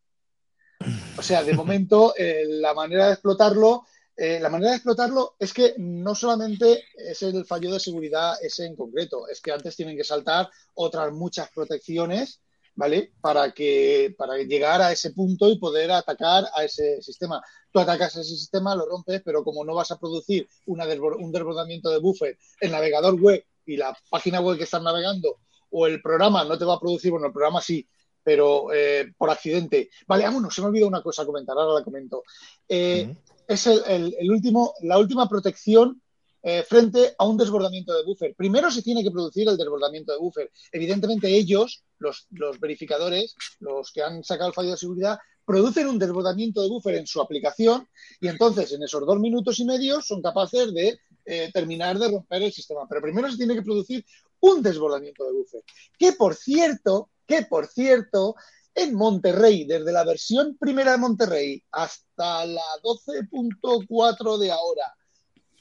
O 1.18 1.22
sea, 1.22 1.44
de 1.44 1.54
momento, 1.54 2.16
eh, 2.18 2.46
la 2.48 2.74
manera 2.74 3.08
de 3.08 3.14
explotarlo, 3.14 3.86
eh, 4.16 4.40
la 4.40 4.50
manera 4.50 4.72
de 4.72 4.78
explotarlo 4.78 5.36
es 5.38 5.54
que 5.54 5.76
no 5.78 6.16
solamente 6.16 6.86
es 6.96 7.22
el 7.22 7.46
fallo 7.46 7.74
de 7.74 7.80
seguridad 7.80 8.36
ese 8.42 8.66
en 8.66 8.76
concreto, 8.76 9.28
es 9.28 9.42
que 9.42 9.52
antes 9.52 9.76
tienen 9.76 9.98
que 9.98 10.04
saltar 10.04 10.50
otras 10.76 11.12
muchas 11.12 11.50
protecciones 11.50 12.42
¿vale? 12.76 13.14
Para, 13.22 13.52
que, 13.54 14.14
para 14.18 14.38
llegar 14.38 14.82
a 14.82 14.92
ese 14.92 15.12
punto 15.12 15.50
y 15.50 15.60
poder 15.60 15.92
atacar 15.92 16.46
a 16.56 16.64
ese 16.64 17.02
sistema. 17.02 17.42
Tú 17.72 17.80
atacas 17.80 18.18
a 18.18 18.22
ese 18.22 18.36
sistema, 18.36 18.76
lo 18.76 18.86
rompes, 18.86 19.22
pero 19.24 19.44
como 19.44 19.64
no 19.64 19.76
vas 19.76 19.92
a 19.92 20.00
producir 20.00 20.48
una 20.66 20.86
un 20.86 21.32
desbordamiento 21.32 21.90
de 21.90 22.00
buffer, 22.00 22.38
el 22.60 22.72
navegador 22.72 23.20
web 23.20 23.44
y 23.66 23.78
la 23.78 23.98
página 24.10 24.42
web 24.42 24.58
que 24.58 24.64
estás 24.64 24.82
navegando 24.82 25.38
o 25.72 25.88
el 25.88 26.02
programa 26.02 26.44
no 26.44 26.58
te 26.58 26.66
va 26.66 26.76
a 26.76 26.80
producir, 26.80 27.12
bueno, 27.12 27.28
el 27.28 27.34
programa 27.34 27.62
sí, 27.62 27.88
pero 28.24 28.72
eh, 28.74 29.14
por 29.18 29.30
accidente. 29.30 29.90
Vale, 30.08 30.26
vámonos, 30.26 30.54
se 30.54 30.62
me 30.62 30.66
ha 30.66 30.70
olvidado 30.70 30.90
una 30.90 31.02
cosa 31.02 31.26
comentar, 31.26 31.58
ahora 31.58 31.80
la 31.80 31.84
comento. 31.84 32.24
Eh, 32.68 33.16
es 33.48 33.68
el, 33.68 34.16
el, 34.20 34.32
último, 34.32 34.74
la 34.82 34.98
última 34.98 35.28
protección 35.28 36.01
eh, 36.44 36.64
frente 36.68 37.14
a 37.18 37.26
un 37.26 37.38
desbordamiento 37.38 37.94
de 37.94 38.04
buffer. 38.04 38.34
Primero 38.36 38.72
se 38.72 38.82
tiene 38.82 39.04
que 39.04 39.12
producir 39.12 39.48
el 39.48 39.58
desbordamiento 39.58 40.12
de 40.12 40.18
buffer. 40.18 40.52
Evidentemente 40.72 41.28
ellos, 41.28 41.84
los, 42.00 42.28
verificadores, 42.60 43.36
los 43.60 43.92
que 43.92 44.02
han 44.02 44.24
sacado 44.24 44.50
el 44.50 44.56
fallo 44.56 44.72
de 44.72 44.78
seguridad, 44.78 45.20
producen 45.46 45.88
un 45.88 46.00
desbordamiento 46.00 46.62
de 46.62 46.70
buffer 46.70 46.96
en 46.96 47.06
su 47.06 47.22
aplicación 47.22 47.88
y 48.20 48.28
entonces 48.28 48.72
en 48.72 48.82
esos 48.84 49.06
dos 49.06 49.20
minutos 49.20 49.60
y 49.60 49.66
medio 49.66 50.02
son 50.02 50.22
capaces 50.22 50.74
de 50.74 51.00
eh, 51.26 51.52
terminar 51.54 52.00
de 52.00 52.10
romper 52.10 52.42
el 52.42 52.52
sistema. 52.52 52.88
Pero 52.90 53.02
primero 53.02 53.30
se 53.30 53.38
tiene 53.38 53.54
que 53.54 53.62
producir 53.62 54.04
un 54.40 54.64
desbordamiento 54.64 55.26
de 55.26 55.34
buffer. 55.34 55.64
Que 55.98 56.14
por 56.14 56.36
cierto, 56.36 57.12
que 57.28 57.44
por 57.44 57.68
cierto, 57.68 58.36
en 58.74 58.96
Monterrey, 58.96 59.66
desde 59.66 59.92
la 59.92 60.04
versión 60.04 60.58
primera 60.58 60.94
de 60.94 60.98
Monterrey 60.98 61.64
hasta 61.72 62.46
la 62.46 62.64
12.4 62.84 64.38
de 64.38 64.52
ahora, 64.52 64.96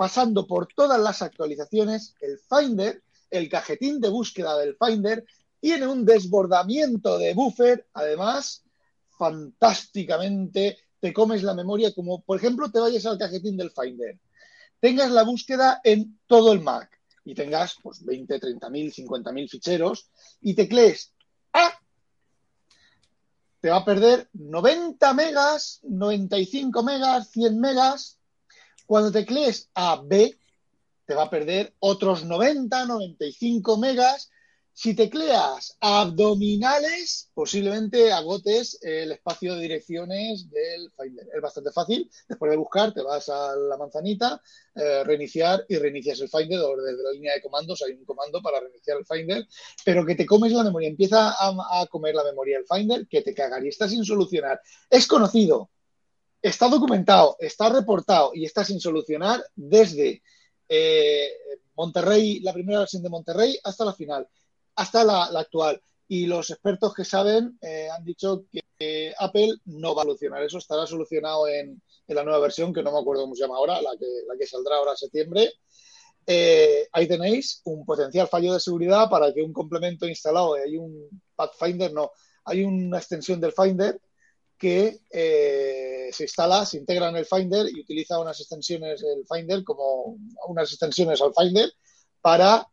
pasando 0.01 0.46
por 0.46 0.66
todas 0.66 0.98
las 0.98 1.20
actualizaciones, 1.20 2.14
el 2.22 2.38
Finder, 2.38 3.03
el 3.28 3.51
cajetín 3.51 4.01
de 4.01 4.09
búsqueda 4.09 4.57
del 4.57 4.74
Finder, 4.74 5.26
tiene 5.61 5.86
un 5.86 6.07
desbordamiento 6.07 7.18
de 7.18 7.34
buffer, 7.34 7.86
además, 7.92 8.64
fantásticamente 9.11 10.78
te 11.01 11.12
comes 11.12 11.42
la 11.42 11.53
memoria, 11.53 11.92
como 11.92 12.22
por 12.22 12.38
ejemplo 12.38 12.70
te 12.70 12.80
vayas 12.80 13.05
al 13.05 13.18
cajetín 13.18 13.59
del 13.59 13.72
Finder, 13.72 14.18
tengas 14.80 15.11
la 15.11 15.22
búsqueda 15.22 15.82
en 15.84 16.18
todo 16.26 16.55
el 16.55 16.61
Mac 16.61 16.88
y 17.26 17.34
tengas 17.34 17.76
pues 17.82 18.03
20, 18.03 18.40
30 18.40 18.70
mil, 18.70 18.90
50 18.90 19.32
mil 19.32 19.51
ficheros 19.51 20.09
y 20.40 20.55
teclees 20.55 21.12
A, 21.53 21.78
te 23.61 23.68
va 23.68 23.76
a 23.76 23.84
perder 23.84 24.30
90 24.32 25.12
megas, 25.12 25.80
95 25.82 26.82
megas, 26.82 27.28
100 27.32 27.61
megas. 27.61 28.20
Cuando 28.91 29.12
teclees 29.12 29.70
a 29.76 30.03
B, 30.05 30.36
te 31.07 31.14
va 31.14 31.22
a 31.22 31.30
perder 31.30 31.72
otros 31.78 32.24
90, 32.24 32.86
95 32.86 33.76
megas 33.76 34.32
si 34.72 34.97
tecleas 34.97 35.76
abdominales, 35.78 37.30
posiblemente 37.32 38.11
agotes 38.11 38.80
el 38.82 39.12
espacio 39.12 39.55
de 39.55 39.61
direcciones 39.61 40.51
del 40.51 40.91
Finder. 40.91 41.24
Es 41.32 41.41
bastante 41.41 41.70
fácil. 41.70 42.11
Después 42.28 42.51
de 42.51 42.57
buscar, 42.57 42.93
te 42.93 43.03
vas 43.03 43.28
a 43.28 43.55
la 43.55 43.76
manzanita, 43.76 44.43
eh, 44.74 45.05
reiniciar 45.05 45.64
y 45.68 45.76
reinicias 45.76 46.20
el 46.20 46.28
Finder 46.28 46.59
o 46.59 46.74
desde 46.82 47.05
la 47.05 47.12
línea 47.12 47.34
de 47.34 47.43
comandos 47.43 47.84
hay 47.86 47.93
un 47.93 48.05
comando 48.05 48.43
para 48.43 48.59
reiniciar 48.59 48.99
el 48.99 49.07
Finder, 49.07 49.47
pero 49.84 50.05
que 50.05 50.16
te 50.16 50.26
comes 50.26 50.51
la 50.51 50.64
memoria, 50.64 50.88
empieza 50.88 51.36
a, 51.38 51.86
comer 51.86 52.16
la 52.16 52.24
memoria 52.24 52.59
el 52.59 52.66
Finder, 52.66 53.07
que 53.07 53.22
te 53.22 53.34
cagaría, 53.34 53.70
está 53.70 53.88
sin 53.88 54.05
solucionar. 54.05 54.61
Es 54.91 55.07
conocido, 55.07 55.70
está 56.43 56.68
documentado, 56.68 57.36
está 57.38 57.68
reportado 57.68 58.32
y 58.34 58.45
está 58.45 58.64
sin 58.64 58.80
solucionar 58.80 59.45
desde 59.55 60.22
eh, 60.68 61.30
Monterrey, 61.74 62.41
la 62.41 62.53
primera 62.53 62.80
versión 62.80 63.03
de 63.03 63.09
Monterrey, 63.09 63.59
hasta 63.64 63.84
la 63.84 63.95
final 63.95 64.28
hasta 64.80 65.05
la, 65.05 65.24
actual. 65.24 65.80
Y 66.09 66.26
los 66.26 66.51
expertos 66.51 66.95
que 66.95 67.05
saben 67.05 67.59
eh, 67.61 67.88
han 67.91 68.05
dicho 68.05 68.47
que 68.51 69.12
Apple 69.18 69.57
no 69.66 69.95
va 69.95 70.03
a 70.03 70.05
solucionar 70.07 70.43
eso, 70.43 70.59
estará 70.59 70.86
solucionado 70.86 71.47
en, 71.47 71.80
la 72.09 72.24
nueva 72.24 72.41
versión, 72.41 72.72
que 72.72 72.82
no 72.82 72.91
me 72.91 72.99
acuerdo 72.99 73.22
cómo 73.22 73.36
se 73.36 73.43
llama 73.43 73.57
ahora, 73.57 73.80
la 73.80 73.93
que, 73.97 74.07
la 74.26 74.36
que 74.36 74.47
saldrá 74.47 74.76
ahora 74.76 74.93
en 74.93 74.97
septiembre. 74.97 75.53
Eh, 76.26 76.88
ahí 76.93 77.07
tenéis 77.07 77.61
un 77.64 77.84
potencial 77.84 78.26
fallo 78.26 78.53
de 78.53 78.59
seguridad 78.59 79.09
para 79.09 79.32
que 79.32 79.43
un 79.43 79.53
complemento 79.53 80.09
instalado, 80.09 80.55
hay 80.55 80.76
un 80.76 81.09
Pathfinder, 81.36 81.93
no, 81.93 82.11
hay 82.45 82.64
una 82.64 82.99
extensión 82.99 83.41
del 83.41 83.53
Finder 83.53 84.01
que 84.61 85.01
eh, 85.11 86.11
se 86.13 86.25
instala, 86.25 86.65
se 86.67 86.77
integra 86.77 87.09
en 87.09 87.17
el 87.17 87.27
Finder 87.27 87.67
y 87.69 87.81
utiliza 87.81 88.21
unas 88.21 88.39
extensiones 88.39 89.01
del 89.01 89.25
Finder 89.27 89.65
como 89.65 90.19
unas 90.47 90.71
extensiones 90.71 91.21
al 91.21 91.33
Finder 91.35 91.73
para 92.21 92.69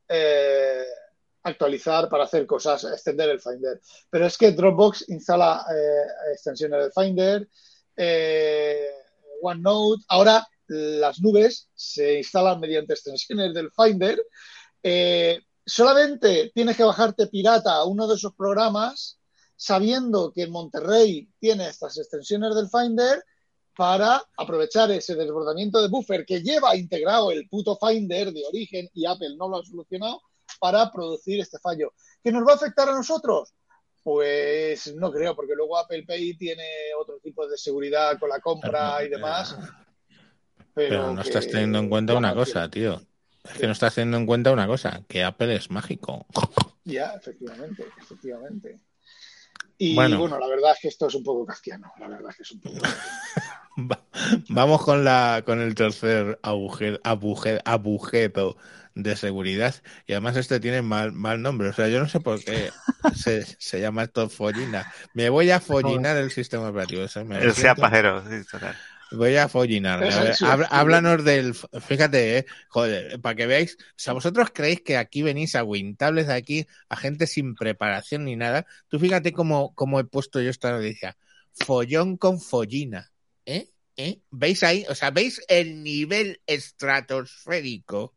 actualizar 1.48 2.10
para 2.10 2.26
hacer 2.26 2.46
cosas, 2.46 2.84
extender 2.84 3.30
el 3.30 3.42
Finder. 3.42 3.82
Pero 4.10 4.26
es 4.26 4.38
que 4.38 4.52
Dropbox 4.52 5.10
instala 5.10 5.66
eh, 5.74 6.32
extensiones 6.34 6.82
del 6.82 6.92
Finder, 6.92 7.48
eh, 7.96 8.92
OneNote, 9.42 10.04
ahora 10.10 10.48
las 10.68 11.22
nubes 11.22 11.70
se 11.74 12.18
instalan 12.18 12.60
mediante 12.60 12.94
extensiones 12.94 13.54
del 13.54 13.72
Finder. 13.72 14.22
Eh, 14.84 15.40
solamente 15.66 16.52
tienes 16.54 16.78
que 16.78 16.84
bajarte 16.84 17.28
pirata 17.28 17.84
uno 17.86 18.08
de 18.08 18.16
esos 18.16 18.34
programas 18.36 19.17
sabiendo 19.58 20.32
que 20.32 20.44
en 20.44 20.52
Monterrey 20.52 21.28
tiene 21.40 21.68
estas 21.68 21.98
extensiones 21.98 22.56
del 22.56 22.70
Finder 22.70 23.24
para 23.76 24.24
aprovechar 24.38 24.90
ese 24.92 25.16
desbordamiento 25.16 25.82
de 25.82 25.90
buffer 25.90 26.26
que 26.26 26.42
lleva 26.42 26.76
integrado 26.76 27.32
el 27.32 27.50
puto 27.50 27.78
Finder 27.78 28.32
de 28.32 28.46
origen 28.46 28.90
y 28.94 29.06
Apple 29.06 29.36
no 29.36 29.50
lo 29.50 29.58
ha 29.58 29.66
solucionado 29.66 30.22
para 30.60 30.92
producir 30.92 31.42
este 31.42 31.60
fallo. 31.60 31.94
¿Que 32.24 32.32
nos 32.32 32.48
va 32.48 32.54
a 32.54 32.56
afectar 32.56 32.88
a 32.88 32.94
nosotros? 32.94 33.54
Pues 34.04 34.96
no 34.96 35.12
creo, 35.12 35.36
porque 35.36 35.54
luego 35.54 35.78
Apple 35.78 36.06
Pay 36.08 36.38
tiene 36.38 36.64
otro 37.00 37.20
tipo 37.20 37.48
de 37.48 37.58
seguridad 37.58 38.18
con 38.20 38.30
la 38.30 38.40
compra 38.40 39.04
y 39.04 39.10
demás. 39.10 39.58
Pero, 40.74 41.12
no 41.12 41.22
estás 41.22 41.48
teniendo 41.48 41.80
en 41.80 41.90
cuenta 41.90 42.16
una 42.16 42.34
cosa, 42.34 42.70
tío. 42.70 43.02
Es 43.44 43.60
que 43.60 43.66
no 43.66 43.74
estás 43.74 43.96
teniendo 43.96 44.18
en 44.18 44.26
cuenta 44.26 44.52
una 44.52 44.68
cosa, 44.68 45.04
que 45.08 45.24
Apple 45.24 45.56
es 45.56 45.72
mágico. 45.72 46.26
Ya, 46.84 47.14
efectivamente, 47.16 47.86
efectivamente. 48.00 48.80
Y 49.78 49.96
bueno. 49.96 50.28
la 50.28 50.48
verdad 50.48 50.72
es 50.74 50.80
que 50.82 50.88
esto 50.88 51.08
es 51.08 51.16
un 51.16 51.24
poco 51.24 51.46
kafkiano, 51.46 51.92
la 52.00 52.08
verdad 52.08 52.32
es 52.32 52.38
que 52.38 52.44
es 52.44 52.52
un 52.52 52.62
poco 52.62 52.78
Vamos 54.50 54.84
con 54.84 55.04
la 55.04 55.44
con 55.46 55.62
el 55.62 55.76
tercer 55.76 56.40
agujero, 56.42 57.00
abujeto 57.04 58.58
de 58.96 59.16
seguridad. 59.16 59.76
Y 60.08 60.14
además 60.14 60.36
este 60.38 60.60
tiene 60.60 60.82
mal, 60.82 61.12
mal 61.12 61.42
nombre. 61.42 61.70
O 61.70 61.74
sea, 61.74 61.88
yo 61.88 62.00
no 62.00 62.10
sé 62.10 62.20
por 62.20 62.44
qué 62.44 62.72
se, 63.16 63.46
se 63.46 63.80
llama 63.80 64.04
esto 64.04 64.30
follina. 64.30 64.92
Me 65.14 65.30
voy 65.30 65.52
a 65.52 65.60
follinar 65.60 66.18
el 66.18 66.32
sistema 66.32 66.70
operativo. 66.70 67.04
el 67.04 67.54
sea 67.54 67.76
pajero, 67.76 68.24
Voy 69.12 69.36
a 69.38 69.48
follinar. 69.48 70.04
háblanos 70.70 71.24
del. 71.24 71.54
Fíjate, 71.54 72.40
eh, 72.40 72.46
joder, 72.68 73.20
para 73.22 73.36
que 73.36 73.48
veáis. 73.48 73.78
O 73.80 73.94
sea, 73.96 74.14
vosotros 74.14 74.50
creéis 74.54 74.82
que 74.82 74.98
aquí 74.98 75.22
venís 75.22 75.56
a 75.56 75.64
Wintables, 75.64 76.30
aquí, 76.30 76.68
a 76.90 76.96
gente 76.98 77.28
sin 77.28 77.56
preparación 77.56 78.26
ni 78.26 78.36
nada. 78.36 78.66
Tú 78.88 79.00
fíjate 79.00 79.32
cómo, 79.32 79.74
cómo 79.76 80.00
he 80.00 80.04
puesto 80.04 80.42
yo 80.42 80.50
esta 80.50 80.72
noticia. 80.72 81.18
Follón 81.54 82.18
con 82.18 82.40
follina. 82.42 83.12
¿Eh? 83.46 83.70
¿Eh? 83.96 84.20
¿Veis 84.30 84.64
ahí? 84.64 84.86
O 84.90 84.96
sea, 84.96 85.12
¿veis 85.12 85.42
el 85.48 85.84
nivel 85.84 86.42
estratosférico 86.46 88.16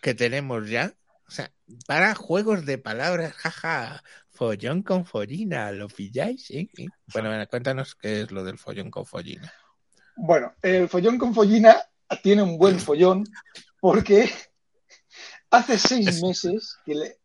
que 0.00 0.14
tenemos 0.14 0.68
ya? 0.68 0.94
O 1.26 1.30
sea, 1.30 1.50
para 1.86 2.14
juegos 2.14 2.66
de 2.66 2.76
palabras, 2.76 3.32
jaja, 3.32 4.04
follón 4.30 4.82
con 4.82 5.06
follina, 5.06 5.72
¿lo 5.72 5.88
pilláis? 5.88 6.50
¿Eh? 6.50 6.68
Bueno, 7.12 7.30
bueno, 7.30 7.46
cuéntanos 7.48 7.94
qué 7.94 8.22
es 8.22 8.30
lo 8.30 8.44
del 8.44 8.58
follón 8.58 8.90
con 8.90 9.06
follina. 9.06 9.52
Bueno, 10.16 10.54
el 10.62 10.88
follón 10.88 11.18
con 11.18 11.34
follina 11.34 11.76
tiene 12.22 12.42
un 12.42 12.58
buen 12.58 12.78
follón 12.78 13.24
porque 13.80 14.30
hace 15.50 15.78
seis 15.78 16.22
meses 16.22 16.76
que 16.84 16.94
le, 16.94 17.18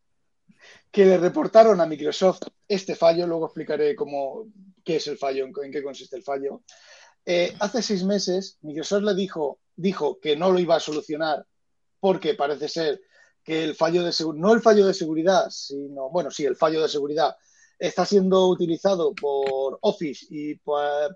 que 0.91 1.05
le 1.05 1.17
reportaron 1.17 1.79
a 1.81 1.85
Microsoft 1.85 2.43
este 2.67 2.95
fallo, 2.95 3.27
luego 3.27 3.45
explicaré 3.45 3.95
cómo, 3.95 4.47
qué 4.83 4.97
es 4.97 5.07
el 5.07 5.17
fallo, 5.17 5.45
en 5.45 5.71
qué 5.71 5.83
consiste 5.83 6.15
el 6.15 6.23
fallo. 6.23 6.63
Eh, 7.25 7.55
hace 7.59 7.81
seis 7.81 8.03
meses 8.03 8.57
Microsoft 8.61 9.03
le 9.03 9.13
dijo, 9.13 9.59
dijo 9.75 10.19
que 10.19 10.35
no 10.35 10.51
lo 10.51 10.59
iba 10.59 10.77
a 10.77 10.79
solucionar 10.79 11.45
porque 11.99 12.35
parece 12.35 12.69
ser 12.69 13.01
que 13.43 13.63
el 13.63 13.75
fallo 13.75 14.03
de 14.03 14.11
seguridad, 14.11 14.41
no 14.41 14.53
el 14.53 14.61
fallo 14.61 14.85
de 14.85 14.93
seguridad, 14.93 15.49
sino, 15.49 16.09
bueno, 16.09 16.31
sí, 16.31 16.45
el 16.45 16.55
fallo 16.55 16.81
de 16.81 16.89
seguridad 16.89 17.35
está 17.79 18.05
siendo 18.05 18.47
utilizado 18.47 19.13
por 19.13 19.77
Office 19.81 20.25
y 20.29 20.55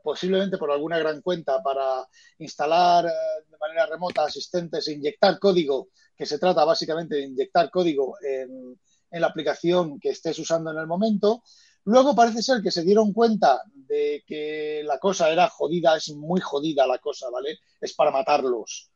posiblemente 0.04 0.58
por 0.58 0.72
alguna 0.72 1.00
gran 1.00 1.22
cuenta 1.22 1.62
para 1.64 2.08
instalar 2.38 3.06
eh, 3.06 3.10
de 3.50 3.58
manera 3.58 3.88
remota 3.88 4.26
asistentes 4.26 4.88
e 4.88 4.94
inyectar 4.94 5.40
código, 5.40 5.90
que 6.16 6.26
se 6.26 6.38
trata 6.38 6.64
básicamente 6.64 7.16
de 7.16 7.24
inyectar 7.24 7.70
código 7.72 8.16
en, 8.22 8.80
la 9.20 9.28
aplicación 9.28 10.00
que 10.00 10.10
estés 10.10 10.40
usando 10.40 10.72
en 10.72 10.78
el 10.78 10.88
momento, 10.88 11.44
Luego 11.86 12.14
parece 12.14 12.44
ser 12.44 12.62
que 12.62 12.70
se 12.70 12.84
dieron 12.84 13.12
cuenta 13.12 13.60
de 13.74 14.24
que 14.28 14.84
la 14.86 15.00
cosa 15.00 15.32
era 15.32 15.50
jodida, 15.50 15.98
es 15.98 16.10
muy 16.10 16.40
jodida 16.40 16.86
la 16.86 17.00
cosa, 17.00 17.28
¿vale? 17.32 17.58
Es 17.82 17.96
para 17.96 18.12
matarlos. 18.12 18.92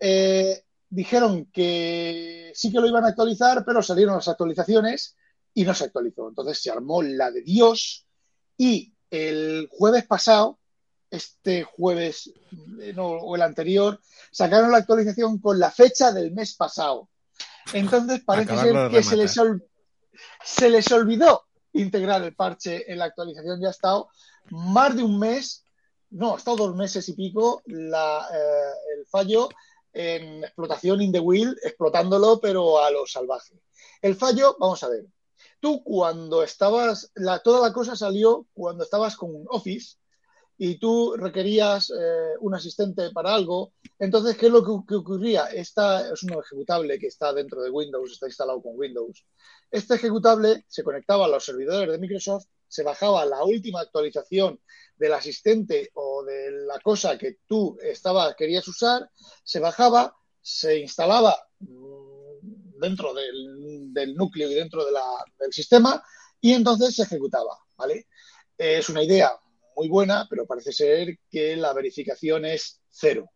Eh, 0.00 0.62
dijeron 0.88 1.50
que 1.52 2.50
sí 2.54 2.72
que 2.72 2.80
lo 2.80 2.86
iban 2.86 3.04
a 3.04 3.08
actualizar, 3.08 3.64
pero 3.66 3.82
salieron 3.82 4.14
las 4.14 4.28
actualizaciones 4.28 5.14
y 5.54 5.64
no 5.64 5.74
se 5.74 5.84
actualizó. 5.84 6.28
Entonces 6.28 6.60
se 6.60 6.70
armó 6.70 7.02
la 7.02 7.30
de 7.30 7.42
Dios 7.42 8.06
y 8.56 8.92
el 9.10 9.68
jueves 9.70 10.06
pasado, 10.06 10.58
este 11.10 11.64
jueves 11.64 12.32
eh, 12.80 12.94
o 12.96 13.36
el 13.36 13.42
anterior, 13.42 14.00
sacaron 14.30 14.70
la 14.70 14.78
actualización 14.78 15.38
con 15.38 15.58
la 15.58 15.70
fecha 15.70 16.12
del 16.12 16.32
mes 16.32 16.54
pasado. 16.54 17.08
Entonces 17.72 18.22
parece 18.26 18.56
ser 18.56 18.90
que 18.90 19.02
se 19.02 19.16
les, 19.16 19.40
se 20.44 20.70
les 20.70 20.90
olvidó 20.92 21.44
integrar 21.74 22.22
el 22.22 22.34
parche 22.34 22.90
en 22.90 22.98
la 22.98 23.06
actualización. 23.06 23.60
Ya 23.60 23.68
ha 23.68 23.72
estado 23.72 24.08
más 24.50 24.96
de 24.96 25.02
un 25.02 25.18
mes, 25.18 25.64
no, 26.10 26.34
ha 26.34 26.38
estado 26.38 26.68
dos 26.68 26.76
meses 26.76 27.08
y 27.08 27.14
pico 27.14 27.62
la, 27.66 28.26
eh, 28.32 28.98
el 28.98 29.06
fallo 29.06 29.48
en 29.92 30.42
explotación 30.44 31.02
in 31.02 31.12
the 31.12 31.20
wheel, 31.20 31.56
explotándolo, 31.62 32.40
pero 32.40 32.82
a 32.82 32.90
lo 32.90 33.06
salvaje. 33.06 33.60
El 34.00 34.16
fallo, 34.16 34.56
vamos 34.58 34.82
a 34.82 34.88
ver. 34.88 35.04
Tú 35.62 35.80
cuando 35.84 36.42
estabas, 36.42 37.12
la, 37.14 37.38
toda 37.38 37.60
la 37.68 37.72
cosa 37.72 37.94
salió 37.94 38.48
cuando 38.52 38.82
estabas 38.82 39.14
con 39.14 39.44
Office 39.48 39.96
y 40.58 40.80
tú 40.80 41.14
requerías 41.16 41.88
eh, 41.90 42.34
un 42.40 42.52
asistente 42.56 43.12
para 43.12 43.32
algo, 43.32 43.72
entonces, 44.00 44.36
¿qué 44.36 44.46
es 44.46 44.52
lo 44.52 44.64
que, 44.64 44.96
ocurría? 44.96 45.44
Esta 45.46 46.12
es 46.12 46.20
un 46.24 46.32
ejecutable 46.32 46.98
que 46.98 47.06
está 47.06 47.32
dentro 47.32 47.62
de 47.62 47.70
Windows, 47.70 48.10
está 48.10 48.26
instalado 48.26 48.60
con 48.60 48.72
Windows. 48.74 49.24
Este 49.70 49.94
ejecutable 49.94 50.64
se 50.66 50.82
conectaba 50.82 51.26
a 51.26 51.28
los 51.28 51.44
servidores 51.44 51.92
de 51.92 51.98
Microsoft, 52.00 52.46
se 52.66 52.82
bajaba 52.82 53.24
la 53.24 53.44
última 53.44 53.82
actualización 53.82 54.60
del 54.96 55.12
asistente 55.12 55.90
o 55.94 56.24
de 56.24 56.50
la 56.66 56.80
cosa 56.80 57.16
que 57.16 57.36
tú 57.46 57.78
estaba, 57.80 58.34
querías 58.34 58.66
usar, 58.66 59.08
se 59.44 59.60
bajaba, 59.60 60.16
se 60.40 60.80
instalaba 60.80 61.38
dentro 62.82 63.14
del, 63.14 64.14
núcleo 64.14 64.50
y 64.50 64.54
dentro 64.54 64.84
del 64.84 65.52
sistema 65.52 66.02
y 66.40 66.52
entonces 66.52 66.94
se 66.94 67.04
ejecutaba, 67.04 67.56
¿vale? 67.76 68.06
Es 68.58 68.88
una 68.88 69.02
idea 69.02 69.32
muy 69.76 69.88
buena, 69.88 70.26
pero 70.28 70.46
parece 70.46 70.72
ser 70.72 71.18
que 71.30 71.56
la 71.56 71.72
verificación 71.72 72.44
es 72.44 72.80
cero. 72.90 73.30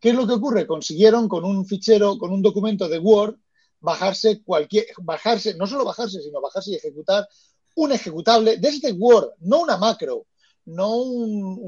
¿Qué 0.00 0.10
es 0.10 0.14
lo 0.14 0.26
que 0.26 0.34
ocurre? 0.34 0.66
Consiguieron 0.66 1.28
con 1.28 1.44
un 1.44 1.66
fichero, 1.66 2.16
con 2.16 2.32
un 2.32 2.42
documento 2.42 2.88
de 2.88 2.98
Word, 2.98 3.36
bajarse 3.80 4.42
cualquier, 4.42 4.86
bajarse, 5.02 5.54
no 5.54 5.66
solo 5.66 5.84
bajarse, 5.84 6.22
sino 6.22 6.40
bajarse 6.40 6.70
y 6.70 6.76
ejecutar 6.76 7.28
un 7.74 7.92
ejecutable 7.92 8.56
desde 8.56 8.92
Word, 8.92 9.32
no 9.40 9.60
una 9.60 9.76
macro, 9.76 10.26
no 10.66 10.96
un, 10.96 11.58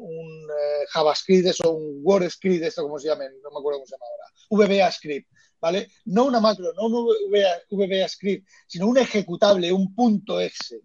un, 0.00 0.50
eh, 0.50 0.86
JavaScript, 0.90 1.46
eso, 1.46 1.72
un 1.72 2.00
WordScript, 2.02 2.64
esto 2.64 2.82
como 2.82 2.98
se 2.98 3.08
llama, 3.08 3.24
no 3.42 3.50
me 3.50 3.58
acuerdo 3.58 3.78
cómo 3.78 3.86
se 3.86 3.94
llama 3.94 4.06
ahora, 4.10 4.68
VBA 4.68 4.92
script, 4.92 5.28
¿vale? 5.64 5.88
No 6.04 6.26
una 6.26 6.40
macro, 6.40 6.74
no 6.74 6.88
un 6.88 7.06
VBA, 7.70 8.06
script, 8.06 8.46
sino 8.66 8.86
un 8.86 8.98
ejecutable, 8.98 9.72
un 9.72 9.94
punto 9.94 10.38
exe. 10.38 10.82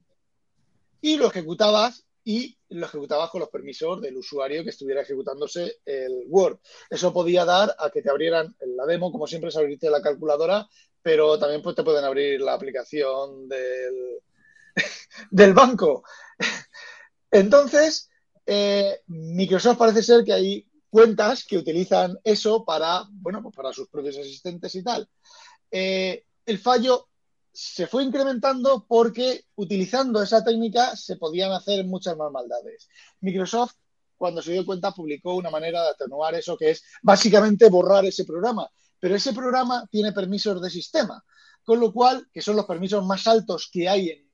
Y 1.01 1.17
lo 1.17 1.27
ejecutabas 1.27 2.05
y 2.23 2.57
lo 2.69 2.85
ejecutabas 2.85 3.29
con 3.29 3.41
los 3.41 3.49
permisos 3.49 3.99
del 3.99 4.15
usuario 4.15 4.63
que 4.63 4.69
estuviera 4.69 5.01
ejecutándose 5.01 5.79
el 5.83 6.23
Word. 6.29 6.59
Eso 6.89 7.11
podía 7.11 7.43
dar 7.43 7.75
a 7.77 7.89
que 7.89 8.01
te 8.01 8.09
abrieran 8.09 8.55
la 8.61 8.85
demo, 8.85 9.11
como 9.11 9.27
siempre 9.27 9.49
es 9.49 9.57
abrirte 9.57 9.89
la 9.89 10.01
calculadora, 10.01 10.65
pero 11.01 11.37
también 11.37 11.61
pues, 11.61 11.75
te 11.75 11.83
pueden 11.83 12.05
abrir 12.05 12.39
la 12.39 12.53
aplicación 12.53 13.49
del, 13.49 14.21
banco. 15.53 16.05
Entonces, 17.31 18.09
eh, 18.45 19.01
Microsoft 19.07 19.77
parece 19.77 20.03
ser 20.03 20.23
que 20.23 20.31
hay 20.31 20.68
cuentas 20.89 21.45
que 21.45 21.57
utilizan 21.57 22.17
eso 22.23 22.63
para, 22.65 23.03
bueno, 23.09 23.41
pues 23.41 23.55
para 23.55 23.73
sus 23.73 23.87
propios 23.87 24.17
asistentes 24.17 24.73
y 24.75 24.83
tal. 24.83 25.07
Eh, 25.71 26.25
el 26.45 26.59
fallo 26.59 27.07
se 27.51 27.87
fue 27.87 28.03
incrementando 28.03 28.85
porque 28.87 29.45
utilizando 29.55 30.21
esa 30.21 30.43
técnica 30.43 30.95
se 30.95 31.17
podían 31.17 31.51
hacer 31.51 31.85
muchas 31.85 32.17
más 32.17 32.31
maldades. 32.31 32.89
Microsoft, 33.21 33.75
cuando 34.17 34.41
se 34.41 34.51
dio 34.51 34.65
cuenta, 34.65 34.91
publicó 34.91 35.35
una 35.35 35.49
manera 35.49 35.83
de 35.83 35.89
atenuar 35.89 36.35
eso, 36.35 36.57
que 36.57 36.71
es 36.71 36.83
básicamente 37.01 37.69
borrar 37.69 38.05
ese 38.05 38.25
programa. 38.25 38.69
Pero 38.99 39.15
ese 39.15 39.33
programa 39.33 39.87
tiene 39.89 40.11
permisos 40.11 40.61
de 40.61 40.69
sistema, 40.69 41.23
con 41.63 41.79
lo 41.79 41.93
cual, 41.93 42.27
que 42.33 42.41
son 42.41 42.55
los 42.55 42.65
permisos 42.65 43.05
más 43.05 43.25
altos 43.27 43.69
que 43.71 43.87
hay 43.87 44.09
en 44.09 44.29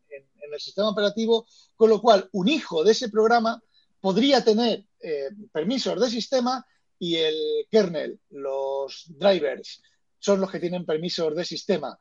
en 0.45 0.53
el 0.53 0.59
sistema 0.59 0.89
operativo, 0.89 1.47
con 1.75 1.89
lo 1.89 2.01
cual 2.01 2.29
un 2.31 2.47
hijo 2.47 2.83
de 2.83 2.91
ese 2.91 3.09
programa 3.09 3.61
podría 3.99 4.43
tener 4.43 4.85
eh, 5.05 5.29
permisos 5.51 5.99
de 5.99 6.09
sistema 6.09 6.65
y 6.97 7.17
el 7.17 7.67
kernel, 7.69 8.19
los 8.31 9.05
drivers, 9.07 9.81
son 10.17 10.41
los 10.41 10.49
que 10.49 10.59
tienen 10.59 10.85
permisos 10.85 11.35
de 11.35 11.45
sistema. 11.45 11.97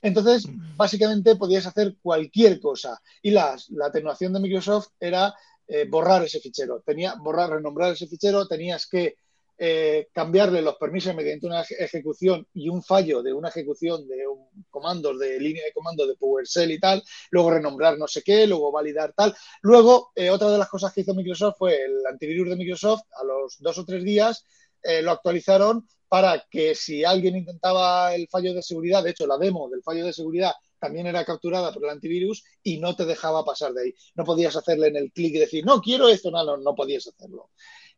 Entonces, 0.00 0.46
básicamente 0.76 1.36
podías 1.36 1.66
hacer 1.66 1.96
cualquier 2.00 2.58
cosa. 2.58 3.00
Y 3.20 3.32
la 3.32 3.56
atenuación 3.84 4.32
de 4.32 4.40
Microsoft 4.40 4.88
era 4.98 5.34
eh, 5.68 5.84
borrar 5.88 6.22
ese 6.22 6.40
fichero. 6.40 6.80
Tenía, 6.86 7.16
borrar, 7.16 7.50
renombrar 7.50 7.92
ese 7.92 8.06
fichero, 8.06 8.46
tenías 8.46 8.86
que 8.86 9.16
eh, 9.58 10.08
cambiarle 10.12 10.60
los 10.60 10.76
permisos 10.76 11.14
mediante 11.14 11.46
una 11.46 11.62
ejecución 11.62 12.46
y 12.52 12.68
un 12.68 12.82
fallo 12.82 13.22
de 13.22 13.32
una 13.32 13.48
ejecución 13.48 14.06
de 14.06 14.26
un 14.26 14.66
comandos 14.70 15.18
de 15.18 15.40
línea 15.40 15.64
de 15.64 15.72
comando 15.72 16.06
de 16.06 16.16
PowerShell 16.16 16.70
y 16.70 16.78
tal, 16.78 17.02
luego 17.30 17.50
renombrar 17.50 17.96
no 17.98 18.06
sé 18.06 18.22
qué, 18.22 18.46
luego 18.46 18.70
validar 18.70 19.12
tal. 19.14 19.34
Luego, 19.62 20.10
eh, 20.14 20.30
otra 20.30 20.50
de 20.50 20.58
las 20.58 20.68
cosas 20.68 20.92
que 20.92 21.00
hizo 21.00 21.14
Microsoft 21.14 21.56
fue 21.58 21.82
el 21.82 22.06
antivirus 22.06 22.50
de 22.50 22.56
Microsoft, 22.56 23.02
a 23.20 23.24
los 23.24 23.56
dos 23.60 23.78
o 23.78 23.84
tres 23.84 24.04
días 24.04 24.44
eh, 24.82 25.02
lo 25.02 25.10
actualizaron 25.10 25.86
para 26.08 26.44
que 26.50 26.74
si 26.74 27.04
alguien 27.04 27.36
intentaba 27.36 28.14
el 28.14 28.28
fallo 28.28 28.54
de 28.54 28.62
seguridad, 28.62 29.02
de 29.02 29.10
hecho 29.10 29.26
la 29.26 29.38
demo 29.38 29.68
del 29.68 29.82
fallo 29.82 30.04
de 30.04 30.12
seguridad 30.12 30.52
también 30.78 31.06
era 31.06 31.24
capturada 31.24 31.72
por 31.72 31.84
el 31.84 31.90
antivirus 31.90 32.44
y 32.62 32.78
no 32.78 32.94
te 32.94 33.06
dejaba 33.06 33.44
pasar 33.44 33.72
de 33.72 33.82
ahí. 33.82 33.94
No 34.14 34.24
podías 34.24 34.54
hacerle 34.54 34.88
en 34.88 34.96
el 34.96 35.10
clic 35.10 35.34
y 35.34 35.38
decir, 35.38 35.64
no, 35.64 35.80
quiero 35.80 36.08
esto, 36.08 36.30
no, 36.30 36.44
no, 36.44 36.56
no 36.58 36.74
podías 36.74 37.06
hacerlo. 37.06 37.50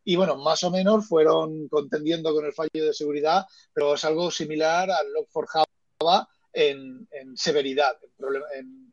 Y 0.09 0.17
bueno, 0.17 0.37
más 0.37 0.65
o 0.65 0.71
menos 0.71 1.07
fueron 1.07 1.69
contendiendo 1.69 2.33
con 2.33 2.47
el 2.47 2.55
fallo 2.55 2.71
de 2.73 2.95
seguridad, 2.95 3.45
pero 3.75 3.93
es 3.93 4.03
algo 4.07 4.31
similar 4.31 4.91
al 4.91 5.07
Log4 5.09 5.67
Java 6.01 6.27
en, 6.51 7.07
severidad, 7.35 7.93
en, 8.57 8.91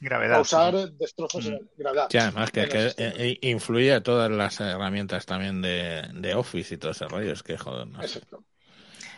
gravedad. 0.00 0.36
causar 0.36 0.92
destrozos 0.92 1.44
en 1.44 1.68
gravedad. 1.76 2.06
Sí, 2.10 2.16
además 2.16 2.50
que, 2.50 2.66
que 2.66 2.94
eh, 2.96 3.38
influye 3.42 3.92
a 3.92 4.02
todas 4.02 4.30
las 4.30 4.58
herramientas 4.58 5.26
también 5.26 5.60
de, 5.60 6.34
Office 6.34 6.74
y 6.74 6.78
todo 6.78 6.92
ese 6.92 7.06
rollo, 7.06 7.34
es 7.34 7.42
que 7.42 7.58
joder. 7.58 7.86
No 7.88 8.00
Exacto. 8.00 8.42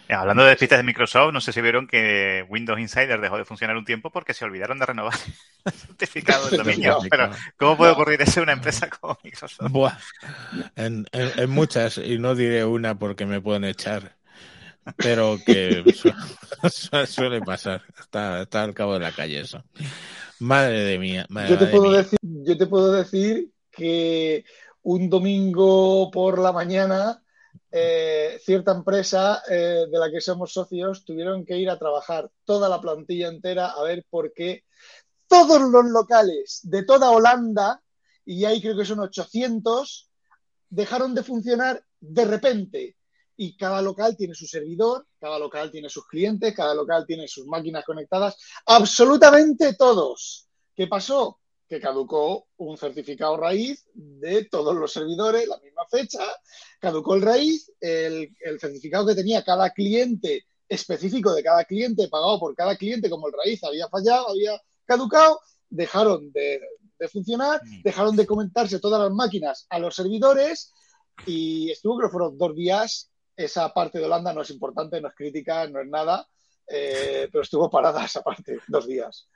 Eh, 0.06 0.12
hablando 0.12 0.43
de 0.43 0.51
despistas 0.51 0.78
de 0.78 0.82
Microsoft, 0.82 1.32
no 1.32 1.40
sé 1.40 1.52
si 1.52 1.62
vieron 1.62 1.86
que 1.86 2.44
Windows 2.51 2.78
Insider 2.78 3.20
dejó 3.20 3.39
de 3.39 3.47
funcionar 3.47 3.76
un 3.76 3.86
tiempo 3.86 4.10
porque 4.10 4.35
se 4.35 4.44
olvidaron 4.44 4.78
de 4.78 4.86
renovar 4.86 5.14
el 5.64 5.72
certificado 5.72 6.51
de 6.51 6.59
dominio. 6.59 6.98
Pero, 7.09 7.31
¿cómo 7.56 7.76
puede 7.76 7.93
ocurrir 7.93 8.20
eso 8.20 8.40
en 8.40 8.44
una 8.44 8.52
empresa 8.52 8.90
como 8.90 9.18
Microsoft? 9.24 9.70
Buah. 9.70 9.97
En, 10.76 11.06
muchas, 11.48 11.97
y 11.98 12.18
no 12.18 12.35
diré 12.35 12.64
una 12.66 12.98
porque 12.98 13.24
me 13.24 13.40
pueden 13.40 13.64
echar, 13.64 14.16
pero 14.97 15.39
que 15.44 15.82
suele 17.06 17.40
pasar. 17.40 17.82
Está, 17.98 18.43
está, 18.43 18.62
al 18.62 18.74
cabo 18.74 18.94
de 18.94 19.01
la 19.01 19.12
calle 19.12 19.40
eso. 19.40 19.64
Madre 20.39 20.81
de 20.81 20.98
mía. 20.98 21.26
yo, 21.48 21.56
te 21.56 21.66
puedo 21.66 21.90
Decir, 21.93 22.18
yo 22.20 22.59
te 22.59 22.66
puedo 22.66 22.93
decir 22.93 23.48
que 23.70 24.44
un 24.82 25.09
domingo 25.09 26.10
por 26.10 26.39
la 26.39 26.52
mañana 26.52 27.24
eh, 27.77 28.39
cierta 28.41 28.71
empresa 28.71 29.43
eh, 29.51 29.87
de 29.91 29.99
la 29.99 30.09
que 30.09 30.21
somos 30.21 30.53
socios 30.53 31.05
tuvieron 31.05 31.45
que 31.45 31.59
ir 31.59 31.69
a 31.69 31.77
trabajar 31.77 32.31
toda 32.45 32.69
la 32.69 32.81
plantilla 32.81 33.27
entera 33.27 33.73
a 33.73 33.83
ver 33.83 34.07
por 34.09 34.33
qué 34.33 34.63
todos 35.27 35.61
los 35.61 35.85
locales 35.87 36.61
de 36.63 36.85
toda 36.85 37.11
Holanda, 37.11 37.83
y 38.25 38.45
ahí 38.45 38.63
creo 38.63 38.77
que 38.77 38.85
son 38.85 39.01
800, 39.01 40.09
dejaron 40.69 41.17
de 41.17 41.25
funcionar 41.25 41.85
de 41.99 42.25
repente. 42.25 42.97
Y 43.37 43.57
cada 43.57 43.83
local 43.83 44.17
tiene 44.17 44.37
su 44.37 44.47
servidor, 44.47 45.09
cada 45.19 45.41
local 45.41 45.73
tiene 45.73 45.91
sus 45.91 46.07
clientes, 46.07 46.55
cada 46.55 46.77
local 46.77 47.05
tiene 47.05 47.27
sus 47.27 47.45
máquinas 47.47 47.85
conectadas, 47.85 48.37
absolutamente 48.67 49.75
todos. 49.75 50.47
¿Qué 50.77 50.87
pasó? 50.87 51.41
Que 51.69 51.81
caducó 51.81 52.47
un 52.59 52.77
certificado 52.77 53.36
raíz 53.36 53.89
de 53.95 54.45
todos 54.45 54.74
los 54.74 54.93
servidores, 54.93 55.49
la 55.49 55.59
misma 55.59 55.82
fecha, 55.91 56.20
caducó 56.78 57.15
el 57.15 57.23
raíz, 57.23 57.73
el, 57.81 58.31
certificado 58.61 59.07
que 59.07 59.15
tenía 59.15 59.43
cada 59.43 59.70
cliente 59.70 60.45
específico 60.69 61.32
de 61.32 61.43
cada 61.43 61.65
cliente, 61.65 62.09
pagado 62.09 62.39
por 62.39 62.55
cada 62.55 62.77
cliente, 62.77 63.09
como 63.09 63.28
el 63.28 63.35
raíz 63.35 63.62
había 63.65 63.89
fallado, 63.89 64.28
había 64.28 64.61
caducado, 64.85 65.41
dejaron 65.70 66.32
de, 66.32 66.61
funcionar, 67.11 67.61
mm. 67.65 67.82
dejaron 67.82 68.16
de 68.16 68.27
comentarse 68.27 68.78
todas 68.78 69.01
las 69.01 69.12
máquinas 69.12 69.66
a 69.69 69.78
los 69.78 69.95
servidores 69.95 70.73
y 71.27 71.70
estuvo, 71.70 71.97
creo 71.99 72.09
que 72.09 72.12
fueron 72.12 72.39
dos 72.39 72.55
días. 72.55 73.11
Esa 73.36 73.73
parte 73.74 73.99
de 73.99 74.05
Holanda 74.05 74.32
no 74.32 74.43
es 74.43 74.51
importante, 74.51 75.01
no 75.01 75.09
es 75.09 75.15
crítica, 75.15 75.66
no 75.66 75.81
es 75.81 75.89
nada, 75.89 76.27
eh, 76.69 77.28
pero 77.32 77.43
estuvo 77.43 77.69
parada 77.69 78.05
esa 78.05 78.23
parte, 78.23 78.59
dos 78.69 78.86
días. 78.86 79.28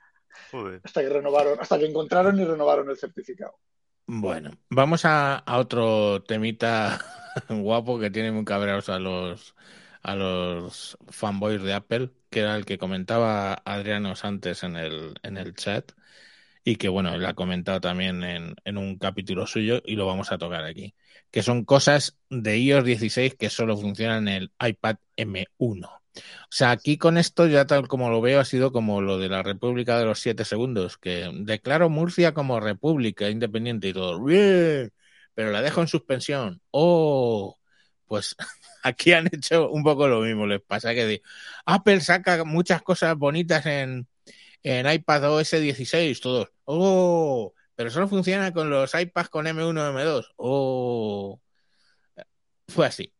Hasta 0.83 1.01
que 1.01 1.09
renovaron, 1.09 1.59
hasta 1.59 1.77
que 1.77 1.85
encontraron 1.85 2.39
y 2.39 2.45
renovaron 2.45 2.89
el 2.89 2.97
certificado. 2.97 3.57
Bueno, 4.11 4.51
vamos 4.69 5.05
a, 5.05 5.43
otro 5.45 6.23
temita 6.23 6.99
guapo 7.49 7.99
que 7.99 8.09
tiene 8.09 8.31
muy 8.31 8.43
cabreados 8.43 8.89
a 8.89 8.97
los 8.97 9.55
a 10.01 10.15
los 10.15 10.97
fanboys 11.09 11.61
de 11.61 11.73
Apple, 11.73 12.09
que 12.29 12.39
era 12.39 12.55
el 12.55 12.65
que 12.65 12.77
comentaba 12.77 13.53
Adrianos 13.53 14.25
antes 14.25 14.63
en 14.63 14.77
el, 14.77 15.13
en 15.23 15.37
el 15.37 15.53
chat, 15.53 15.91
y 16.63 16.77
que 16.77 16.89
bueno, 16.89 17.13
él 17.13 17.25
ha 17.25 17.33
comentado 17.35 17.81
también 17.81 18.23
en, 18.23 18.55
en 18.63 18.77
un 18.77 18.97
capítulo 18.97 19.45
suyo 19.45 19.81
y 19.85 19.95
lo 19.95 20.07
vamos 20.07 20.31
a 20.31 20.37
tocar 20.37 20.63
aquí, 20.63 20.95
que 21.31 21.43
son 21.43 21.65
cosas 21.65 22.17
de 22.29 22.57
iOS 22.57 22.85
16 22.85 23.35
que 23.35 23.49
solo 23.49 23.77
funcionan 23.77 24.27
en 24.27 24.35
el 24.35 24.53
iPad 24.59 24.95
M1. 25.17 25.99
O 26.19 26.51
sea, 26.51 26.71
aquí 26.71 26.97
con 26.97 27.17
esto, 27.17 27.47
ya 27.47 27.65
tal 27.65 27.87
como 27.87 28.09
lo 28.09 28.21
veo, 28.21 28.39
ha 28.39 28.45
sido 28.45 28.71
como 28.71 29.01
lo 29.01 29.17
de 29.17 29.29
la 29.29 29.43
República 29.43 29.97
de 29.99 30.05
los 30.05 30.19
Siete 30.19 30.45
Segundos, 30.45 30.97
que 30.97 31.29
declaro 31.33 31.89
Murcia 31.89 32.33
como 32.33 32.59
República 32.59 33.29
Independiente 33.29 33.89
y 33.89 33.93
todo. 33.93 34.23
¡Bien! 34.23 34.91
Pero 35.33 35.51
la 35.51 35.61
dejo 35.61 35.81
en 35.81 35.87
suspensión. 35.87 36.61
¡Oh! 36.71 37.57
Pues 38.05 38.35
aquí 38.83 39.13
han 39.13 39.27
hecho 39.27 39.69
un 39.69 39.83
poco 39.83 40.07
lo 40.07 40.21
mismo. 40.21 40.45
Les 40.47 40.61
pasa 40.61 40.93
que 40.93 41.21
Apple 41.65 42.01
saca 42.01 42.43
muchas 42.45 42.81
cosas 42.81 43.15
bonitas 43.17 43.65
en, 43.65 44.07
en 44.63 44.91
iPad 44.91 45.33
OS 45.33 45.51
16, 45.51 46.19
todos. 46.21 46.49
¡Oh! 46.65 47.53
Pero 47.75 47.89
solo 47.89 48.07
funciona 48.09 48.51
con 48.53 48.69
los 48.69 48.93
iPads 48.93 49.29
con 49.29 49.45
M1 49.45 49.93
M2. 49.93 50.25
¡Oh! 50.37 51.39
Fue 52.67 52.85
así. 52.85 53.13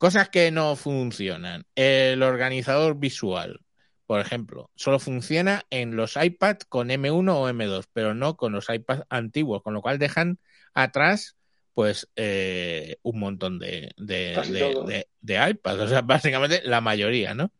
Cosas 0.00 0.30
que 0.30 0.50
no 0.50 0.76
funcionan. 0.76 1.66
El 1.74 2.22
organizador 2.22 2.98
visual, 2.98 3.60
por 4.06 4.18
ejemplo, 4.18 4.70
solo 4.74 4.98
funciona 4.98 5.66
en 5.68 5.94
los 5.94 6.16
iPads 6.16 6.64
con 6.64 6.88
M1 6.88 7.30
o 7.34 7.50
M2, 7.50 7.84
pero 7.92 8.14
no 8.14 8.38
con 8.38 8.54
los 8.54 8.70
iPads 8.70 9.02
antiguos, 9.10 9.62
con 9.62 9.74
lo 9.74 9.82
cual 9.82 9.98
dejan 9.98 10.38
atrás 10.72 11.36
pues 11.74 12.08
eh, 12.16 12.96
un 13.02 13.20
montón 13.20 13.58
de, 13.58 13.92
de, 13.98 15.50
iPads, 15.50 15.80
o 15.80 15.88
sea, 15.88 16.00
básicamente 16.00 16.62
la 16.64 16.80
mayoría, 16.80 17.34
¿no? 17.34 17.52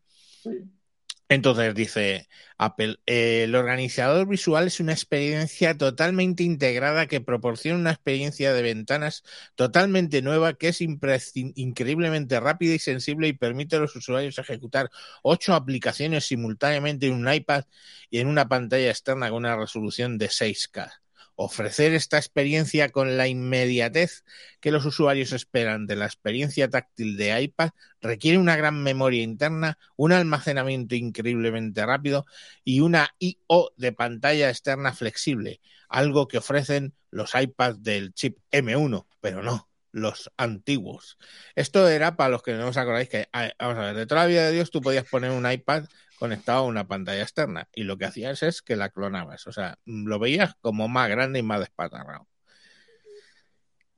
Entonces 1.31 1.73
dice 1.73 2.27
Apple, 2.57 2.99
el 3.05 3.55
organizador 3.55 4.27
visual 4.27 4.67
es 4.67 4.81
una 4.81 4.91
experiencia 4.91 5.77
totalmente 5.77 6.43
integrada 6.43 7.07
que 7.07 7.21
proporciona 7.21 7.79
una 7.79 7.91
experiencia 7.91 8.51
de 8.51 8.61
ventanas 8.61 9.23
totalmente 9.55 10.21
nueva 10.21 10.55
que 10.55 10.67
es 10.67 10.81
increíblemente 10.81 12.37
rápida 12.41 12.73
y 12.73 12.79
sensible 12.79 13.29
y 13.29 13.33
permite 13.33 13.77
a 13.77 13.79
los 13.79 13.95
usuarios 13.95 14.39
ejecutar 14.39 14.89
ocho 15.23 15.53
aplicaciones 15.53 16.25
simultáneamente 16.25 17.07
en 17.07 17.13
un 17.13 17.33
iPad 17.33 17.63
y 18.09 18.19
en 18.19 18.27
una 18.27 18.49
pantalla 18.49 18.89
externa 18.89 19.29
con 19.29 19.37
una 19.37 19.55
resolución 19.55 20.17
de 20.17 20.27
6K. 20.27 20.91
Ofrecer 21.35 21.93
esta 21.93 22.17
experiencia 22.17 22.89
con 22.89 23.17
la 23.17 23.27
inmediatez 23.27 24.23
que 24.59 24.71
los 24.71 24.85
usuarios 24.85 25.31
esperan 25.31 25.87
de 25.87 25.95
la 25.95 26.05
experiencia 26.05 26.69
táctil 26.69 27.17
de 27.17 27.41
iPad 27.41 27.69
requiere 28.01 28.37
una 28.37 28.55
gran 28.55 28.83
memoria 28.83 29.23
interna, 29.23 29.77
un 29.95 30.11
almacenamiento 30.11 30.95
increíblemente 30.95 31.85
rápido 31.85 32.25
y 32.63 32.81
una 32.81 33.15
I/O 33.19 33.71
de 33.77 33.91
pantalla 33.91 34.49
externa 34.49 34.93
flexible, 34.93 35.61
algo 35.89 36.27
que 36.27 36.37
ofrecen 36.37 36.93
los 37.09 37.33
iPads 37.33 37.81
del 37.81 38.13
chip 38.13 38.37
M1, 38.51 39.07
pero 39.19 39.41
no 39.41 39.69
los 39.91 40.31
antiguos. 40.37 41.17
Esto 41.55 41.87
era 41.87 42.15
para 42.15 42.29
los 42.29 42.43
que 42.43 42.53
no 42.53 42.67
os 42.67 42.77
acordáis 42.77 43.09
que, 43.09 43.27
vamos 43.59 43.77
a 43.77 43.81
ver, 43.81 43.95
de 43.95 44.05
toda 44.05 44.21
la 44.21 44.27
vida 44.27 44.45
de 44.45 44.53
Dios 44.53 44.71
tú 44.71 44.81
podías 44.81 45.05
poner 45.05 45.31
un 45.31 45.49
iPad 45.49 45.85
conectado 46.21 46.59
a 46.59 46.67
una 46.67 46.87
pantalla 46.87 47.23
externa 47.23 47.67
y 47.73 47.83
lo 47.83 47.97
que 47.97 48.05
hacías 48.05 48.43
es 48.43 48.61
que 48.61 48.75
la 48.75 48.89
clonabas, 48.89 49.47
o 49.47 49.51
sea, 49.51 49.79
lo 49.85 50.19
veías 50.19 50.53
como 50.61 50.87
más 50.87 51.09
grande 51.09 51.39
y 51.39 51.43
más 51.43 51.59
despatarrado. 51.59 52.27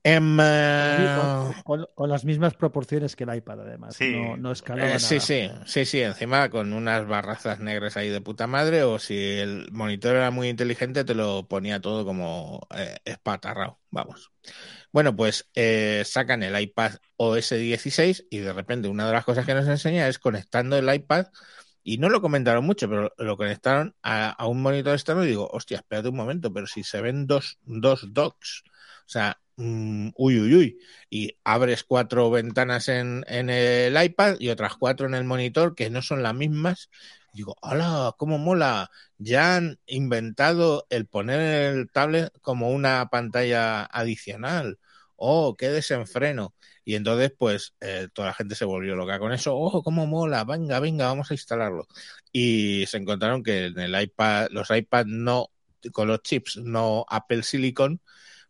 Em, 0.06 0.38
con, 1.64 2.10
las 2.10 2.26
mismas 2.26 2.56
proporciones 2.56 3.16
que 3.16 3.24
el 3.26 3.36
iPad, 3.36 3.62
además. 3.62 3.96
Sí, 3.96 4.14
no, 4.14 4.38
no 4.38 4.52
eh, 4.52 5.00
sí, 5.00 5.20
sí, 5.20 5.50
sí, 5.66 5.86
sí, 5.86 6.02
encima 6.02 6.50
con 6.50 6.74
unas 6.74 7.08
barrazas 7.08 7.60
negras 7.60 7.96
ahí 7.96 8.10
de 8.10 8.20
puta 8.20 8.48
madre, 8.48 8.84
o 8.84 9.00
si 9.00 9.18
el 9.18 9.70
monitor 9.72 10.16
era 10.16 10.30
muy 10.30 10.50
inteligente, 10.50 11.06
te 11.06 11.16
lo 11.16 11.48
ponía 11.48 11.80
todo 11.80 12.06
como 12.06 12.68
eh, 12.76 12.98
espatarrado. 13.06 13.80
Vamos. 13.92 14.32
Bueno, 14.92 15.16
pues 15.16 15.50
eh, 15.56 16.04
sacan 16.06 16.44
el 16.44 16.60
iPad 16.60 16.94
OS 17.16 17.52
16 17.52 18.28
y 18.30 18.40
de 18.40 18.54
repente 18.54 18.90
una 18.90 19.08
de 19.08 19.14
las 19.14 19.24
cosas 19.24 19.46
que 19.46 19.54
nos 19.54 19.68
enseña 19.68 20.08
es 20.08 20.20
conectando 20.20 20.78
el 20.78 20.94
iPad 20.94 21.28
y 21.84 21.98
no 21.98 22.10
lo 22.10 22.22
comentaron 22.22 22.66
mucho, 22.66 22.90
pero 22.90 23.14
lo 23.18 23.38
conectaron 23.38 23.96
a, 24.04 24.48
un 24.48 24.62
monitor 24.62 24.94
externo 24.94 25.24
y 25.24 25.28
digo, 25.28 25.50
hostia, 25.52 25.78
espérate 25.78 26.10
un 26.10 26.16
momento, 26.16 26.54
pero 26.54 26.68
si 26.68 26.84
se 26.84 27.02
ven 27.02 27.28
dos, 27.28 27.60
dos 27.64 28.14
docks, 28.14 28.64
o 29.06 29.10
sea, 29.10 29.40
mm, 29.58 30.10
uy, 30.16 30.40
uy, 30.40 30.56
uy, 30.56 30.80
y 31.10 31.38
abres 31.44 31.84
cuatro 31.84 32.32
ventanas 32.32 32.88
en, 32.90 33.26
en, 33.28 33.50
el 33.50 34.02
iPad 34.02 34.38
y 34.40 34.50
otras 34.50 34.76
cuatro 34.78 35.08
en 35.08 35.14
el 35.16 35.26
monitor 35.26 35.76
que 35.76 35.90
no 35.90 36.02
son 36.02 36.24
las 36.24 36.34
mismas, 36.34 36.90
digo, 37.34 37.56
hola, 37.62 38.16
cómo 38.18 38.38
mola, 38.38 38.90
ya 39.18 39.56
han 39.58 39.80
inventado 39.88 40.88
el 40.90 41.08
poner 41.08 41.42
el 41.76 41.92
tablet 41.92 42.32
como 42.42 42.70
una 42.72 43.10
pantalla 43.10 43.84
adicional, 43.86 44.80
oh, 45.24 45.56
qué 45.56 45.70
desenfreno. 45.70 46.54
Y 46.86 46.96
entonces, 46.96 47.32
pues, 47.38 47.76
eh, 47.80 48.10
toda 48.14 48.30
la 48.30 48.34
gente 48.34 48.56
se 48.56 48.66
volvió 48.66 48.96
loca 48.96 49.20
con 49.20 49.32
eso. 49.32 49.56
¡Ojo, 49.56 49.82
cómo 49.84 50.06
mola! 50.06 50.44
Venga, 50.44 50.80
venga, 50.80 51.06
vamos 51.08 51.32
a 51.32 51.34
instalarlo. 51.34 51.88
Y 52.32 52.86
se 52.88 52.98
encontraron 52.98 53.42
que 53.42 53.68
en 53.68 53.80
el 53.80 54.00
iPad, 54.02 54.50
los 54.52 54.70
iPad 54.70 55.06
no, 55.06 55.50
con 55.94 56.10
los 56.10 56.22
chips 56.24 56.58
no 56.58 57.06
Apple 57.10 57.44
Silicon, 57.44 58.02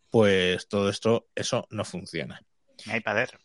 pues 0.09 0.67
todo 0.67 0.89
esto, 0.89 1.27
eso 1.35 1.67
no 1.69 1.85
funciona. 1.85 2.41
iPad 2.85 3.19
Air. 3.19 3.39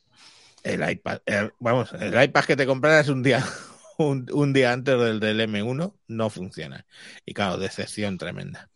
El 0.65 0.91
iPad 0.91 1.21
vamos, 1.61 1.93
el 1.93 2.21
iPad 2.21 2.45
que 2.45 2.57
te 2.57 2.67
compraras 2.67 3.09
un 3.09 3.23
día, 3.23 3.45
un, 3.99 4.27
un 4.33 4.53
día 4.53 4.73
antes 4.73 4.99
del, 4.99 5.21
del 5.21 5.41
M1 5.41 5.95
no 6.09 6.31
funciona. 6.31 6.87
Y 7.25 7.35
claro, 7.35 7.59
decepción 7.59 8.19
tremenda. 8.19 8.71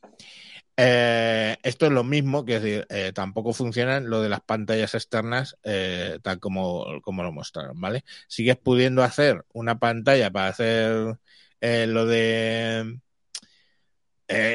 Eh, 0.76 1.56
esto 1.62 1.86
es 1.86 1.92
lo 1.92 2.02
mismo, 2.02 2.44
que 2.44 2.58
decir, 2.60 2.86
eh, 2.88 3.12
tampoco 3.14 3.52
funcionan 3.52 4.08
lo 4.08 4.22
de 4.22 4.30
las 4.30 4.40
pantallas 4.40 4.94
externas 4.94 5.56
eh, 5.64 6.18
tal 6.22 6.40
como, 6.40 7.00
como, 7.02 7.22
lo 7.22 7.32
mostraron, 7.32 7.78
¿vale? 7.80 8.04
Sigues 8.26 8.56
pudiendo 8.56 9.02
hacer 9.02 9.44
una 9.52 9.78
pantalla 9.78 10.30
para 10.30 10.48
hacer 10.48 11.18
lo 11.60 12.06
de 12.06 12.98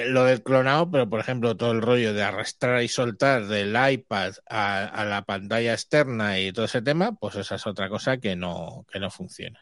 lo 0.07 0.23
del 0.26 0.41
clonado, 0.41 0.89
pero 0.89 1.07
por 1.07 1.19
ejemplo 1.19 1.56
todo 1.56 1.72
el 1.72 1.84
rollo 1.84 2.11
de 2.14 2.23
arrastrar 2.23 2.81
y 2.81 2.88
soltar 2.88 3.45
del 3.45 3.76
iPad 3.91 4.34
a, 4.49 5.06
la 5.06 5.23
pantalla 5.23 5.73
externa 5.73 6.39
y 6.39 6.52
todo 6.52 6.65
ese 6.65 6.81
tema, 6.81 7.14
pues 7.14 7.35
esa 7.35 7.56
es 7.56 7.68
otra 7.68 7.88
cosa 7.88 8.18
que 8.18 8.35
no, 8.35 8.85
que 8.91 8.99
no 8.99 9.11
funciona. 9.11 9.60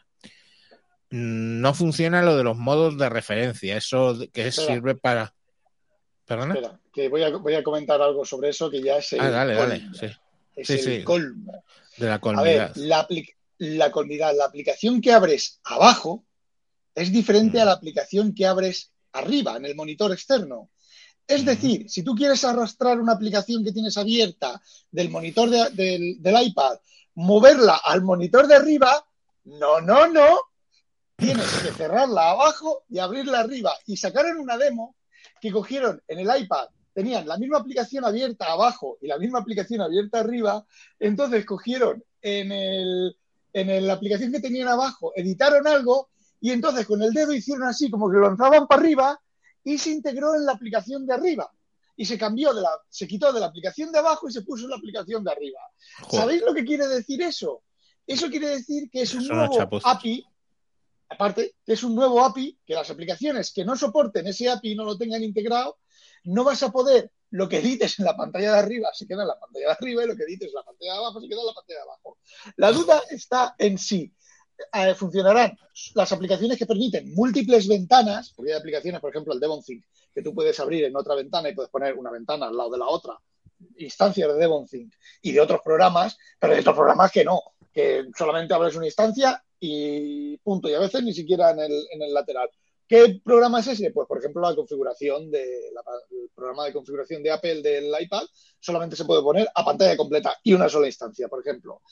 No 1.10 1.74
funciona 1.74 2.22
lo 2.22 2.36
de 2.36 2.44
los 2.44 2.56
modos 2.56 2.96
de 2.98 3.10
referencia, 3.10 3.76
eso 3.76 4.18
que 4.32 4.50
sirve 4.50 4.94
para 4.94 5.35
Espera, 6.28 6.80
que 6.92 7.08
voy 7.08 7.22
a, 7.22 7.30
voy 7.36 7.54
a 7.54 7.62
comentar 7.62 8.02
algo 8.02 8.24
sobre 8.24 8.48
eso 8.48 8.68
que 8.68 8.82
ya 8.82 8.96
es 8.96 9.12
el 9.12 9.20
ah, 9.20 9.30
dale, 9.30 9.54
dale. 9.54 9.82
Sí. 9.94 10.06
Es 10.56 10.86
el 10.86 11.04
colmo. 11.04 11.62
De 11.96 12.08
la 12.08 12.18
colmidad. 12.20 12.44
A 12.44 12.72
ver, 12.72 12.76
la, 12.76 13.06
la 13.58 13.92
colmidad, 13.92 14.34
la 14.36 14.46
aplicación 14.46 15.00
que 15.00 15.12
abres 15.12 15.60
abajo 15.64 16.24
es 16.94 17.12
diferente 17.12 17.60
a 17.60 17.64
mm. 17.64 17.66
la 17.66 17.72
aplicación 17.72 18.34
que 18.34 18.44
abres 18.44 18.90
arriba, 19.12 19.56
en 19.56 19.66
el 19.66 19.76
monitor 19.76 20.10
externo. 20.12 20.70
Es 21.28 21.42
mm. 21.42 21.46
decir, 21.46 21.90
si 21.90 22.02
tú 22.02 22.16
quieres 22.16 22.42
arrastrar 22.42 22.98
una 23.00 23.12
aplicación 23.12 23.62
que 23.62 23.72
tienes 23.72 23.96
abierta 23.96 24.60
del 24.90 25.10
monitor 25.10 25.48
del, 25.48 26.20
del 26.20 26.42
iPad, 26.42 26.78
moverla 27.14 27.80
al 27.84 28.02
monitor 28.02 28.48
de 28.48 28.56
arriba, 28.56 29.06
no, 29.44 29.80
no, 29.80 30.08
no. 30.08 30.40
Tienes 31.14 31.46
que 31.62 31.70
cerrarla 31.70 32.30
abajo 32.30 32.84
y 32.88 32.98
abrirla 32.98 33.40
arriba. 33.40 33.72
Y 33.86 33.96
sacar 33.96 34.26
en 34.26 34.38
una 34.38 34.58
demo 34.58 34.96
que 35.46 35.52
cogieron 35.52 36.02
en 36.08 36.18
el 36.18 36.42
iPad, 36.42 36.66
tenían 36.92 37.28
la 37.28 37.36
misma 37.36 37.58
aplicación 37.58 38.04
abierta 38.04 38.50
abajo 38.50 38.98
y 39.02 39.06
la 39.06 39.18
misma 39.18 39.40
aplicación 39.40 39.80
abierta 39.80 40.20
arriba, 40.20 40.64
entonces 40.98 41.44
cogieron 41.44 42.02
en, 42.22 42.52
el, 42.52 43.16
en 43.52 43.86
la 43.86 43.92
aplicación 43.92 44.32
que 44.32 44.40
tenían 44.40 44.68
abajo, 44.68 45.12
editaron 45.14 45.66
algo 45.66 46.08
y 46.40 46.50
entonces 46.50 46.86
con 46.86 47.02
el 47.02 47.12
dedo 47.12 47.32
hicieron 47.32 47.64
así, 47.64 47.90
como 47.90 48.10
que 48.10 48.16
lo 48.16 48.22
lanzaban 48.22 48.66
para 48.66 48.80
arriba 48.80 49.20
y 49.62 49.78
se 49.78 49.90
integró 49.90 50.34
en 50.34 50.46
la 50.46 50.52
aplicación 50.52 51.06
de 51.06 51.14
arriba. 51.14 51.50
Y 51.98 52.04
se 52.04 52.18
cambió 52.18 52.52
de 52.52 52.60
la, 52.60 52.70
se 52.90 53.06
quitó 53.06 53.32
de 53.32 53.40
la 53.40 53.46
aplicación 53.46 53.90
de 53.90 53.98
abajo 53.98 54.28
y 54.28 54.32
se 54.32 54.42
puso 54.42 54.64
en 54.64 54.70
la 54.70 54.76
aplicación 54.76 55.24
de 55.24 55.32
arriba. 55.32 55.60
¿Sabéis 56.10 56.42
lo 56.42 56.52
que 56.54 56.64
quiere 56.64 56.86
decir 56.86 57.22
eso? 57.22 57.62
Eso 58.06 58.28
quiere 58.28 58.48
decir 58.50 58.88
que 58.90 59.02
es 59.02 59.14
un 59.14 59.26
nuevo 59.26 59.58
API 59.82 60.24
Aparte, 61.08 61.54
es 61.66 61.82
un 61.82 61.94
nuevo 61.94 62.24
API 62.24 62.58
que 62.66 62.74
las 62.74 62.90
aplicaciones 62.90 63.52
que 63.52 63.64
no 63.64 63.76
soporten 63.76 64.26
ese 64.26 64.50
API 64.50 64.72
y 64.72 64.74
no 64.74 64.84
lo 64.84 64.98
tengan 64.98 65.22
integrado, 65.22 65.78
no 66.24 66.44
vas 66.44 66.62
a 66.62 66.70
poder, 66.70 67.10
lo 67.30 67.48
que 67.48 67.58
edites 67.58 67.98
en 67.98 68.04
la 68.04 68.16
pantalla 68.16 68.52
de 68.52 68.58
arriba 68.58 68.88
se 68.92 69.06
queda 69.06 69.22
en 69.22 69.28
la 69.28 69.38
pantalla 69.38 69.66
de 69.66 69.72
arriba 69.72 70.04
y 70.04 70.06
lo 70.08 70.16
que 70.16 70.24
edites 70.24 70.48
en 70.48 70.54
la 70.54 70.62
pantalla 70.64 70.92
de 70.92 70.98
abajo 70.98 71.20
se 71.20 71.28
queda 71.28 71.40
en 71.40 71.46
la 71.46 71.54
pantalla 71.54 71.78
de 71.78 71.82
abajo. 71.82 72.18
La 72.56 72.72
duda 72.72 73.02
está 73.10 73.54
en 73.58 73.78
sí. 73.78 74.12
Eh, 74.72 74.94
funcionarán 74.94 75.56
las 75.94 76.12
aplicaciones 76.12 76.58
que 76.58 76.66
permiten 76.66 77.14
múltiples 77.14 77.68
ventanas, 77.68 78.32
porque 78.34 78.52
hay 78.52 78.58
aplicaciones, 78.58 79.00
por 79.00 79.10
ejemplo, 79.10 79.34
el 79.34 79.40
DevonThink, 79.40 79.84
que 80.14 80.22
tú 80.22 80.34
puedes 80.34 80.58
abrir 80.60 80.84
en 80.84 80.96
otra 80.96 81.14
ventana 81.14 81.50
y 81.50 81.54
puedes 81.54 81.70
poner 81.70 81.94
una 81.94 82.10
ventana 82.10 82.46
al 82.46 82.56
lado 82.56 82.70
de 82.70 82.78
la 82.78 82.86
otra, 82.86 83.18
instancias 83.76 84.28
de 84.28 84.34
DevonThink 84.34 84.94
y 85.20 85.32
de 85.32 85.40
otros 85.40 85.60
programas, 85.62 86.16
pero 86.38 86.54
hay 86.54 86.60
otros 86.60 86.74
programas 86.74 87.12
que 87.12 87.24
no, 87.24 87.40
que 87.70 88.06
solamente 88.16 88.54
abres 88.54 88.76
una 88.76 88.86
instancia 88.86 89.44
y 89.60 90.36
punto. 90.38 90.68
Y 90.68 90.74
a 90.74 90.80
veces 90.80 91.02
ni 91.02 91.12
siquiera 91.12 91.50
en 91.50 91.60
el, 91.60 91.86
en 91.90 92.02
el 92.02 92.12
lateral. 92.12 92.50
¿Qué 92.88 93.20
programa 93.24 93.60
es 93.60 93.66
ese? 93.66 93.90
Pues, 93.90 94.06
por 94.06 94.18
ejemplo, 94.18 94.40
la 94.42 94.54
configuración 94.54 95.30
de 95.30 95.42
el 95.42 96.30
programa 96.34 96.66
de 96.66 96.72
configuración 96.72 97.22
de 97.22 97.32
Apple 97.32 97.60
del 97.62 97.92
iPad 98.00 98.22
solamente 98.60 98.94
se 98.94 99.04
puede 99.04 99.22
poner 99.22 99.48
a 99.52 99.64
pantalla 99.64 99.96
completa 99.96 100.38
y 100.42 100.52
una 100.52 100.68
sola 100.68 100.86
instancia, 100.86 101.26
por 101.28 101.40
ejemplo. 101.40 101.82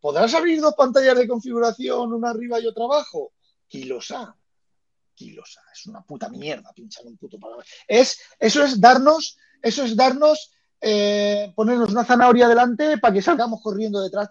¿Podrás 0.00 0.32
abrir 0.34 0.60
dos 0.60 0.74
pantallas 0.74 1.16
de 1.16 1.26
configuración, 1.26 2.12
una 2.12 2.30
arriba 2.30 2.60
y 2.60 2.66
otra 2.66 2.84
abajo? 2.84 3.32
Kilosa. 3.66 4.36
Kilosa. 5.14 5.60
Es 5.72 5.86
una 5.86 6.02
puta 6.02 6.28
mierda 6.28 6.72
pinchar 6.72 7.04
un 7.06 7.16
puto 7.16 7.38
programa. 7.38 7.64
Es, 7.88 8.20
eso 8.38 8.62
es 8.62 8.80
darnos, 8.80 9.36
eso 9.60 9.82
es 9.82 9.96
darnos, 9.96 10.52
eh, 10.80 11.52
ponernos 11.56 11.90
una 11.90 12.04
zanahoria 12.04 12.46
delante 12.46 12.98
para 12.98 13.14
que 13.14 13.22
salgamos 13.22 13.60
corriendo 13.60 14.00
detrás. 14.00 14.28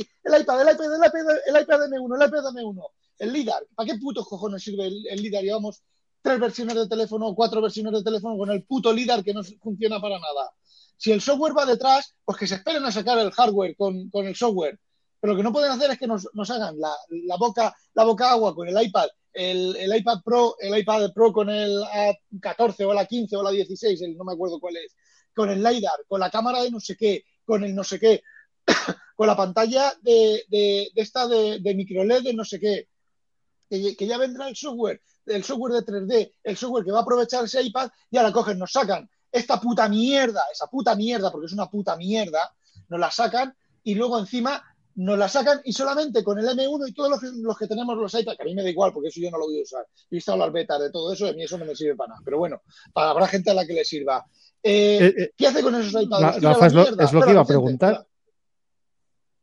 El 0.00 0.40
iPad, 0.40 0.62
el 0.62 0.74
iPad, 0.74 0.94
el 0.94 1.06
iPad, 1.06 1.36
el 1.46 1.62
iPad 1.62 1.80
M1, 1.88 2.22
el 2.22 2.28
iPad 2.28 2.44
M1, 2.44 2.86
el 3.18 3.32
LIDAR. 3.32 3.66
¿Para 3.74 3.92
qué 3.92 3.98
putos 3.98 4.26
cojones 4.28 4.62
sirve 4.62 4.86
el, 4.86 5.06
el 5.08 5.22
LIDAR? 5.22 5.42
Llevamos 5.42 5.82
tres 6.22 6.38
versiones 6.38 6.74
de 6.76 6.88
teléfono, 6.88 7.34
cuatro 7.34 7.60
versiones 7.60 7.92
de 7.92 8.02
teléfono 8.02 8.36
con 8.38 8.50
el 8.50 8.64
puto 8.64 8.92
LIDAR 8.92 9.22
que 9.24 9.34
no 9.34 9.42
funciona 9.44 10.00
para 10.00 10.18
nada. 10.18 10.52
Si 10.96 11.10
el 11.10 11.20
software 11.20 11.56
va 11.56 11.66
detrás, 11.66 12.14
pues 12.24 12.38
que 12.38 12.46
se 12.46 12.54
esperen 12.54 12.84
a 12.84 12.92
sacar 12.92 13.18
el 13.18 13.32
hardware 13.32 13.74
con, 13.76 14.08
con 14.08 14.26
el 14.26 14.36
software. 14.36 14.78
Pero 15.20 15.32
lo 15.32 15.36
que 15.36 15.42
no 15.42 15.52
pueden 15.52 15.70
hacer 15.70 15.90
es 15.90 15.98
que 15.98 16.06
nos, 16.06 16.28
nos 16.32 16.50
hagan 16.50 16.78
la, 16.78 16.92
la, 17.26 17.36
boca, 17.36 17.74
la 17.94 18.04
boca 18.04 18.30
agua 18.30 18.54
con 18.54 18.68
el 18.68 18.80
iPad, 18.80 19.08
el, 19.32 19.76
el, 19.76 19.96
iPad 19.96 20.18
Pro, 20.24 20.56
el 20.58 20.76
iPad 20.78 21.12
Pro 21.12 21.32
con 21.32 21.48
el 21.48 21.80
A14 21.80 22.84
o 22.86 22.92
la 22.92 23.06
15 23.06 23.36
o 23.36 23.42
la 23.42 23.50
16, 23.50 24.02
el, 24.02 24.16
no 24.16 24.24
me 24.24 24.32
acuerdo 24.32 24.58
cuál 24.60 24.76
es, 24.76 24.94
con 25.34 25.50
el 25.50 25.62
LiDAR, 25.62 26.04
con 26.08 26.20
la 26.20 26.30
cámara 26.30 26.62
de 26.62 26.70
no 26.70 26.80
sé 26.80 26.96
qué, 26.96 27.24
con 27.44 27.62
el 27.64 27.74
no 27.74 27.84
sé 27.84 27.98
qué. 27.98 28.22
Con 29.22 29.28
la 29.28 29.36
pantalla 29.36 29.92
de, 30.02 30.90
esta 30.96 31.28
de, 31.28 31.60
micro 31.76 32.02
LED 32.02 32.24
de 32.24 32.34
no 32.34 32.44
sé 32.44 32.58
qué. 32.58 32.88
que, 33.70 33.96
que 33.96 34.04
ya 34.08 34.18
vendrá 34.18 34.48
el 34.48 34.56
software, 34.56 35.00
el 35.26 35.44
software 35.44 35.74
de 35.74 35.86
3D, 35.86 36.32
el 36.42 36.56
software 36.56 36.84
que 36.84 36.90
va 36.90 36.98
a 36.98 37.02
aprovechar 37.02 37.44
ese 37.44 37.62
iPad, 37.62 37.88
y 38.10 38.16
ahora 38.16 38.32
cogen, 38.32 38.58
nos 38.58 38.72
sacan 38.72 39.08
esta 39.30 39.60
puta 39.60 39.88
mierda, 39.88 40.42
esa 40.52 40.66
puta 40.66 40.96
mierda, 40.96 41.30
porque 41.30 41.46
es 41.46 41.52
una 41.52 41.70
puta 41.70 41.94
mierda, 41.96 42.52
nos 42.88 42.98
la 42.98 43.12
sacan 43.12 43.54
y 43.84 43.94
luego 43.94 44.18
encima 44.18 44.60
nos 44.96 45.16
la 45.16 45.28
sacan 45.28 45.60
y 45.64 45.72
solamente 45.72 46.24
con 46.24 46.40
el 46.40 46.46
M1 46.46 46.88
y 46.88 46.92
todos 46.92 47.08
los, 47.10 47.22
los 47.22 47.56
que 47.56 47.68
tenemos 47.68 47.96
los 47.96 48.12
iPads, 48.12 48.36
que 48.36 48.42
a 48.42 48.46
mí 48.46 48.56
me 48.56 48.64
da 48.64 48.70
igual 48.70 48.92
porque 48.92 49.08
eso 49.10 49.20
yo 49.20 49.30
no 49.30 49.38
lo 49.38 49.46
voy 49.46 49.60
a 49.60 49.62
usar. 49.62 49.86
He 50.10 50.16
visto 50.16 50.36
las 50.36 50.50
betas 50.52 50.80
de 50.80 50.90
todo 50.90 51.12
eso 51.12 51.26
y 51.26 51.28
a 51.30 51.32
mí 51.34 51.44
eso 51.44 51.56
no 51.58 51.64
me 51.64 51.76
sirve 51.76 51.94
para 51.94 52.08
nada. 52.08 52.20
Pero 52.24 52.38
bueno, 52.38 52.60
para, 52.92 53.10
habrá 53.10 53.28
gente 53.28 53.52
a 53.52 53.54
la 53.54 53.64
que 53.64 53.72
le 53.74 53.84
sirva. 53.84 54.26
Eh, 54.64 54.98
Eh, 55.00 55.14
eh, 55.16 55.30
¿Qué 55.36 55.46
hace 55.46 55.62
con 55.62 55.76
esos 55.76 56.02
iPads? 56.02 56.20
Ra- 56.22 56.30
¿Los 56.32 56.36
tira 56.40 56.50
a 56.50 56.52
Rafa, 56.54 56.60
la 56.60 56.66
es 56.66 56.74
lo, 56.74 56.82
mierda? 56.82 57.04
es 57.04 57.12
lo 57.12 57.22
que 57.22 57.30
iba 57.30 57.40
a 57.40 57.44
preguntar. 57.46 58.06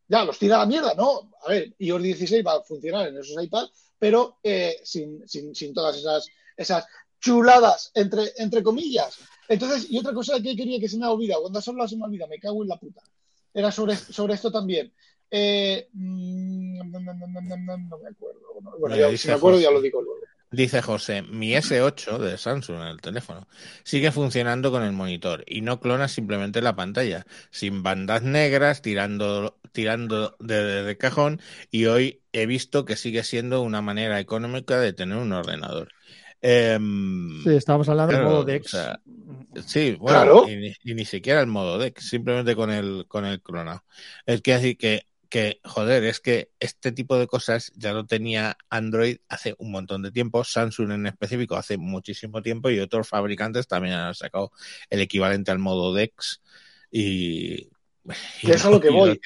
Ya, 0.10 0.26
los 0.26 0.40
tira 0.40 0.56
a 0.56 0.60
la 0.60 0.66
mierda, 0.66 0.96
¿no? 0.96 1.32
A 1.46 1.50
ver, 1.50 1.74
iOS 1.78 2.02
16 2.02 2.46
va 2.46 2.56
a 2.56 2.64
funcionar 2.64 3.08
en 3.08 3.18
esos 3.18 3.42
iPads, 3.42 3.72
pero 4.00 4.40
eh, 4.42 4.82
sin, 4.84 5.28
sin, 5.28 5.54
sin 5.54 5.72
todas 5.72 5.98
esas, 5.98 6.28
esas 6.58 6.86
chuladas, 7.20 7.92
entre, 7.94 8.34
entre 8.38 8.64
comillas. 8.64 9.20
Entonces, 9.48 9.86
y 9.90 10.00
otra 10.00 10.14
cosa 10.14 10.42
que 10.42 10.56
quería 10.56 10.80
que 10.80 10.90
se 10.90 10.98
me 10.98 11.06
ha 11.06 11.12
olvidado, 11.12 11.42
cuando 11.42 11.62
hablado 11.66 11.88
se 11.88 11.96
me 11.96 12.06
olvida, 12.06 12.26
me 12.26 12.40
cago 12.40 12.64
en 12.64 12.70
la 12.70 12.80
puta. 12.80 13.02
Era 13.54 13.72
sobre, 13.72 13.96
sobre 13.96 14.34
esto 14.34 14.52
también. 14.52 14.92
Eh, 15.30 15.90
mm, 15.94 16.92
no, 16.92 17.00
me 18.00 18.10
acuerdo. 18.10 18.40
Bueno, 18.80 18.96
ya, 18.96 19.16
si 19.16 19.28
me 19.28 19.36
acuerdo 19.36 19.60
ya 19.60 19.70
lo 19.70 19.80
digo 19.80 20.02
luego. 20.02 20.22
Dice 20.52 20.82
José, 20.82 21.22
mi 21.22 21.54
S8 21.54 22.18
de 22.18 22.36
Samsung 22.38 22.78
en 22.82 22.88
el 22.88 23.02
teléfono 23.02 23.48
sigue 23.84 24.12
funcionando 24.12 24.72
con 24.72 24.82
el 24.84 24.92
monitor 24.94 25.44
y 25.48 25.62
no 25.62 25.80
clona 25.80 26.08
simplemente 26.08 26.62
la 26.64 26.76
pantalla, 26.76 27.26
sin 27.52 27.84
bandas 27.84 28.24
negras, 28.24 28.82
tirando, 28.82 29.60
tirando 29.74 30.36
de, 30.40 30.84
de 30.84 30.98
cajón 30.98 31.40
y 31.70 31.86
hoy 31.86 32.24
he 32.34 32.48
visto 32.48 32.84
que 32.86 32.96
sigue 32.96 33.24
siendo 33.24 33.62
una 33.62 33.84
manera 33.84 34.20
económica 34.20 34.80
de 34.80 34.94
tener 34.94 35.18
un 35.20 35.34
ordenador. 35.34 35.90
Em, 36.42 37.44
Sí, 37.44 37.56
estábamos 37.56 37.90
hablando 37.90 38.14
claro, 38.14 38.24
del 38.24 38.28
modo 38.34 38.44
o 38.44 38.44
Dex. 38.46 38.70
sea, 38.70 39.00
Sí, 39.68 39.96
bueno, 40.00 40.20
Claro. 40.22 40.44
y, 40.44 40.56
ni, 40.56 40.74
y 40.84 40.94
ni 40.96 41.06
siquiera 41.06 41.42
el 41.42 41.48
modo 41.48 41.78
deck, 41.78 42.00
simplemente 42.00 42.56
con 42.56 42.72
el, 42.72 43.06
con 43.08 43.26
el 43.26 43.42
clonado. 43.42 43.84
Es 44.26 44.42
que 44.42 44.54
decir 44.54 44.78
que, 44.78 45.09
que, 45.30 45.62
joder, 45.64 46.04
es 46.04 46.20
que 46.20 46.52
este 46.60 46.92
tipo 46.92 47.18
de 47.18 47.28
cosas 47.28 47.72
ya 47.76 47.94
lo 47.94 48.06
tenía 48.06 48.58
Android 48.70 49.18
hace 49.30 49.56
un 49.60 49.72
montón 49.72 50.02
de 50.02 50.12
tiempo, 50.12 50.44
Samsung 50.44 50.92
en 50.92 51.06
específico 51.06 51.56
hace 51.56 51.78
muchísimo 51.78 52.42
tiempo 52.42 52.70
y 52.70 52.80
otros 52.80 53.08
fabricantes 53.08 53.68
también 53.68 53.96
han 53.96 54.16
sacado 54.16 54.52
el 54.90 55.02
equivalente 55.02 55.52
al 55.52 55.60
modo 55.60 55.94
DeX 55.94 56.42
y, 56.92 57.70
Que 58.42 58.54
es 58.54 58.66
a 58.66 58.72
lo 58.72 58.82
que 58.82 58.90
voy. 58.90 59.20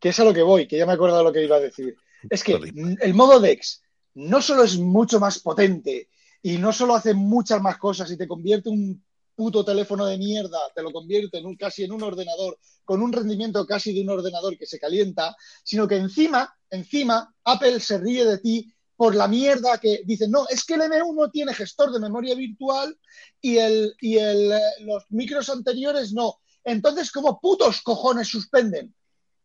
que 0.00 0.08
es 0.08 0.20
a 0.20 0.24
lo 0.24 0.34
que 0.34 0.42
voy, 0.42 0.66
que 0.66 0.76
ya 0.76 0.86
me 0.86 0.92
acuerdo 0.92 1.16
de 1.16 1.24
lo 1.24 1.32
que 1.32 1.44
iba 1.44 1.56
a 1.56 1.60
decir. 1.60 1.96
Es 2.28 2.42
que 2.42 2.54
el 2.54 3.14
modo 3.14 3.40
DeX 3.40 3.82
no 4.14 4.42
solo 4.42 4.64
es 4.64 4.76
mucho 4.78 5.20
más 5.20 5.38
potente 5.38 6.08
y 6.42 6.58
no 6.58 6.72
solo 6.72 6.94
hace 6.94 7.14
muchas 7.14 7.62
más 7.62 7.78
cosas 7.78 8.10
y 8.10 8.16
te 8.16 8.26
convierte 8.26 8.68
un 8.68 9.02
puto 9.34 9.64
teléfono 9.64 10.06
de 10.06 10.18
mierda, 10.18 10.58
te 10.74 10.82
lo 10.82 10.92
convierte 10.92 11.38
en 11.38 11.46
un, 11.46 11.56
casi 11.56 11.84
en 11.84 11.92
un 11.92 12.02
ordenador, 12.02 12.58
con 12.84 13.02
un 13.02 13.12
rendimiento 13.12 13.66
casi 13.66 13.92
de 13.92 14.02
un 14.02 14.10
ordenador 14.10 14.56
que 14.58 14.66
se 14.66 14.78
calienta, 14.78 15.36
sino 15.64 15.88
que 15.88 15.96
encima, 15.96 16.54
encima, 16.70 17.34
Apple 17.44 17.80
se 17.80 17.98
ríe 17.98 18.24
de 18.24 18.38
ti 18.38 18.72
por 18.96 19.14
la 19.14 19.26
mierda 19.26 19.78
que 19.78 20.02
dicen, 20.04 20.30
no, 20.30 20.46
es 20.48 20.64
que 20.64 20.74
el 20.74 20.82
M1 20.82 21.30
tiene 21.32 21.54
gestor 21.54 21.92
de 21.92 22.00
memoria 22.00 22.34
virtual 22.34 22.96
y, 23.40 23.56
el, 23.56 23.94
y 24.00 24.18
el, 24.18 24.52
eh, 24.52 24.60
los 24.80 25.04
micros 25.10 25.48
anteriores 25.48 26.12
no. 26.12 26.40
Entonces, 26.64 27.10
¿cómo 27.10 27.40
putos 27.40 27.82
cojones 27.82 28.28
suspenden? 28.28 28.94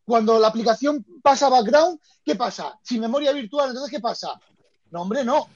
Cuando 0.05 0.39
la 0.39 0.49
aplicación 0.49 1.05
pasa 1.22 1.49
background, 1.49 1.99
¿qué 2.23 2.35
pasa? 2.35 2.77
Sin 2.84 3.01
memoria 3.01 3.31
virtual, 3.31 3.69
entonces 3.69 3.91
¿qué 3.91 3.99
pasa? 3.99 4.39
No, 4.91 5.01
hombre, 5.01 5.23
no. 5.23 5.49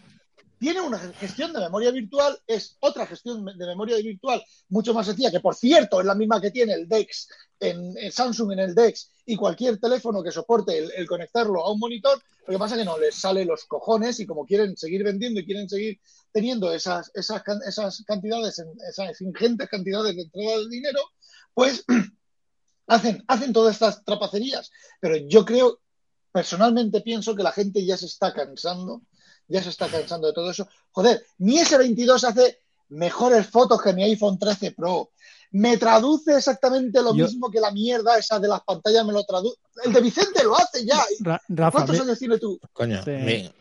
Tiene 0.61 0.79
una 0.79 0.99
gestión 0.99 1.51
de 1.53 1.59
memoria 1.59 1.89
virtual, 1.89 2.39
es 2.45 2.77
otra 2.81 3.07
gestión 3.07 3.43
de 3.43 3.65
memoria 3.65 3.97
virtual 3.97 4.43
mucho 4.69 4.93
más 4.93 5.07
sencilla, 5.07 5.31
que 5.31 5.39
por 5.39 5.55
cierto 5.55 5.99
es 5.99 6.05
la 6.05 6.13
misma 6.13 6.39
que 6.39 6.51
tiene 6.51 6.73
el 6.73 6.87
DeX 6.87 7.29
en, 7.59 8.11
Samsung 8.11 8.51
en 8.51 8.59
el 8.59 8.75
DeX 8.75 9.09
y 9.25 9.35
cualquier 9.35 9.79
teléfono 9.79 10.21
que 10.21 10.31
soporte 10.31 10.77
el, 10.77 10.91
el 10.95 11.07
conectarlo 11.07 11.65
a 11.65 11.71
un 11.71 11.79
monitor. 11.79 12.21
Lo 12.45 12.53
que 12.53 12.59
pasa 12.59 12.75
es 12.75 12.81
que 12.81 12.85
no 12.85 12.99
les 12.99 13.15
sale 13.15 13.43
los 13.43 13.65
cojones 13.65 14.19
y 14.19 14.27
como 14.27 14.45
quieren 14.45 14.77
seguir 14.77 15.03
vendiendo 15.03 15.39
y 15.39 15.45
quieren 15.45 15.67
seguir 15.67 15.99
teniendo 16.31 16.71
esas, 16.71 17.09
esas, 17.15 17.41
esas 17.67 18.03
cantidades, 18.03 18.63
esas 18.87 19.19
ingentes 19.19 19.67
cantidades 19.67 20.15
de 20.15 20.21
entrada 20.21 20.59
de 20.59 20.69
dinero, 20.69 20.99
pues 21.55 21.83
hacen, 22.85 23.23
hacen 23.27 23.51
todas 23.51 23.73
estas 23.73 24.05
trapacerías. 24.05 24.69
Pero 24.99 25.15
yo 25.27 25.43
creo, 25.43 25.79
personalmente 26.31 27.01
pienso 27.01 27.35
que 27.35 27.41
la 27.41 27.51
gente 27.51 27.83
ya 27.83 27.97
se 27.97 28.05
está 28.05 28.31
cansando, 28.31 29.01
ya 29.51 29.61
se 29.61 29.69
está 29.69 29.87
cansando 29.87 30.27
de 30.27 30.33
todo 30.33 30.49
eso. 30.51 30.67
Joder, 30.91 31.23
mi 31.39 31.57
S22 31.59 32.23
hace 32.27 32.59
mejores 32.89 33.47
fotos 33.47 33.81
que 33.81 33.93
mi 33.93 34.03
iPhone 34.03 34.37
13 34.39 34.71
Pro. 34.71 35.11
Me 35.51 35.77
traduce 35.77 36.35
exactamente 36.37 37.01
lo 37.01 37.13
Yo- 37.13 37.25
mismo 37.25 37.51
que 37.51 37.59
la 37.59 37.71
mierda 37.71 38.17
esa 38.17 38.39
de 38.39 38.47
las 38.47 38.61
pantallas 38.61 39.05
me 39.05 39.11
lo 39.13 39.23
traduce. 39.25 39.57
El 39.83 39.91
de 39.93 40.01
Vicente 40.01 40.43
lo 40.43 40.55
hace 40.57 40.85
ya. 40.85 40.99
Ra- 41.19 41.41
Rafa, 41.49 41.79
¿Cuántos 41.79 41.97
me- 41.97 42.03
años 42.03 42.19
tienes 42.19 42.39
tú? 42.39 42.57
Coño, 42.71 43.03
Sí. 43.03 43.11
mi- 43.11 43.51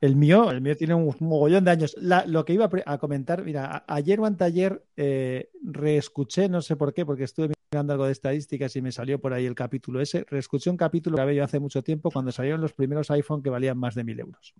el, 0.00 0.16
mío, 0.16 0.50
el 0.50 0.60
mío 0.60 0.76
tiene 0.76 0.92
un 0.94 1.14
mogollón 1.20 1.64
de 1.64 1.70
años. 1.70 1.94
La- 1.98 2.26
lo 2.26 2.44
que 2.44 2.52
iba 2.52 2.68
a, 2.84 2.98
comentar, 2.98 3.42
mira, 3.42 3.84
ayer 3.86 4.20
o 4.20 4.26
anteayer 4.26 4.84
eh, 4.96 5.48
reescuché, 5.62 6.48
no 6.50 6.60
sé 6.60 6.76
por 6.76 6.92
qué, 6.92 7.06
porque 7.06 7.24
estuve 7.24 7.53
mirando 7.74 7.92
algo 7.92 8.06
de 8.06 8.12
estadísticas 8.12 8.76
y 8.76 8.82
me 8.82 8.92
salió 8.92 9.20
por 9.20 9.32
ahí 9.32 9.46
el 9.46 9.56
capítulo 9.56 10.00
ese. 10.00 10.24
Reescuché 10.30 10.70
un 10.70 10.76
capítulo 10.76 11.16
que 11.16 11.22
grabé 11.22 11.34
yo 11.34 11.42
hace 11.42 11.58
mucho 11.58 11.82
tiempo 11.82 12.08
cuando 12.12 12.30
salieron 12.30 12.60
los 12.60 12.72
primeros 12.72 13.10
iPhone 13.10 13.42
que 13.42 13.50
valían 13.50 13.76
más 13.76 13.96
de 13.96 14.04
mil 14.04 14.20
euros. 14.20 14.54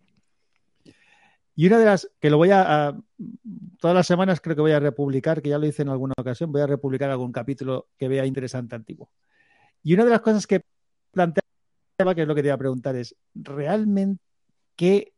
Y 1.54 1.68
una 1.68 1.78
de 1.78 1.84
las 1.84 2.10
que 2.18 2.28
lo 2.28 2.38
voy 2.38 2.50
a, 2.50 2.88
a- 2.88 3.00
todas 3.78 3.94
las 3.94 4.08
semanas 4.08 4.40
creo 4.40 4.56
que 4.56 4.62
voy 4.62 4.72
a 4.72 4.80
republicar, 4.80 5.40
que 5.40 5.50
ya 5.50 5.58
lo 5.58 5.66
hice 5.66 5.82
en 5.82 5.90
alguna 5.90 6.12
ocasión, 6.18 6.50
voy 6.50 6.62
a 6.62 6.66
republicar 6.66 7.08
algún 7.08 7.30
capítulo 7.30 7.86
que 7.96 8.08
vea 8.08 8.26
interesante 8.26 8.74
antiguo. 8.74 9.12
Y 9.84 9.94
una 9.94 10.02
de 10.04 10.10
las 10.10 10.20
cosas 10.20 10.48
que 10.48 10.62
planteaba, 11.12 12.14
que 12.16 12.22
es 12.22 12.26
lo 12.26 12.34
que 12.34 12.42
te 12.42 12.48
iba 12.48 12.56
a 12.56 12.58
preguntar, 12.58 12.96
es 12.96 13.14
¿realmente 13.32 14.20
qué 14.74 15.12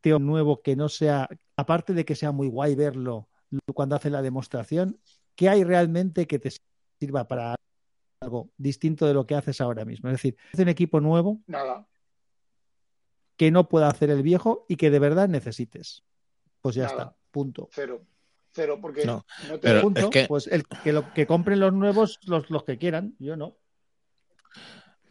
teo 0.00 0.20
nuevo 0.20 0.62
que 0.62 0.76
no 0.76 0.88
sea, 0.88 1.28
aparte 1.56 1.92
de 1.92 2.04
que 2.04 2.14
sea 2.14 2.30
muy 2.30 2.46
guay 2.46 2.76
verlo 2.76 3.28
cuando 3.74 3.96
hace 3.96 4.10
la 4.10 4.22
demostración, 4.22 5.00
qué 5.34 5.48
hay 5.48 5.64
realmente 5.64 6.28
que 6.28 6.38
te 6.38 6.52
sirva 6.98 7.26
para 7.28 7.54
algo 8.20 8.50
distinto 8.56 9.06
de 9.06 9.14
lo 9.14 9.26
que 9.26 9.34
haces 9.34 9.60
ahora 9.60 9.84
mismo? 9.84 10.08
Es 10.08 10.14
decir, 10.14 10.36
es 10.52 10.58
un 10.60 10.68
equipo 10.68 11.00
nuevo 11.00 11.40
Nada. 11.46 11.86
que 13.36 13.50
no 13.50 13.68
pueda 13.68 13.88
hacer 13.88 14.10
el 14.10 14.22
viejo 14.22 14.64
y 14.68 14.76
que 14.76 14.90
de 14.90 14.98
verdad 14.98 15.28
necesites. 15.28 16.04
Pues 16.60 16.74
ya 16.74 16.84
Nada. 16.84 16.94
está, 16.94 17.16
punto. 17.30 17.68
Cero. 17.72 18.02
Cero, 18.52 18.78
porque 18.80 19.04
No, 19.04 19.26
no, 19.48 19.54
te 19.54 19.58
pero- 19.68 19.82
Punto. 19.82 20.00
es 20.00 20.06
que- 20.08 20.26
Pues 20.26 20.46
el 20.46 20.64
que, 20.66 20.92
lo, 20.92 21.12
que 21.12 21.26
compren 21.26 21.60
los 21.60 21.74
nuevos 21.74 22.18
los, 22.24 22.48
los 22.50 22.64
que 22.64 22.78
quieran, 22.78 23.14
yo 23.18 23.36
no. 23.36 23.56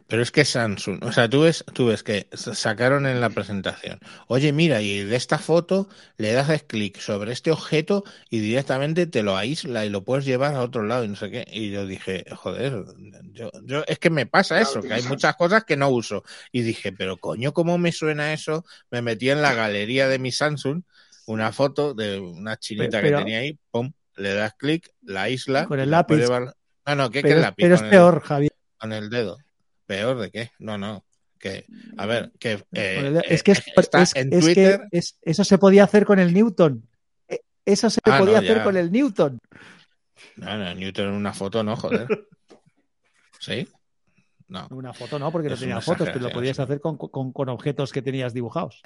Pero 0.08 0.22
es 0.22 0.30
que 0.30 0.44
Samsung, 0.44 1.02
o 1.02 1.10
sea, 1.10 1.28
tú 1.28 1.42
ves, 1.42 1.64
tú 1.72 1.86
ves 1.86 2.04
que 2.04 2.28
sacaron 2.32 3.06
en 3.06 3.20
la 3.20 3.30
presentación, 3.30 3.98
oye, 4.28 4.52
mira, 4.52 4.80
y 4.80 5.02
de 5.02 5.16
esta 5.16 5.36
foto 5.38 5.88
le 6.16 6.32
das 6.32 6.62
clic 6.62 6.98
sobre 7.00 7.32
este 7.32 7.50
objeto 7.50 8.04
y 8.30 8.38
directamente 8.38 9.08
te 9.08 9.24
lo 9.24 9.36
aísla 9.36 9.84
y 9.84 9.88
lo 9.90 10.04
puedes 10.04 10.24
llevar 10.24 10.54
a 10.54 10.60
otro 10.62 10.84
lado 10.84 11.02
y 11.04 11.08
no 11.08 11.16
sé 11.16 11.30
qué. 11.32 11.44
Y 11.50 11.70
yo 11.70 11.86
dije, 11.86 12.24
joder, 12.36 12.84
yo, 13.32 13.50
yo 13.64 13.82
es 13.88 13.98
que 13.98 14.10
me 14.10 14.26
pasa 14.26 14.60
eso, 14.60 14.80
que 14.80 14.94
hay 14.94 15.02
muchas 15.02 15.34
cosas 15.34 15.64
que 15.64 15.76
no 15.76 15.88
uso. 15.88 16.22
Y 16.52 16.62
dije, 16.62 16.92
pero 16.92 17.16
coño, 17.16 17.52
¿cómo 17.52 17.76
me 17.76 17.90
suena 17.90 18.32
eso? 18.32 18.64
Me 18.92 19.02
metí 19.02 19.30
en 19.30 19.42
la 19.42 19.54
galería 19.54 20.06
de 20.06 20.20
mi 20.20 20.30
Samsung 20.30 20.82
una 21.26 21.50
foto 21.50 21.94
de 21.94 22.20
una 22.20 22.56
chinita 22.56 23.00
Pero- 23.00 23.18
que 23.18 23.24
tenía 23.24 23.38
ahí, 23.40 23.58
pum, 23.72 23.92
le 24.16 24.34
das 24.34 24.54
clic, 24.56 24.88
la 25.02 25.28
isla. 25.30 25.64
Con 25.66 25.80
el 25.80 25.90
lápiz. 25.90 26.16
llevar- 26.18 26.54
No, 26.86 26.94
no, 26.94 27.10
¿qué, 27.10 27.22
qué 27.22 27.28
Pero, 27.28 27.40
es- 27.40 27.42
lápiz? 27.42 27.62
pero 27.64 27.74
es 27.74 27.82
el- 27.82 27.90
peor, 27.90 28.22
Javier. 28.22 28.52
con 28.78 28.92
el 28.92 29.10
dedo. 29.10 29.38
¿Peor 29.86 30.18
de 30.18 30.30
qué? 30.30 30.50
No, 30.58 30.76
no. 30.78 31.04
Que, 31.38 31.66
a 31.98 32.06
ver, 32.06 32.32
que. 32.38 32.64
eh, 32.72 33.20
es 33.28 33.42
que, 33.42 33.52
es- 33.52 33.62
es- 33.76 34.16
en 34.16 34.32
es 34.32 34.44
que 34.46 34.54
Twitter. 34.54 34.88
eso 35.22 35.44
se 35.44 35.58
podía 35.58 35.84
hacer 35.84 36.04
con 36.06 36.18
el 36.18 36.32
Newton. 36.32 36.88
Eh, 37.28 37.40
Eso 37.64 37.90
se 37.90 38.00
Ah, 38.04 38.18
podía 38.18 38.34
no, 38.34 38.38
hacer 38.44 38.56
ya. 38.58 38.64
con 38.64 38.76
el 38.76 38.90
Newton. 38.90 39.38
No, 40.36 40.56
no, 40.56 40.74
Newton 40.74 41.08
en 41.08 41.12
una 41.14 41.32
foto, 41.34 41.62
no, 41.62 41.76
joder. 41.76 42.06
¿Sí? 43.40 43.68
No. 44.48 44.66
Una 44.70 44.92
foto 44.94 45.18
no, 45.18 45.30
porque 45.32 45.48
no 45.50 45.56
tenía 45.56 45.80
fotos, 45.80 46.08
pero 46.08 46.20
lo 46.20 46.30
podías 46.30 46.58
hacer 46.60 46.80
con, 46.80 46.96
con- 46.96 47.32
con 47.32 47.48
objetos 47.48 47.92
que 47.92 48.00
tenías 48.02 48.32
dibujados. 48.32 48.80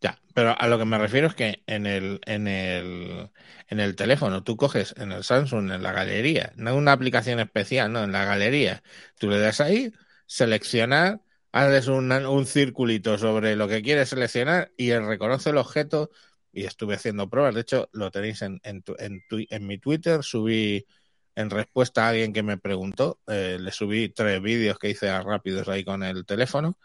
Ya, 0.00 0.20
pero 0.32 0.54
a 0.58 0.68
lo 0.68 0.78
que 0.78 0.84
me 0.84 0.96
refiero 0.98 1.26
es 1.26 1.34
que 1.34 1.62
en 1.66 1.84
el, 1.86 2.20
en 2.26 2.46
el, 2.46 3.30
en 3.68 3.80
el 3.80 3.96
teléfono, 3.96 4.44
tú 4.44 4.56
coges 4.56 4.94
en 4.96 5.10
el 5.10 5.24
Samsung, 5.24 5.72
en 5.72 5.82
la 5.82 5.92
galería, 5.92 6.52
no 6.56 6.76
una 6.76 6.92
aplicación 6.92 7.40
especial, 7.40 7.92
no, 7.92 8.04
en 8.04 8.12
la 8.12 8.24
galería, 8.24 8.82
tú 9.18 9.28
le 9.28 9.40
das 9.40 9.60
ahí, 9.60 9.92
seleccionar, 10.26 11.20
haces 11.50 11.88
un, 11.88 12.12
un 12.12 12.46
circulito 12.46 13.18
sobre 13.18 13.56
lo 13.56 13.66
que 13.66 13.82
quieres 13.82 14.10
seleccionar 14.10 14.70
y 14.76 14.90
él 14.90 15.04
reconoce 15.04 15.50
el 15.50 15.56
objeto 15.56 16.10
y 16.52 16.64
estuve 16.64 16.94
haciendo 16.94 17.28
pruebas, 17.28 17.54
de 17.56 17.62
hecho 17.62 17.88
lo 17.92 18.10
tenéis 18.12 18.42
en, 18.42 18.60
en, 18.62 18.82
tu- 18.82 18.94
en, 19.00 19.20
tu- 19.28 19.44
en 19.50 19.66
mi 19.66 19.78
Twitter, 19.78 20.22
subí 20.22 20.86
en 21.34 21.50
respuesta 21.50 22.06
a 22.06 22.10
alguien 22.10 22.32
que 22.32 22.42
me 22.44 22.56
preguntó, 22.58 23.20
eh, 23.26 23.58
le 23.60 23.72
subí 23.72 24.08
tres 24.10 24.40
vídeos 24.42 24.78
que 24.78 24.90
hice 24.90 25.10
rápidos 25.22 25.68
ahí 25.68 25.84
con 25.84 26.02
el 26.04 26.24
teléfono 26.24 26.78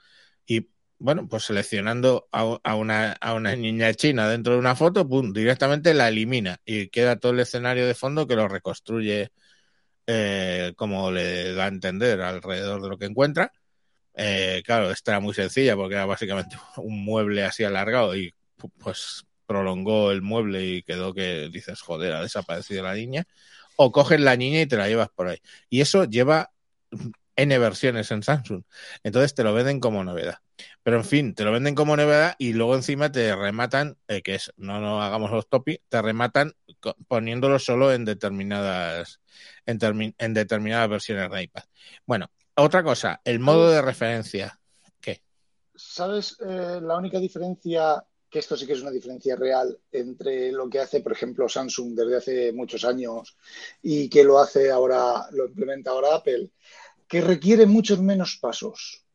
y 0.46 0.70
bueno, 1.04 1.28
pues 1.28 1.44
seleccionando 1.44 2.30
a, 2.32 2.76
una, 2.76 3.18
niña 3.58 3.94
china 3.94 4.30
dentro 4.30 4.54
de 4.54 4.60
una 4.60 4.74
foto, 4.74 5.06
pum, 5.06 5.34
directamente 5.34 5.94
la 5.94 6.08
elimina 6.08 6.62
y 6.64 6.88
queda 6.88 7.18
todo 7.18 7.34
el 7.34 7.42
escenario 7.42 7.86
de 7.86 7.94
fondo 7.94 8.26
que 8.26 8.38
lo 8.38 8.48
reconstruye 8.48 9.30
eh, 10.08 10.72
como 10.78 11.12
le 11.12 11.54
da 11.56 11.66
a 11.66 11.68
entender 11.68 12.22
alrededor 12.22 12.82
de 12.82 12.88
lo 12.88 12.98
que 12.98 13.04
encuentra. 13.04 13.52
Eh, 14.16 14.64
claro, 14.66 14.92
esta 14.92 15.12
era 15.12 15.20
muy 15.20 15.34
sencilla 15.34 15.76
porque 15.76 15.96
era 15.96 16.06
básicamente 16.06 16.56
un 16.78 17.04
mueble 17.04 17.44
así 17.44 17.66
alargado 17.66 18.16
y 18.16 18.34
pues 18.78 19.26
prolongó 19.46 20.12
el 20.12 20.22
mueble 20.22 20.66
y 20.66 20.84
quedó 20.84 21.14
que 21.14 21.50
dices, 21.52 21.82
joder, 21.82 22.14
ha 22.14 22.22
desaparecido 22.22 22.82
la 22.84 22.94
niña. 22.96 23.26
O 23.76 23.92
coges 23.92 24.22
la 24.22 24.38
niña 24.38 24.62
y 24.62 24.68
te 24.68 24.78
la 24.78 24.88
llevas 24.88 25.10
por 25.10 25.28
ahí. 25.28 25.40
Y 25.70 25.82
eso 25.82 26.06
lleva 26.06 26.52
N 27.36 27.58
versiones 27.58 28.12
en 28.12 28.24
Samsung. 28.24 28.64
Entonces 29.04 29.34
te 29.34 29.44
lo 29.44 29.54
venden 29.54 29.80
como 29.80 30.04
novedad. 30.04 30.38
Pero 30.84 30.98
en 30.98 31.06
fin, 31.06 31.34
te 31.34 31.44
lo 31.44 31.52
venden 31.52 31.76
como 31.76 31.96
novedad 31.96 32.36
y 32.38 32.54
luego 32.54 32.76
encima 32.76 33.12
te 33.12 33.36
rematan, 33.36 33.98
eh, 34.08 34.22
que 34.22 34.36
es, 34.36 34.52
no, 34.58 34.80
no 34.80 35.02
hagamos 35.02 35.32
los 35.32 35.48
topi, 35.48 35.80
te 35.90 36.02
rematan 36.02 36.54
poniéndolo 37.08 37.58
solo 37.60 37.94
en 37.94 38.06
determinadas, 38.06 39.20
en, 39.66 40.14
en 40.18 40.34
determinadas 40.34 40.90
versiones 40.90 41.32
de 41.32 41.44
iPad. 41.44 41.64
Bueno, 42.06 42.30
otra 42.56 42.84
cosa, 42.84 43.22
el 43.24 43.40
modo 43.40 43.72
de 43.72 43.82
referencia. 43.82 44.60
¿Qué? 45.02 45.24
¿Sabes 45.74 46.38
eh, 46.46 46.80
la 46.82 46.98
única 46.98 47.20
diferencia, 47.20 48.04
que 48.30 48.40
esto 48.40 48.56
sí 48.58 48.68
que 48.68 48.74
es 48.74 48.82
una 48.82 48.92
diferencia 48.92 49.36
real, 49.36 49.80
entre 49.92 50.52
lo 50.52 50.70
que 50.70 50.80
hace, 50.80 51.00
por 51.02 51.14
ejemplo, 51.14 51.50
Samsung 51.50 51.96
desde 51.96 52.18
hace 52.18 52.54
muchos 52.54 52.84
años 52.84 53.38
y 53.82 54.10
que 54.10 54.24
lo 54.24 54.40
hace 54.40 54.70
ahora, 54.70 55.28
lo 55.32 55.46
implementa 55.46 55.92
ahora 55.92 56.16
Apple? 56.16 56.50
Que 57.14 57.22
requiere 57.22 57.68
muchos 57.68 58.00
menos 58.02 58.40
pasos. 58.42 59.06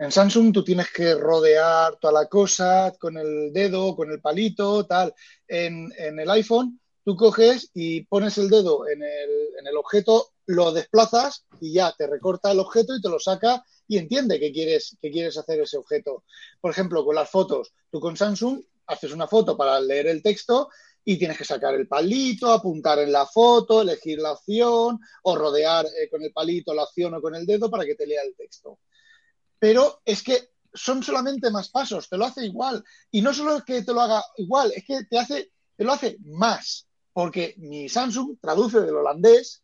En 0.00 0.10
Samsung 0.10 0.52
tú 0.52 0.64
tienes 0.64 0.90
que 0.90 1.14
rodear 1.14 1.94
toda 2.00 2.12
la 2.12 2.28
cosa 2.28 2.92
con 2.98 3.16
el 3.16 3.52
dedo, 3.52 3.94
con 3.94 4.10
el 4.10 4.20
palito, 4.20 4.84
tal. 4.84 5.14
En, 5.46 5.92
el 5.96 6.28
iPhone 6.28 6.80
tú 7.04 7.14
coges 7.14 7.70
y 7.72 8.00
pones 8.06 8.36
el 8.38 8.50
dedo 8.50 8.88
en 8.88 9.04
el, 9.04 9.76
objeto, 9.76 10.32
lo 10.46 10.72
desplazas 10.72 11.44
y 11.60 11.74
ya 11.74 11.94
te 11.96 12.08
recorta 12.08 12.50
el 12.50 12.58
objeto 12.58 12.96
y 12.96 13.00
te 13.00 13.08
lo 13.08 13.20
saca 13.20 13.64
y 13.86 13.98
entiende 13.98 14.40
que 14.40 14.50
quieres, 14.50 14.96
que 15.00 15.12
quieres 15.12 15.38
hacer 15.38 15.60
ese 15.60 15.76
objeto. 15.76 16.24
Por 16.60 16.72
ejemplo, 16.72 17.04
con 17.04 17.14
las 17.14 17.30
fotos, 17.30 17.72
tú 17.92 18.00
con 18.00 18.16
Samsung 18.16 18.60
haces 18.88 19.12
una 19.12 19.28
foto 19.28 19.56
para 19.56 19.78
leer 19.78 20.08
el 20.08 20.20
texto 20.20 20.68
y 21.04 21.18
tienes 21.18 21.38
que 21.38 21.44
sacar 21.44 21.74
el 21.74 21.88
palito, 21.88 22.52
apuntar 22.52 22.98
en 22.98 23.12
la 23.12 23.26
foto, 23.26 23.82
elegir 23.82 24.18
la 24.18 24.32
opción 24.32 25.00
o 25.22 25.36
rodear 25.36 25.86
eh, 25.86 26.08
con 26.10 26.22
el 26.22 26.32
palito 26.32 26.74
la 26.74 26.84
opción 26.84 27.14
o 27.14 27.22
con 27.22 27.34
el 27.34 27.46
dedo 27.46 27.70
para 27.70 27.84
que 27.84 27.94
te 27.94 28.06
lea 28.06 28.22
el 28.22 28.34
texto. 28.36 28.78
Pero 29.58 30.02
es 30.04 30.22
que 30.22 30.50
son 30.72 31.02
solamente 31.02 31.50
más 31.50 31.68
pasos, 31.70 32.08
te 32.08 32.16
lo 32.16 32.26
hace 32.26 32.44
igual. 32.44 32.84
Y 33.10 33.22
no 33.22 33.34
solo 33.34 33.64
que 33.64 33.82
te 33.82 33.92
lo 33.92 34.00
haga 34.00 34.22
igual, 34.36 34.72
es 34.74 34.84
que 34.84 35.04
te, 35.04 35.18
hace, 35.18 35.52
te 35.76 35.84
lo 35.84 35.92
hace 35.92 36.18
más. 36.24 36.86
Porque 37.12 37.54
mi 37.58 37.88
Samsung 37.88 38.38
traduce 38.40 38.80
del 38.80 38.94
holandés 38.94 39.62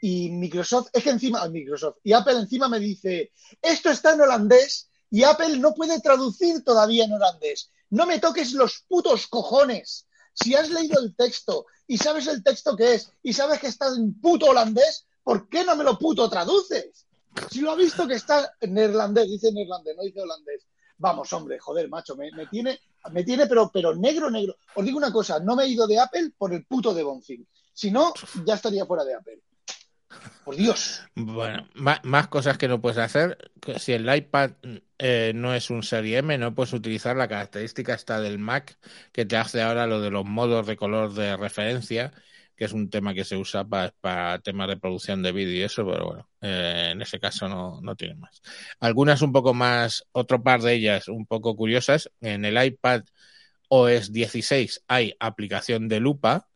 y 0.00 0.30
Microsoft, 0.30 0.88
es 0.92 1.04
que 1.04 1.10
encima, 1.10 1.48
Microsoft, 1.48 1.98
y 2.02 2.12
Apple 2.12 2.38
encima 2.38 2.68
me 2.68 2.80
dice, 2.80 3.32
esto 3.60 3.88
está 3.90 4.12
en 4.12 4.20
holandés 4.20 4.90
y 5.10 5.22
Apple 5.22 5.58
no 5.58 5.74
puede 5.74 6.00
traducir 6.00 6.64
todavía 6.64 7.04
en 7.04 7.12
holandés. 7.12 7.70
No 7.90 8.06
me 8.06 8.18
toques 8.18 8.52
los 8.52 8.84
putos 8.88 9.26
cojones. 9.26 10.06
Si 10.32 10.54
has 10.54 10.70
leído 10.70 11.00
el 11.00 11.14
texto 11.14 11.66
y 11.86 11.98
sabes 11.98 12.26
el 12.26 12.42
texto 12.42 12.76
que 12.76 12.94
es 12.94 13.12
y 13.22 13.32
sabes 13.32 13.60
que 13.60 13.66
está 13.66 13.88
en 13.94 14.20
puto 14.20 14.46
holandés, 14.46 15.06
¿por 15.22 15.48
qué 15.48 15.64
no 15.64 15.76
me 15.76 15.84
lo 15.84 15.98
puto 15.98 16.28
traduces? 16.28 17.06
Si 17.50 17.60
lo 17.60 17.70
ha 17.70 17.76
visto 17.76 18.06
que 18.06 18.14
está 18.14 18.54
en 18.60 18.74
neerlandés, 18.74 19.28
dice 19.28 19.52
neerlandés, 19.52 19.96
no 19.96 20.02
dice 20.02 20.20
holandés. 20.20 20.66
Vamos, 20.98 21.32
hombre, 21.32 21.58
joder, 21.58 21.88
macho, 21.88 22.14
me, 22.16 22.30
tiene, 22.50 22.78
me 23.10 23.24
tiene 23.24 23.46
pero, 23.46 23.70
pero 23.72 23.94
negro, 23.94 24.30
negro. 24.30 24.56
Os 24.76 24.84
digo 24.84 24.98
una 24.98 25.12
cosa, 25.12 25.40
no 25.40 25.56
me 25.56 25.64
he 25.64 25.68
ido 25.68 25.86
de 25.86 25.98
Apple 25.98 26.32
por 26.36 26.52
el 26.52 26.64
puto 26.64 26.94
de 26.94 27.02
Bonfim. 27.02 27.44
Si 27.72 27.90
no, 27.90 28.12
ya 28.44 28.54
estaría 28.54 28.86
fuera 28.86 29.04
de 29.04 29.14
Apple. 29.14 29.42
Por 30.44 30.56
Dios. 30.56 31.02
Bueno, 31.14 31.68
más, 31.74 32.28
cosas 32.28 32.58
que 32.58 32.68
no 32.68 32.80
puedes 32.80 32.98
hacer. 32.98 33.52
Si 33.78 33.92
el 33.92 34.12
iPad 34.12 34.52
eh, 34.98 35.32
no 35.34 35.54
es 35.54 35.70
un 35.70 35.82
Serie 35.82 36.18
M, 36.18 36.36
no 36.38 36.54
puedes 36.54 36.72
utilizar 36.72 37.16
la 37.16 37.28
característica 37.28 37.94
esta 37.94 38.20
del 38.20 38.38
Mac 38.38 38.78
que 39.12 39.24
te 39.24 39.36
hace 39.36 39.62
ahora 39.62 39.86
lo 39.86 40.00
de 40.00 40.10
los 40.10 40.24
modos 40.24 40.66
de 40.66 40.76
color 40.76 41.14
de 41.14 41.36
referencia, 41.36 42.12
que 42.56 42.64
es 42.64 42.72
un 42.72 42.90
tema 42.90 43.14
que 43.14 43.24
se 43.24 43.36
usa 43.36 43.64
para, 43.64 44.38
temas 44.40 44.68
de 44.68 44.76
producción 44.76 45.22
de 45.22 45.32
vídeo 45.32 45.54
y 45.54 45.62
eso, 45.62 45.86
pero 45.86 46.06
bueno, 46.06 46.28
eh, 46.40 46.90
en 46.92 47.02
ese 47.02 47.20
caso 47.20 47.48
no, 47.48 47.80
no 47.80 47.94
tiene 47.94 48.16
más. 48.16 48.42
Algunas 48.80 49.22
un 49.22 49.32
poco 49.32 49.54
más, 49.54 50.04
otro 50.12 50.42
par 50.42 50.60
de 50.60 50.74
ellas 50.74 51.08
un 51.08 51.26
poco 51.26 51.56
curiosas. 51.56 52.10
En 52.20 52.44
el 52.44 52.62
iPad 52.62 53.04
OS 53.68 54.12
16 54.12 54.84
hay 54.88 55.14
aplicación 55.18 55.88
de 55.88 56.00
lupa 56.00 56.48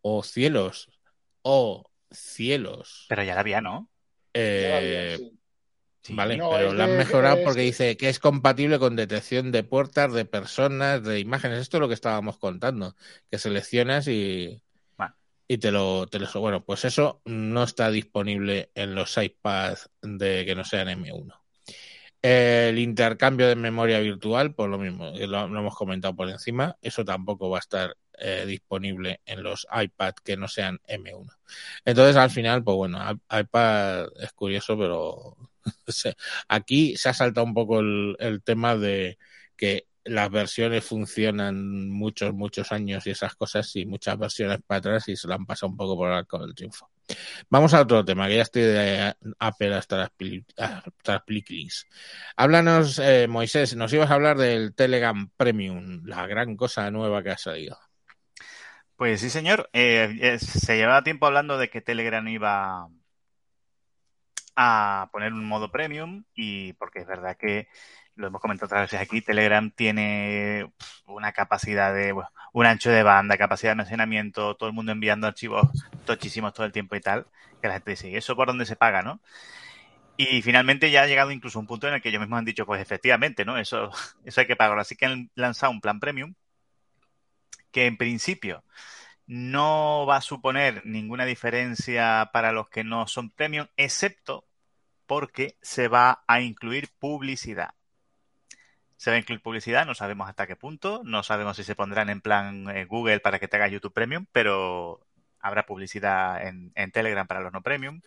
o 0.00 0.22
cielos 0.22 0.88
o 1.42 1.91
cielos. 2.12 3.06
Pero 3.08 3.22
ya 3.22 3.34
la 3.34 3.40
había, 3.40 3.60
¿no? 3.60 3.88
Eh, 4.34 5.32
vale, 6.10 6.36
pero 6.36 6.72
la 6.72 6.84
han 6.84 6.96
mejorado 6.96 7.42
porque 7.44 7.62
dice 7.62 7.96
que 7.96 8.08
es 8.08 8.18
compatible 8.18 8.78
con 8.78 8.96
detección 8.96 9.52
de 9.52 9.62
puertas, 9.62 10.12
de 10.12 10.24
personas, 10.24 11.02
de 11.02 11.20
imágenes. 11.20 11.60
Esto 11.60 11.76
es 11.76 11.80
lo 11.82 11.88
que 11.88 11.94
estábamos 11.94 12.38
contando, 12.38 12.96
que 13.30 13.38
seleccionas 13.38 14.08
y, 14.08 14.62
y 15.48 15.58
te 15.58 15.70
lo, 15.70 16.06
te 16.06 16.18
lo... 16.18 16.28
Bueno, 16.40 16.64
pues 16.64 16.84
eso 16.84 17.20
no 17.24 17.64
está 17.64 17.90
disponible 17.90 18.70
en 18.74 18.94
los 18.94 19.16
iPads 19.16 19.90
de 20.00 20.44
que 20.46 20.54
no 20.54 20.64
sean 20.64 20.88
M1. 20.88 21.41
El 22.22 22.78
intercambio 22.78 23.48
de 23.48 23.56
memoria 23.56 23.98
virtual, 23.98 24.54
pues 24.54 24.70
lo 24.70 24.78
mismo, 24.78 25.10
lo, 25.10 25.44
hemos 25.44 25.74
comentado 25.74 26.14
por 26.14 26.28
encima, 26.28 26.76
eso 26.80 27.04
tampoco 27.04 27.50
va 27.50 27.58
a 27.58 27.60
estar 27.60 27.96
eh, 28.18 28.44
disponible 28.46 29.20
en 29.26 29.42
los 29.42 29.66
iPad 29.72 30.14
que 30.24 30.36
no 30.36 30.46
sean 30.46 30.78
M1. 30.86 31.36
Entonces, 31.84 32.14
al 32.16 32.30
final, 32.30 32.62
pues 32.62 32.76
bueno, 32.76 33.00
iPad 33.28 34.06
es 34.20 34.32
curioso, 34.34 34.78
pero 34.78 35.36
aquí 36.48 36.96
se 36.96 37.08
ha 37.08 37.14
saltado 37.14 37.44
un 37.44 37.54
poco 37.54 37.80
el, 37.80 38.42
tema 38.44 38.76
de 38.76 39.18
que 39.56 39.86
las 40.04 40.30
versiones 40.30 40.84
funcionan 40.84 41.90
muchos, 41.90 42.32
muchos 42.34 42.70
años 42.70 43.04
y 43.06 43.10
esas 43.10 43.34
cosas, 43.34 43.74
y 43.74 43.86
muchas 43.86 44.16
versiones 44.16 44.60
para 44.64 44.78
atrás 44.78 45.08
y 45.08 45.16
se 45.16 45.26
lo 45.26 45.34
han 45.34 45.46
pasado 45.46 45.70
un 45.70 45.76
poco 45.76 45.96
por 45.96 46.08
el 46.08 46.14
arco 46.18 46.38
del 46.38 46.54
triunfo. 46.54 46.91
Vamos 47.50 47.74
a 47.74 47.82
otro 47.82 48.04
tema, 48.04 48.28
que 48.28 48.36
ya 48.36 48.42
estoy 48.42 48.62
de 48.62 49.14
Apple 49.38 49.74
hasta 49.74 49.96
las, 49.96 50.10
hasta 50.56 51.24
Háblanos, 52.36 52.98
eh, 52.98 53.26
Moisés, 53.28 53.76
nos 53.76 53.92
ibas 53.92 54.10
a 54.10 54.14
hablar 54.14 54.38
del 54.38 54.74
Telegram 54.74 55.28
Premium, 55.36 56.02
la 56.04 56.26
gran 56.26 56.56
cosa 56.56 56.90
nueva 56.90 57.22
que 57.22 57.30
ha 57.30 57.38
salido. 57.38 57.78
Pues 58.96 59.20
sí, 59.20 59.30
señor. 59.30 59.68
Eh, 59.72 60.38
se 60.38 60.76
llevaba 60.76 61.02
tiempo 61.02 61.26
hablando 61.26 61.58
de 61.58 61.68
que 61.68 61.80
Telegram 61.80 62.26
iba 62.28 62.88
a 64.54 65.08
poner 65.12 65.32
un 65.32 65.44
modo 65.44 65.70
premium 65.70 66.24
y 66.34 66.74
porque 66.74 67.00
es 67.00 67.06
verdad 67.06 67.36
que 67.38 67.68
lo 68.14 68.26
hemos 68.26 68.40
comentado 68.40 68.66
otras 68.66 68.82
veces 68.82 69.00
aquí, 69.00 69.22
Telegram 69.22 69.70
tiene 69.70 70.72
una 71.06 71.32
capacidad 71.32 71.94
de, 71.94 72.14
un 72.52 72.66
ancho 72.66 72.90
de 72.90 73.02
banda, 73.02 73.38
capacidad 73.38 73.70
de 73.70 73.72
almacenamiento, 73.72 74.56
todo 74.56 74.68
el 74.68 74.74
mundo 74.74 74.92
enviando 74.92 75.26
archivos 75.26 75.68
tochísimos 76.04 76.52
todo 76.52 76.66
el 76.66 76.72
tiempo 76.72 76.96
y 76.96 77.00
tal, 77.00 77.26
que 77.60 77.68
la 77.68 77.74
gente 77.74 77.92
dice, 77.92 78.10
¿y 78.10 78.16
eso 78.16 78.36
por 78.36 78.48
dónde 78.48 78.66
se 78.66 78.76
paga, 78.76 79.02
no? 79.02 79.20
Y 80.16 80.42
finalmente 80.42 80.90
ya 80.90 81.02
ha 81.02 81.06
llegado 81.06 81.30
incluso 81.30 81.58
un 81.58 81.66
punto 81.66 81.88
en 81.88 81.94
el 81.94 82.02
que 82.02 82.10
ellos 82.10 82.20
mismos 82.20 82.38
han 82.38 82.44
dicho, 82.44 82.66
pues 82.66 82.80
efectivamente, 82.80 83.44
¿no? 83.44 83.58
Eso, 83.58 83.90
eso 84.24 84.40
hay 84.40 84.46
que 84.46 84.56
pagarlo. 84.56 84.82
Así 84.82 84.96
que 84.96 85.06
han 85.06 85.30
lanzado 85.34 85.72
un 85.72 85.80
plan 85.80 86.00
premium 86.00 86.34
que 87.70 87.86
en 87.86 87.96
principio 87.96 88.64
no 89.26 90.06
va 90.06 90.16
a 90.16 90.20
suponer 90.20 90.82
ninguna 90.84 91.24
diferencia 91.24 92.30
para 92.32 92.52
los 92.52 92.68
que 92.68 92.84
no 92.84 93.06
son 93.06 93.30
premium, 93.30 93.66
excepto 93.76 94.46
porque 95.06 95.56
se 95.62 95.88
va 95.88 96.22
a 96.26 96.40
incluir 96.40 96.90
publicidad. 96.98 97.74
Se 99.02 99.10
va 99.10 99.16
a 99.16 99.18
incluir 99.18 99.42
publicidad, 99.42 99.84
no 99.84 99.96
sabemos 99.96 100.28
hasta 100.28 100.46
qué 100.46 100.54
punto, 100.54 101.02
no 101.04 101.24
sabemos 101.24 101.56
si 101.56 101.64
se 101.64 101.74
pondrán 101.74 102.08
en 102.08 102.20
plan 102.20 102.70
eh, 102.70 102.84
Google 102.84 103.18
para 103.18 103.40
que 103.40 103.48
te 103.48 103.56
haga 103.56 103.66
YouTube 103.66 103.92
Premium, 103.92 104.26
pero 104.30 105.04
habrá 105.40 105.66
publicidad 105.66 106.40
en, 106.46 106.92
Telegram 106.92 107.26
para 107.26 107.40
los 107.40 107.52
no 107.52 107.62
premium. 107.62 108.00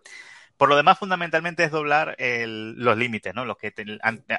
Por 0.55 0.69
lo 0.69 0.77
demás, 0.77 0.97
fundamentalmente 0.97 1.65
es 1.65 1.71
doblar 1.71 2.15
los 2.17 2.97
límites, 2.97 3.35
¿no? 3.35 3.43
Los 3.43 3.57
que 3.57 3.73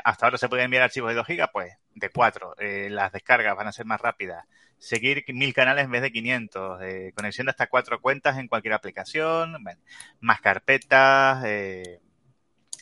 hasta 0.03 0.27
ahora 0.27 0.39
se 0.39 0.49
pueden 0.49 0.65
enviar 0.65 0.85
archivos 0.85 1.11
de 1.11 1.17
2 1.17 1.27
GB, 1.27 1.53
pues 1.53 1.75
de 1.95 2.09
4. 2.09 2.55
Eh, 2.59 2.89
las 2.91 3.13
descargas 3.13 3.55
van 3.55 3.67
a 3.67 3.73
ser 3.73 3.85
más 3.85 4.01
rápidas. 4.01 4.47
Seguir 4.79 5.25
mil 5.29 5.53
canales 5.53 5.85
en 5.85 5.91
vez 5.91 6.01
de 6.01 6.11
500. 6.11 6.81
Eh, 6.81 7.13
conexión 7.15 7.45
de 7.45 7.51
hasta 7.51 7.67
cuatro 7.67 8.01
cuentas 8.01 8.39
en 8.39 8.49
cualquier 8.49 8.73
aplicación. 8.73 9.59
más 10.21 10.41
carpetas. 10.41 11.45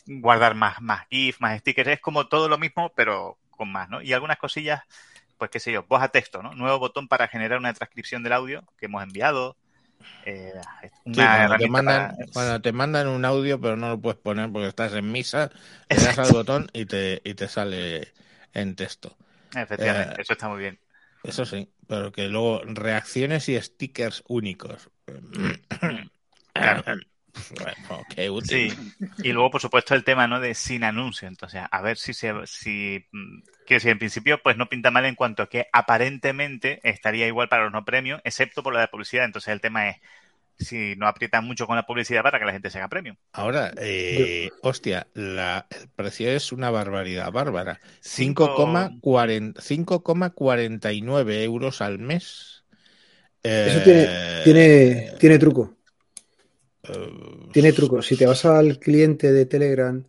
guardar 0.07 0.55
más, 0.55 0.81
más 0.81 1.07
GIF, 1.09 1.41
más 1.41 1.59
stickers. 1.59 1.89
Es 1.89 1.99
como 1.99 2.29
todo 2.29 2.47
lo 2.47 2.57
mismo, 2.57 2.93
pero 2.95 3.37
con 3.55 3.71
más, 3.71 3.89
¿no? 3.89 4.01
Y 4.01 4.13
algunas 4.13 4.37
cosillas, 4.37 4.83
pues 5.37 5.49
qué 5.51 5.59
sé 5.59 5.71
yo, 5.71 5.83
voz 5.83 6.01
a 6.01 6.09
texto, 6.09 6.41
¿no? 6.41 6.53
Nuevo 6.53 6.79
botón 6.79 7.07
para 7.07 7.27
generar 7.27 7.57
una 7.59 7.73
transcripción 7.73 8.23
del 8.23 8.33
audio 8.33 8.63
que 8.77 8.85
hemos 8.85 9.03
enviado. 9.03 9.57
Eh, 10.25 10.53
cuando, 11.03 11.57
te 11.57 11.67
mandan, 11.67 12.15
te 12.61 12.71
mandan 12.71 13.07
un 13.07 13.25
audio, 13.25 13.59
pero 13.59 13.75
no 13.75 13.89
lo 13.89 13.99
puedes 13.99 14.19
poner 14.19 14.51
porque 14.51 14.67
estás 14.67 14.93
en 14.93 15.11
misa, 15.11 15.51
le 15.89 15.95
das 15.95 16.19
al 16.19 16.31
botón 16.31 16.69
y 16.73 16.85
te, 16.85 17.21
y 17.23 17.33
te 17.33 17.47
sale 17.47 18.13
en 18.53 18.75
texto. 18.75 19.15
Efectivamente, 19.55 20.15
Eh, 20.15 20.21
eso 20.21 20.33
está 20.33 20.47
muy 20.47 20.59
bien. 20.59 20.79
Eso 21.23 21.45
sí, 21.45 21.69
pero 21.87 22.11
que 22.11 22.27
luego 22.27 22.61
reacciones 22.65 23.49
y 23.49 23.59
stickers 23.59 24.23
únicos. 24.27 24.89
Claro. 26.53 26.83
Bueno, 27.49 28.05
qué 28.09 28.29
útil. 28.29 28.65
Sí, 28.65 28.77
y 29.21 29.31
luego, 29.33 29.51
por 29.51 29.61
supuesto, 29.61 29.95
el 29.95 30.03
tema 30.03 30.27
¿no? 30.27 30.39
de 30.39 30.53
sin 30.53 30.83
anuncio. 30.83 31.27
Entonces, 31.27 31.61
a 31.69 31.81
ver 31.81 31.97
si 31.97 32.13
se. 32.13 32.33
Si, 32.45 33.05
mm, 33.11 33.39
quiero 33.65 33.77
decir, 33.79 33.91
en 33.91 33.99
principio, 33.99 34.39
pues 34.43 34.57
no 34.57 34.69
pinta 34.69 34.91
mal 34.91 35.05
en 35.05 35.15
cuanto 35.15 35.43
a 35.43 35.49
que 35.49 35.67
aparentemente 35.73 36.79
estaría 36.87 37.27
igual 37.27 37.49
para 37.49 37.63
los 37.63 37.73
no 37.73 37.85
premios, 37.85 38.21
excepto 38.23 38.63
por 38.63 38.73
la 38.73 38.81
de 38.81 38.87
publicidad. 38.87 39.25
Entonces, 39.25 39.51
el 39.53 39.61
tema 39.61 39.89
es 39.89 39.97
si 40.59 40.95
no 40.97 41.07
aprietan 41.07 41.45
mucho 41.45 41.67
con 41.67 41.75
la 41.77 41.85
publicidad 41.87 42.23
para 42.23 42.39
que 42.39 42.45
la 42.45 42.53
gente 42.53 42.69
se 42.71 42.79
haga 42.79 42.89
premium. 42.89 43.17
Ahora, 43.33 43.73
eh, 43.77 44.57
hostia, 44.61 45.07
la, 45.13 45.67
el 45.69 45.89
precio 45.89 46.29
es 46.31 46.53
una 46.53 46.69
barbaridad 46.69 47.31
bárbara. 47.33 47.81
Cinco- 48.01 49.01
5,40 49.01 49.61
5,49 49.61 51.43
euros 51.43 51.81
al 51.81 51.99
mes. 51.99 52.63
Eso 53.63 53.81
Eh, 53.81 53.81
tiene, 53.81 54.09
tiene, 54.41 55.13
tiene 55.19 55.39
truco. 55.39 55.77
Tiene 57.51 57.71
truco. 57.73 58.01
Si 58.01 58.15
te 58.17 58.25
vas 58.25 58.45
al 58.45 58.79
cliente 58.79 59.31
de 59.31 59.45
Telegram 59.45 60.03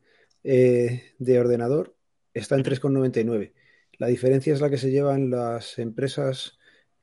eh, 0.44 1.12
de 1.18 1.38
ordenador, 1.40 1.96
está 2.34 2.54
en 2.56 2.62
3,99. 2.64 3.52
La 3.98 4.06
diferencia 4.08 4.52
es 4.52 4.60
la 4.60 4.68
que 4.70 4.78
se 4.78 4.90
llevan 4.90 5.30
las 5.30 5.78
empresas 5.78 6.58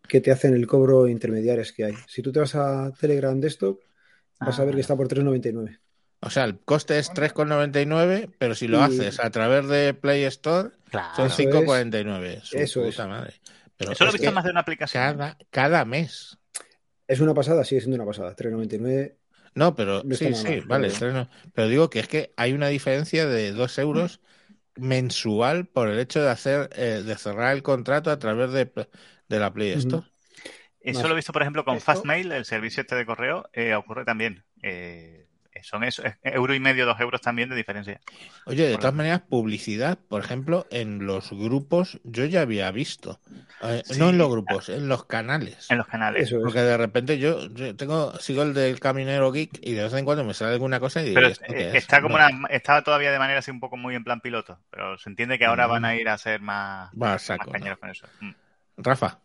que 0.07 0.21
te 0.21 0.31
hacen 0.31 0.53
el 0.53 0.67
cobro 0.67 1.07
intermediarios 1.07 1.71
que 1.71 1.85
hay. 1.85 1.93
Si 2.07 2.21
tú 2.21 2.31
te 2.31 2.39
vas 2.39 2.55
a 2.55 2.91
Telegram 2.99 3.39
Desktop, 3.39 3.79
vas 4.39 4.59
a 4.59 4.63
ver 4.65 4.73
Ah. 4.73 4.75
que 4.75 4.81
está 4.81 4.95
por 4.95 5.07
3,99. 5.07 5.79
O 6.21 6.29
sea, 6.29 6.43
el 6.45 6.59
coste 6.59 6.99
es 6.99 7.09
3,99, 7.13 8.29
pero 8.37 8.55
si 8.55 8.67
lo 8.67 8.79
Y- 8.79 8.81
haces 8.83 9.19
a 9.19 9.29
través 9.29 9.67
de 9.67 9.93
Play 9.93 10.23
Store, 10.25 10.69
Claro. 10.89 11.15
son 11.15 11.27
Eso 11.27 11.35
5,49. 11.37 12.39
Su 12.43 12.57
Eso 12.57 12.85
es. 12.85 12.95
puta 12.95 13.07
madre. 13.07 13.33
Pero 13.75 13.91
Eso 13.93 14.03
lo 14.05 14.09
he 14.11 14.13
visto 14.13 14.31
más 14.31 14.43
de 14.45 14.51
una 14.51 14.59
aplicación. 14.61 15.03
cada, 15.03 15.37
cada 15.49 15.83
mes. 15.83 16.37
Es 17.07 17.19
una 17.19 17.33
pasada, 17.33 17.63
sigue 17.65 17.81
siendo 17.81 17.95
una 17.95 18.05
pasada. 18.05 18.35
3,99. 18.35 19.17
No, 19.55 19.75
pero 19.75 20.03
No 20.03 20.15
sí, 20.15 20.25
nada 20.29 20.35
sí, 20.37 20.47
mal, 20.47 20.61
vale. 20.65 20.81
pero- 20.83 20.93
estreno. 20.93 21.29
Pero 21.53 21.67
digo 21.67 21.89
que 21.89 21.99
es 21.99 22.07
que 22.07 22.33
hay 22.37 22.53
una 22.53 22.67
diferencia 22.67 23.25
de 23.27 23.51
2 23.51 23.77
euros 23.77 24.19
mensual 24.75 25.67
por 25.67 25.87
el 25.89 25.99
hecho 25.99 26.21
de 26.21 26.29
hacer, 26.29 26.69
eh, 26.75 27.03
de 27.05 27.15
cerrar 27.17 27.53
el 27.55 27.63
contrato 27.63 28.09
a 28.11 28.17
través 28.19 28.51
de, 28.51 28.71
de 29.29 29.39
la 29.39 29.53
Play. 29.53 29.71
Store. 29.73 30.07
Eso 30.79 31.07
lo 31.07 31.13
he 31.13 31.15
visto, 31.15 31.31
por 31.31 31.43
ejemplo, 31.43 31.63
con 31.63 31.77
Esto- 31.77 31.85
Fastmail, 31.85 32.31
el 32.31 32.45
servicio 32.45 32.81
este 32.81 32.95
de 32.95 33.05
correo, 33.05 33.49
eh, 33.53 33.73
ocurre 33.75 34.03
también. 34.05 34.43
Eh, 34.61 35.22
son 35.63 35.83
eso, 35.83 36.03
es 36.03 36.15
euro 36.23 36.53
y 36.53 36.59
medio, 36.59 36.85
dos 36.85 36.99
euros 36.99 37.21
también 37.21 37.49
de 37.49 37.55
diferencia. 37.55 37.99
Oye, 38.45 38.67
de 38.67 38.77
todas 38.77 38.93
maneras, 38.93 39.21
publicidad, 39.21 39.97
por 39.97 40.21
ejemplo, 40.23 40.67
en 40.71 41.05
los 41.05 41.31
grupos, 41.31 41.99
yo 42.03 42.25
ya 42.25 42.41
había 42.41 42.69
visto. 42.71 43.19
Eh, 43.63 43.81
Sí. 43.85 43.97
No 43.99 44.09
en 44.09 44.17
los 44.17 44.29
grupos, 44.29 44.69
en 44.69 44.87
los 44.87 45.05
canales. 45.05 45.69
En 45.71 45.77
los 45.77 45.87
canales. 45.87 46.23
Eso 46.23 46.37
es. 46.37 46.43
Porque 46.43 46.59
de 46.61 46.77
repente 46.77 47.17
yo, 47.17 47.47
yo 47.49 47.75
tengo, 47.75 48.17
sigo 48.19 48.43
el 48.43 48.53
del 48.53 48.79
Caminero 48.79 49.31
Geek 49.31 49.59
y 49.61 49.73
de 49.73 49.83
vez 49.83 49.93
en 49.93 50.05
cuando 50.05 50.23
me 50.23 50.33
sale 50.33 50.53
alguna 50.53 50.79
cosa 50.79 51.01
y 51.01 51.05
digo, 51.05 51.15
Pero 51.15 51.29
¿y 51.29 51.31
esto 51.31 51.45
qué 51.47 51.61
eh, 51.63 51.69
es? 51.69 51.75
está 51.75 52.01
como 52.01 52.17
No, 52.17 52.25
una, 52.27 52.47
está 52.49 52.81
todavía 52.83 53.11
de 53.11 53.19
manera 53.19 53.39
así 53.39 53.51
un 53.51 53.59
poco 53.59 53.77
muy 53.77 53.95
en 53.95 54.03
plan 54.03 54.19
piloto. 54.21 54.59
Pero 54.69 54.97
se 54.97 55.09
entiende 55.09 55.39
que 55.39 55.45
ahora 55.45 55.67
Mm. 55.67 55.71
van 55.71 55.85
a 55.85 55.95
ir 55.95 56.09
a 56.09 56.17
ser 56.17 56.41
más, 56.41 56.89
Va 56.91 57.11
más 57.11 57.21
saco, 57.23 57.45
¿no? 57.45 57.51
cañeros 57.53 57.79
con 57.79 57.89
eso. 57.89 58.07
Mm. 58.19 58.31
Rafa, 58.77 59.19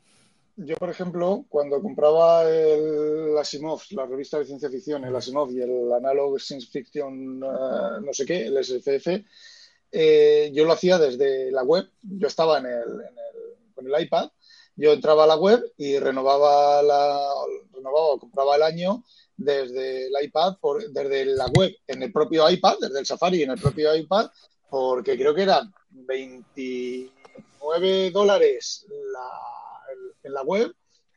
Yo, 0.61 0.75
por 0.77 0.91
ejemplo, 0.91 1.45
cuando 1.49 1.81
compraba 1.81 2.43
el 2.51 3.39
Asimov, 3.39 3.81
la 3.91 4.07
revista 4.07 4.41
de 4.41 4.45
ciencia 4.45 4.69
ficción, 4.69 5.05
el 5.05 5.15
Asimov 5.15 5.53
y 5.53 5.61
el 5.63 5.93
Analog 5.93 6.41
Science 6.41 6.67
Fiction, 6.69 7.41
eh, 7.45 8.01
no 8.03 8.13
sé 8.13 8.27
qué, 8.27 8.47
el 8.47 8.57
SFF, 8.57 9.25
eh, 9.93 10.51
yo 10.53 10.65
lo 10.65 10.73
hacía 10.73 10.99
desde 10.99 11.53
la 11.53 11.63
web. 11.63 11.89
Yo 12.03 12.27
estaba 12.27 12.59
en 12.59 12.67
el, 12.67 12.73
en 12.73 13.19
el- 13.19 13.73
con 13.73 13.87
el 13.87 14.03
iPad, 14.03 14.31
yo 14.75 14.93
entraba 14.93 15.23
a 15.25 15.29
la 15.29 15.37
web 15.37 15.63
y 15.77 15.97
renovaba, 16.01 16.83
la, 16.83 17.21
renovaba 17.73 18.07
o 18.07 18.19
compraba 18.19 18.57
el 18.57 18.63
año 18.65 19.05
desde 19.37 20.09
el 20.09 20.13
iPad, 20.25 20.57
por, 20.61 20.91
desde 20.91 21.25
la 21.27 21.47
web, 21.57 21.73
en 21.87 22.03
el 22.03 22.11
propio 22.13 22.51
iPad, 22.51 22.79
desde 22.81 22.99
el 22.99 23.07
Safari 23.07 23.45
en 23.45 23.53
el 23.53 23.61
propio 23.61 23.95
iPad, 23.95 24.29
porque 24.69 25.17
creo 25.17 25.33
que 25.37 25.43
eran 25.43 25.73
29 25.91 28.11
dólares 28.11 28.85
la- 29.13 29.58
en 30.29 30.35
la 30.35 30.43
web 30.43 30.73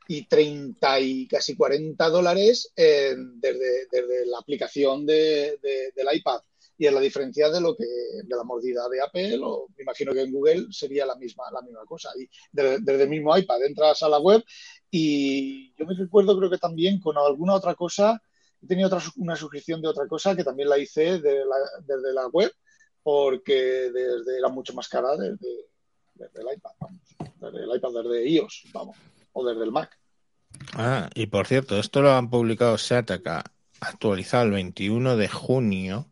y 0.08 0.26
30 0.28 1.00
y 1.00 1.28
casi 1.28 1.56
40 1.56 2.10
dólares 2.10 2.72
en- 2.76 3.40
desde, 3.40 3.86
desde 3.92 4.26
la 4.26 4.40
aplicación 4.40 5.06
de- 5.06 5.58
de- 5.62 5.92
del 5.96 6.08
iPad. 6.18 6.42
Y 6.78 6.88
es 6.88 6.94
la 6.94 7.00
diferencia 7.00 7.50
de 7.50 7.62
lo 7.62 7.76
que 7.78 7.86
de 7.86 8.36
la 8.36 8.44
mordida 8.44 8.90
de 8.90 9.02
Apple, 9.02 9.40
o 9.44 9.68
me 9.78 9.84
imagino 9.84 10.14
que 10.14 10.22
en 10.22 10.32
Google 10.32 10.66
sería 10.72 11.06
la 11.06 11.16
misma, 11.16 11.44
la 11.54 11.62
misma 11.62 11.86
cosa. 11.86 12.10
Y 12.20 12.28
desde, 12.52 12.80
desde 12.80 13.04
el 13.04 13.10
mismo 13.10 13.38
iPad 13.38 13.64
entras 13.64 14.02
a 14.02 14.10
la 14.10 14.18
web 14.20 14.44
y 14.90 15.74
yo 15.78 15.86
me 15.86 15.94
recuerdo, 15.94 16.36
creo 16.38 16.50
que 16.50 16.58
también 16.58 17.00
con 17.00 17.16
alguna 17.18 17.54
otra 17.54 17.76
cosa, 17.76 18.20
he 18.64 18.68
tenido 18.68 18.88
otra, 18.88 19.00
una 19.18 19.36
suscripción 19.36 19.80
de 19.82 19.90
otra 19.90 20.08
cosa 20.08 20.36
que 20.36 20.44
también 20.44 20.70
la 20.70 20.80
hice 20.80 21.20
de 21.20 21.46
la- 21.46 21.84
desde 21.86 22.14
la 22.14 22.28
web, 22.28 22.52
porque 23.04 23.92
desde, 23.92 24.38
era 24.40 24.50
mucho 24.50 24.74
más 24.74 24.88
cara 24.88 25.16
desde, 25.16 25.70
desde 26.22 26.42
el 26.42 26.58
iPad, 26.58 26.72
vamos. 26.80 27.02
Desde 27.40 27.64
el 27.64 27.76
iPad, 27.76 27.90
desde 28.04 28.30
iOS, 28.30 28.64
vamos, 28.74 28.98
o 29.34 29.46
desde 29.48 29.64
el 29.64 29.72
Mac. 29.72 29.98
Ah, 30.74 31.10
y 31.16 31.26
por 31.28 31.48
cierto, 31.48 31.80
esto 31.80 32.02
lo 32.02 32.12
han 32.14 32.30
publicado 32.30 32.78
Shataka 32.78 33.44
actualizado 33.80 34.46
el 34.46 34.52
21 34.52 35.18
de 35.18 35.28
junio 35.28 36.08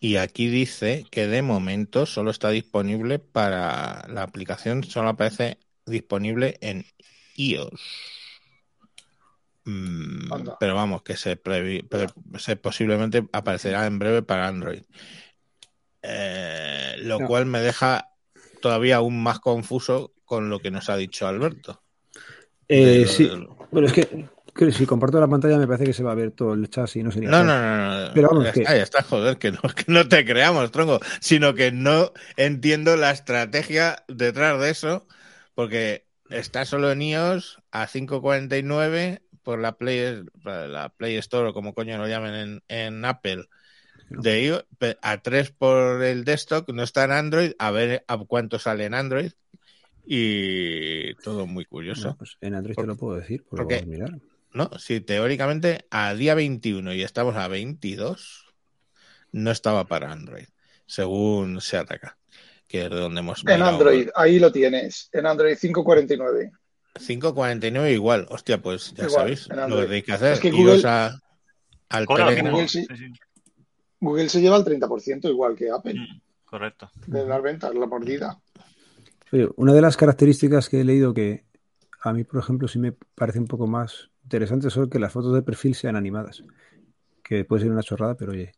y 0.00 0.16
aquí 0.16 0.48
dice 0.48 1.04
que 1.10 1.26
de 1.26 1.42
momento 1.42 2.06
solo 2.06 2.30
está 2.30 2.48
disponible 2.50 3.18
para 3.18 4.06
la 4.08 4.22
aplicación, 4.22 4.82
solo 4.84 5.10
aparece 5.10 5.58
disponible 5.86 6.56
en 6.60 6.86
iOS. 7.36 7.80
Mm, 9.64 10.30
pero 10.58 10.74
vamos, 10.74 11.02
que 11.02 11.16
se, 11.16 11.40
previ- 11.40 11.86
se 12.38 12.56
posiblemente 12.56 13.28
aparecerá 13.32 13.86
en 13.86 13.98
breve 13.98 14.22
para 14.22 14.48
Android. 14.48 14.82
Eh, 16.02 16.96
lo 16.98 17.20
No. 17.20 17.26
cual 17.28 17.46
me 17.46 17.60
deja 17.60 18.11
todavía 18.62 18.96
aún 18.96 19.22
más 19.22 19.40
confuso 19.40 20.14
con 20.24 20.48
lo 20.48 20.60
que 20.60 20.70
nos 20.70 20.88
ha 20.88 20.96
dicho 20.96 21.26
Alberto. 21.26 21.82
Eh, 22.68 23.04
sí, 23.06 23.30
bueno, 23.70 23.88
es 23.88 23.92
que, 23.92 24.26
que 24.54 24.72
si 24.72 24.86
comparto 24.86 25.20
la 25.20 25.28
pantalla 25.28 25.58
me 25.58 25.66
parece 25.66 25.84
que 25.84 25.92
se 25.92 26.02
va 26.02 26.12
a 26.12 26.14
ver 26.14 26.30
todo 26.30 26.54
el 26.54 26.70
chat 26.70 26.96
y 26.96 27.02
no 27.02 27.10
sería. 27.10 27.28
No, 27.30 27.44
no, 27.44 27.60
no, 27.60 28.06
no. 28.08 28.14
Pero 28.14 28.28
vamos, 28.28 28.44
ya 28.44 28.52
que- 28.52 28.60
está, 28.62 28.76
ya 28.76 28.82
está, 28.82 29.02
joder, 29.02 29.36
que 29.36 29.52
no, 29.52 29.60
que 29.76 29.84
no 29.88 30.08
te 30.08 30.24
creamos, 30.24 30.70
tronco, 30.70 31.00
sino 31.20 31.54
que 31.54 31.70
no 31.70 32.12
entiendo 32.38 32.96
la 32.96 33.10
estrategia 33.10 34.04
detrás 34.08 34.58
de 34.58 34.70
eso, 34.70 35.06
porque 35.54 36.06
está 36.30 36.64
solo 36.64 36.90
en 36.90 37.02
iOS 37.02 37.58
a 37.72 37.86
5.49 37.86 39.20
por 39.42 39.58
la 39.58 39.72
Play, 39.76 40.22
la 40.44 40.94
Play 40.96 41.16
Store 41.16 41.48
o 41.48 41.52
como 41.52 41.74
coño 41.74 41.98
lo 41.98 42.06
llamen 42.06 42.34
en, 42.34 42.62
en 42.68 43.04
Apple. 43.04 43.44
De 44.20 44.42
iOS, 44.44 44.64
a 45.00 45.22
3 45.22 45.50
por 45.52 46.02
el 46.02 46.24
desktop, 46.24 46.68
no 46.70 46.82
está 46.82 47.04
en 47.04 47.12
Android, 47.12 47.52
a 47.58 47.70
ver 47.70 48.04
a 48.08 48.18
cuánto 48.18 48.58
sale 48.58 48.84
en 48.84 48.94
Android. 48.94 49.32
Y 50.04 51.14
todo 51.16 51.46
muy 51.46 51.64
curioso. 51.64 52.08
No, 52.08 52.16
pues 52.16 52.36
en 52.40 52.54
Android 52.54 52.74
te 52.76 52.86
lo 52.86 52.96
puedo 52.96 53.16
decir, 53.18 53.44
pues 53.48 53.58
lo 53.60 53.68
porque- 53.68 53.86
mirar. 53.86 54.18
¿no? 54.52 54.70
Si 54.78 55.00
teóricamente 55.00 55.86
a 55.90 56.12
día 56.14 56.34
21 56.34 56.92
y 56.92 57.02
estamos 57.02 57.36
a 57.36 57.48
22, 57.48 58.46
no 59.32 59.50
estaba 59.50 59.86
para 59.86 60.12
Android, 60.12 60.44
según 60.84 61.60
se 61.62 61.78
ataca, 61.78 62.18
que 62.68 62.84
es 62.84 62.90
de 62.90 62.96
donde 62.96 63.20
hemos 63.20 63.40
En 63.46 63.54
mirado. 63.54 63.70
Android, 63.70 64.08
ahí 64.14 64.38
lo 64.38 64.52
tienes, 64.52 65.08
en 65.12 65.26
Android 65.26 65.56
549. 65.58 66.50
5.49 67.00 67.90
igual, 67.92 68.26
hostia, 68.28 68.60
pues 68.60 68.92
ya 68.92 69.04
Igual, 69.06 69.10
sabéis 69.36 69.48
lo 69.48 69.76
que 69.78 69.82
tenéis 69.84 70.04
que 70.04 70.12
hacer. 70.12 70.32
Es 70.34 70.40
que 70.40 70.48
iros 70.48 70.58
Google- 70.82 70.88
a- 70.88 71.18
al. 71.88 72.04
Google 72.06 72.68
sí. 72.68 72.86
Google 74.02 74.28
se 74.28 74.40
lleva 74.40 74.56
el 74.56 74.64
30%, 74.64 75.28
igual 75.30 75.54
que 75.56 75.70
Apple, 75.70 75.94
Mm, 75.94 76.20
Correcto. 76.44 76.90
de 77.06 77.24
las 77.24 77.40
ventas, 77.42 77.72
la 77.74 77.86
mordida. 77.86 78.38
Oye, 79.32 79.48
una 79.56 79.72
de 79.72 79.80
las 79.80 79.96
características 79.96 80.68
que 80.68 80.80
he 80.80 80.84
leído 80.84 81.14
que 81.14 81.44
a 82.02 82.12
mí, 82.12 82.24
por 82.24 82.40
ejemplo, 82.40 82.66
sí 82.68 82.78
me 82.78 82.92
parece 82.92 83.38
un 83.38 83.46
poco 83.46 83.66
más 83.66 84.10
interesante 84.24 84.68
son 84.70 84.90
que 84.90 84.98
las 84.98 85.12
fotos 85.12 85.32
de 85.34 85.42
perfil 85.42 85.74
sean 85.74 85.94
animadas. 85.96 86.42
Que 87.22 87.44
puede 87.44 87.62
ser 87.62 87.70
una 87.72 87.82
chorrada, 87.82 88.16
pero 88.16 88.32
oye, 88.32 88.52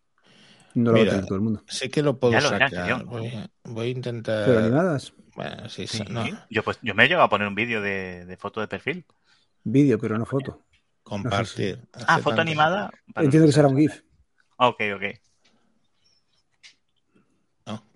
no 0.75 0.91
lo 0.91 0.93
va 0.93 0.97
a 0.97 1.01
Mira, 1.03 1.11
tener 1.13 1.27
todo 1.27 1.37
el 1.37 1.43
mundo. 1.43 1.63
Sí 1.69 1.89
que 1.91 2.03
lo 2.03 2.19
puedo 2.19 2.33
Ya 2.33 2.41
lo 2.41 2.49
sacar. 2.49 3.05
Voy, 3.05 3.27
a- 3.29 3.51
voy 3.65 3.87
a 3.87 3.91
intentar. 3.91 4.47
Pero 4.47 4.59
animadas, 4.61 5.13
Bueno, 5.37 5.69
sí, 5.69 5.87
Sí. 5.89 6.03
no, 6.11 6.25
Yo, 6.49 6.63
pues, 6.63 6.79
yo 6.81 6.95
me 6.95 7.05
he 7.05 7.09
llegado 7.09 7.25
a 7.25 7.29
poner 7.29 7.49
un 7.49 7.55
vídeo 7.57 7.81
de, 7.83 8.25
de 8.25 8.37
foto 8.37 8.61
de 8.61 8.69
perfil. 8.69 9.05
vídeo, 9.65 9.99
pero 9.99 10.17
no 10.19 10.25
foto. 10.27 10.63
compartir. 11.03 11.81
Ah, 11.93 12.17
foto 12.19 12.31
tanto- 12.37 12.41
animada. 12.41 12.91
Entiendo 13.15 13.47
que 13.47 13.53
será 13.53 13.69
un 13.69 13.77
GIF. 13.77 14.01
Ok, 14.57 14.81
ok. 14.97 15.03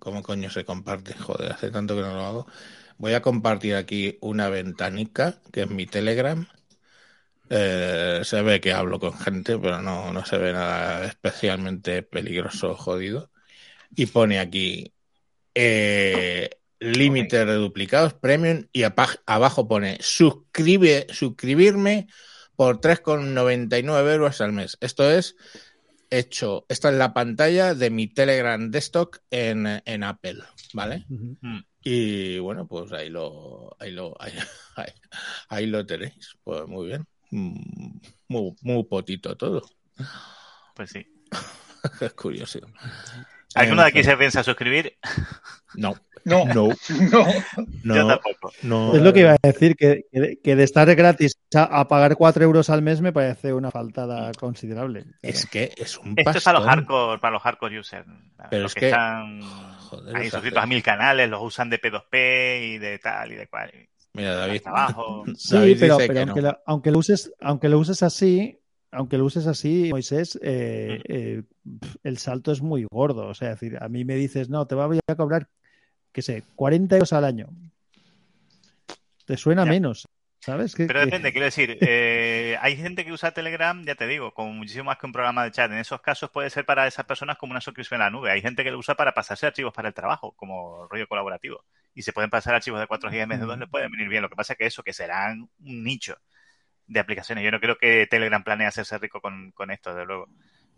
¿Cómo 0.08 0.22
coño 0.22 0.48
se 0.48 0.64
comparte? 0.64 1.12
Joder, 1.12 1.52
hace 1.52 1.70
tanto 1.70 1.94
que 1.94 2.00
no 2.00 2.14
lo 2.14 2.24
hago. 2.24 2.46
Voy 2.96 3.12
a 3.12 3.20
compartir 3.20 3.74
aquí 3.74 4.16
una 4.22 4.48
ventanica, 4.48 5.38
que 5.52 5.62
es 5.62 5.70
mi 5.70 5.84
Telegram. 5.84 6.48
Eh, 7.50 8.22
se 8.24 8.40
ve 8.40 8.58
que 8.58 8.72
hablo 8.72 8.98
con 8.98 9.18
gente, 9.18 9.58
pero 9.58 9.82
no, 9.82 10.10
no 10.10 10.24
se 10.24 10.38
ve 10.38 10.54
nada 10.54 11.04
especialmente 11.04 12.02
peligroso 12.02 12.70
o 12.70 12.74
jodido. 12.74 13.30
Y 13.94 14.06
pone 14.06 14.38
aquí, 14.38 14.94
eh, 15.54 16.48
límite 16.80 17.44
de 17.44 17.54
duplicados, 17.54 18.14
premium, 18.14 18.64
y 18.72 18.84
abajo 18.84 19.68
pone 19.68 19.98
suscribirme 20.00 22.06
por 22.56 22.80
3,99 22.80 24.14
euros 24.14 24.40
al 24.40 24.52
mes. 24.52 24.78
Esto 24.80 25.10
es 25.10 25.36
hecho, 26.10 26.66
esta 26.68 26.90
es 26.90 26.96
la 26.96 27.12
pantalla 27.12 27.74
de 27.74 27.90
mi 27.90 28.06
Telegram 28.08 28.70
Desktop 28.70 29.16
en, 29.30 29.66
en 29.84 30.02
Apple, 30.02 30.38
¿vale? 30.72 31.04
Mm. 31.08 31.58
Y 31.82 32.38
bueno, 32.38 32.66
pues 32.66 32.92
ahí 32.92 33.08
lo, 33.08 33.76
ahí 33.78 33.92
lo, 33.92 34.14
ahí, 34.20 34.32
ahí, 34.76 34.92
ahí 35.48 35.66
lo 35.66 35.86
tenéis. 35.86 36.36
Pues 36.44 36.66
muy 36.66 36.88
bien. 36.88 37.06
Mm, 37.30 37.98
Muy, 38.28 38.54
muy 38.62 38.84
potito 38.84 39.36
todo. 39.36 39.62
Pues 40.74 40.90
sí. 40.90 41.06
es 42.00 42.12
curioso. 42.14 42.60
¿Alguno 43.54 43.82
de 43.82 43.88
aquí 43.88 44.04
se 44.04 44.16
piensa 44.16 44.42
suscribir? 44.42 44.96
No, 45.74 45.94
No, 46.24 46.44
no, 46.46 46.68
no. 47.10 47.26
no. 47.84 47.94
Yo 47.94 48.06
tampoco. 48.06 48.52
no. 48.62 48.94
Es 48.94 49.02
lo 49.02 49.12
que 49.12 49.20
iba 49.20 49.32
a 49.32 49.36
decir, 49.42 49.74
que, 49.76 50.02
de 50.12 50.62
estar 50.62 50.94
gratis 50.94 51.38
a, 51.54 51.62
a 51.80 51.88
pagar 51.88 52.16
4 52.16 52.44
euros 52.44 52.68
al 52.70 52.82
mes 52.82 53.00
me 53.00 53.12
parece 53.12 53.52
una 53.52 53.70
faltada 53.70 54.30
considerable. 54.32 55.06
Es 55.22 55.46
que 55.46 55.72
es 55.76 55.96
un 55.98 56.14
Esto 56.16 56.38
es 56.38 56.44
para 56.44 56.58
los 56.58 56.68
hardcore, 56.68 57.18
para 57.20 57.32
los 57.34 57.42
hardcore 57.42 57.78
users. 57.80 58.06
Pero 58.50 58.62
los 58.64 58.72
es 58.72 58.74
que, 58.74 58.80
que- 58.80 58.86
están 58.88 59.40
Joder, 59.42 60.16
ahí 60.16 60.30
suscritos 60.30 60.62
a 60.62 60.66
mil 60.66 60.82
canales, 60.82 61.30
los 61.30 61.42
usan 61.42 61.70
de 61.70 61.80
P2P 61.80 62.74
y 62.74 62.78
de 62.78 62.98
tal 62.98 63.32
y 63.32 63.36
de 63.36 63.46
cual. 63.46 63.70
Mira, 64.12 64.34
David. 64.34 64.62
Trabajo. 64.62 65.24
Sí, 65.36 65.54
David 65.54 65.76
pero, 65.80 65.96
dice 65.96 66.06
pero 66.08 66.14
que 66.14 66.24
aunque, 66.30 66.42
no. 66.42 66.48
lo, 66.48 66.58
aunque 66.66 66.90
lo 66.90 66.98
uses, 66.98 67.32
aunque 67.40 67.68
lo 67.70 67.78
uses 67.78 68.02
así, 68.02 68.58
aunque 68.90 69.18
lo 69.18 69.24
uses 69.24 69.46
así, 69.46 69.88
Moisés, 69.90 70.38
eh, 70.42 71.00
eh, 71.08 71.42
el 72.02 72.18
salto 72.18 72.52
es 72.52 72.62
muy 72.62 72.86
gordo. 72.90 73.26
O 73.28 73.34
sea, 73.34 73.52
es 73.52 73.60
decir, 73.60 73.78
a 73.82 73.88
mí 73.88 74.04
me 74.04 74.14
dices, 74.14 74.48
no, 74.48 74.66
te 74.66 74.74
voy 74.74 74.98
a 75.06 75.14
cobrar, 75.14 75.48
qué 76.12 76.22
sé, 76.22 76.42
40 76.56 76.96
euros 76.96 77.12
al 77.12 77.24
año. 77.24 77.48
Te 79.26 79.36
suena 79.36 79.64
Ya. 79.64 79.70
menos, 79.70 80.08
¿sabes? 80.40 80.74
Que- 80.74 80.86
Pero 80.86 81.00
que- 81.00 81.06
depende, 81.06 81.32
quiero 81.32 81.44
decir, 81.44 81.76
eh, 81.82 82.56
hay 82.62 82.76
gente 82.76 83.04
que 83.04 83.12
usa 83.12 83.32
Telegram, 83.32 83.84
ya 83.84 83.94
te 83.94 84.06
digo, 84.06 84.32
como 84.32 84.52
muchísimo 84.54 84.84
más 84.84 84.96
que 84.98 85.04
un 85.06 85.12
programa 85.12 85.44
de 85.44 85.50
chat. 85.50 85.70
En 85.70 85.78
esos 85.78 86.00
casos 86.00 86.30
puede 86.30 86.48
ser 86.48 86.64
para 86.64 86.86
esas 86.86 87.04
personas 87.04 87.36
como 87.36 87.50
una 87.50 87.60
suscripción 87.60 88.00
a 88.00 88.04
la 88.04 88.10
nube. 88.10 88.30
Hay 88.30 88.40
gente 88.40 88.64
que 88.64 88.70
lo 88.70 88.78
usa 88.78 88.94
para 88.94 89.12
pasarse 89.12 89.46
archivos 89.46 89.74
para 89.74 89.88
el 89.88 89.94
trabajo, 89.94 90.32
como 90.36 90.86
rollo 90.88 91.06
colaborativo. 91.08 91.62
Y 91.94 92.02
se 92.02 92.12
pueden 92.14 92.30
pasar 92.30 92.54
archivos 92.54 92.80
de 92.80 92.86
4 92.86 93.10
GB 93.10 93.26
de 93.38 93.44
2, 93.44 93.58
les 93.58 93.68
pueden 93.68 93.90
venir 93.90 94.08
bien. 94.08 94.22
Lo 94.22 94.30
que 94.30 94.36
pasa 94.36 94.54
es 94.54 94.58
que 94.58 94.66
eso, 94.66 94.82
que 94.82 94.92
serán 94.94 95.40
un 95.60 95.84
nicho 95.84 96.16
de 96.88 97.00
aplicaciones. 97.00 97.44
Yo 97.44 97.50
no 97.50 97.60
creo 97.60 97.76
que 97.78 98.06
Telegram 98.10 98.42
planee 98.42 98.66
hacerse 98.66 98.98
rico 98.98 99.20
con, 99.20 99.52
con 99.52 99.70
esto, 99.70 99.90
desde 99.90 100.06
luego. 100.06 100.28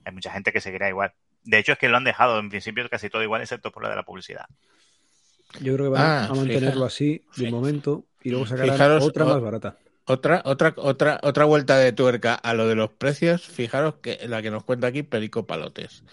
Hay 0.04 0.12
mucha 0.12 0.30
gente 0.30 0.52
que 0.52 0.60
seguirá 0.60 0.88
igual. 0.88 1.12
De 1.44 1.58
hecho, 1.58 1.72
es 1.72 1.78
que 1.78 1.88
lo 1.88 1.96
han 1.96 2.04
dejado 2.04 2.38
en 2.38 2.50
principio 2.50 2.88
casi 2.90 3.08
todo 3.08 3.22
igual, 3.22 3.40
excepto 3.40 3.70
por 3.70 3.82
lo 3.82 3.88
de 3.88 3.96
la 3.96 4.02
publicidad. 4.02 4.44
Yo 5.60 5.74
creo 5.74 5.86
que 5.86 5.98
van 5.98 6.02
Ah, 6.02 6.24
a 6.26 6.34
mantenerlo 6.34 6.84
así 6.84 7.24
de 7.36 7.50
momento 7.50 8.04
y 8.22 8.30
luego 8.30 8.46
sacarán 8.46 8.72
Fijaros, 8.72 9.04
otra 9.04 9.24
más 9.24 9.40
barata. 9.40 9.76
Otra, 10.04 10.42
otra, 10.44 10.74
otra, 10.76 11.20
otra 11.22 11.44
vuelta 11.44 11.76
de 11.78 11.92
tuerca 11.92 12.34
a 12.34 12.54
lo 12.54 12.66
de 12.66 12.74
los 12.74 12.90
precios. 12.90 13.46
Fijaros 13.46 13.96
que 13.96 14.18
la 14.26 14.42
que 14.42 14.50
nos 14.50 14.64
cuenta 14.64 14.88
aquí 14.88 15.02
Perico 15.02 15.46
Palotes. 15.46 16.04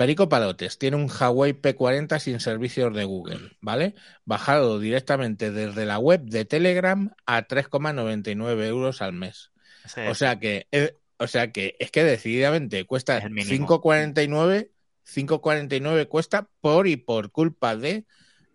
Perico 0.00 0.30
Palotes 0.30 0.78
tiene 0.78 0.96
un 0.96 1.10
Huawei 1.10 1.52
P40 1.52 2.18
sin 2.20 2.40
servicios 2.40 2.94
de 2.94 3.04
Google, 3.04 3.50
¿vale? 3.60 3.94
Bajado 4.24 4.78
directamente 4.78 5.50
desde 5.50 5.84
la 5.84 5.98
web 5.98 6.22
de 6.22 6.46
Telegram 6.46 7.14
a 7.26 7.46
3,99 7.46 8.64
euros 8.66 9.02
al 9.02 9.12
mes. 9.12 9.50
O 9.98 10.00
es- 10.12 10.16
sea 10.16 10.38
que, 10.38 10.68
eh, 10.72 10.96
o 11.18 11.26
sea 11.26 11.52
que 11.52 11.76
es 11.78 11.90
que 11.90 12.02
decididamente 12.02 12.86
cuesta 12.86 13.18
Es 13.18 13.24
el 13.24 13.30
mínimo. 13.32 13.50
5,49, 13.50 14.70
5,49 15.04 16.06
cuesta 16.08 16.48
por 16.62 16.88
y 16.88 16.96
por 16.96 17.30
culpa 17.30 17.76
de 17.76 18.06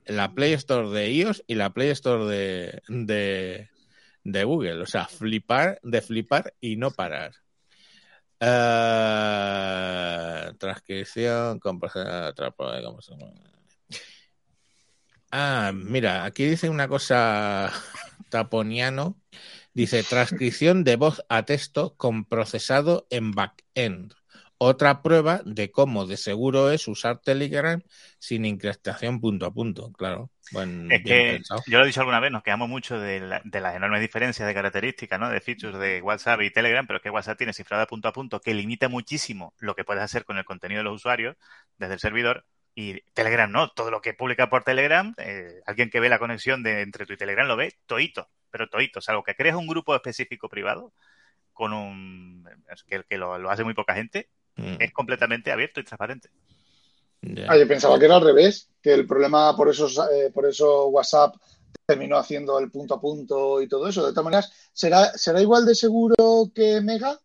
la 0.08 0.34
Play 0.34 0.54
Store 0.54 0.90
de 0.90 1.12
iOS 1.12 1.44
y 1.46 1.54
la 1.54 1.76
Play 1.76 1.90
Store 1.90 2.26
de, 2.26 2.82
de, 2.88 3.70
de 4.24 4.44
Google. 4.46 4.82
O 4.82 4.88
sea, 4.88 5.06
flipar, 5.06 5.80
de 5.84 6.02
flipar 6.02 6.56
y 6.60 6.78
no 6.78 6.90
parar. 6.90 7.34
Eh, 8.40 10.26
transcripción, 10.60 11.60
composición, 11.60 12.08
atrapa- 12.08 12.82
¿cómo 12.84 13.02
se 13.02 13.12
llama? 13.12 13.32
Ah, 15.32 15.72
mira, 15.74 16.24
aquí 16.26 16.46
dice 16.46 16.70
una 16.70 16.88
cosa 16.88 17.72
taponiano. 18.30 19.20
Dice 19.74 20.04
transcripción 20.04 20.84
de 20.86 20.96
voz 20.96 21.24
a 21.28 21.44
texto 21.44 21.96
con 21.98 22.24
procesado 22.26 23.08
en 23.10 23.32
backend. 23.32 24.14
Otra 24.58 25.02
prueba 25.02 25.42
de 25.46 25.72
cómo 25.72 26.06
de 26.08 26.18
seguro 26.18 26.72
es 26.72 26.88
usar 26.88 27.20
Telegram 27.20 27.82
sin 28.20 28.46
incrustación 28.46 29.20
punto 29.20 29.46
a 29.46 29.54
punto. 29.54 29.92
Claro, 29.94 30.32
buen, 30.52 30.92
Es 30.92 31.04
bien 31.04 31.24
que 31.24 31.28
pensado. 31.28 31.62
yo 31.66 31.78
lo 31.80 31.84
he 31.84 31.88
dicho 31.88 32.00
alguna 32.02 32.20
vez, 32.20 32.32
nos 32.32 32.44
quejamos 32.44 32.70
mucho 32.70 33.00
de, 33.00 33.20
la- 33.20 33.42
de 33.44 33.60
las 33.62 33.76
enormes 33.76 34.02
diferencias 34.02 34.48
de 34.48 34.54
características, 34.54 35.20
¿no? 35.20 35.30
De 35.30 35.42
features 35.42 35.78
de 35.80 36.02
WhatsApp 36.02 36.42
y 36.42 36.52
Telegram, 36.52 36.86
pero 36.88 36.98
es 36.98 37.04
que 37.04 37.10
WhatsApp 37.10 37.38
tiene 37.38 37.54
cifrado 37.54 37.82
de 37.82 37.88
punto 37.88 38.08
a 38.08 38.14
punto 38.14 38.40
que 38.40 38.54
limita 38.54 38.88
muchísimo 38.88 39.54
lo 39.60 39.76
que 39.76 39.84
puedes 39.84 40.04
hacer 40.04 40.24
con 40.26 40.38
el 40.38 40.46
contenido 40.46 40.80
de 40.80 40.84
los 40.86 40.96
usuarios 40.96 41.36
desde 41.78 41.96
el 41.96 42.00
servidor. 42.00 42.46
Y 42.76 43.02
Telegram 43.14 43.52
no, 43.52 43.70
todo 43.72 43.90
lo 43.92 44.02
que 44.02 44.14
publica 44.14 44.50
por 44.50 44.64
Telegram, 44.64 45.14
eh, 45.18 45.62
alguien 45.66 45.90
que 45.90 46.00
ve 46.00 46.10
la 46.10 46.20
conexión 46.20 46.62
de 46.64 46.82
entre 46.82 47.06
tu 47.06 47.14
y 47.14 47.18
Telegram 47.18 47.48
lo 47.48 47.56
ve 47.56 47.74
toito, 47.86 48.30
pero 48.52 48.68
toito, 48.70 49.02
salvo 49.02 49.24
que 49.24 49.36
crees 49.36 49.56
un 49.56 49.68
grupo 49.68 49.96
específico 49.96 50.50
privado 50.50 50.94
con 51.54 51.74
un 51.74 52.48
que, 52.88 53.04
que 53.06 53.18
lo, 53.18 53.38
lo 53.40 53.50
hace 53.50 53.64
muy 53.64 53.74
poca 53.74 53.96
gente, 53.96 54.30
Mm, 54.58 54.76
es 54.80 54.94
completamente 54.94 55.52
abierto 55.52 55.80
y 55.80 55.84
transparente. 55.84 56.30
ya. 57.22 57.46
Ah, 57.50 57.58
yo 57.58 57.68
pensaba 57.68 58.00
que 58.00 58.06
era 58.06 58.16
al 58.16 58.24
revés, 58.24 58.70
que 58.82 58.94
el 58.94 59.06
problema 59.06 59.56
por 59.56 59.70
eso, 59.70 59.88
eh, 60.12 60.32
por 60.32 60.46
eso 60.46 60.88
WhatsApp 60.88 61.36
terminó 61.86 62.18
haciendo 62.18 62.58
el 62.60 62.72
punto 62.72 62.96
a 62.96 63.02
punto 63.02 63.62
y 63.62 63.68
todo 63.68 63.88
eso. 63.88 64.06
De 64.06 64.12
todas 64.12 64.24
maneras, 64.26 64.70
¿será, 64.74 65.12
será 65.18 65.42
igual 65.42 65.66
de 65.66 65.76
seguro 65.76 66.16
que 66.54 66.82
Mega? 66.82 67.20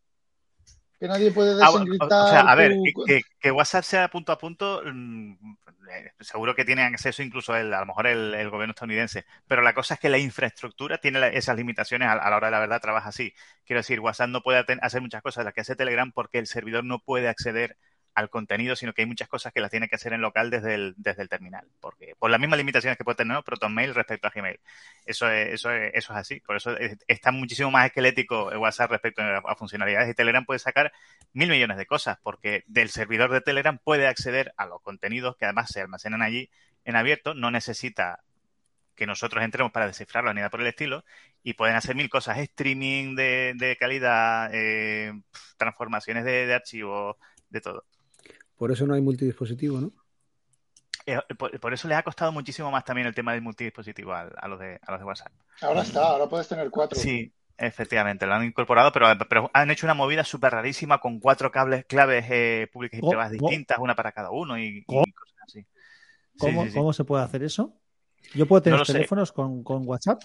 Que 0.98 1.08
nadie 1.08 1.30
puede 1.30 1.52
Ah, 1.62 1.70
desencriptar. 1.70 2.22
o 2.22 2.28
sea, 2.28 2.40
a 2.40 2.54
ver, 2.54 2.76
que, 3.06 3.22
que 3.40 3.50
WhatsApp 3.50 3.84
sea 3.84 4.08
punto 4.08 4.32
a 4.32 4.38
punto, 4.38 4.82
mm, 4.84 5.34
seguro 6.20 6.54
que 6.54 6.64
tiene 6.64 6.82
acceso 6.82 7.22
incluso 7.22 7.56
el, 7.56 7.72
a 7.74 7.80
lo 7.80 7.86
mejor 7.86 8.06
el, 8.06 8.34
el 8.34 8.50
gobierno 8.50 8.72
estadounidense, 8.72 9.24
pero 9.46 9.62
la 9.62 9.74
cosa 9.74 9.94
es 9.94 10.00
que 10.00 10.08
la 10.08 10.18
infraestructura 10.18 10.98
tiene 10.98 11.36
esas 11.36 11.56
limitaciones 11.56 12.08
a, 12.08 12.12
a 12.12 12.30
la 12.30 12.36
hora 12.36 12.48
de 12.48 12.52
la 12.52 12.60
verdad, 12.60 12.80
trabaja 12.80 13.08
así. 13.10 13.34
Quiero 13.64 13.80
decir, 13.80 14.00
WhatsApp 14.00 14.28
no 14.30 14.42
puede 14.42 14.64
hacer 14.80 15.00
muchas 15.00 15.22
cosas 15.22 15.44
las 15.44 15.54
que 15.54 15.62
hace 15.62 15.76
Telegram 15.76 16.12
porque 16.12 16.38
el 16.38 16.46
servidor 16.46 16.84
no 16.84 17.00
puede 17.00 17.28
acceder 17.28 17.76
al 18.20 18.30
contenido, 18.30 18.76
sino 18.76 18.92
que 18.92 19.02
hay 19.02 19.06
muchas 19.06 19.28
cosas 19.28 19.52
que 19.52 19.60
las 19.60 19.70
tiene 19.70 19.88
que 19.88 19.96
hacer 19.96 20.12
en 20.12 20.20
local 20.20 20.50
desde 20.50 20.74
el, 20.74 20.94
desde 20.96 21.22
el 21.22 21.28
terminal, 21.28 21.66
porque 21.80 22.14
por 22.18 22.30
las 22.30 22.38
mismas 22.40 22.58
limitaciones 22.58 22.96
que 22.96 23.04
puede 23.04 23.16
tener. 23.16 23.42
ProtonMail 23.42 23.94
respecto 23.94 24.28
a 24.28 24.30
Gmail. 24.30 24.60
Eso 25.06 25.28
es, 25.30 25.54
eso 25.54 25.70
es, 25.72 25.92
eso 25.94 26.12
es 26.12 26.18
así, 26.18 26.40
por 26.40 26.56
eso 26.56 26.76
es- 26.76 26.98
está 27.08 27.32
muchísimo 27.32 27.70
más 27.70 27.86
esquelético 27.86 28.50
el 28.52 28.58
WhatsApp 28.58 28.90
respecto 28.92 29.22
a, 29.22 29.54
funcionalidades 29.56 30.10
y 30.10 30.14
Telegram 30.14 30.44
puede 30.44 30.58
sacar 30.58 30.92
mil 31.32 31.48
millones 31.48 31.76
de 31.76 31.86
cosas, 31.86 32.18
porque 32.22 32.64
del 32.66 32.90
servidor 32.90 33.30
de 33.32 33.40
Telegram 33.40 33.78
puede 33.78 34.06
acceder 34.06 34.52
a 34.56 34.66
los 34.66 34.80
contenidos 34.82 35.36
que 35.36 35.44
además 35.46 35.70
se 35.70 35.80
almacenan 35.80 36.22
allí 36.22 36.50
en 36.84 36.96
abierto, 36.96 37.34
no 37.34 37.50
necesita 37.50 38.20
que 38.94 39.06
nosotros 39.06 39.42
entremos 39.42 39.72
para 39.72 39.86
descifrarlo 39.86 40.32
ni 40.34 40.38
nada 40.40 40.50
por 40.50 40.60
el 40.60 40.66
estilo, 40.66 41.04
y 41.42 41.54
pueden 41.54 41.76
hacer 41.76 41.94
mil 41.96 42.10
cosas, 42.10 42.36
streaming 42.38 43.14
de, 43.14 43.76
calidad, 43.80 44.50
eh, 44.52 45.12
transformaciones 45.56 46.24
de 46.24 46.52
archivos, 46.52 47.16
de 47.48 47.60
todo. 47.60 47.84
Por 48.60 48.70
eso 48.70 48.86
no 48.86 48.92
hay 48.92 49.00
multidispositivo, 49.00 49.80
¿no? 49.80 49.90
Eh, 51.06 51.16
Por, 51.38 51.58
por 51.58 51.72
eso 51.72 51.88
les 51.88 51.96
ha 51.96 52.02
costado 52.02 52.30
muchísimo 52.30 52.70
más 52.70 52.84
también 52.84 53.06
el 53.06 53.14
tema 53.14 53.32
del 53.32 53.40
multidispositivo 53.40 54.12
a, 54.12 54.20
a 54.36 54.48
los, 54.48 54.60
de, 54.60 54.78
a 54.86 54.92
los 54.92 55.00
de 55.00 55.06
WhatsApp. 55.06 55.32
Ahora 55.62 55.80
está, 55.80 56.08
ahora 56.08 56.28
puedes 56.28 56.46
tener 56.46 56.68
cuatro. 56.68 57.00
Sí, 57.00 57.32
efectivamente, 57.56 58.26
lo 58.26 58.34
han 58.34 58.44
incorporado, 58.44 58.92
pero, 58.92 59.06
pero 59.30 59.50
han 59.54 59.70
hecho 59.70 59.86
una 59.86 59.94
movida 59.94 60.24
súper 60.24 60.52
rarísima 60.52 60.98
con 61.00 61.20
cuatro 61.20 61.50
cables 61.50 61.86
claves 61.86 62.26
eh, 62.28 62.68
públicas 62.70 62.98
y 62.98 63.00
privadas 63.00 63.32
distintas, 63.32 63.78
una 63.78 63.94
para 63.96 64.12
cada 64.12 64.30
uno 64.30 64.58
y, 64.58 64.84
cosas 64.84 65.14
así. 65.46 65.60
Sí, 65.62 65.66
¿Cómo, 66.38 66.64
sí, 66.64 66.70
sí. 66.72 66.76
cómo 66.76 66.92
se 66.92 67.04
puede 67.04 67.24
hacer 67.24 67.42
eso? 67.42 67.80
¿Yo 68.34 68.44
puedo 68.44 68.60
tener 68.60 68.78
No 68.78 68.84
teléfonos 68.84 69.32
con, 69.32 69.64
con 69.64 69.88
WhatsApp? 69.88 70.20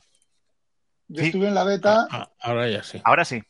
Yo 1.08 1.22
Sí. 1.22 1.28
estuve 1.28 1.48
en 1.48 1.56
la 1.56 1.64
beta, 1.64 2.06
Ah, 2.12 2.30
ahora 2.42 2.68
ya 2.68 2.84
sí. 2.84 3.00
Ahora 3.06 3.24
sí, 3.24 3.42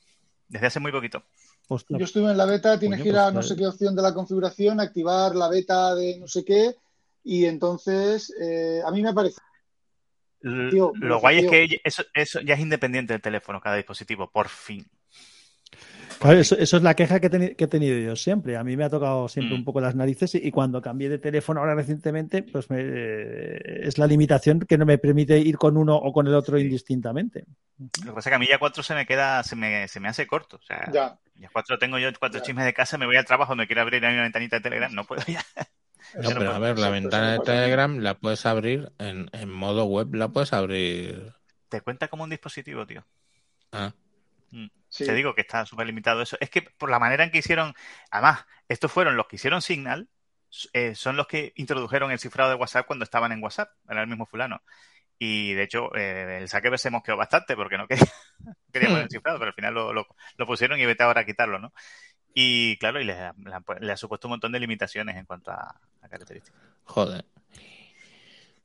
desde 0.47 0.67
hace 0.67 0.79
muy 0.79 0.91
poquito. 0.91 1.23
Hostia, 1.67 1.97
yo 1.97 2.05
estuve 2.05 2.29
en 2.31 2.37
la 2.37 2.45
beta, 2.45 2.79
tienes 2.79 3.01
que 3.01 3.09
ir 3.09 3.15
a 3.17 3.23
pues, 3.25 3.33
no 3.33 3.39
vale. 3.39 3.47
sé 3.47 3.55
qué 3.55 3.67
opción 3.67 3.95
de 3.95 4.01
la 4.01 4.13
configuración, 4.13 4.79
activar 4.79 5.35
la 5.35 5.49
beta 5.49 5.95
de 5.95 6.17
no 6.19 6.27
sé 6.27 6.43
qué, 6.45 6.75
y 7.23 7.45
entonces 7.45 8.33
eh, 8.39 8.81
a 8.85 8.91
mí 8.91 9.01
me 9.01 9.13
parece 9.13 9.39
Tío, 10.69 10.93
Lo 10.99 11.19
guay 11.19 11.39
es 11.39 11.49
que 11.49 11.81
eso, 11.83 12.03
eso 12.13 12.39
ya 12.41 12.53
es 12.53 12.59
independiente 12.59 13.13
del 13.13 13.21
teléfono, 13.21 13.59
cada 13.59 13.77
dispositivo, 13.77 14.29
por 14.29 14.47
fin. 14.47 14.85
Claro, 16.19 16.39
eso, 16.39 16.55
eso 16.57 16.77
es 16.77 16.83
la 16.83 16.93
queja 16.93 17.19
que 17.19 17.27
he, 17.27 17.31
teni- 17.31 17.55
que 17.55 17.63
he 17.63 17.67
tenido 17.67 17.97
yo 17.97 18.15
siempre. 18.15 18.55
A 18.55 18.63
mí 18.63 18.77
me 18.77 18.83
ha 18.83 18.89
tocado 18.89 19.27
siempre 19.27 19.55
Mm. 19.55 19.59
un 19.59 19.65
poco 19.65 19.81
las 19.81 19.95
narices 19.95 20.35
y, 20.35 20.47
y 20.47 20.51
cuando 20.51 20.81
cambié 20.81 21.09
de 21.09 21.17
teléfono 21.17 21.59
ahora 21.59 21.73
recientemente, 21.75 22.43
pues 22.43 22.69
me- 22.69 22.77
eh, 22.79 23.81
es 23.87 23.97
la 23.97 24.05
limitación 24.07 24.59
que 24.59 24.77
no 24.77 24.85
me 24.85 24.97
permite 24.99 25.37
ir 25.39 25.57
con 25.57 25.77
uno 25.77 25.95
o 25.95 26.13
con 26.13 26.27
el 26.27 26.35
otro 26.35 26.57
Sí. 26.57 26.63
indistintamente. 26.65 27.45
Lo 27.77 27.89
que 27.89 28.11
pasa 28.13 28.29
es 28.29 28.31
que 28.31 28.35
a 28.35 28.39
mí 28.39 28.47
ya 28.47 28.57
4 28.59 28.83
se 28.83 28.95
me 28.95 29.05
queda, 29.05 29.43
se 29.43 29.55
me, 29.55 29.87
se 29.87 29.99
me 29.99 30.07
hace 30.07 30.25
corto. 30.27 30.57
O 30.57 30.61
sea, 30.61 30.89
ya. 30.91 31.19
ya 31.35 31.49
4 31.51 31.77
tengo 31.77 31.97
yo 31.99 32.09
cuatro 32.17 32.39
Ya. 32.39 32.45
chismes 32.45 32.65
de 32.65 32.73
casa, 32.73 32.97
me 32.97 33.05
voy 33.05 33.17
al 33.17 33.25
trabajo, 33.25 33.55
me 33.55 33.67
quiero 33.67 33.81
abrir 33.81 34.03
una 34.03 34.21
ventanita 34.21 34.57
de 34.57 34.61
Telegram, 34.61 34.93
no 34.93 35.03
puedo 35.05 35.21
ya. 35.27 35.43
No, 36.13 36.29
pero 36.37 36.51
a 36.53 36.59
ver, 36.59 36.77
la 36.79 36.89
ventana 36.89 37.33
de 37.33 37.39
Telegram 37.39 37.97
la 37.99 38.13
puedes 38.13 38.45
abrir 38.45 38.91
en, 38.99 39.29
en 39.33 39.49
modo 39.49 39.85
web, 39.85 40.13
la 40.13 40.29
puedes 40.29 40.53
abrir. 40.53 41.33
Te 41.67 41.81
cuenta 41.81 42.07
como 42.07 42.23
un 42.23 42.29
dispositivo, 42.29 42.85
tío. 42.85 43.05
Ah, 43.71 43.93
Mm. 44.51 44.67
Sí. 44.87 45.05
Te 45.05 45.13
digo 45.13 45.33
que 45.35 45.41
está 45.41 45.65
súper 45.65 45.87
limitado 45.87 46.21
eso. 46.21 46.37
Es 46.39 46.49
que 46.49 46.61
por 46.61 46.89
la 46.89 46.99
manera 46.99 47.25
en 47.25 47.31
que 47.31 47.39
hicieron, 47.39 47.73
además, 48.09 48.45
estos 48.69 48.89
fueron 48.91 49.17
los 49.17 49.27
que 49.27 49.35
hicieron 49.35 49.61
Signal, 49.61 50.07
eh, 50.71 50.95
son 50.95 51.17
los 51.17 51.27
que 51.27 51.51
introdujeron 51.55 52.11
el 52.11 52.19
cifrado 52.19 52.51
de 52.51 52.55
WhatsApp 52.55 52.85
cuando 52.85 53.03
estaban 53.03 53.33
en 53.33 53.43
WhatsApp, 53.43 53.71
era 53.89 54.01
el 54.01 54.07
mismo 54.07 54.25
fulano. 54.25 54.61
Y 55.19 55.53
de 55.53 55.63
hecho, 55.63 55.95
eh, 55.95 56.39
el 56.41 56.49
saque 56.49 56.77
se 56.77 56.89
mosqueó 56.89 57.17
bastante 57.17 57.55
porque 57.55 57.77
no 57.77 57.87
quería, 57.89 58.05
quería 58.73 58.89
poner 58.89 59.05
el 59.05 59.11
cifrado, 59.11 59.39
pero 59.39 59.49
al 59.49 59.55
final 59.55 59.73
lo, 59.75 59.93
lo- 59.93 60.07
lo 60.37 60.47
pusieron 60.47 60.79
y 60.79 60.85
vete 60.85 61.03
ahora 61.03 61.21
a 61.21 61.25
quitarlo, 61.25 61.59
¿no? 61.59 61.73
Y 62.33 62.77
claro, 62.79 63.01
y 63.01 63.05
le, 63.05 63.15
le 63.15 63.31
le 63.81 63.91
ha 63.93 63.97
supuesto 63.97 64.27
un 64.27 64.33
montón 64.33 64.51
de 64.53 64.59
limitaciones 64.61 65.17
en 65.17 65.25
cuanto 65.25 65.51
a, 65.51 65.81
a 66.01 66.09
características. 66.09 66.61
joder. 66.85 67.25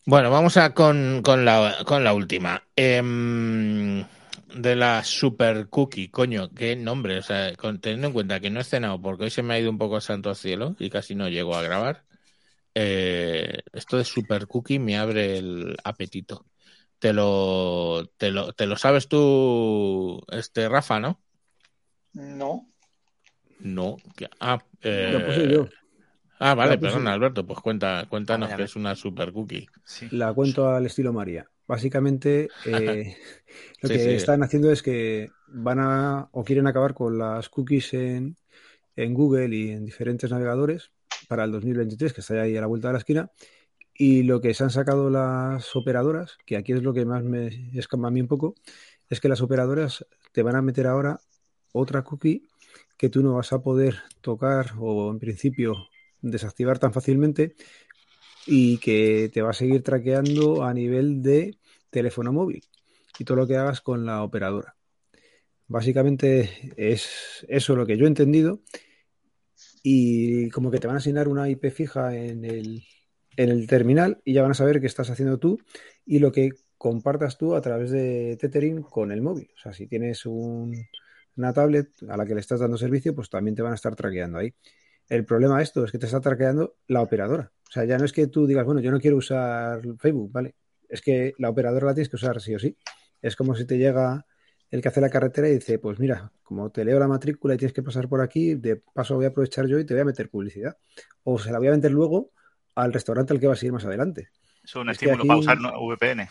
Bueno, 0.06 0.30
vamos 0.30 0.56
a 0.56 0.74
con, 0.74 1.22
con 1.22 1.44
la, 1.44 1.78
con 1.86 2.02
la 2.04 2.12
última. 2.14 2.62
Em, 2.76 4.04
de 4.54 4.74
la 4.76 5.04
Super 5.04 5.68
Cookie, 5.68 6.08
coño, 6.10 6.50
qué 6.54 6.74
nombre. 6.76 7.18
O 7.18 7.22
sea, 7.22 7.54
con- 7.56 7.80
teniendo 7.80 8.08
en 8.08 8.12
cuenta 8.12 8.40
que 8.40 8.50
no 8.50 8.60
he 8.60 8.64
cenado 8.64 9.00
porque 9.00 9.24
hoy 9.24 9.30
se 9.30 9.42
me 9.42 9.54
ha 9.54 9.58
ido 9.58 9.70
un 9.70 9.78
poco 9.78 9.96
a 9.96 10.00
santo 10.00 10.34
cielo 10.34 10.74
y 10.78 10.90
casi 10.90 11.14
no 11.14 11.28
llego 11.28 11.54
a 11.54 11.62
grabar. 11.62 12.04
Eh, 12.74 13.60
esto 13.72 13.96
de 13.98 14.04
Super 14.04 14.46
Cookie 14.46 14.78
me 14.78 14.98
abre 14.98 15.38
el 15.38 15.76
apetito. 15.84 16.46
Te 16.98 17.12
lo, 17.12 18.06
te 18.16 18.30
lo, 18.30 18.52
te 18.52 18.66
lo 18.66 18.76
sabes 18.76 19.08
tú, 19.08 20.20
este 20.30 20.68
Rafa, 20.68 21.00
¿no? 21.00 21.20
No. 22.12 22.66
No. 23.60 23.96
que- 24.16 24.28
Ah, 24.40 24.58
eh, 24.82 25.10
La 25.12 25.26
puse 25.26 25.48
yo. 25.48 25.68
ah, 26.38 26.54
vale, 26.54 26.78
perdón. 26.78 27.08
Alberto, 27.08 27.46
pues 27.46 27.60
cuenta, 27.60 28.06
cuéntanos 28.08 28.46
A 28.46 28.48
ver, 28.48 28.54
a 28.54 28.56
qué 28.56 28.62
ver. 28.62 28.68
es 28.70 28.76
una 28.76 28.94
Super 28.94 29.32
Cookie. 29.32 29.66
Sí. 29.84 30.08
La 30.12 30.32
cuento 30.32 30.68
al 30.68 30.86
estilo 30.86 31.12
María. 31.12 31.48
Básicamente, 31.66 32.48
eh, 32.66 33.16
lo 33.82 33.88
Sí, 33.88 33.94
que 33.94 33.98
sí. 34.00 34.10
están 34.10 34.42
haciendo 34.42 34.72
es 34.72 34.82
que 34.82 35.30
van 35.48 35.78
a 35.80 36.28
o 36.32 36.44
quieren 36.44 36.66
acabar 36.66 36.94
con 36.94 37.16
las 37.18 37.48
cookies 37.48 37.94
en, 37.94 38.36
en 38.96 39.14
Google 39.14 39.54
y 39.56 39.70
en 39.70 39.84
diferentes 39.84 40.30
navegadores 40.30 40.90
para 41.30 41.44
el 41.44 41.52
2023, 41.52 42.12
que 42.12 42.22
está 42.22 42.42
ahí 42.42 42.56
a 42.56 42.60
la 42.60 42.66
vuelta 42.66 42.88
de 42.88 42.94
la 42.94 42.98
esquina. 42.98 43.30
Y 43.94 44.24
lo 44.24 44.40
que 44.40 44.52
se 44.52 44.64
han 44.64 44.70
sacado 44.70 45.10
las 45.10 45.76
operadoras, 45.76 46.36
que 46.44 46.56
aquí 46.56 46.72
es 46.72 46.82
lo 46.82 46.92
que 46.92 47.04
más 47.04 47.22
me 47.22 47.70
escama 47.78 48.08
a 48.08 48.10
mí 48.10 48.20
un 48.20 48.26
poco, 48.26 48.56
es 49.08 49.20
que 49.20 49.28
las 49.28 49.40
operadoras 49.40 50.04
te 50.32 50.42
van 50.42 50.56
a 50.56 50.62
meter 50.62 50.88
ahora 50.88 51.20
otra 51.70 52.02
cookie 52.02 52.48
que 52.98 53.10
tú 53.10 53.22
no 53.22 53.34
vas 53.34 53.52
a 53.52 53.62
poder 53.62 53.98
tocar 54.20 54.72
o 54.80 55.12
en 55.12 55.20
principio 55.20 55.76
desactivar 56.20 56.80
tan 56.80 56.92
fácilmente 56.92 57.54
y 58.44 58.78
que 58.78 59.30
te 59.32 59.40
va 59.40 59.50
a 59.50 59.52
seguir 59.52 59.84
traqueando 59.84 60.64
a 60.64 60.74
nivel 60.74 61.22
de 61.22 61.58
teléfono 61.90 62.32
móvil 62.32 62.64
y 63.20 63.24
todo 63.24 63.36
lo 63.36 63.46
que 63.46 63.56
hagas 63.56 63.80
con 63.80 64.04
la 64.04 64.24
operadora. 64.24 64.74
Básicamente 65.68 66.72
es 66.76 67.46
eso 67.48 67.76
lo 67.76 67.86
que 67.86 67.96
yo 67.96 68.06
he 68.06 68.08
entendido 68.08 68.62
y 69.82 70.50
como 70.50 70.70
que 70.70 70.78
te 70.78 70.86
van 70.86 70.96
a 70.96 70.98
asignar 70.98 71.28
una 71.28 71.48
IP 71.48 71.70
fija 71.70 72.14
en 72.16 72.44
el, 72.44 72.82
en 73.36 73.48
el 73.50 73.66
terminal 73.66 74.20
y 74.24 74.34
ya 74.34 74.42
van 74.42 74.50
a 74.52 74.54
saber 74.54 74.80
qué 74.80 74.86
estás 74.86 75.10
haciendo 75.10 75.38
tú 75.38 75.58
y 76.04 76.18
lo 76.18 76.32
que 76.32 76.50
compartas 76.78 77.38
tú 77.38 77.54
a 77.54 77.60
través 77.60 77.90
de 77.90 78.36
Tethering 78.40 78.82
con 78.82 79.12
el 79.12 79.22
móvil. 79.22 79.50
O 79.56 79.58
sea, 79.60 79.72
si 79.72 79.86
tienes 79.86 80.26
un- 80.26 80.74
una 81.36 81.52
tablet 81.52 81.90
a 82.08 82.16
la 82.16 82.26
que 82.26 82.34
le 82.34 82.40
estás 82.40 82.60
dando 82.60 82.76
servicio, 82.76 83.14
pues 83.14 83.30
también 83.30 83.54
te 83.54 83.62
van 83.62 83.72
a 83.72 83.74
estar 83.76 83.94
traqueando 83.96 84.38
ahí. 84.38 84.54
El 85.08 85.24
problema 85.24 85.58
de 85.58 85.64
esto 85.64 85.84
es 85.84 85.90
que 85.92 85.98
te 85.98 86.06
está 86.06 86.20
traqueando 86.20 86.76
la 86.86 87.02
operadora. 87.02 87.52
O 87.68 87.72
sea, 87.72 87.84
ya 87.84 87.98
no 87.98 88.04
es 88.04 88.12
que 88.12 88.26
tú 88.28 88.46
digas, 88.46 88.64
bueno, 88.64 88.80
yo 88.80 88.90
no 88.90 89.00
quiero 89.00 89.16
usar 89.16 89.80
Facebook, 89.98 90.30
¿vale? 90.32 90.54
Es 90.88 91.00
que 91.02 91.34
la 91.38 91.50
operadora 91.50 91.86
la 91.86 91.94
tienes 91.94 92.08
que 92.08 92.16
usar 92.16 92.40
sí 92.40 92.54
o 92.54 92.58
sí. 92.58 92.76
Es 93.22 93.36
como 93.36 93.54
si 93.54 93.64
te 93.66 93.78
llega 93.78 94.24
el 94.70 94.80
que 94.82 94.88
hace 94.88 95.00
la 95.00 95.10
carretera 95.10 95.48
y 95.48 95.54
dice, 95.54 95.78
pues 95.78 95.98
mira, 95.98 96.32
como 96.42 96.70
te 96.70 96.84
leo 96.84 96.98
la 96.98 97.08
matrícula 97.08 97.54
y 97.54 97.56
tienes 97.56 97.72
que 97.72 97.82
pasar 97.82 98.08
por 98.08 98.20
aquí, 98.20 98.54
de 98.54 98.76
paso 98.76 99.16
voy 99.16 99.24
a 99.24 99.28
aprovechar 99.28 99.66
yo 99.66 99.78
y 99.78 99.84
te 99.84 99.94
voy 99.94 100.02
a 100.02 100.04
meter 100.04 100.30
publicidad. 100.30 100.76
O 101.24 101.38
se 101.38 101.50
la 101.50 101.58
voy 101.58 101.68
a 101.68 101.72
meter 101.72 101.90
luego 101.90 102.30
al 102.74 102.92
restaurante 102.92 103.32
al 103.32 103.40
que 103.40 103.46
vas 103.48 103.62
a 103.62 103.66
ir 103.66 103.72
más 103.72 103.84
adelante. 103.84 104.28
Es 104.62 104.74
un 104.76 104.88
Es 104.88 104.94
estímulo 104.96 105.20
aquí- 105.22 105.28
para 105.28 105.40
usar 105.40 105.58
VPN. 105.58 106.28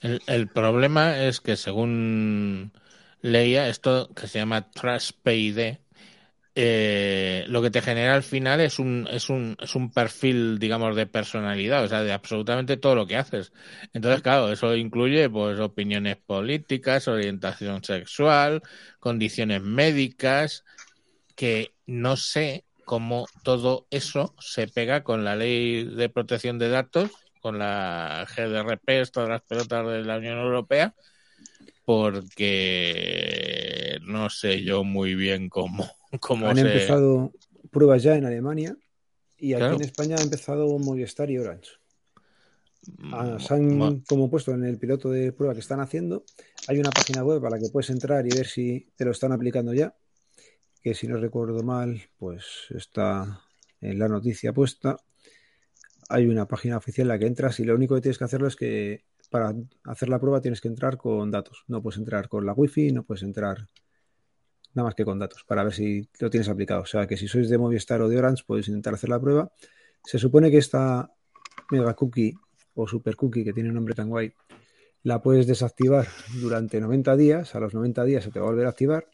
El, 0.00 0.20
el 0.26 0.48
problema 0.48 1.24
es 1.24 1.40
que 1.40 1.56
según 1.56 2.72
leía, 3.20 3.68
esto 3.68 4.10
que 4.14 4.26
se 4.28 4.38
llama 4.38 4.70
TrustPID, 4.70 5.78
eh, 6.60 7.44
lo 7.46 7.62
que 7.62 7.70
te 7.70 7.80
genera 7.80 8.16
al 8.16 8.24
final 8.24 8.60
es 8.60 8.80
un, 8.80 9.06
es 9.12 9.30
un, 9.30 9.56
es 9.60 9.76
un 9.76 9.92
perfil, 9.92 10.58
digamos, 10.58 10.96
de 10.96 11.06
personalidad, 11.06 11.84
o 11.84 11.88
sea, 11.88 12.02
de 12.02 12.12
absolutamente 12.12 12.76
todo 12.76 12.96
lo 12.96 13.06
que 13.06 13.16
haces. 13.16 13.52
Entonces, 13.92 14.22
claro, 14.22 14.50
eso 14.50 14.74
incluye 14.74 15.30
pues 15.30 15.60
opiniones 15.60 16.16
políticas, 16.16 17.06
orientación 17.06 17.84
sexual, 17.84 18.60
condiciones 18.98 19.62
médicas, 19.62 20.64
que 21.36 21.70
no 21.86 22.16
sé 22.16 22.64
cómo 22.84 23.26
todo 23.44 23.86
eso 23.90 24.34
se 24.40 24.66
pega 24.66 25.04
con 25.04 25.24
la 25.24 25.36
ley 25.36 25.84
de 25.84 26.08
protección 26.08 26.58
de 26.58 26.70
datos, 26.70 27.12
con 27.40 27.60
la 27.60 28.26
GDRP, 28.36 29.08
todas 29.12 29.28
las 29.28 29.42
pelotas 29.42 29.86
de 29.86 30.02
la 30.02 30.18
Unión 30.18 30.38
Europea, 30.38 30.92
porque 31.84 34.00
no 34.02 34.28
sé 34.28 34.64
yo 34.64 34.82
muy 34.82 35.14
bien 35.14 35.48
cómo, 35.48 35.88
cómo 36.20 36.48
Han 36.48 36.56
se... 36.56 36.62
empezado 36.62 37.32
pruebas 37.70 38.02
ya 38.02 38.16
en 38.16 38.24
Alemania 38.24 38.76
y 39.36 39.54
aquí 39.54 39.64
en 39.76 39.82
España 39.82 40.16
ha 40.18 40.22
empezado 40.22 40.78
Movistar 40.78 41.30
y 41.30 41.38
Orange. 41.38 41.70
Ah, 43.12 43.36
Mm, 43.36 43.40
se 43.40 43.54
han 43.54 43.76
mo- 43.76 44.00
como 44.08 44.30
puesto 44.30 44.52
en 44.52 44.64
el 44.64 44.78
piloto 44.78 45.10
de 45.10 45.32
prueba 45.32 45.52
que 45.52 45.60
están 45.60 45.80
haciendo. 45.80 46.24
Hay 46.68 46.78
una 46.78 46.90
página 46.90 47.22
web 47.24 47.44
a 47.44 47.50
la 47.50 47.58
que 47.58 47.68
puedes 47.70 47.90
entrar 47.90 48.26
y 48.26 48.30
ver 48.30 48.46
si 48.46 48.88
te 48.96 49.04
lo 49.04 49.10
están 49.10 49.32
aplicando 49.32 49.74
ya. 49.74 49.94
Que 50.82 50.94
si 50.94 51.06
no 51.06 51.18
recuerdo 51.18 51.62
mal, 51.62 52.00
pues 52.18 52.44
está 52.70 53.42
en 53.80 53.98
la 53.98 54.08
noticia 54.08 54.52
puesta. 54.52 54.96
Hay 56.08 56.26
una 56.26 56.46
página 56.48 56.78
oficial 56.78 57.04
en 57.06 57.08
la 57.08 57.18
que 57.18 57.26
entras 57.26 57.60
y 57.60 57.64
lo 57.64 57.74
único 57.74 57.94
que 57.96 58.00
tienes 58.00 58.16
que 58.16 58.24
hacerlo 58.24 58.48
es 58.48 58.56
que 58.56 59.04
para 59.28 59.52
hacer 59.84 60.08
la 60.08 60.18
prueba 60.18 60.40
tienes 60.40 60.60
que 60.62 60.68
entrar 60.68 60.96
con 60.96 61.30
datos. 61.30 61.64
No 61.66 61.82
puedes 61.82 61.98
entrar 61.98 62.28
con 62.28 62.46
la 62.46 62.54
wifi, 62.54 62.92
no 62.92 63.02
puedes 63.02 63.22
entrar 63.22 63.66
nada 64.78 64.86
más 64.88 64.94
que 64.94 65.04
con 65.04 65.18
datos 65.18 65.44
para 65.44 65.62
ver 65.64 65.74
si 65.74 66.08
lo 66.20 66.30
tienes 66.30 66.48
aplicado. 66.48 66.82
O 66.82 66.86
sea 66.86 67.06
que 67.06 67.16
si 67.16 67.28
sois 67.28 67.48
de 67.50 67.58
Movistar 67.58 68.00
o 68.00 68.08
de 68.08 68.16
Orange 68.18 68.44
podéis 68.46 68.68
intentar 68.68 68.94
hacer 68.94 69.10
la 69.10 69.20
prueba. 69.20 69.52
Se 70.04 70.18
supone 70.18 70.50
que 70.50 70.58
esta 70.58 71.12
mega 71.70 71.94
cookie 71.94 72.34
o 72.74 72.86
super 72.86 73.16
cookie 73.16 73.44
que 73.44 73.52
tiene 73.52 73.68
un 73.68 73.74
nombre 73.74 73.94
tan 73.94 74.08
guay 74.08 74.32
la 75.02 75.20
puedes 75.22 75.46
desactivar 75.46 76.06
durante 76.40 76.80
90 76.80 77.16
días. 77.16 77.54
A 77.54 77.60
los 77.60 77.74
90 77.74 78.04
días 78.04 78.24
se 78.24 78.30
te 78.30 78.40
va 78.40 78.46
a 78.46 78.50
volver 78.50 78.66
a 78.66 78.70
activar 78.70 79.06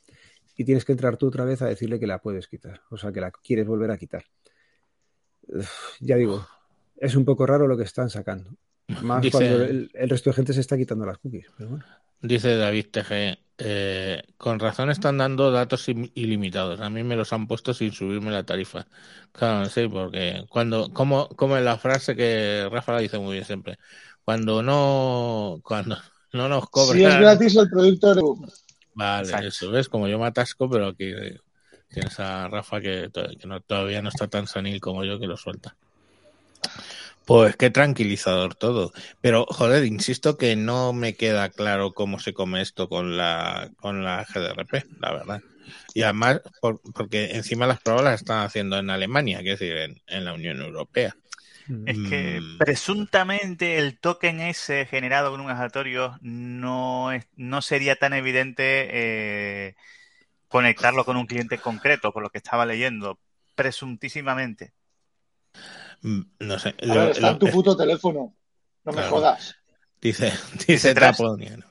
y 0.56 0.64
tienes 0.64 0.84
que 0.84 0.92
entrar 0.92 1.16
tú 1.16 1.26
otra 1.28 1.44
vez 1.44 1.62
a 1.62 1.66
decirle 1.66 1.98
que 2.00 2.06
la 2.06 2.20
puedes 2.20 2.46
quitar. 2.48 2.80
O 2.90 2.96
sea 2.96 3.12
que 3.12 3.20
la 3.20 3.30
quieres 3.30 3.66
volver 3.66 3.90
a 3.90 3.98
quitar. 3.98 4.24
Uf, 5.48 5.68
ya 6.00 6.16
digo, 6.16 6.46
es 6.96 7.14
un 7.16 7.24
poco 7.24 7.46
raro 7.46 7.66
lo 7.66 7.76
que 7.76 7.82
están 7.84 8.08
sacando. 8.10 8.50
Más 9.02 9.22
Dice- 9.22 9.36
cuando 9.38 9.62
el, 9.64 9.90
el 9.94 10.08
resto 10.10 10.30
de 10.30 10.34
gente 10.34 10.52
se 10.52 10.60
está 10.60 10.76
quitando 10.76 11.04
las 11.06 11.18
cookies. 11.18 11.46
Pero 11.56 11.70
bueno. 11.70 11.84
Dice 12.26 12.56
David 12.56 12.86
TG, 12.90 13.38
eh, 13.58 14.22
con 14.38 14.58
razón 14.58 14.88
están 14.88 15.18
dando 15.18 15.50
datos 15.50 15.86
im- 15.90 16.10
ilimitados. 16.14 16.80
A 16.80 16.88
mí 16.88 17.02
me 17.02 17.16
los 17.16 17.34
han 17.34 17.46
puesto 17.46 17.74
sin 17.74 17.92
subirme 17.92 18.30
la 18.30 18.44
tarifa. 18.44 18.86
Claro, 19.30 19.68
sí, 19.68 19.86
porque 19.88 20.46
cuando, 20.48 20.90
como, 20.94 21.28
como 21.28 21.58
en 21.58 21.66
la 21.66 21.76
frase 21.76 22.16
que 22.16 22.66
Rafa 22.72 22.92
la 22.94 23.00
dice 23.00 23.18
muy 23.18 23.34
bien 23.34 23.44
siempre, 23.44 23.76
cuando 24.24 24.62
no, 24.62 25.60
cuando 25.62 25.98
no 26.32 26.48
nos 26.48 26.70
cobran. 26.70 26.96
Si 26.98 27.04
es 27.04 27.18
gratis 27.18 27.56
el 27.56 27.68
producto 27.68 28.12
eres- 28.12 28.64
Vale, 28.94 29.24
Exacto. 29.24 29.46
eso 29.48 29.70
ves, 29.70 29.88
como 29.90 30.08
yo 30.08 30.18
me 30.18 30.26
atasco, 30.26 30.70
pero 30.70 30.86
aquí 30.86 31.04
eh, 31.10 31.38
tienes 31.90 32.18
a 32.20 32.48
Rafa 32.48 32.80
que, 32.80 33.10
que 33.38 33.46
no, 33.46 33.60
todavía 33.60 34.00
no 34.00 34.08
está 34.08 34.28
tan 34.28 34.46
sanil 34.46 34.80
como 34.80 35.04
yo 35.04 35.18
que 35.18 35.26
lo 35.26 35.36
suelta. 35.36 35.76
Pues 37.24 37.56
qué 37.56 37.70
tranquilizador 37.70 38.54
todo. 38.54 38.92
Pero, 39.20 39.46
joder, 39.48 39.84
insisto 39.86 40.36
que 40.36 40.56
no 40.56 40.92
me 40.92 41.14
queda 41.16 41.48
claro 41.50 41.94
cómo 41.94 42.18
se 42.18 42.34
come 42.34 42.60
esto 42.60 42.88
con 42.88 43.16
la, 43.16 43.70
con 43.76 44.04
la 44.04 44.24
GDRP, 44.26 44.82
la 44.98 45.12
verdad. 45.12 45.42
Y 45.94 46.02
además, 46.02 46.40
por- 46.60 46.80
porque 46.94 47.30
encima 47.32 47.66
las 47.66 47.80
pruebas 47.80 48.04
las 48.04 48.14
están 48.20 48.44
haciendo 48.44 48.78
en 48.78 48.90
Alemania, 48.90 49.42
que 49.42 49.52
es 49.52 49.58
decir, 49.60 49.76
en, 49.78 50.02
en 50.06 50.24
la 50.26 50.34
Unión 50.34 50.60
Europea. 50.60 51.16
Es 51.84 52.00
que 52.00 52.42
Mm. 52.42 52.58
presuntamente 52.58 53.78
el 53.78 53.98
token 54.00 54.40
ese 54.40 54.86
generado 54.86 55.30
con 55.32 55.40
un 55.40 55.50
aleatorio 55.50 56.18
no, 56.22 57.12
es, 57.12 57.26
no 57.36 57.62
sería 57.62 57.96
tan 57.96 58.12
evidente 58.14 58.88
eh, 59.70 59.76
conectarlo 60.48 61.04
con 61.04 61.16
un 61.16 61.26
cliente 61.26 61.60
concreto, 61.60 62.12
por 62.12 62.22
lo 62.22 62.30
que 62.30 62.38
estaba 62.38 62.66
leyendo. 62.66 63.20
Presuntísimamente. 63.54 64.74
Mm, 66.04 66.20
No 66.40 66.58
sé. 66.58 66.74
A 66.82 66.86
lo- 66.86 66.94
ver, 66.94 67.10
está 67.10 67.30
en 67.30 67.38
tu 67.38 67.48
puto 67.50 67.76
teléfono. 67.76 68.36
No 68.84 68.92
me 68.92 68.98
Claro. 68.98 69.10
jodas. 69.10 69.56
dice, 70.00 70.32
dice 70.68 70.94
Trust. 70.94 71.18
Taponiano. 71.18 71.64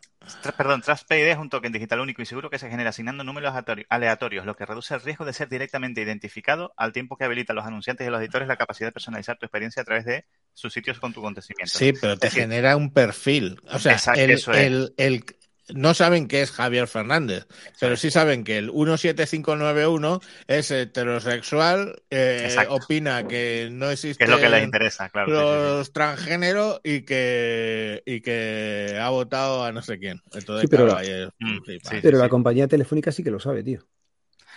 perdón, 0.58 0.82
TrustPay 0.82 1.22
es 1.30 1.38
un 1.38 1.50
token 1.50 1.72
digital 1.72 2.00
único 2.00 2.22
y 2.22 2.26
seguro 2.26 2.50
que 2.50 2.58
se 2.58 2.70
genera 2.70 2.90
asignando 2.90 3.24
números 3.24 3.54
aleatorios, 3.90 4.46
lo 4.46 4.56
que 4.56 4.66
reduce 4.66 4.96
el 4.96 5.02
riesgo 5.02 5.24
de 5.26 5.34
ser 5.34 5.50
directamente 5.50 6.02
identificado 6.02 6.74
al 6.78 6.92
tiempo 6.94 7.16
que 7.18 7.26
habilita 7.26 7.54
a 7.54 7.56
los 7.56 7.66
anunciantes 7.66 8.08
y 8.08 8.10
los 8.10 8.20
editores 8.20 8.48
la 8.48 8.56
capacidad 8.58 8.88
de 8.88 8.94
personalizar 8.94 9.38
tu 9.38 9.46
experiencia 9.46 9.82
a 9.84 9.86
través 9.86 10.06
de 10.06 10.26
sus 10.54 10.74
sitios 10.74 11.00
con 11.00 11.14
tu 11.14 11.20
acontecimiento. 11.20 11.78
Sí, 11.78 11.94
pero 12.00 12.18
te 12.18 12.32
genera 12.32 12.76
un 12.76 12.92
perfil. 12.92 13.62
O 13.72 13.78
sea, 13.78 13.98
el, 14.16 14.94
el, 14.98 15.26
no 15.70 15.94
saben 15.94 16.28
qué 16.28 16.42
es 16.42 16.52
Javier 16.52 16.88
Fernández, 16.88 17.48
pero 17.80 17.96
sí 17.96 18.12
saben 18.12 18.44
que 18.44 18.58
el 18.58 18.70
17591 18.70 20.20
es 20.48 20.72
heterosexual, 20.72 22.02
eh, 22.10 22.56
opina 22.70 23.28
que 23.28 23.70
no 23.72 23.90
existe 23.90 24.24
es 24.24 24.30
lo 24.30 24.40
que 24.40 24.50
les 24.50 24.64
interesa, 24.64 25.10
claro. 25.10 25.32
Los 25.32 25.94
transgénero 25.94 26.82
y 26.84 27.02
que 27.02 28.04
y 28.06 28.22
que 28.22 28.98
ha 29.00 29.10
votado 29.10 29.64
a 29.64 29.72
no 29.72 29.82
sé 29.82 30.00
quién. 30.00 30.22
sí, 30.32 30.68
pero, 30.70 30.88
la, 30.88 31.02
mm, 31.40 31.60
pero 32.02 32.18
la 32.18 32.30
compañía 32.30 32.68
telefónica 32.68 33.12
sí 33.12 33.24
que 33.24 33.32
lo 33.32 33.40
sabe, 33.40 33.64
tío. 33.64 33.88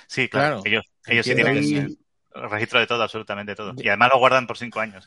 Sí, 0.09 0.28
claro. 0.28 0.62
ellos, 0.65 0.85
ellos 1.07 1.27
sí 1.27 1.35
tienen 1.35 1.97
registro 2.35 2.81
de 2.81 2.87
todo, 2.87 3.03
absolutamente 3.03 3.55
todo. 3.55 3.74
Y 3.77 3.89
además 3.89 4.11
lo 4.12 4.19
guardan 4.19 4.47
por 4.47 4.59
cinco 4.59 4.81
años. 4.81 5.05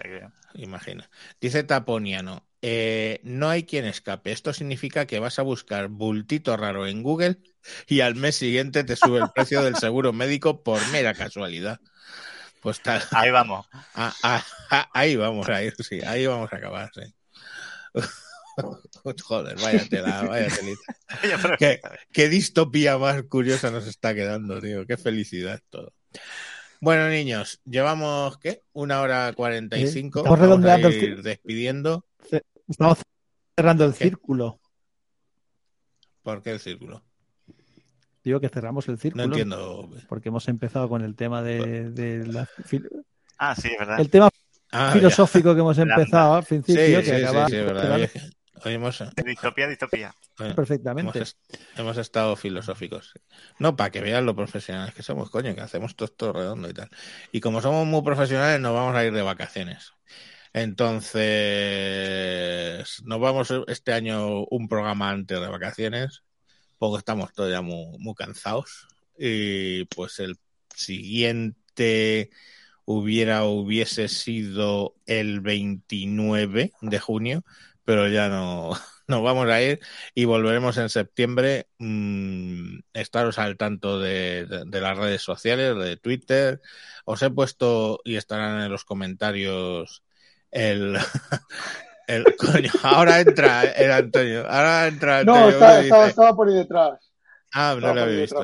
Imagina. 0.55 1.09
Dice 1.39 1.63
Taponiano, 1.63 2.48
eh, 2.61 3.21
no 3.23 3.49
hay 3.49 3.63
quien 3.63 3.85
escape. 3.85 4.31
Esto 4.31 4.53
significa 4.53 5.05
que 5.05 5.19
vas 5.19 5.39
a 5.39 5.43
buscar 5.43 5.87
bultito 5.87 6.57
raro 6.57 6.87
en 6.87 7.03
Google 7.03 7.39
y 7.87 8.01
al 8.01 8.15
mes 8.15 8.35
siguiente 8.35 8.83
te 8.83 8.95
sube 8.95 9.19
el 9.19 9.29
precio 9.35 9.61
del 9.63 9.75
seguro 9.75 10.13
médico 10.13 10.63
por 10.63 10.85
mera 10.89 11.13
casualidad. 11.13 11.79
Pues 12.61 12.81
tal. 12.81 13.01
Ahí 13.11 13.31
vamos. 13.31 13.65
Ah, 13.95 14.13
ah, 14.23 14.45
ah, 14.69 14.89
ahí 14.93 15.15
vamos 15.17 15.49
a 15.49 15.61
ir, 15.61 15.73
sí. 15.79 16.01
Ahí 16.01 16.25
vamos 16.25 16.51
a 16.53 16.55
acabar, 16.55 16.89
sí. 16.93 17.13
Joder, 19.23 19.55
vaya 19.57 19.85
tela, 19.89 20.23
vaya 20.23 20.47
telita. 20.47 21.57
¿Qué, 21.57 21.81
qué, 22.11 22.29
distopía 22.29 22.97
más 22.97 23.23
curiosa 23.23 23.71
nos 23.71 23.87
está 23.87 24.13
quedando, 24.13 24.61
tío. 24.61 24.85
Qué 24.85 24.95
felicidad 24.95 25.61
todo. 25.69 25.93
Bueno, 26.81 27.09
niños, 27.09 27.61
llevamos, 27.65 28.37
¿qué? 28.37 28.63
Una 28.71 29.01
hora 29.01 29.33
cuarenta 29.33 29.77
y 29.77 29.87
cinco. 29.87 30.19
Estamos 30.19 30.39
redondeando 30.39 30.87
el 30.87 31.23
despidiendo. 31.23 32.05
Estamos 32.67 32.99
cerrando 33.55 33.85
el 33.85 33.93
círculo. 33.93 34.59
¿Por 36.23 36.41
qué 36.41 36.51
el 36.51 36.59
círculo? 36.59 37.03
Digo 38.23 38.39
que 38.39 38.49
cerramos 38.49 38.87
el 38.89 38.99
círculo. 38.99 39.25
No 39.25 39.33
entiendo. 39.33 39.89
Porque 40.07 40.29
hemos 40.29 40.47
empezado 40.47 40.89
con 40.89 41.03
el 41.03 41.15
tema 41.15 41.41
de, 41.41 42.23
la. 42.27 42.47
Ah, 43.37 43.55
sí, 43.55 43.69
es 43.69 43.79
verdad. 43.79 43.99
El 43.99 44.09
tema 44.09 44.29
ah, 44.71 44.91
filosófico 44.93 45.53
que 45.53 45.61
hemos 45.61 45.77
empezado 45.77 46.35
al 46.35 46.43
principio, 46.43 47.01
que 47.01 47.25
acaba. 47.25 47.47
Sí, 47.47 47.51
sí, 47.53 47.57
es 47.57 47.65
verdad. 47.65 48.09
De 48.63 49.23
distopía, 49.23 49.67
distopía. 49.67 50.13
Perfectamente. 50.35 51.23
Hemos, 51.77 51.97
estado 51.97 52.35
filosóficos. 52.35 53.13
No, 53.57 53.75
para 53.75 53.89
que 53.89 54.01
vean 54.01 54.25
lo 54.25 54.35
profesionales 54.35 54.93
que 54.93 55.03
somos, 55.03 55.29
coño, 55.29 55.55
que 55.55 55.61
hacemos 55.61 55.95
todo 55.95 56.07
esto 56.07 56.33
redondo 56.33 56.69
y 56.69 56.73
tal. 56.73 56.89
Y 57.31 57.39
como 57.39 57.61
somos 57.61 57.87
muy 57.87 58.01
profesionales, 58.01 58.59
nos 58.59 58.73
vamos 58.73 58.95
a 58.95 59.05
ir 59.05 59.13
de 59.13 59.21
vacaciones. 59.21 59.93
Entonces, 60.53 61.23
nos 63.03 63.19
vamos 63.19 63.53
este 63.67 63.93
año 63.93 64.45
un 64.45 64.67
programa 64.67 65.09
antes 65.11 65.39
de 65.39 65.47
vacaciones, 65.47 66.23
porque 66.77 66.99
estamos 66.99 67.33
todavía 67.33 67.61
muy, 67.61 67.97
muy 67.99 68.15
cansados. 68.15 68.87
Y 69.17 69.85
pues 69.85 70.19
el 70.19 70.37
siguiente 70.75 72.31
hubiera 72.85 73.43
hubiese 73.45 74.07
sido 74.07 74.95
el 75.05 75.41
29 75.41 76.71
de 76.81 76.99
junio, 76.99 77.43
pero 77.85 78.07
ya 78.07 78.29
no 78.29 78.71
nos 79.07 79.23
vamos 79.23 79.47
a 79.49 79.61
ir 79.61 79.79
y 80.15 80.25
volveremos 80.25 80.77
en 80.77 80.89
septiembre. 80.89 81.67
Mm, 81.79 82.79
estaros 82.93 83.37
al 83.39 83.57
tanto 83.57 83.99
de, 83.99 84.47
las 84.71 84.97
redes 84.97 85.21
sociales, 85.21 85.75
de 85.77 85.97
Twitter. 85.97 86.61
Os 87.05 87.21
he 87.21 87.29
puesto 87.29 87.99
y 88.03 88.15
estarán 88.15 88.61
en 88.61 88.71
los 88.71 88.85
comentarios 88.85 90.03
el. 90.51 90.97
el 92.07 92.23
coño, 92.35 92.71
ahora 92.83 93.19
entra 93.19 93.63
el 93.63 93.91
Antonio. 93.91 94.47
Ahora 94.47 94.87
entra 94.87 95.19
Antonio. 95.19 95.41
No, 95.41 95.49
estaba, 95.49 96.07
estaba, 96.07 96.35
por 96.35 96.49
ahí 96.49 96.55
detrás. 96.55 97.11
Ah, 97.53 97.77
no 97.79 97.93
lo 97.93 98.01
había 98.01 98.21
visto. 98.21 98.41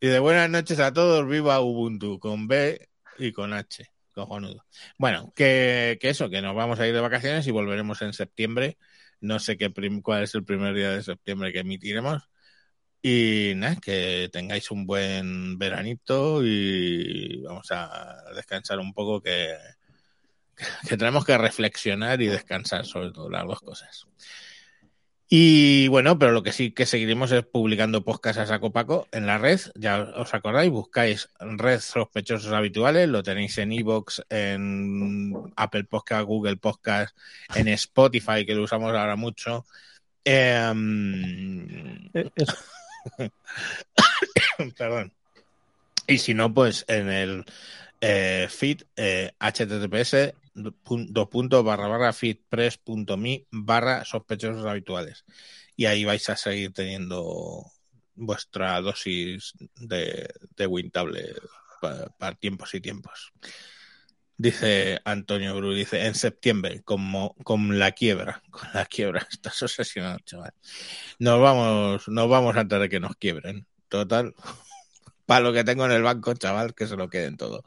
Y 0.00 0.06
de 0.06 0.18
buenas 0.18 0.48
noches 0.50 0.78
a 0.80 0.92
todos, 0.92 1.26
viva 1.28 1.60
Ubuntu, 1.60 2.18
con 2.18 2.46
B 2.46 2.88
y 3.18 3.32
con 3.32 3.52
H. 3.52 3.90
Cojonudo. 4.12 4.64
Bueno, 4.98 5.32
que, 5.34 5.96
que, 6.00 6.10
eso, 6.10 6.28
que 6.28 6.42
nos 6.42 6.54
vamos 6.54 6.80
a 6.80 6.86
ir 6.86 6.94
de 6.94 7.00
vacaciones 7.00 7.46
y 7.46 7.52
volveremos 7.52 8.02
en 8.02 8.12
septiembre. 8.12 8.78
No 9.20 9.38
sé 9.38 9.56
qué 9.56 9.72
cuál 10.02 10.22
es 10.24 10.34
el 10.34 10.44
primer 10.44 10.74
día 10.74 10.90
de 10.90 11.02
septiembre 11.02 11.52
que 11.52 11.60
emitiremos. 11.60 12.22
Y 13.02 13.52
nada, 13.56 13.76
que 13.76 14.28
tengáis 14.32 14.70
un 14.70 14.86
buen 14.86 15.56
veranito 15.56 16.40
y 16.44 17.42
vamos 17.42 17.68
a 17.70 18.24
descansar 18.34 18.80
un 18.80 18.92
poco 18.92 19.20
que, 19.20 19.54
que 20.88 20.96
tenemos 20.96 21.24
que 21.24 21.38
reflexionar 21.38 22.20
y 22.22 22.26
descansar 22.26 22.86
sobre 22.86 23.10
todo 23.10 23.30
las 23.30 23.46
dos 23.46 23.60
cosas. 23.60 24.06
Y 25.30 25.88
bueno, 25.88 26.18
pero 26.18 26.32
lo 26.32 26.42
que 26.42 26.52
sí 26.52 26.70
que 26.70 26.86
seguiremos 26.86 27.30
es 27.32 27.44
publicando 27.44 28.02
podcasts 28.02 28.40
a 28.40 28.46
saco 28.46 28.72
paco 28.72 29.06
en 29.12 29.26
la 29.26 29.36
red. 29.36 29.60
Ya 29.74 30.00
os 30.16 30.32
acordáis, 30.32 30.70
buscáis 30.70 31.28
red 31.38 31.80
sospechosos 31.80 32.52
habituales, 32.52 33.10
lo 33.10 33.22
tenéis 33.22 33.58
en 33.58 33.72
Evox, 33.72 34.22
en 34.30 35.34
Apple 35.54 35.84
Podcast, 35.84 36.24
Google 36.24 36.56
Podcast, 36.56 37.14
en 37.54 37.68
Spotify, 37.68 38.46
que 38.46 38.54
lo 38.54 38.62
usamos 38.62 38.94
ahora 38.94 39.16
mucho. 39.16 39.66
Em, 40.24 42.08
eh, 42.14 42.30
Perdón. 44.78 45.12
Y 46.06 46.18
si 46.18 46.32
no, 46.32 46.54
pues 46.54 46.86
en 46.88 47.10
el 47.10 47.44
eh, 48.00 48.46
feed 48.48 48.82
eh, 48.96 49.32
https 49.38 50.32
dos 50.62 51.28
puntos 51.28 51.64
barra 51.64 51.88
barra 51.88 52.12
feedpress.me 52.12 53.46
barra 53.50 54.04
sospechosos 54.04 54.66
habituales. 54.66 55.24
Y 55.76 55.86
ahí 55.86 56.04
vais 56.04 56.28
a 56.28 56.36
seguir 56.36 56.72
teniendo 56.72 57.64
vuestra 58.14 58.80
dosis 58.80 59.54
de, 59.76 60.28
de 60.56 60.66
Wintable 60.66 61.34
para, 61.80 62.34
tiempos 62.34 62.74
y 62.74 62.80
tiempos. 62.80 63.32
Dice 64.36 65.00
Antonio 65.04 65.56
Bru, 65.56 65.74
dice, 65.74 66.06
en 66.06 66.14
septiembre, 66.14 66.82
como 66.84 67.34
con 67.42 67.78
la 67.78 67.92
quiebra, 67.92 68.42
con 68.50 68.68
la 68.72 68.84
quiebra, 68.86 69.26
estás 69.30 69.62
obsesionado, 69.62 70.18
chaval. 70.24 70.52
Nos 71.18 71.40
vamos, 71.40 72.08
nos 72.08 72.28
vamos 72.28 72.56
antes 72.56 72.80
de 72.80 72.88
que 72.88 73.00
nos 73.00 73.16
quiebren. 73.16 73.66
Total, 73.88 74.34
para 75.26 75.40
lo 75.40 75.52
que 75.52 75.64
tengo 75.64 75.86
en 75.86 75.92
el 75.92 76.02
banco, 76.02 76.34
chaval, 76.34 76.74
que 76.74 76.86
se 76.86 76.96
lo 76.96 77.08
queden 77.08 77.36
todo. 77.36 77.64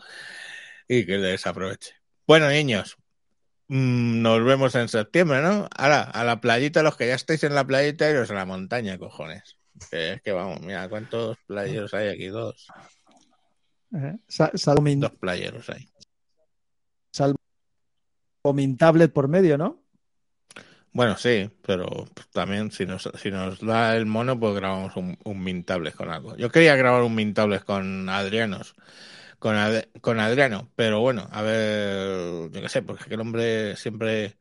Y 0.88 1.06
que 1.06 1.18
les 1.18 1.46
aproveche. 1.48 2.01
Bueno, 2.28 2.50
niños, 2.50 2.98
mm, 3.68 4.22
nos 4.22 4.44
vemos 4.44 4.76
en 4.76 4.88
septiembre, 4.88 5.42
¿no? 5.42 5.68
Ahora, 5.76 6.04
a 6.04 6.24
la 6.24 6.40
playita, 6.42 6.84
los 6.84 6.98
que 6.98 7.08
ya 7.08 7.16
estáis 7.16 7.44
en 7.44 7.56
la 7.56 7.66
playita, 7.66 8.10
iros 8.10 8.32
a 8.32 8.36
la 8.36 8.46
montaña, 8.46 8.98
cojones. 8.98 9.58
es 9.92 10.22
que 10.22 10.32
vamos, 10.32 10.62
mira, 10.62 10.88
¿cuántos 10.90 11.38
playeros 11.48 11.94
hay 11.94 12.10
aquí? 12.10 12.28
Dos. 12.28 12.68
Eh, 13.94 14.18
Dos 14.28 15.12
playeros 15.20 15.70
hay. 15.70 15.90
Salvo 17.12 17.38
mi 18.54 18.76
tablet 18.76 19.12
por 19.12 19.28
medio, 19.28 19.58
¿no? 19.58 19.82
Bueno, 20.94 21.16
sí, 21.18 21.50
pero 21.62 21.88
también 22.34 22.72
si 22.72 22.86
nos, 22.86 23.10
si 23.16 23.32
nos 23.32 23.60
da 23.60 23.96
el 23.96 24.06
mono, 24.06 24.38
pues 24.38 24.56
grabamos 24.56 24.96
un, 24.98 25.18
un 25.24 25.44
Mintables 25.44 25.96
con 25.96 26.10
algo. 26.10 26.36
Yo 26.36 26.50
quería 26.50 26.76
grabar 26.76 27.04
un 27.04 27.16
Mintables 27.16 27.64
con 27.64 28.10
Adrianos, 28.10 28.76
con, 29.42 29.58
con 30.02 30.20
Adriano, 30.20 30.72
pero 30.76 31.00
bueno, 31.00 31.28
a 31.32 31.42
ver, 31.42 32.52
yo 32.52 32.62
qué 32.62 32.70
sé, 32.70 32.84
porque 32.84 33.12
el 33.12 33.22
hombre 33.22 33.76
siempre 33.76 34.38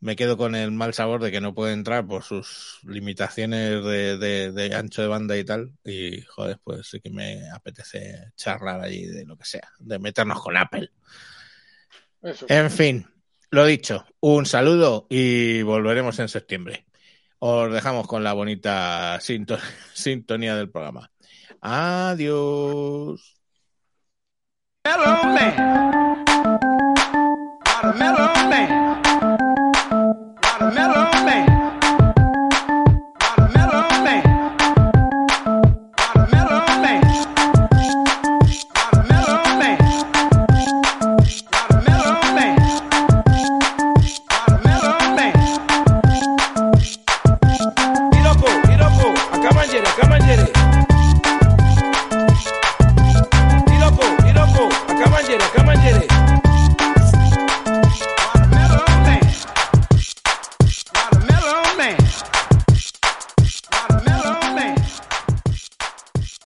me 0.00 0.16
quedo 0.16 0.36
con 0.36 0.54
el 0.54 0.70
mal 0.70 0.92
sabor 0.92 1.22
de 1.22 1.30
que 1.30 1.40
no 1.40 1.54
puede 1.54 1.72
entrar 1.72 2.06
por 2.06 2.24
sus 2.24 2.78
limitaciones 2.82 3.82
de, 3.82 4.18
de, 4.52 4.74
ancho 4.74 5.00
de 5.00 5.08
banda 5.08 5.34
y 5.38 5.44
tal. 5.44 5.72
Y 5.82 6.20
joder, 6.20 6.60
pues 6.62 6.88
sí 6.88 7.00
que 7.00 7.08
me 7.08 7.50
apetece 7.50 8.32
charlar 8.36 8.82
allí 8.82 9.06
de 9.06 9.24
lo 9.24 9.38
que 9.38 9.46
sea, 9.46 9.72
de 9.78 9.98
meternos 9.98 10.42
con 10.42 10.58
Apple. 10.58 10.90
En 12.48 12.70
fin, 12.70 13.06
lo 13.50 13.64
dicho, 13.64 14.04
un 14.20 14.44
saludo 14.44 15.06
y 15.08 15.62
volveremos 15.62 16.18
en 16.18 16.28
septiembre. 16.28 16.84
Os 17.38 17.72
dejamos 17.72 18.06
con 18.06 18.22
la 18.22 18.34
bonita 18.34 19.18
sintonía 19.94 20.54
del 20.54 20.70
programa. 20.70 21.10
Adiós. 21.62 23.37
Mellow 24.88 25.22
man. 25.34 26.24
Got 27.62 27.84
a 27.84 27.98
mellow 27.98 28.32
man. 28.48 28.97